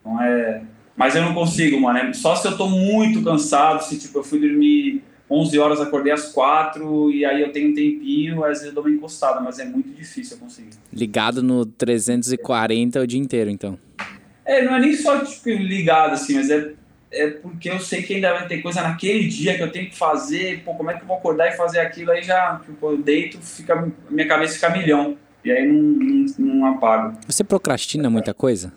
Então 0.00 0.22
é. 0.22 0.62
Mas 0.96 1.16
eu 1.16 1.22
não 1.22 1.32
consigo, 1.32 1.80
mano. 1.80 1.98
É 1.98 2.12
só 2.12 2.36
se 2.36 2.46
eu 2.46 2.56
tô 2.56 2.68
muito 2.68 3.22
cansado, 3.22 3.82
se 3.82 3.98
tipo, 3.98 4.18
eu 4.18 4.22
fui 4.22 4.38
dormir 4.38 5.02
11 5.30 5.58
horas, 5.58 5.80
acordei 5.80 6.12
às 6.12 6.26
4 6.32 7.10
e 7.10 7.24
aí 7.24 7.40
eu 7.40 7.52
tenho 7.52 7.70
um 7.70 7.74
tempinho, 7.74 8.44
às 8.44 8.58
vezes 8.58 8.66
eu 8.66 8.72
dou 8.72 8.84
uma 8.84 8.92
encostada, 8.92 9.40
mas 9.40 9.58
é 9.58 9.64
muito 9.64 9.90
difícil 9.90 10.36
eu 10.36 10.40
conseguir. 10.40 10.70
Ligado 10.92 11.42
no 11.42 11.64
340 11.64 13.00
o 13.00 13.06
dia 13.06 13.20
inteiro, 13.20 13.48
então. 13.48 13.78
É, 14.44 14.64
não 14.64 14.74
é 14.74 14.80
nem 14.80 14.94
só 14.94 15.24
tipo, 15.24 15.48
ligado 15.48 16.12
assim, 16.12 16.34
mas 16.34 16.50
é, 16.50 16.72
é 17.12 17.30
porque 17.30 17.68
eu 17.68 17.80
sei 17.80 18.02
que 18.02 18.14
ainda 18.14 18.32
vai 18.32 18.46
ter 18.46 18.62
coisa 18.62 18.82
naquele 18.82 19.26
dia 19.26 19.56
que 19.56 19.62
eu 19.62 19.72
tenho 19.72 19.90
que 19.90 19.96
fazer, 19.96 20.62
pô, 20.64 20.74
como 20.74 20.90
é 20.90 20.94
que 20.94 21.02
eu 21.02 21.06
vou 21.06 21.16
acordar 21.16 21.48
e 21.48 21.56
fazer 21.56 21.80
aquilo? 21.80 22.12
Aí 22.12 22.22
já, 22.22 22.60
tipo, 22.64 22.90
eu 22.90 22.98
deito, 22.98 23.38
fica, 23.38 23.90
minha 24.08 24.28
cabeça 24.28 24.54
fica 24.54 24.70
milhão 24.70 25.16
e 25.44 25.50
aí 25.50 25.66
não, 25.66 25.82
não, 25.82 26.26
não 26.38 26.66
apago. 26.66 27.18
Você 27.26 27.42
procrastina 27.42 28.08
muita 28.08 28.32
coisa? 28.32 28.72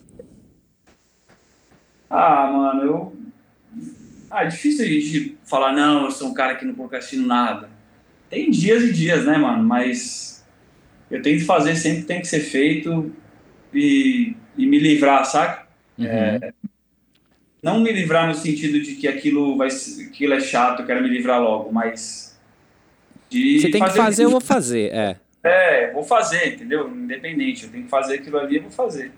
Ah, 2.10 2.50
mano, 2.52 2.84
eu. 2.84 3.16
Ah, 4.30 4.44
é 4.44 4.48
difícil 4.48 4.86
a 4.86 4.88
gente 4.88 5.38
falar, 5.44 5.74
não, 5.74 6.06
eu 6.06 6.12
sou 6.12 6.30
um 6.30 6.34
cara 6.34 6.56
que 6.56 6.66
não 6.66 6.74
procrastino 6.74 7.28
nada. 7.28 7.70
Tem 8.30 8.50
dias 8.50 8.84
e 8.84 8.92
dias, 8.92 9.26
né, 9.26 9.38
mano? 9.38 9.64
Mas 9.64 10.44
eu 11.10 11.22
tento 11.22 11.46
fazer 11.46 11.76
sempre 11.76 12.02
que 12.02 12.08
tem 12.08 12.22
que 12.22 12.28
ser 12.28 12.40
feito 12.40 13.14
e, 13.72 14.36
e 14.58 14.66
me 14.66 14.80
livrar, 14.80 15.24
saca? 15.26 15.68
Uhum. 16.00 16.06
É, 16.08 16.54
não 17.64 17.80
me 17.80 17.92
livrar 17.94 18.28
no 18.28 18.36
sentido 18.36 18.82
de 18.82 18.96
que 18.96 19.08
aquilo 19.08 19.56
vai 19.58 19.70
aquilo 19.70 20.34
é 20.34 20.42
chato, 20.42 20.82
eu 20.82 20.86
quero 20.86 21.02
me 21.02 21.08
livrar 21.08 21.42
logo, 21.42 21.72
mas 21.72 22.38
de 23.30 23.62
Você 23.62 23.72
tem 23.72 23.80
fazer 23.80 23.94
que 23.94 23.98
fazer, 23.98 24.24
eu 24.26 24.30
vou 24.30 24.42
fazer, 24.42 24.94
é. 24.94 25.16
É, 25.42 25.92
vou 25.92 26.04
fazer, 26.04 26.56
entendeu? 26.56 26.90
Independente, 26.90 27.64
eu 27.64 27.72
tenho 27.72 27.86
que 27.86 27.90
fazer 27.90 28.16
aquilo 28.16 28.38
ali, 28.38 28.58
eu 28.58 28.64
vou 28.64 28.72
fazer. 28.72 29.12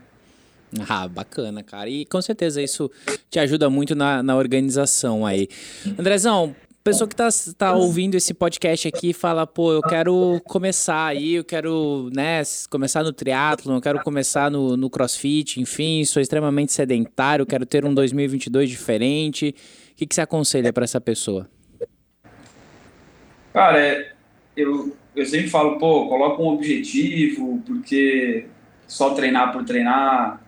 Ah, 0.88 1.08
bacana, 1.08 1.64
cara. 1.64 1.89
E 1.89 2.06
com 2.06 2.22
certeza 2.22 2.62
isso 2.62 2.91
te 3.30 3.39
ajuda 3.39 3.70
muito 3.70 3.96
na, 3.96 4.22
na 4.22 4.36
organização 4.36 5.26
aí. 5.26 5.48
Andrezão, 5.98 6.56
pessoa 6.86 7.07
que 7.07 7.15
tá, 7.15 7.27
tá 7.57 7.73
ouvindo 7.73 8.13
esse 8.13 8.31
podcast 8.31 8.88
aqui 8.88 9.11
fala, 9.11 9.47
pô, 9.47 9.73
eu 9.73 9.81
quero 9.81 10.39
começar 10.45 11.07
aí, 11.07 11.33
eu 11.33 11.43
quero, 11.43 12.11
né, 12.15 12.43
começar 12.69 13.03
no 13.03 13.11
triatlo, 13.11 13.73
eu 13.73 13.81
quero 13.81 14.03
começar 14.03 14.51
no, 14.51 14.77
no 14.77 14.88
crossfit, 14.88 15.59
enfim, 15.59 16.05
sou 16.05 16.21
extremamente 16.21 16.71
sedentário, 16.71 17.43
quero 17.43 17.65
ter 17.65 17.83
um 17.86 17.93
2022 17.93 18.69
diferente. 18.69 19.55
O 19.93 19.95
que, 19.95 20.05
que 20.05 20.13
você 20.13 20.21
aconselha 20.21 20.71
para 20.71 20.83
essa 20.83 21.01
pessoa? 21.01 21.49
Cara, 23.51 23.83
é, 23.83 24.11
eu, 24.55 24.95
eu 25.15 25.25
sempre 25.25 25.49
falo, 25.49 25.79
pô, 25.79 26.07
coloca 26.07 26.39
um 26.39 26.49
objetivo, 26.49 27.63
porque 27.65 28.45
só 28.86 29.15
treinar 29.15 29.51
por 29.51 29.65
treinar, 29.65 30.39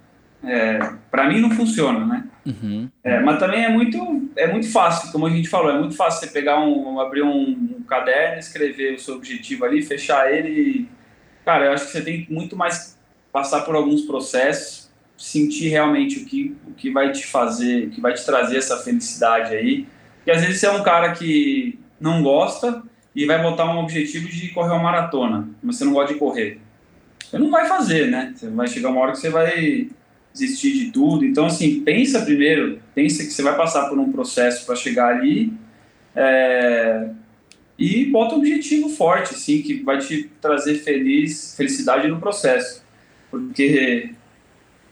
é, 0.43 0.79
para 1.09 1.27
mim 1.27 1.41
não 1.41 1.51
funciona, 1.51 2.05
né? 2.05 2.23
Uhum. 2.45 2.89
É, 3.03 3.19
mas 3.19 3.39
também 3.39 3.65
é 3.65 3.69
muito, 3.69 4.29
é 4.35 4.47
muito 4.47 4.71
fácil, 4.71 5.11
como 5.11 5.25
a 5.25 5.29
gente 5.29 5.49
falou, 5.49 5.71
é 5.71 5.79
muito 5.79 5.95
fácil 5.95 6.21
você 6.21 6.33
pegar 6.33 6.59
um, 6.59 6.99
abrir 6.99 7.23
um, 7.23 7.77
um 7.79 7.83
caderno, 7.83 8.39
escrever 8.39 8.95
o 8.95 8.99
seu 8.99 9.15
objetivo 9.15 9.65
ali, 9.65 9.81
fechar 9.81 10.31
ele. 10.31 10.49
E, 10.49 10.89
cara, 11.43 11.65
eu 11.65 11.73
acho 11.73 11.85
que 11.85 11.91
você 11.91 12.01
tem 12.01 12.27
muito 12.29 12.55
mais 12.55 12.97
passar 13.31 13.61
por 13.61 13.75
alguns 13.75 14.01
processos, 14.01 14.89
sentir 15.17 15.69
realmente 15.69 16.19
o 16.19 16.25
que, 16.25 16.55
o 16.67 16.73
que 16.73 16.91
vai 16.91 17.11
te 17.11 17.25
fazer, 17.25 17.87
o 17.87 17.89
que 17.89 17.99
vai 17.99 18.13
te 18.13 18.25
trazer 18.25 18.57
essa 18.57 18.77
felicidade 18.77 19.55
aí. 19.55 19.87
Porque 20.17 20.31
às 20.31 20.41
vezes 20.41 20.59
você 20.59 20.67
é 20.67 20.71
um 20.71 20.83
cara 20.83 21.11
que 21.13 21.79
não 21.99 22.21
gosta, 22.21 22.83
e 23.17 23.25
vai 23.25 23.41
botar 23.41 23.65
um 23.65 23.79
objetivo 23.79 24.27
de 24.27 24.49
correr 24.49 24.73
uma 24.73 24.83
maratona, 24.83 25.49
mas 25.63 25.75
você 25.75 25.83
não 25.83 25.93
gosta 25.93 26.13
de 26.13 26.19
correr. 26.19 26.61
Você 27.19 27.39
não 27.39 27.49
vai 27.49 27.67
fazer, 27.67 28.11
né? 28.11 28.31
Você 28.35 28.47
vai 28.47 28.67
chegar 28.67 28.89
uma 28.89 29.01
hora 29.01 29.11
que 29.11 29.17
você 29.17 29.31
vai 29.31 29.89
desistir 30.39 30.73
de 30.73 30.91
tudo. 30.91 31.25
Então, 31.25 31.45
assim, 31.45 31.81
pensa 31.81 32.21
primeiro, 32.21 32.79
pensa 32.93 33.23
que 33.23 33.31
você 33.31 33.41
vai 33.41 33.55
passar 33.55 33.87
por 33.89 33.97
um 33.97 34.11
processo 34.11 34.65
para 34.65 34.75
chegar 34.75 35.15
ali 35.15 35.53
é, 36.15 37.09
e 37.77 38.05
bota 38.05 38.35
um 38.35 38.39
objetivo 38.39 38.89
forte, 38.89 39.35
assim, 39.35 39.61
que 39.61 39.83
vai 39.83 39.99
te 39.99 40.29
trazer 40.41 40.75
feliz, 40.75 41.55
felicidade 41.55 42.07
no 42.07 42.19
processo. 42.19 42.83
Porque 43.29 44.11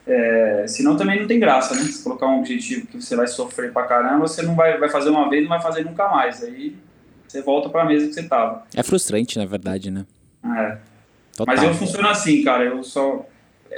é, 0.06 0.66
senão 0.68 0.96
também 0.96 1.20
não 1.20 1.28
tem 1.28 1.40
graça, 1.40 1.74
né? 1.74 1.82
Se 1.82 2.04
colocar 2.04 2.28
um 2.28 2.40
objetivo 2.40 2.86
que 2.86 3.02
você 3.02 3.16
vai 3.16 3.28
sofrer 3.28 3.74
pra 3.74 3.84
caramba, 3.84 4.28
você 4.28 4.44
não 4.44 4.56
vai, 4.56 4.78
vai 4.78 4.90
fazer 4.90 5.10
uma 5.10 5.30
vez 5.30 5.42
e 5.42 5.44
não 5.44 5.50
vai 5.50 5.62
fazer 5.62 5.84
nunca 5.84 6.08
mais. 6.08 6.44
Aí 6.44 6.76
você 7.28 7.42
volta 7.42 7.70
para 7.70 7.82
a 7.82 7.86
mesa 7.86 8.08
que 8.08 8.14
você 8.14 8.24
tava. 8.24 8.66
É 8.76 8.84
frustrante, 8.84 9.38
na 9.38 9.46
verdade, 9.46 9.90
né? 9.90 10.06
É. 10.44 10.78
Total. 11.36 11.56
Mas 11.56 11.64
eu 11.64 11.74
funciono 11.74 12.08
assim, 12.08 12.44
cara. 12.44 12.64
Eu 12.66 12.84
só. 12.84 13.26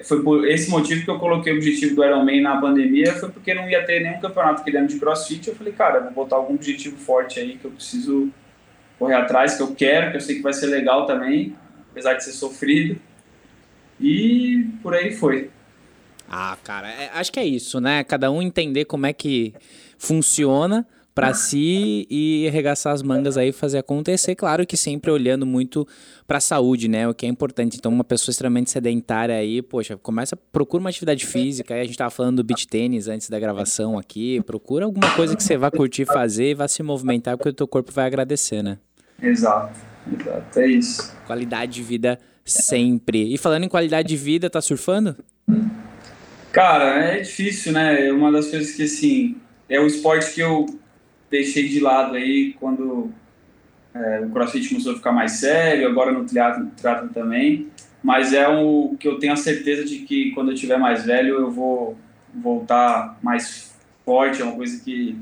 Foi 0.04 0.22
por 0.22 0.48
esse 0.48 0.70
motivo 0.70 1.04
que 1.04 1.10
eu 1.10 1.18
coloquei 1.18 1.54
o 1.54 1.56
objetivo 1.56 1.96
do 1.96 2.04
Ironman 2.04 2.42
na 2.42 2.60
pandemia, 2.60 3.14
foi 3.14 3.30
porque 3.30 3.54
não 3.54 3.70
ia 3.70 3.86
ter 3.86 4.02
nenhum 4.02 4.20
campeonato 4.20 4.62
aquele 4.62 4.78
ano 4.78 4.88
de 4.88 5.00
crossfit. 5.00 5.48
Eu 5.48 5.56
falei, 5.56 5.74
cara, 5.74 6.02
vou 6.02 6.12
botar 6.12 6.36
algum 6.36 6.56
objetivo 6.56 6.98
forte 6.98 7.40
aí 7.40 7.58
que 7.58 7.66
eu 7.66 7.72
preciso 7.72 8.30
correr 9.00 9.16
atrás, 9.16 9.56
que 9.56 9.64
eu 9.64 9.74
quero, 9.74 10.12
que 10.12 10.18
eu 10.18 10.22
sei 10.22 10.36
que 10.36 10.42
vai 10.42 10.54
ser 10.54 10.68
legal 10.68 11.06
também, 11.06 11.56
apesar 11.92 12.14
de 12.14 12.24
ser 12.24 12.32
sofrido. 12.32 13.00
E 14.00 14.68
por 14.84 14.94
aí 14.94 15.16
foi. 15.16 15.50
Ah, 16.30 16.58
cara, 16.64 16.90
é, 16.90 17.10
acho 17.14 17.32
que 17.32 17.40
é 17.40 17.46
isso, 17.46 17.80
né? 17.80 18.04
Cada 18.04 18.30
um 18.30 18.42
entender 18.42 18.86
como 18.86 19.06
é 19.06 19.14
que 19.14 19.54
funciona 19.98 20.86
para 21.18 21.34
si 21.34 22.06
e 22.12 22.48
arregaçar 22.48 22.94
as 22.94 23.02
mangas 23.02 23.38
aí 23.38 23.52
fazer 23.52 23.80
acontecer. 23.80 24.36
Claro 24.36 24.68
que 24.68 24.78
sempre 24.78 25.10
olhando 25.10 25.48
muito 25.48 25.88
para 26.28 26.38
a 26.38 26.40
saúde, 26.40 26.88
né? 26.88 27.08
O 27.08 27.14
que 27.14 27.26
é 27.26 27.30
importante. 27.30 27.76
Então, 27.76 27.92
uma 27.92 28.04
pessoa 28.04 28.32
extremamente 28.32 28.70
sedentária 28.70 29.34
aí, 29.34 29.64
poxa, 29.64 29.98
começa, 29.98 30.38
procura 30.38 30.80
uma 30.80 30.92
atividade 30.92 31.26
física. 31.26 31.74
Aí 31.74 31.82
a 31.82 31.86
gente 31.86 31.98
tava 31.98 32.12
falando 32.12 32.36
do 32.36 32.44
beach 32.44 32.68
tênis 32.68 33.08
antes 33.08 33.32
da 33.32 33.40
gravação 33.40 33.98
aqui. 33.98 34.40
Procura 34.44 34.86
alguma 34.86 35.10
coisa 35.16 35.36
que 35.36 35.42
você 35.42 35.58
vá 35.58 35.72
curtir 35.72 36.06
fazer 36.06 36.52
e 36.52 36.54
vá 36.54 36.68
se 36.68 36.84
movimentar, 36.84 37.36
porque 37.36 37.50
o 37.50 37.54
teu 37.54 37.68
corpo 37.68 37.92
vai 37.92 38.06
agradecer, 38.06 38.62
né? 38.62 38.78
Exato, 39.20 39.76
exato, 40.14 40.60
é 40.60 40.68
isso. 40.68 41.18
Qualidade 41.26 41.72
de 41.72 41.82
vida 41.82 42.20
sempre. 42.46 43.34
E 43.34 43.40
falando 43.40 43.64
em 43.64 43.70
qualidade 43.70 44.08
de 44.08 44.16
vida, 44.16 44.52
tá 44.52 44.62
surfando? 44.62 45.16
Cara, 46.52 47.06
é 47.06 47.22
difícil, 47.22 47.74
né? 47.74 48.06
É 48.06 48.14
uma 48.14 48.32
das 48.32 48.52
coisas 48.52 48.76
que, 48.76 48.84
assim, 48.84 49.36
é 49.68 49.80
o 49.80 49.88
esporte 49.88 50.36
que 50.36 50.42
eu 50.42 50.68
deixei 51.30 51.68
de 51.68 51.80
lado 51.80 52.16
aí 52.16 52.56
quando 52.60 53.12
é, 53.94 54.22
o 54.22 54.30
crossfit 54.30 54.70
começou 54.70 54.94
a 54.94 54.96
ficar 54.96 55.12
mais 55.12 55.34
sério, 55.34 55.88
agora 55.88 56.12
no 56.12 56.26
triatlo, 56.26 57.10
também, 57.14 57.68
mas 58.04 58.34
é 58.34 58.48
o 58.48 58.96
que 59.00 59.08
eu 59.08 59.20
tenho 59.20 59.34
a 59.34 59.38
certeza 59.38 59.84
de 59.84 60.00
que 60.00 60.32
quando 60.32 60.52
eu 60.52 60.56
tiver 60.56 60.78
mais 60.78 61.06
velho 61.06 61.36
eu 61.36 61.52
vou 61.52 61.98
voltar 62.34 63.18
mais 63.22 63.76
forte, 64.06 64.42
é 64.42 64.46
uma 64.46 64.56
coisa 64.56 64.82
que 64.84 65.18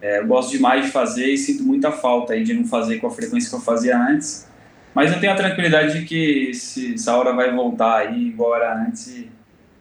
é, 0.00 0.20
eu 0.20 0.26
gosto 0.26 0.50
demais 0.50 0.86
de 0.86 0.90
fazer 0.90 1.26
e 1.26 1.36
sinto 1.36 1.62
muita 1.62 1.92
falta 1.92 2.32
aí 2.32 2.42
de 2.42 2.54
não 2.54 2.64
fazer 2.64 2.98
com 2.98 3.06
a 3.06 3.10
frequência 3.10 3.50
que 3.50 3.56
eu 3.56 3.60
fazia 3.60 3.98
antes, 3.98 4.48
mas 4.94 5.12
eu 5.12 5.20
tenho 5.20 5.32
a 5.32 5.36
tranquilidade 5.36 6.00
de 6.00 6.06
que 6.06 6.54
se, 6.54 6.94
essa 6.94 7.16
hora 7.16 7.32
vai 7.32 7.54
voltar 7.54 7.98
aí 7.98 8.34
era 8.56 8.82
antes 8.82 9.26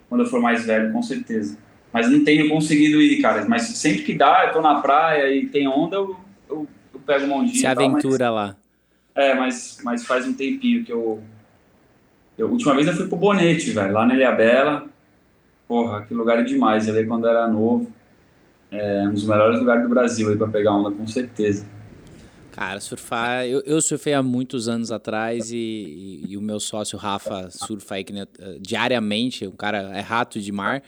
quando 0.08 0.22
eu 0.22 0.28
for 0.28 0.42
mais 0.42 0.66
velho, 0.66 0.92
com 0.92 1.02
certeza 1.02 1.58
mas 1.92 2.10
não 2.10 2.24
tenho 2.24 2.50
conseguido 2.50 3.02
ir, 3.02 3.22
cara. 3.22 3.46
Mas 3.48 3.64
sempre 3.64 4.04
que 4.04 4.14
dá, 4.14 4.46
eu 4.46 4.54
tô 4.54 4.62
na 4.62 4.80
praia 4.82 5.34
e 5.34 5.48
tem 5.48 5.68
onda, 5.68 5.96
eu, 5.96 6.16
eu, 6.50 6.68
eu 6.94 7.00
pego 7.00 7.26
uma 7.26 7.38
ondinha. 7.38 7.56
Se 7.56 7.66
aventura 7.66 8.26
tal, 8.26 8.36
mas, 8.36 8.50
lá. 8.50 8.58
É, 9.16 9.36
mas, 9.36 9.80
mas 9.84 10.06
faz 10.06 10.28
um 10.28 10.34
tempinho 10.34 10.84
que 10.84 10.92
eu. 10.92 11.22
eu 12.38 12.50
última 12.50 12.76
vez 12.76 12.88
eu 12.88 12.94
fui 12.94 13.08
pro 13.08 13.18
Bonete, 13.18 13.72
velho, 13.72 13.94
lá 13.94 14.06
na 14.06 14.16
Ilhabela. 14.16 14.88
Porra, 15.68 16.02
que 16.02 16.14
lugar 16.14 16.40
é 16.40 16.44
demais. 16.44 16.88
Eu 16.88 17.08
quando 17.08 17.28
era 17.28 17.48
novo. 17.48 17.92
É 18.72 19.04
um 19.08 19.14
dos 19.14 19.26
melhores 19.26 19.60
lugares 19.60 19.84
do 19.84 19.90
Brasil 19.90 20.30
aí 20.30 20.38
pra 20.38 20.48
pegar 20.48 20.74
onda, 20.74 20.96
com 20.96 21.08
certeza. 21.08 21.66
Cara, 22.60 22.82
surfar. 22.82 23.46
Eu, 23.46 23.64
eu 23.66 23.82
surfei 23.82 24.14
há 24.14 24.22
muitos 24.22 24.68
anos 24.68 24.92
atrás 24.92 25.50
e, 25.50 25.56
e, 25.56 26.26
e 26.34 26.38
o 26.38 26.42
meu 26.42 26.60
sócio 26.60 27.00
Rafa 27.00 27.50
surfa 27.50 27.96
aí 27.96 28.06
né, 28.12 28.28
diariamente. 28.60 29.48
O 29.48 29.54
cara 29.54 29.78
é 29.98 30.02
rato 30.02 30.42
de 30.42 30.52
mar. 30.52 30.84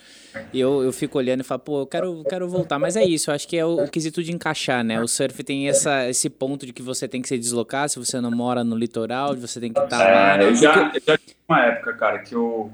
E 0.52 0.60
eu, 0.60 0.84
eu 0.84 0.92
fico 0.92 1.18
olhando 1.18 1.40
e 1.40 1.44
falo, 1.46 1.62
pô, 1.62 1.80
eu 1.80 1.88
quero, 1.88 2.26
quero 2.26 2.50
voltar. 2.50 2.78
Mas 2.78 2.98
é 2.98 3.06
isso, 3.06 3.32
eu 3.32 3.36
acho 3.36 3.48
que 3.48 3.56
é 3.56 3.66
o, 3.66 3.86
o 3.86 3.88
quesito 3.90 4.22
de 4.22 4.34
encaixar, 4.34 4.84
né? 4.84 5.02
O 5.02 5.08
surf 5.08 5.42
tem 5.46 5.70
essa, 5.70 6.10
esse 6.10 6.30
ponto 6.30 6.66
de 6.66 6.74
que 6.74 6.82
você 6.82 7.08
tem 7.08 7.22
que 7.22 7.30
se 7.30 7.38
deslocar 7.38 7.88
se 7.88 7.98
você 7.98 8.20
não 8.20 8.32
mora 8.32 8.66
no 8.66 8.76
litoral, 8.76 9.34
você 9.38 9.58
tem 9.62 9.72
que 9.72 9.80
estar 9.80 9.98
tá 9.98 10.04
é, 10.04 10.14
lá. 10.14 10.44
Eu 10.44 10.54
já, 10.54 10.92
eu 10.94 11.02
já 11.08 11.18
tive 11.18 11.38
uma 11.48 11.62
época, 11.62 11.94
cara, 11.94 12.20
que 12.20 12.36
eu. 12.36 12.70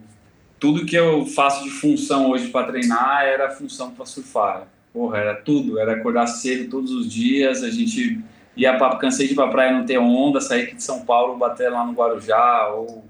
Tudo 0.59 0.87
que 0.87 0.95
eu 0.95 1.23
faço 1.23 1.63
de 1.63 1.69
função 1.69 2.31
hoje 2.31 2.47
para 2.47 2.65
treinar 2.65 3.25
era 3.25 3.51
função 3.51 3.91
para 3.91 4.07
surfar. 4.07 4.67
Porra, 4.91 5.19
era 5.19 5.35
tudo. 5.35 5.77
Era 5.77 5.93
acordar 5.93 6.25
cedo 6.25 6.67
todos 6.67 6.91
os 6.91 7.07
dias, 7.07 7.61
a 7.61 7.69
gente 7.69 8.19
ia 8.57 8.75
pra, 8.75 8.95
cansei 8.97 9.27
de 9.27 9.33
ir 9.33 9.35
pra 9.35 9.47
praia 9.47 9.71
não 9.71 9.85
ter 9.85 9.99
onda, 9.99 10.41
sair 10.41 10.63
aqui 10.63 10.75
de 10.75 10.83
São 10.83 11.05
Paulo, 11.05 11.37
bater 11.37 11.71
lá 11.71 11.85
no 11.85 11.93
Guarujá, 11.93 12.67
ou 12.69 13.05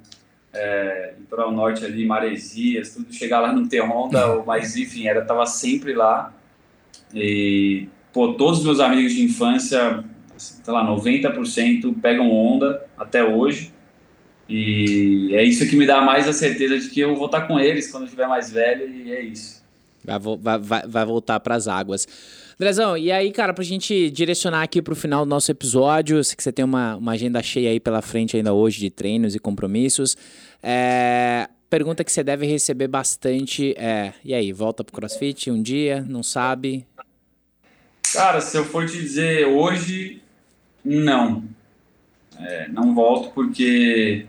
é, 0.53 1.13
o 1.31 1.51
norte 1.51 1.85
ali, 1.85 2.05
Maresias, 2.05 2.93
tudo, 2.93 3.13
chegar 3.13 3.39
lá 3.39 3.53
não 3.53 3.67
ter 3.67 3.81
onda, 3.81 4.33
ou, 4.33 4.43
mas 4.45 4.75
enfim, 4.75 5.07
era, 5.07 5.23
tava 5.23 5.45
sempre 5.45 5.93
lá. 5.93 6.33
E, 7.13 7.87
pô, 8.11 8.33
todos 8.33 8.59
os 8.59 8.65
meus 8.65 8.79
amigos 8.81 9.13
de 9.13 9.23
infância, 9.23 10.03
sei 10.35 10.73
lá, 10.73 10.85
90% 10.85 11.95
pegam 12.01 12.29
onda 12.29 12.85
até 12.97 13.23
hoje. 13.23 13.73
E 14.49 15.31
é 15.33 15.43
isso 15.43 15.67
que 15.69 15.75
me 15.75 15.85
dá 15.85 16.01
mais 16.01 16.27
a 16.27 16.33
certeza 16.33 16.77
de 16.77 16.89
que 16.89 16.99
eu 16.99 17.15
vou 17.15 17.25
estar 17.25 17.41
com 17.41 17.59
eles 17.59 17.91
quando 17.91 18.03
eu 18.03 18.07
estiver 18.07 18.27
mais 18.27 18.51
velho, 18.51 18.89
e 18.89 19.11
é 19.11 19.21
isso. 19.21 19.65
Vai, 20.03 20.19
vai, 20.59 20.87
vai 20.87 21.05
voltar 21.05 21.39
para 21.39 21.55
as 21.55 21.67
águas. 21.67 22.07
Drezão, 22.59 22.97
e 22.97 23.11
aí, 23.11 23.31
cara, 23.31 23.53
pra 23.53 23.63
gente 23.63 24.09
direcionar 24.09 24.63
aqui 24.63 24.81
pro 24.81 24.95
final 24.95 25.23
do 25.23 25.29
nosso 25.29 25.51
episódio, 25.51 26.23
sei 26.23 26.35
que 26.35 26.41
você 26.41 26.51
tem 26.51 26.65
uma, 26.65 26.95
uma 26.95 27.11
agenda 27.11 27.41
cheia 27.43 27.69
aí 27.69 27.79
pela 27.79 28.01
frente 28.01 28.35
ainda 28.35 28.51
hoje 28.51 28.79
de 28.79 28.89
treinos 28.89 29.35
e 29.35 29.39
compromissos. 29.39 30.17
É, 30.63 31.47
pergunta 31.69 32.03
que 32.03 32.11
você 32.11 32.23
deve 32.23 32.47
receber 32.47 32.87
bastante 32.87 33.75
é: 33.77 34.11
e 34.25 34.33
aí, 34.33 34.51
volta 34.51 34.83
pro 34.83 34.95
CrossFit 34.95 35.51
um 35.51 35.61
dia? 35.61 36.03
Não 36.07 36.23
sabe? 36.23 36.83
Cara, 38.11 38.41
se 38.41 38.57
eu 38.57 38.65
for 38.65 38.87
te 38.87 38.93
dizer 38.93 39.45
hoje, 39.45 40.19
não. 40.83 41.43
É, 42.39 42.67
não 42.69 42.95
volto 42.95 43.31
porque. 43.35 44.25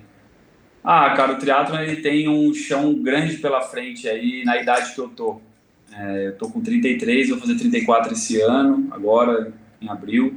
Ah, 0.85 1.15
cara, 1.17 1.33
o 1.33 1.39
triatlon 1.39 1.81
ele 1.81 1.97
tem 2.03 2.29
um 2.29 2.53
chão 2.53 2.95
grande 3.03 3.39
pela 3.39 3.63
frente 3.63 4.07
aí 4.07 4.45
na 4.45 4.61
idade 4.61 4.95
que 4.95 5.01
eu 5.01 5.09
tô. 5.09 5.41
É, 5.99 6.29
eu 6.29 6.37
tô 6.37 6.49
com 6.49 6.61
33, 6.61 7.31
vou 7.31 7.39
fazer 7.39 7.57
34 7.57 8.13
esse 8.13 8.41
ano, 8.41 8.87
agora 8.93 9.53
em 9.83 9.89
abril. 9.89 10.37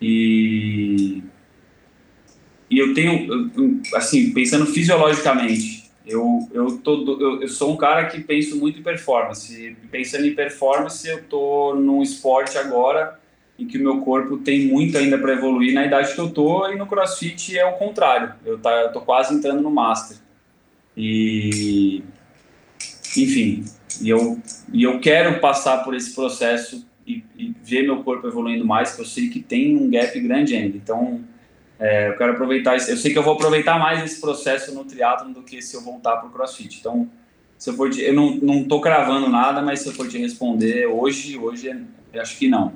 E, 0.00 1.22
e 2.70 2.78
eu 2.78 2.94
tenho, 2.94 3.28
assim, 3.94 4.32
pensando 4.32 4.64
fisiologicamente, 4.64 5.90
eu, 6.06 6.48
eu, 6.54 6.78
tô, 6.78 7.18
eu, 7.20 7.42
eu 7.42 7.48
sou 7.48 7.70
um 7.70 7.76
cara 7.76 8.06
que 8.06 8.20
penso 8.20 8.56
muito 8.56 8.78
em 8.78 8.82
performance. 8.82 9.76
Pensando 9.90 10.26
em 10.26 10.34
performance, 10.34 11.06
eu 11.06 11.22
tô 11.24 11.74
num 11.74 12.02
esporte 12.02 12.56
agora 12.56 13.20
e 13.58 13.66
que 13.66 13.76
o 13.76 13.82
meu 13.82 14.00
corpo 14.00 14.38
tem 14.38 14.66
muito 14.68 14.96
ainda 14.96 15.18
para 15.18 15.34
evoluir 15.34 15.74
na 15.74 15.84
idade 15.84 16.14
que 16.14 16.20
eu 16.20 16.30
tô 16.30 16.66
e 16.70 16.76
no 16.76 16.86
CrossFit 16.86 17.58
é 17.58 17.66
o 17.66 17.76
contrário. 17.76 18.32
Eu 18.46 18.58
tá 18.58 18.70
eu 18.70 18.92
tô 18.92 19.02
quase 19.02 19.34
entrando 19.34 19.60
no 19.60 19.70
master. 19.70 20.16
E 20.96 22.02
enfim, 23.16 23.64
e 24.00 24.08
eu 24.08 24.38
e 24.72 24.82
eu 24.82 25.00
quero 25.00 25.40
passar 25.40 25.84
por 25.84 25.94
esse 25.94 26.14
processo 26.14 26.86
e, 27.06 27.24
e 27.36 27.54
ver 27.62 27.82
meu 27.82 28.02
corpo 28.02 28.26
evoluindo 28.26 28.66
mais, 28.66 28.94
que 28.94 29.00
eu 29.00 29.06
sei 29.06 29.28
que 29.28 29.40
tem 29.40 29.76
um 29.76 29.90
gap 29.90 30.18
grande 30.20 30.54
ainda. 30.54 30.76
Então, 30.76 31.20
é, 31.78 32.08
eu 32.08 32.16
quero 32.16 32.32
aproveitar, 32.32 32.74
eu 32.74 32.96
sei 32.96 33.12
que 33.12 33.18
eu 33.18 33.22
vou 33.22 33.34
aproveitar 33.34 33.78
mais 33.78 34.02
esse 34.04 34.20
processo 34.20 34.74
no 34.74 34.84
triatlo 34.84 35.32
do 35.32 35.42
que 35.42 35.62
se 35.62 35.74
eu 35.76 35.80
voltar 35.80 36.16
para 36.16 36.28
o 36.28 36.32
CrossFit. 36.32 36.78
Então, 36.80 37.08
se 37.56 37.70
eu 37.70 37.74
for 37.74 37.90
eu 37.98 38.14
não, 38.14 38.36
não 38.36 38.64
tô 38.64 38.80
cravando 38.80 39.28
nada, 39.28 39.62
mas 39.62 39.80
se 39.80 39.88
eu 39.88 39.92
for 39.92 40.08
te 40.08 40.18
responder 40.18 40.86
hoje, 40.86 41.36
hoje 41.36 41.68
eu 42.12 42.22
acho 42.22 42.36
que 42.38 42.48
não. 42.48 42.72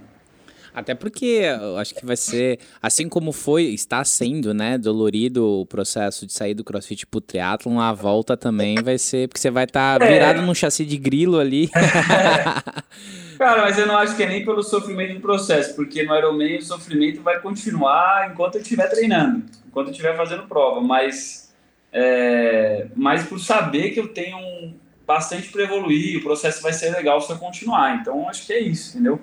Até 0.74 0.94
porque 0.94 1.42
eu 1.60 1.76
acho 1.76 1.94
que 1.94 2.04
vai 2.04 2.16
ser, 2.16 2.58
assim 2.80 3.08
como 3.08 3.30
foi, 3.30 3.64
está 3.64 4.02
sendo, 4.04 4.54
né, 4.54 4.78
dolorido 4.78 5.60
o 5.60 5.66
processo 5.66 6.26
de 6.26 6.32
sair 6.32 6.54
do 6.54 6.64
crossfit 6.64 7.06
pro 7.06 7.20
triatlon, 7.20 7.78
a 7.78 7.92
volta 7.92 8.36
também 8.36 8.76
vai 8.82 8.96
ser, 8.96 9.28
porque 9.28 9.40
você 9.40 9.50
vai 9.50 9.64
estar 9.64 9.98
tá 9.98 10.06
virado 10.06 10.40
é. 10.40 10.42
num 10.42 10.54
chassi 10.54 10.86
de 10.86 10.96
grilo 10.96 11.38
ali. 11.38 11.70
Cara, 13.38 13.62
mas 13.62 13.76
eu 13.76 13.86
não 13.86 13.96
acho 13.96 14.16
que 14.16 14.22
é 14.22 14.26
nem 14.26 14.44
pelo 14.44 14.62
sofrimento 14.62 15.14
do 15.14 15.20
processo, 15.20 15.74
porque 15.74 16.04
no 16.04 16.16
Ironman 16.16 16.58
o 16.58 16.62
sofrimento 16.62 17.22
vai 17.22 17.40
continuar 17.40 18.30
enquanto 18.30 18.54
eu 18.54 18.62
estiver 18.62 18.88
treinando, 18.88 19.44
enquanto 19.66 19.88
eu 19.88 19.90
estiver 19.90 20.16
fazendo 20.16 20.44
prova, 20.44 20.80
mas, 20.80 21.52
é, 21.92 22.86
mas 22.94 23.24
por 23.24 23.38
saber 23.38 23.90
que 23.90 24.00
eu 24.00 24.08
tenho 24.08 24.38
um, 24.38 24.74
bastante 25.06 25.50
para 25.50 25.64
evoluir, 25.64 26.18
o 26.18 26.22
processo 26.22 26.62
vai 26.62 26.72
ser 26.72 26.90
legal 26.90 27.20
se 27.20 27.30
eu 27.30 27.36
continuar. 27.36 27.98
Então 28.00 28.28
acho 28.28 28.46
que 28.46 28.52
é 28.52 28.60
isso, 28.60 28.96
entendeu? 28.96 29.20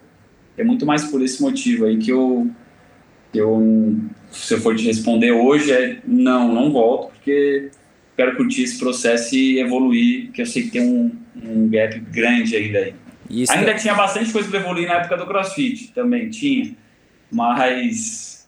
É 0.60 0.64
muito 0.64 0.86
mais 0.86 1.06
por 1.06 1.22
esse 1.22 1.42
motivo 1.42 1.86
aí 1.86 1.98
que 1.98 2.12
eu, 2.12 2.50
eu 3.34 3.98
se 4.30 4.54
eu 4.54 4.60
for 4.60 4.76
te 4.76 4.86
responder 4.86 5.32
hoje, 5.32 5.72
é 5.72 6.00
não, 6.06 6.54
não 6.54 6.72
volto, 6.72 7.14
porque 7.14 7.72
quero 8.18 8.36
curtir 8.36 8.64
esse 8.64 8.78
processo 8.78 9.34
e 9.36 9.60
evoluir, 9.60 10.32
que 10.32 10.42
eu 10.42 10.46
sei 10.46 10.64
que 10.64 10.72
tem 10.72 10.82
um, 10.82 11.12
um 11.42 11.70
gap 11.70 11.98
grande 12.12 12.58
ainda 12.58 12.80
aí. 12.80 12.94
Isso 13.30 13.54
ainda 13.54 13.72
é... 13.72 13.76
tinha 13.76 13.96
bastante 13.96 14.34
coisa 14.34 14.50
para 14.50 14.60
evoluir 14.60 14.88
na 14.88 14.96
época 14.96 15.16
do 15.16 15.26
CrossFit, 15.26 15.94
também 15.94 16.30
tinha, 16.30 16.76
mas 17.32 18.46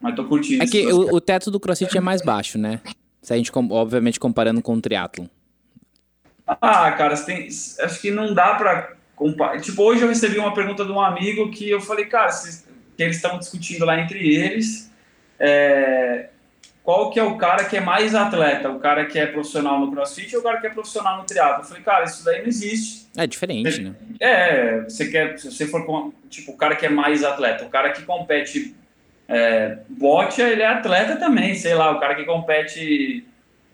mas 0.00 0.16
tô 0.16 0.24
curtindo. 0.24 0.62
É 0.62 0.66
que 0.66 0.86
o, 0.92 1.14
o, 1.14 1.20
teto 1.20 1.50
do 1.50 1.60
CrossFit 1.60 1.96
é 1.96 2.00
mais 2.00 2.20
baixo, 2.20 2.58
né? 2.58 2.80
Se 3.22 3.32
a 3.32 3.36
gente, 3.36 3.50
obviamente, 3.70 4.20
comparando 4.20 4.60
com 4.60 4.74
o 4.74 4.80
triatlon. 4.80 5.26
Ah, 6.46 6.92
cara, 6.92 7.16
tem, 7.16 7.46
acho 7.46 8.00
que 8.02 8.10
não 8.10 8.34
dá 8.34 8.54
para 8.56 8.92
Tipo, 9.62 9.82
hoje 9.82 10.02
eu 10.02 10.08
recebi 10.08 10.38
uma 10.38 10.54
pergunta 10.54 10.84
de 10.84 10.90
um 10.92 11.00
amigo 11.00 11.50
que 11.50 11.70
eu 11.70 11.80
falei, 11.80 12.06
cara, 12.06 12.30
que 12.96 13.02
eles 13.02 13.16
estão 13.16 13.38
discutindo 13.38 13.84
lá 13.84 14.00
entre 14.00 14.34
eles 14.34 14.92
é, 15.38 16.28
qual 16.82 17.10
que 17.10 17.18
é 17.18 17.22
o 17.22 17.36
cara 17.36 17.64
que 17.64 17.76
é 17.76 17.80
mais 17.80 18.14
atleta, 18.14 18.70
o 18.70 18.78
cara 18.78 19.06
que 19.06 19.18
é 19.18 19.26
profissional 19.26 19.80
no 19.80 19.90
crossfit 19.90 20.34
ou 20.34 20.40
o 20.40 20.44
cara 20.44 20.60
que 20.60 20.66
é 20.66 20.70
profissional 20.70 21.18
no 21.18 21.24
triatlo. 21.24 21.62
Eu 21.62 21.66
falei, 21.66 21.82
cara, 21.82 22.04
isso 22.04 22.24
daí 22.24 22.40
não 22.40 22.48
existe. 22.48 23.06
É 23.16 23.26
diferente, 23.26 23.80
né? 23.80 23.94
É, 24.20 24.80
você 24.82 25.08
quer, 25.08 25.38
se 25.38 25.50
você 25.50 25.66
for 25.66 25.86
com, 25.86 26.12
tipo, 26.28 26.52
o 26.52 26.56
cara 26.56 26.76
que 26.76 26.84
é 26.84 26.90
mais 26.90 27.24
atleta, 27.24 27.64
o 27.64 27.70
cara 27.70 27.90
que 27.92 28.02
compete 28.02 28.74
é, 29.28 29.78
bote, 29.88 30.42
ele 30.42 30.62
é 30.62 30.66
atleta 30.66 31.16
também, 31.16 31.54
sei 31.54 31.74
lá, 31.74 31.90
o 31.90 32.00
cara 32.00 32.14
que 32.14 32.24
compete 32.24 33.24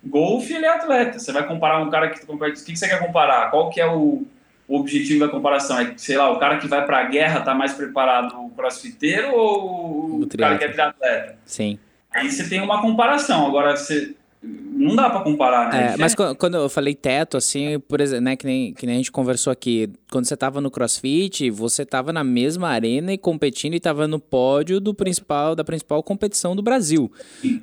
golfe, 0.05 0.55
ele 0.55 0.67
é 0.67 0.69
atleta. 0.69 1.19
Você 1.19 1.33
vai 1.33 1.47
comparar 1.47 1.81
um 1.81 1.91
cara 1.91 2.11
que 2.11 2.25
compete, 2.25 2.63
o 2.63 2.65
que, 2.65 2.73
que 2.73 2.79
você 2.79 2.89
quer 2.89 3.01
comparar? 3.01 3.51
Qual 3.51 3.71
que 3.71 3.81
é 3.81 3.87
o 3.87 4.25
o 4.71 4.77
objetivo 4.79 5.19
da 5.19 5.29
comparação 5.29 5.81
é, 5.81 5.93
sei 5.97 6.17
lá, 6.17 6.31
o 6.31 6.39
cara 6.39 6.59
que 6.59 6.69
vai 6.69 6.87
para 6.87 7.01
a 7.01 7.05
guerra 7.05 7.41
está 7.41 7.53
mais 7.53 7.73
preparado 7.73 8.41
o 8.41 8.51
crossfiteiro 8.51 9.35
ou 9.35 10.21
o, 10.21 10.23
o 10.23 10.29
cara 10.39 10.57
que 10.57 10.65
é 10.65 10.69
triatleta? 10.69 11.37
Sim. 11.45 11.77
Aí 12.13 12.31
você 12.31 12.49
tem 12.49 12.63
uma 12.63 12.81
comparação. 12.81 13.49
Agora, 13.49 13.77
você, 13.77 14.15
não 14.43 14.95
dá 14.95 15.11
para 15.11 15.21
comparar, 15.21 15.73
né? 15.73 15.95
É, 15.95 15.97
mas 15.97 16.15
quando 16.15 16.57
eu 16.57 16.69
falei 16.69 16.95
teto, 16.95 17.37
assim, 17.37 17.81
por 17.81 18.01
exemplo, 18.01 18.25
né, 18.25 18.37
que 18.37 18.47
nem, 18.47 18.73
que 18.73 18.87
nem 18.87 18.95
a 18.95 18.99
gente 18.99 19.11
conversou 19.11 19.53
aqui, 19.53 19.91
quando 20.11 20.25
você 20.25 20.37
tava 20.37 20.61
no 20.61 20.71
CrossFit, 20.71 21.51
você 21.51 21.87
tava 21.87 22.13
na 22.13 22.25
mesma 22.25 22.69
arena 22.69 23.13
e 23.13 23.19
competindo 23.19 23.75
e 23.75 23.81
tava 23.81 24.09
no 24.09 24.19
pódio 24.19 24.81
do 24.81 24.93
principal, 24.93 25.55
da 25.55 25.63
principal 25.63 26.03
competição 26.03 26.57
do 26.57 26.63
Brasil, 26.63 27.11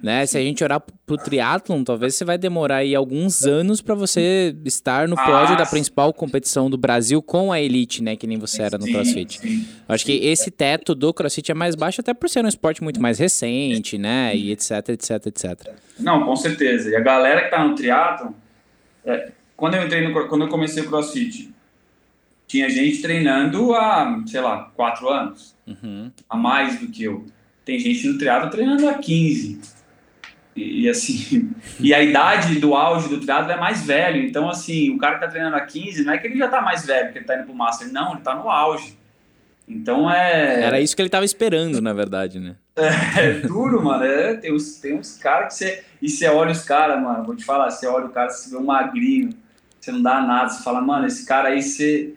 né? 0.02 0.26
Se 0.26 0.38
a 0.38 0.42
gente 0.42 0.64
olhar 0.64 0.80
pro 0.80 1.18
triatlon, 1.18 1.84
talvez 1.84 2.16
você 2.16 2.24
vai 2.24 2.38
demorar 2.38 2.78
aí 2.78 2.96
alguns 2.96 3.44
anos 3.44 3.82
para 3.82 3.94
você 3.94 4.56
estar 4.66 5.08
no 5.08 5.16
pódio 5.16 5.56
ah, 5.56 5.58
da 5.58 5.66
principal 5.66 6.14
competição 6.14 6.70
do 6.70 6.78
Brasil 6.78 7.22
com 7.22 7.52
a 7.52 7.60
elite, 7.60 8.02
né, 8.02 8.16
que 8.16 8.26
nem 8.26 8.38
você 8.38 8.62
era 8.62 8.78
no 8.78 8.86
CrossFit. 8.86 9.40
Sim, 9.40 9.68
acho 9.88 10.06
que 10.06 10.14
esse 10.14 10.50
teto 10.50 10.96
do 10.96 11.14
CrossFit 11.14 11.52
é 11.52 11.56
mais 11.56 11.76
baixo 11.76 12.02
até 12.02 12.14
por 12.14 12.30
ser 12.30 12.44
um 12.46 12.48
esporte 12.48 12.82
muito 12.82 13.02
mais 13.02 13.20
recente, 13.20 13.98
né, 13.98 14.36
e 14.36 14.52
etc, 14.52 14.90
etc, 14.90 15.26
etc. 15.28 15.74
Não, 16.00 16.26
com 16.26 16.36
certeza. 16.36 16.90
E 16.90 16.96
a 16.96 17.00
galera 17.00 17.44
que 17.44 17.50
tá 17.50 17.64
no 17.64 17.76
triatlon, 17.76 18.32
é, 19.06 19.32
quando 19.56 19.76
eu 19.76 19.84
entrei 19.84 20.08
no, 20.08 20.28
quando 20.28 20.44
eu 20.44 20.48
comecei 20.48 20.84
o 20.84 20.88
CrossFit, 20.88 21.57
tinha 22.48 22.70
gente 22.70 23.02
treinando 23.02 23.74
há, 23.74 24.24
sei 24.26 24.42
lá, 24.42 24.72
quatro 24.76 25.10
anos, 25.10 25.56
uhum. 25.68 26.10
a 26.30 26.38
mais 26.38 26.80
do 26.80 26.88
que 26.88 27.04
eu. 27.04 27.26
Tem 27.66 27.78
gente 27.78 28.08
no 28.08 28.18
triatlo 28.18 28.50
treinando 28.50 28.88
há 28.88 28.94
15. 28.94 29.60
E, 30.56 30.84
e, 30.84 30.90
assim, 30.90 31.52
e 31.80 31.94
a 31.94 32.02
idade 32.02 32.60
do 32.60 32.74
auge 32.74 33.10
do 33.10 33.20
triatlo 33.20 33.52
é 33.52 33.58
mais 33.58 33.86
velho. 33.86 34.26
Então, 34.26 34.50
assim, 34.50 34.90
o 34.90 34.98
cara 34.98 35.16
que 35.16 35.26
tá 35.26 35.28
treinando 35.28 35.58
há 35.58 35.62
15, 35.62 36.06
não 36.06 36.14
é 36.14 36.18
que 36.18 36.28
ele 36.28 36.38
já 36.38 36.48
tá 36.48 36.62
mais 36.62 36.86
velho, 36.86 37.12
que 37.12 37.20
ele 37.20 37.26
tá 37.26 37.36
indo 37.36 37.46
pro 37.46 37.54
Master. 37.54 37.92
Não, 37.92 38.14
ele 38.14 38.22
tá 38.22 38.34
no 38.34 38.50
auge. 38.50 38.98
Então 39.68 40.10
é. 40.10 40.64
Era 40.64 40.80
isso 40.80 40.96
que 40.96 41.02
ele 41.02 41.10
tava 41.10 41.26
esperando, 41.26 41.82
na 41.82 41.92
verdade, 41.92 42.40
né? 42.40 42.56
É, 42.78 43.20
é 43.20 43.34
duro, 43.42 43.84
mano. 43.84 44.06
É, 44.06 44.36
tem 44.36 44.54
uns, 44.54 44.80
tem 44.80 44.96
uns 44.98 45.18
caras 45.18 45.48
que 45.50 45.54
você. 45.56 45.84
E 46.02 46.10
você 46.10 46.28
olha 46.28 46.52
os 46.52 46.64
caras, 46.64 47.02
mano. 47.02 47.26
Vou 47.26 47.36
te 47.36 47.44
falar, 47.44 47.70
você 47.70 47.86
olha 47.86 48.06
o 48.06 48.10
cara, 48.10 48.30
você 48.30 48.50
vê 48.50 48.56
um 48.56 48.64
magrinho, 48.64 49.32
você 49.80 49.92
não 49.92 50.02
dá 50.02 50.22
nada. 50.22 50.50
Você 50.50 50.64
fala, 50.64 50.80
mano, 50.80 51.06
esse 51.06 51.26
cara 51.26 51.50
aí, 51.50 51.62
você. 51.62 52.14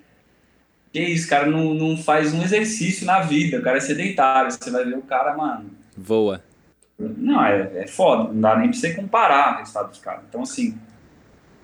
Que 0.92 1.00
isso, 1.00 1.28
cara 1.28 1.46
não, 1.46 1.74
não 1.74 1.96
faz 1.96 2.34
um 2.34 2.42
exercício 2.42 3.06
na 3.06 3.20
vida. 3.20 3.58
O 3.58 3.62
cara 3.62 3.78
é 3.78 3.80
sedentário. 3.80 4.50
Você 4.50 4.70
vai 4.70 4.84
ver 4.84 4.98
o 4.98 5.02
cara, 5.02 5.36
mano. 5.36 5.70
Voa. 5.96 6.42
Não, 6.98 7.44
é, 7.44 7.70
é 7.82 7.86
foda. 7.86 8.32
Não 8.32 8.40
dá 8.40 8.56
nem 8.56 8.70
pra 8.70 8.78
você 8.78 8.94
comparar 8.94 9.54
o 9.54 9.58
resultado 9.58 9.90
dos 9.90 9.98
caras. 9.98 10.22
Então, 10.28 10.42
assim. 10.42 10.76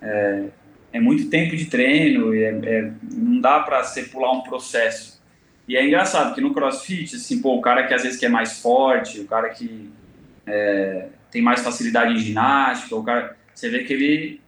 É, 0.00 0.44
é 0.92 1.00
muito 1.00 1.28
tempo 1.28 1.56
de 1.56 1.66
treino. 1.66 2.34
E 2.34 2.44
é, 2.44 2.50
é 2.50 2.92
não 3.12 3.40
dá 3.40 3.60
pra 3.60 3.82
você 3.82 4.04
pular 4.04 4.32
um 4.32 4.42
processo. 4.42 5.20
E 5.68 5.76
é 5.76 5.84
engraçado 5.84 6.34
que 6.34 6.40
no 6.40 6.54
crossfit, 6.54 7.16
assim, 7.16 7.40
pô, 7.42 7.56
o 7.56 7.60
cara 7.60 7.86
que 7.86 7.94
às 7.94 8.02
vezes 8.02 8.18
que 8.18 8.26
é 8.26 8.28
mais 8.28 8.60
forte, 8.60 9.20
o 9.20 9.26
cara 9.26 9.50
que 9.50 9.90
é, 10.46 11.08
tem 11.30 11.42
mais 11.42 11.60
facilidade 11.60 12.12
em 12.12 12.18
ginástica, 12.18 12.94
o 12.94 13.02
cara, 13.02 13.36
você 13.52 13.68
vê 13.68 13.82
que 13.82 13.92
ele 13.92 14.40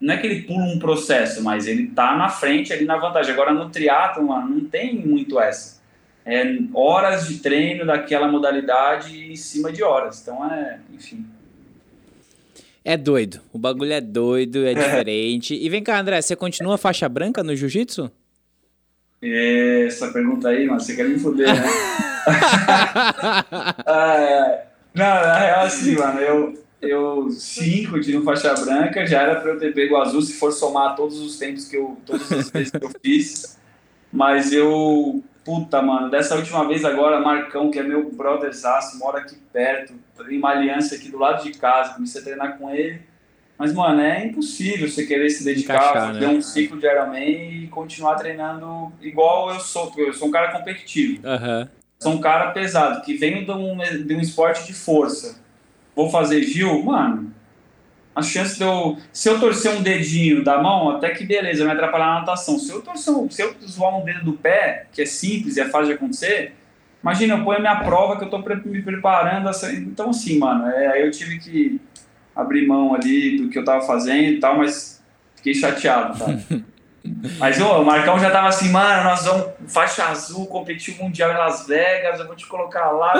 não 0.00 0.14
é 0.14 0.16
que 0.16 0.26
ele 0.26 0.42
pula 0.42 0.64
um 0.64 0.78
processo, 0.78 1.42
mas 1.42 1.66
ele 1.66 1.88
tá 1.88 2.16
na 2.16 2.28
frente 2.28 2.72
ali 2.72 2.84
na 2.84 2.96
vantagem. 2.96 3.32
Agora 3.32 3.52
no 3.52 3.68
triatlo, 3.68 4.26
mano, 4.26 4.48
não 4.48 4.64
tem 4.64 4.94
muito 4.94 5.38
essa. 5.38 5.80
É 6.24 6.42
horas 6.72 7.28
de 7.28 7.38
treino 7.38 7.84
daquela 7.84 8.28
modalidade 8.28 9.32
em 9.32 9.36
cima 9.36 9.70
de 9.72 9.82
horas. 9.82 10.20
Então 10.22 10.44
é, 10.50 10.78
enfim. 10.94 11.26
É 12.82 12.96
doido. 12.96 13.40
O 13.52 13.58
bagulho 13.58 13.92
é 13.92 14.00
doido, 14.00 14.66
é 14.66 14.72
diferente. 14.72 15.54
e 15.54 15.68
vem 15.68 15.82
cá, 15.82 16.00
André, 16.00 16.22
você 16.22 16.34
continua 16.34 16.78
faixa 16.78 17.08
branca 17.08 17.42
no 17.42 17.54
jiu-jitsu? 17.54 18.10
Essa 19.22 20.10
pergunta 20.10 20.48
aí, 20.48 20.66
mano, 20.66 20.80
você 20.80 20.96
quer 20.96 21.06
me 21.06 21.18
foder, 21.18 21.46
né? 21.46 21.62
é, 23.86 24.64
não, 24.94 25.04
na 25.04 25.38
real, 25.38 25.64
assim, 25.66 25.94
mano, 25.96 26.20
eu, 26.20 26.64
eu 26.80 27.30
sim, 27.30 27.86
continuo 27.86 28.24
faixa 28.24 28.54
branca, 28.54 29.06
já 29.06 29.22
era 29.22 29.40
pra 29.40 29.52
eu 29.52 29.58
ter 29.58 29.74
pego 29.74 29.96
azul 29.96 30.22
se 30.22 30.34
for 30.34 30.52
somar 30.52 30.96
todos 30.96 31.18
os 31.20 31.38
tempos 31.38 31.66
que 31.66 31.76
eu, 31.76 31.98
todas 32.06 32.30
as 32.32 32.48
vezes 32.50 32.70
que 32.70 32.84
eu 32.84 32.90
fiz, 33.02 33.58
mas 34.12 34.52
eu, 34.52 35.22
puta, 35.44 35.80
mano, 35.82 36.10
dessa 36.10 36.36
última 36.36 36.66
vez 36.66 36.84
agora, 36.84 37.20
Marcão, 37.20 37.70
que 37.70 37.78
é 37.78 37.82
meu 37.82 38.10
brotherzaço, 38.10 38.98
mora 38.98 39.18
aqui 39.18 39.36
perto, 39.52 39.94
tem 40.26 40.38
uma 40.38 40.50
aliança 40.50 40.94
aqui 40.94 41.10
do 41.10 41.18
lado 41.18 41.42
de 41.44 41.52
casa, 41.52 41.94
comecei 41.94 42.20
a 42.20 42.24
treinar 42.24 42.58
com 42.58 42.70
ele, 42.70 43.00
mas, 43.60 43.74
mano, 43.74 44.00
é 44.00 44.24
impossível 44.24 44.88
você 44.88 45.04
querer 45.04 45.28
se 45.28 45.44
dedicar, 45.44 45.74
Encaixar, 45.74 46.06
fazer 46.14 46.20
né? 46.20 46.28
um 46.28 46.40
ciclo 46.40 46.80
de 46.80 46.86
Ironman 46.86 47.64
e 47.64 47.66
continuar 47.66 48.14
treinando 48.14 48.90
igual 49.02 49.52
eu 49.52 49.60
sou. 49.60 49.92
Eu 49.98 50.14
sou 50.14 50.28
um 50.28 50.30
cara 50.30 50.50
competitivo. 50.50 51.20
Uhum. 51.22 51.68
Sou 51.98 52.12
um 52.12 52.20
cara 52.22 52.52
pesado, 52.52 53.02
que 53.02 53.18
vem 53.18 53.44
de 53.44 53.50
um, 53.50 53.76
de 53.76 54.14
um 54.14 54.20
esporte 54.20 54.66
de 54.66 54.72
força. 54.72 55.38
Vou 55.94 56.10
fazer 56.10 56.42
Gil, 56.42 56.82
mano, 56.82 57.32
a 58.14 58.22
chance 58.22 58.56
de 58.56 58.62
eu. 58.62 58.98
Se 59.12 59.28
eu 59.28 59.38
torcer 59.38 59.72
um 59.72 59.82
dedinho 59.82 60.42
da 60.42 60.62
mão, 60.62 60.90
até 60.90 61.10
que 61.10 61.24
beleza, 61.24 61.64
vai 61.64 61.74
atrapalhar 61.74 62.06
na 62.06 62.20
natação. 62.20 62.58
Se 62.58 62.70
eu 62.70 62.82
torcer, 62.82 63.14
se 63.30 63.42
eu 63.42 63.54
zoar 63.66 63.96
um 63.98 64.04
dedo 64.04 64.24
do 64.24 64.32
pé, 64.32 64.86
que 64.92 65.02
é 65.02 65.06
simples 65.06 65.56
e 65.56 65.60
é 65.60 65.68
fácil 65.68 65.88
de 65.88 65.92
acontecer, 65.94 66.54
imagina, 67.02 67.34
eu 67.34 67.44
ponho 67.44 67.58
a 67.58 67.60
minha 67.60 67.76
prova 67.76 68.16
que 68.16 68.24
eu 68.24 68.30
tô 68.30 68.38
me 68.38 68.82
preparando. 68.82 69.50
Então, 69.76 70.10
assim, 70.10 70.38
mano, 70.38 70.66
é, 70.66 70.88
aí 70.88 71.02
eu 71.02 71.10
tive 71.10 71.38
que 71.38 71.80
abrir 72.34 72.66
mão 72.66 72.94
ali 72.94 73.38
do 73.38 73.48
que 73.48 73.58
eu 73.58 73.64
tava 73.64 73.86
fazendo 73.86 74.32
e 74.32 74.40
tal, 74.40 74.58
mas 74.58 75.02
fiquei 75.36 75.54
chateado, 75.54 76.18
tá? 76.18 76.26
Mas 77.38 77.60
ô, 77.60 77.80
o 77.80 77.84
Marcão 77.84 78.18
já 78.18 78.30
tava 78.30 78.48
assim, 78.48 78.68
mano, 78.70 79.04
nós 79.04 79.24
vamos 79.24 79.46
faixa 79.68 80.04
azul, 80.04 80.46
competir 80.46 80.94
o 80.98 81.04
Mundial 81.04 81.32
em 81.32 81.36
Las 81.36 81.66
Vegas, 81.66 82.20
eu 82.20 82.26
vou 82.26 82.36
te 82.36 82.46
colocar 82.46 82.90
lá, 82.90 83.14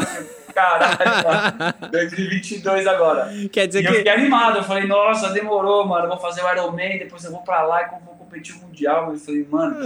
caralho, 0.54 0.98
mano, 1.24 1.74
2022 1.90 2.86
agora. 2.86 3.30
Quer 3.50 3.66
dizer 3.66 3.80
e 3.80 3.82
que... 3.82 3.88
eu 3.88 3.94
fiquei 3.94 4.12
animado, 4.12 4.58
eu 4.58 4.64
falei, 4.64 4.86
nossa, 4.86 5.30
demorou, 5.30 5.86
mano, 5.86 6.04
eu 6.04 6.08
vou 6.10 6.18
fazer 6.18 6.42
o 6.42 6.52
Ironman, 6.52 6.98
depois 6.98 7.24
eu 7.24 7.30
vou 7.30 7.40
pra 7.40 7.62
lá 7.62 7.82
e 7.82 8.04
vou 8.04 8.14
competir 8.30 8.54
o 8.54 8.58
Mundial. 8.58 9.12
Eu 9.12 9.18
falei, 9.18 9.46
mano, 9.50 9.76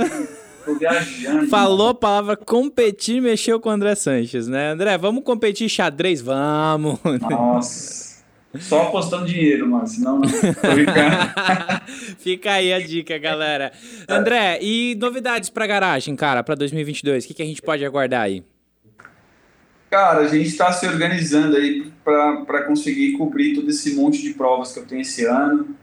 tô 0.65 0.75
viajando. 0.79 1.49
Falou 1.49 1.91
a 1.91 1.95
palavra 1.95 2.37
competir, 2.37 3.23
mexeu 3.23 3.59
com 3.61 3.69
o 3.69 3.73
André 3.73 3.95
Sanches, 3.95 4.49
né? 4.49 4.71
André, 4.71 4.99
vamos 4.99 5.25
competir 5.25 5.69
xadrez? 5.69 6.21
Vamos! 6.21 6.99
Nossa... 7.31 8.14
Só 8.61 8.83
apostando 8.83 9.27
dinheiro, 9.27 9.69
mano, 9.69 9.87
senão 9.87 10.21
não. 10.21 10.29
Fica 12.19 12.53
aí 12.53 12.73
a 12.73 12.79
dica, 12.79 13.19
galera. 13.19 13.73
André, 14.09 14.59
e 14.63 14.97
novidades 15.01 15.51
pra 15.51 15.67
garagem, 15.67 16.15
cara, 16.15 16.43
pra 16.43 16.55
2022? 16.55 17.25
O 17.25 17.29
que, 17.29 17.35
que 17.35 17.43
a 17.43 17.47
gente 17.47 17.63
pode 17.63 17.85
aguardar 17.85 18.23
aí? 18.23 18.45
Cara, 19.91 20.21
a 20.21 20.29
gente 20.29 20.49
está 20.49 20.73
se 20.73 20.87
organizando 20.87 21.57
aí 21.57 21.93
para 22.03 22.65
conseguir 22.65 23.13
cobrir 23.13 23.55
todo 23.55 23.69
esse 23.71 23.95
monte 23.95 24.23
de 24.23 24.35
provas 24.35 24.73
que 24.73 24.79
eu 24.79 24.87
tenho 24.87 25.03
esse 25.03 25.25
ano. 25.25 25.77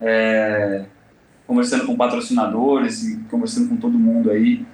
É, 0.00 0.84
conversando 1.46 1.86
com 1.86 1.96
patrocinadores 1.96 3.04
e 3.04 3.18
conversando 3.30 3.68
com 3.68 3.76
todo 3.76 3.98
mundo 3.98 4.30
aí. 4.30 4.64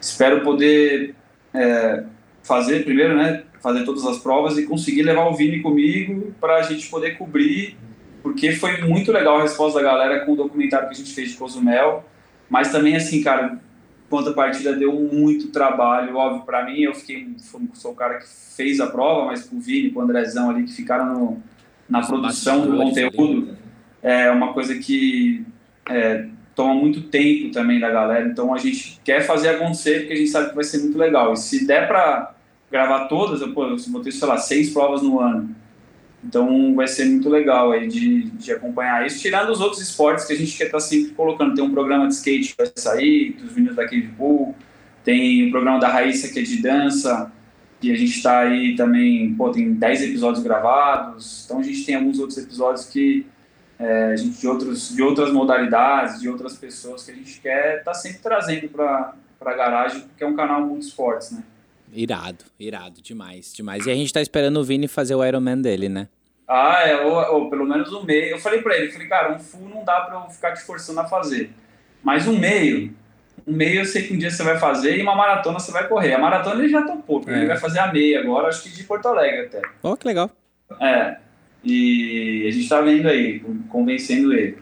Espero 0.00 0.42
poder 0.42 1.14
é, 1.52 2.04
fazer 2.42 2.84
primeiro, 2.84 3.16
né? 3.16 3.42
Fazer 3.60 3.84
todas 3.84 4.04
as 4.06 4.18
provas 4.18 4.58
e 4.58 4.66
conseguir 4.66 5.02
levar 5.02 5.26
o 5.26 5.34
Vini 5.34 5.60
comigo 5.60 6.34
para 6.40 6.56
a 6.56 6.62
gente 6.62 6.88
poder 6.88 7.16
cobrir, 7.16 7.76
porque 8.22 8.52
foi 8.52 8.82
muito 8.82 9.12
legal 9.12 9.38
a 9.38 9.42
resposta 9.42 9.78
da 9.78 9.84
galera 9.84 10.24
com 10.24 10.32
o 10.32 10.36
documentário 10.36 10.88
que 10.88 10.94
a 10.94 10.96
gente 10.96 11.14
fez 11.14 11.30
de 11.30 11.36
Cozumel, 11.36 12.04
mas 12.48 12.70
também 12.70 12.96
assim, 12.96 13.22
cara, 13.22 13.58
quanto 14.08 14.30
a 14.30 14.32
partida 14.34 14.72
deu 14.72 14.92
muito 14.92 15.48
trabalho, 15.48 16.16
óbvio, 16.16 16.42
para 16.44 16.64
mim, 16.64 16.80
eu 16.80 16.94
fiquei, 16.94 17.28
sou 17.74 17.92
o 17.92 17.94
cara 17.94 18.18
que 18.18 18.26
fez 18.56 18.80
a 18.80 18.86
prova, 18.86 19.26
mas 19.26 19.44
com 19.44 19.56
o 19.56 19.60
Vini, 19.60 19.90
com 19.90 20.00
o 20.00 20.02
Andrezão 20.02 20.50
ali, 20.50 20.64
que 20.64 20.72
ficaram 20.72 21.12
no, 21.12 21.42
na 21.88 22.02
produção 22.06 22.66
do 22.66 22.76
conteúdo, 22.76 23.56
é 24.02 24.30
uma 24.30 24.52
coisa 24.52 24.76
que 24.76 25.44
é, 25.88 26.26
toma 26.54 26.74
muito 26.74 27.02
tempo 27.02 27.50
também 27.50 27.80
da 27.80 27.90
galera, 27.90 28.26
então 28.28 28.54
a 28.54 28.58
gente 28.58 29.00
quer 29.04 29.22
fazer 29.22 29.50
acontecer, 29.50 30.00
porque 30.00 30.12
a 30.14 30.16
gente 30.16 30.30
sabe 30.30 30.50
que 30.50 30.54
vai 30.54 30.64
ser 30.64 30.78
muito 30.78 30.96
legal, 30.96 31.32
e 31.32 31.36
se 31.36 31.66
der 31.66 31.88
para 31.88 32.35
gravar 32.70 33.06
todas, 33.06 33.40
eu, 33.40 33.52
pô, 33.52 33.66
eu 33.66 33.78
sei 33.78 34.28
lá, 34.28 34.38
seis 34.38 34.70
provas 34.70 35.02
no 35.02 35.20
ano. 35.20 35.54
Então 36.24 36.74
vai 36.74 36.88
ser 36.88 37.04
muito 37.04 37.28
legal 37.28 37.72
aí 37.72 37.86
de, 37.86 38.24
de 38.30 38.52
acompanhar 38.52 39.06
isso, 39.06 39.20
tirando 39.20 39.50
os 39.50 39.60
outros 39.60 39.80
esportes 39.80 40.24
que 40.24 40.32
a 40.32 40.36
gente 40.36 40.56
quer 40.56 40.64
estar 40.64 40.78
tá 40.78 40.84
sempre 40.84 41.12
colocando. 41.12 41.54
Tem 41.54 41.62
um 41.62 41.70
programa 41.70 42.08
de 42.08 42.14
skate 42.14 42.50
que 42.50 42.56
vai 42.56 42.72
sair, 42.74 43.32
dos 43.34 43.54
meninos 43.54 43.76
da 43.76 43.84
Cave 43.84 44.08
Pool, 44.16 44.54
tem 45.04 45.46
o 45.48 45.50
programa 45.50 45.78
da 45.78 45.88
Raíssa 45.88 46.32
que 46.32 46.40
é 46.40 46.42
de 46.42 46.60
dança, 46.60 47.30
que 47.80 47.92
a 47.92 47.96
gente 47.96 48.16
está 48.16 48.40
aí 48.40 48.74
também, 48.74 49.34
pô, 49.34 49.50
tem 49.50 49.72
10 49.72 50.02
episódios 50.02 50.42
gravados, 50.42 51.44
então 51.44 51.60
a 51.60 51.62
gente 51.62 51.84
tem 51.84 51.94
alguns 51.94 52.18
outros 52.18 52.38
episódios 52.38 52.86
que 52.86 53.26
é, 53.78 54.12
a 54.12 54.16
gente 54.16 54.40
de, 54.40 54.48
outros, 54.48 54.94
de 54.94 55.02
outras 55.02 55.30
modalidades, 55.30 56.20
de 56.20 56.28
outras 56.28 56.56
pessoas 56.56 57.04
que 57.04 57.12
a 57.12 57.14
gente 57.14 57.40
quer 57.40 57.78
estar 57.78 57.92
tá 57.92 57.94
sempre 57.94 58.18
trazendo 58.18 58.68
para 58.68 59.14
a 59.40 59.52
garagem, 59.52 60.00
porque 60.00 60.24
é 60.24 60.26
um 60.26 60.34
canal 60.34 60.62
muito 60.62 60.86
esportes, 60.86 61.30
né? 61.30 61.44
Irado, 61.92 62.44
irado, 62.58 63.00
demais, 63.00 63.52
demais. 63.54 63.86
E 63.86 63.90
a 63.90 63.94
gente 63.94 64.12
tá 64.12 64.20
esperando 64.20 64.58
o 64.58 64.64
Vini 64.64 64.88
fazer 64.88 65.14
o 65.14 65.24
Ironman 65.24 65.60
dele, 65.60 65.88
né? 65.88 66.08
Ah, 66.48 66.82
é, 66.86 67.04
ou, 67.04 67.14
ou, 67.34 67.50
pelo 67.50 67.64
menos 67.64 67.92
um 67.92 68.04
meio. 68.04 68.26
Eu 68.26 68.38
falei 68.38 68.62
pra 68.62 68.76
ele, 68.76 68.92
falei, 68.92 69.08
cara, 69.08 69.34
um 69.34 69.38
full 69.38 69.68
não 69.68 69.84
dá 69.84 70.00
pra 70.02 70.16
eu 70.16 70.30
ficar 70.30 70.52
te 70.52 70.62
forçando 70.62 71.00
a 71.00 71.04
fazer. 71.04 71.50
Mas 72.02 72.28
um 72.28 72.38
meio, 72.38 72.94
um 73.46 73.52
meio 73.52 73.80
eu 73.80 73.84
sei 73.84 74.02
que 74.02 74.14
um 74.14 74.18
dia 74.18 74.30
você 74.30 74.42
vai 74.44 74.58
fazer 74.58 74.96
e 74.96 75.02
uma 75.02 75.16
maratona 75.16 75.58
você 75.58 75.72
vai 75.72 75.88
correr. 75.88 76.14
A 76.14 76.18
maratona 76.18 76.60
ele 76.60 76.68
já 76.68 76.82
topou, 76.82 77.20
porque 77.20 77.34
é. 77.34 77.38
ele 77.38 77.46
vai 77.46 77.56
fazer 77.56 77.80
a 77.80 77.92
meia 77.92 78.20
agora, 78.20 78.48
acho 78.48 78.62
que 78.62 78.70
de 78.70 78.84
Porto 78.84 79.06
Alegre 79.06 79.46
até. 79.46 79.62
Ó, 79.82 79.92
oh, 79.92 79.96
que 79.96 80.06
legal. 80.06 80.30
É, 80.80 81.16
e 81.64 82.46
a 82.46 82.50
gente 82.52 82.68
tá 82.68 82.80
vendo 82.80 83.08
aí, 83.08 83.40
convencendo 83.68 84.32
ele. 84.32 84.58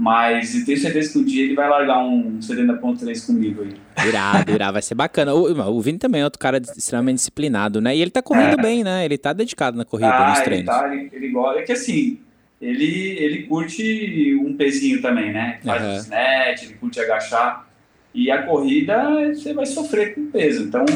Mas 0.00 0.54
eu 0.54 0.64
tenho 0.64 0.78
certeza 0.78 1.12
que 1.12 1.18
um 1.18 1.24
dia 1.24 1.44
ele 1.44 1.54
vai 1.54 1.68
largar 1.68 1.98
um 1.98 2.38
70.3 2.38 3.26
comigo 3.26 3.62
aí. 3.62 4.08
Irado, 4.08 4.50
irado, 4.50 4.72
vai 4.72 4.80
ser 4.80 4.94
bacana. 4.94 5.34
O, 5.34 5.76
o 5.76 5.80
Vini 5.82 5.98
também 5.98 6.22
é 6.22 6.24
outro 6.24 6.38
cara 6.38 6.56
extremamente 6.56 7.16
disciplinado, 7.16 7.82
né? 7.82 7.94
E 7.94 8.00
ele 8.00 8.10
tá 8.10 8.22
correndo 8.22 8.58
é. 8.58 8.62
bem, 8.62 8.82
né? 8.82 9.04
Ele 9.04 9.18
tá 9.18 9.34
dedicado 9.34 9.76
na 9.76 9.84
corrida, 9.84 10.14
ah, 10.14 10.30
nos 10.30 10.40
treinos. 10.40 10.74
Ele, 10.74 10.80
tá, 10.80 10.96
ele, 10.96 11.10
ele 11.12 11.28
gosta. 11.28 11.60
É 11.60 11.62
que 11.64 11.72
assim, 11.72 12.18
ele, 12.62 13.18
ele 13.18 13.42
curte 13.42 14.38
um 14.42 14.54
pezinho 14.54 15.02
também, 15.02 15.34
né? 15.34 15.58
Faz 15.62 15.82
uhum. 15.82 15.96
snatch, 15.96 16.62
ele 16.62 16.74
curte 16.80 16.98
agachar. 16.98 17.68
E 18.14 18.30
a 18.30 18.42
corrida, 18.44 19.34
você 19.34 19.52
vai 19.52 19.66
sofrer 19.66 20.14
com 20.14 20.30
peso. 20.30 20.62
Então, 20.62 20.86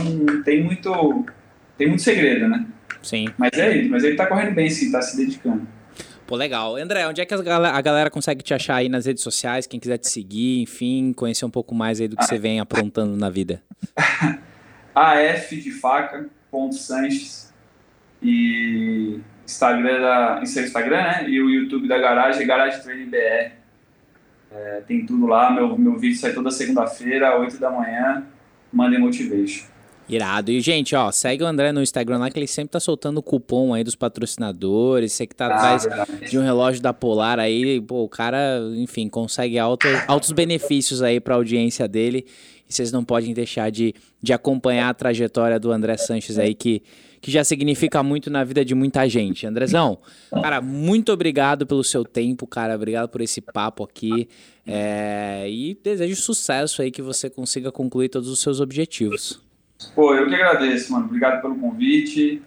tem 0.47 0.65
muito, 0.65 1.27
tem 1.77 1.89
muito 1.89 2.01
segredo, 2.01 2.49
né? 2.49 2.65
Sim. 3.03 3.29
Mas 3.37 3.51
é 3.53 3.77
ele, 3.77 3.91
mas 3.91 4.03
ele 4.03 4.17
tá 4.17 4.25
correndo 4.25 4.55
bem, 4.55 4.71
sim, 4.71 4.91
tá 4.91 5.03
se 5.03 5.15
dedicando. 5.15 5.69
Pô, 6.27 6.37
legal. 6.37 6.77
André, 6.77 7.07
onde 7.07 7.21
é 7.21 7.27
que 7.27 7.35
a 7.35 7.43
galera, 7.43 7.77
a 7.77 7.81
galera, 7.81 8.11
consegue 8.11 8.43
te 8.43 8.55
achar 8.55 8.77
aí 8.77 8.89
nas 8.89 9.05
redes 9.05 9.23
sociais? 9.23 9.67
Quem 9.67 9.79
quiser 9.79 9.99
te 9.99 10.09
seguir, 10.09 10.63
enfim, 10.63 11.13
conhecer 11.13 11.45
um 11.45 11.51
pouco 11.51 11.75
mais 11.75 12.01
aí 12.01 12.09
do 12.09 12.17
que 12.17 12.25
você 12.25 12.39
vem 12.39 12.61
aprontando 12.61 13.17
na 13.17 13.29
vida. 13.29 13.63
AF 14.95 15.57
de 15.57 15.71
faca, 15.71 16.27
ponto 16.51 16.75
Sanches. 16.77 17.53
E 18.23 19.21
Instagram 19.45 20.01
da, 20.01 20.47
seu 20.47 20.65
Instagram, 20.65 21.03
né? 21.03 21.29
E 21.29 21.43
o 21.43 21.51
YouTube 21.51 21.87
da 21.87 21.99
Garagem, 21.99 22.47
Garagem 22.47 22.81
Training 22.81 23.11
BR. 23.11 23.53
É, 24.51 24.83
tem 24.87 25.05
tudo 25.05 25.27
lá. 25.27 25.51
Meu, 25.51 25.77
meu 25.77 25.99
vídeo 25.99 26.17
sai 26.17 26.33
toda 26.33 26.51
segunda-feira, 26.51 27.39
8 27.39 27.59
da 27.59 27.71
manhã. 27.71 28.25
Monday 28.73 28.99
Motivation. 28.99 29.74
Irado. 30.09 30.51
E, 30.51 30.61
gente, 30.61 30.95
ó, 30.95 31.11
segue 31.11 31.43
o 31.43 31.47
André 31.47 31.73
no 31.73 31.83
Instagram 31.83 32.19
lá, 32.19 32.31
que 32.31 32.39
ele 32.39 32.47
sempre 32.47 32.73
tá 32.73 32.81
soltando 32.81 33.23
cupom 33.23 33.73
aí 33.73 33.83
dos 33.83 33.95
patrocinadores. 33.95 35.13
Você 35.13 35.27
que 35.27 35.35
tá 35.35 35.47
ah, 35.47 35.55
atrás 35.55 35.85
verdade. 35.85 36.31
de 36.31 36.39
um 36.39 36.43
relógio 36.43 36.83
da 36.83 36.93
Polar 36.93 37.39
aí, 37.39 37.81
pô, 37.81 38.05
o 38.05 38.09
cara, 38.09 38.61
enfim, 38.77 39.09
consegue 39.09 39.59
altos, 39.59 39.91
altos 40.07 40.33
benefícios 40.33 41.03
aí 41.03 41.21
pra 41.21 41.37
audiência 41.37 41.89
dele. 41.89 42.27
E 42.69 42.73
vocês 42.73 42.93
não 42.93 43.05
podem 43.05 43.33
deixar 43.33 43.71
de, 43.71 43.95
de 44.23 44.33
acompanhar 44.33 44.89
a 44.89 44.95
trajetória 44.95 45.59
do 45.59 45.71
André 45.71 45.97
Sanches 45.97 46.39
aí, 46.39 46.55
que, 46.55 46.83
que 47.21 47.31
já 47.31 47.45
significa 47.45 48.03
muito 48.03 48.31
na 48.31 48.45
vida 48.45 48.65
de 48.65 48.75
muita 48.75 49.09
gente. 49.09 49.47
Andrezão, 49.47 49.99
cara, 50.31 50.61
muito 50.61 51.13
obrigado 51.13 51.67
pelo 51.67 51.85
seu 51.85 52.05
tempo, 52.05 52.47
cara. 52.47 52.75
Obrigado 52.75 53.09
por 53.09 53.21
esse 53.21 53.41
papo 53.41 53.85
aqui. 53.85 54.29
É, 54.67 55.47
e 55.49 55.79
desejo 55.83 56.17
sucesso 56.17 56.81
aí, 56.81 56.91
que 56.91 57.03
você 57.03 57.29
consiga 57.29 57.71
concluir 57.71 58.09
todos 58.09 58.29
os 58.29 58.41
seus 58.41 58.61
objetivos. 58.61 59.44
Pô, 59.95 60.15
eu 60.15 60.29
que 60.29 60.35
agradeço, 60.35 60.93
mano. 60.93 61.07
Obrigado 61.07 61.41
pelo 61.41 61.57
convite. 61.57 62.43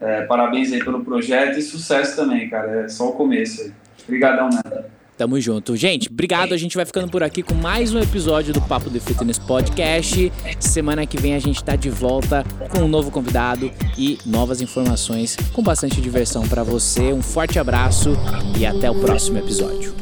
É, 0.00 0.22
parabéns 0.22 0.72
aí 0.72 0.82
pelo 0.82 1.04
projeto 1.04 1.58
e 1.58 1.62
sucesso 1.62 2.16
também, 2.16 2.48
cara. 2.48 2.82
É 2.82 2.88
só 2.88 3.10
o 3.10 3.12
começo 3.12 3.62
aí. 3.62 3.72
Obrigadão, 4.04 4.48
né? 4.48 4.84
Tamo 5.20 5.38
junto. 5.38 5.76
Gente, 5.76 6.08
obrigado. 6.10 6.54
A 6.54 6.56
gente 6.56 6.74
vai 6.74 6.86
ficando 6.86 7.10
por 7.10 7.22
aqui 7.22 7.42
com 7.42 7.54
mais 7.54 7.92
um 7.92 8.00
episódio 8.00 8.54
do 8.54 8.62
Papo 8.62 8.88
de 8.88 8.98
Fitness 8.98 9.38
Podcast. 9.38 10.32
Semana 10.58 11.04
que 11.04 11.20
vem 11.20 11.34
a 11.34 11.38
gente 11.38 11.62
tá 11.62 11.76
de 11.76 11.90
volta 11.90 12.42
com 12.70 12.84
um 12.84 12.88
novo 12.88 13.10
convidado 13.10 13.70
e 13.98 14.18
novas 14.24 14.62
informações 14.62 15.36
com 15.52 15.62
bastante 15.62 16.00
diversão 16.00 16.48
para 16.48 16.62
você. 16.62 17.12
Um 17.12 17.20
forte 17.20 17.58
abraço 17.58 18.14
e 18.58 18.64
até 18.64 18.90
o 18.90 18.94
próximo 18.94 19.38
episódio. 19.38 19.94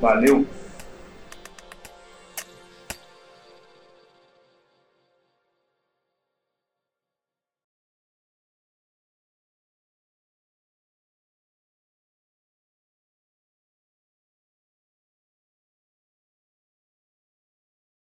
Valeu! 0.00 0.59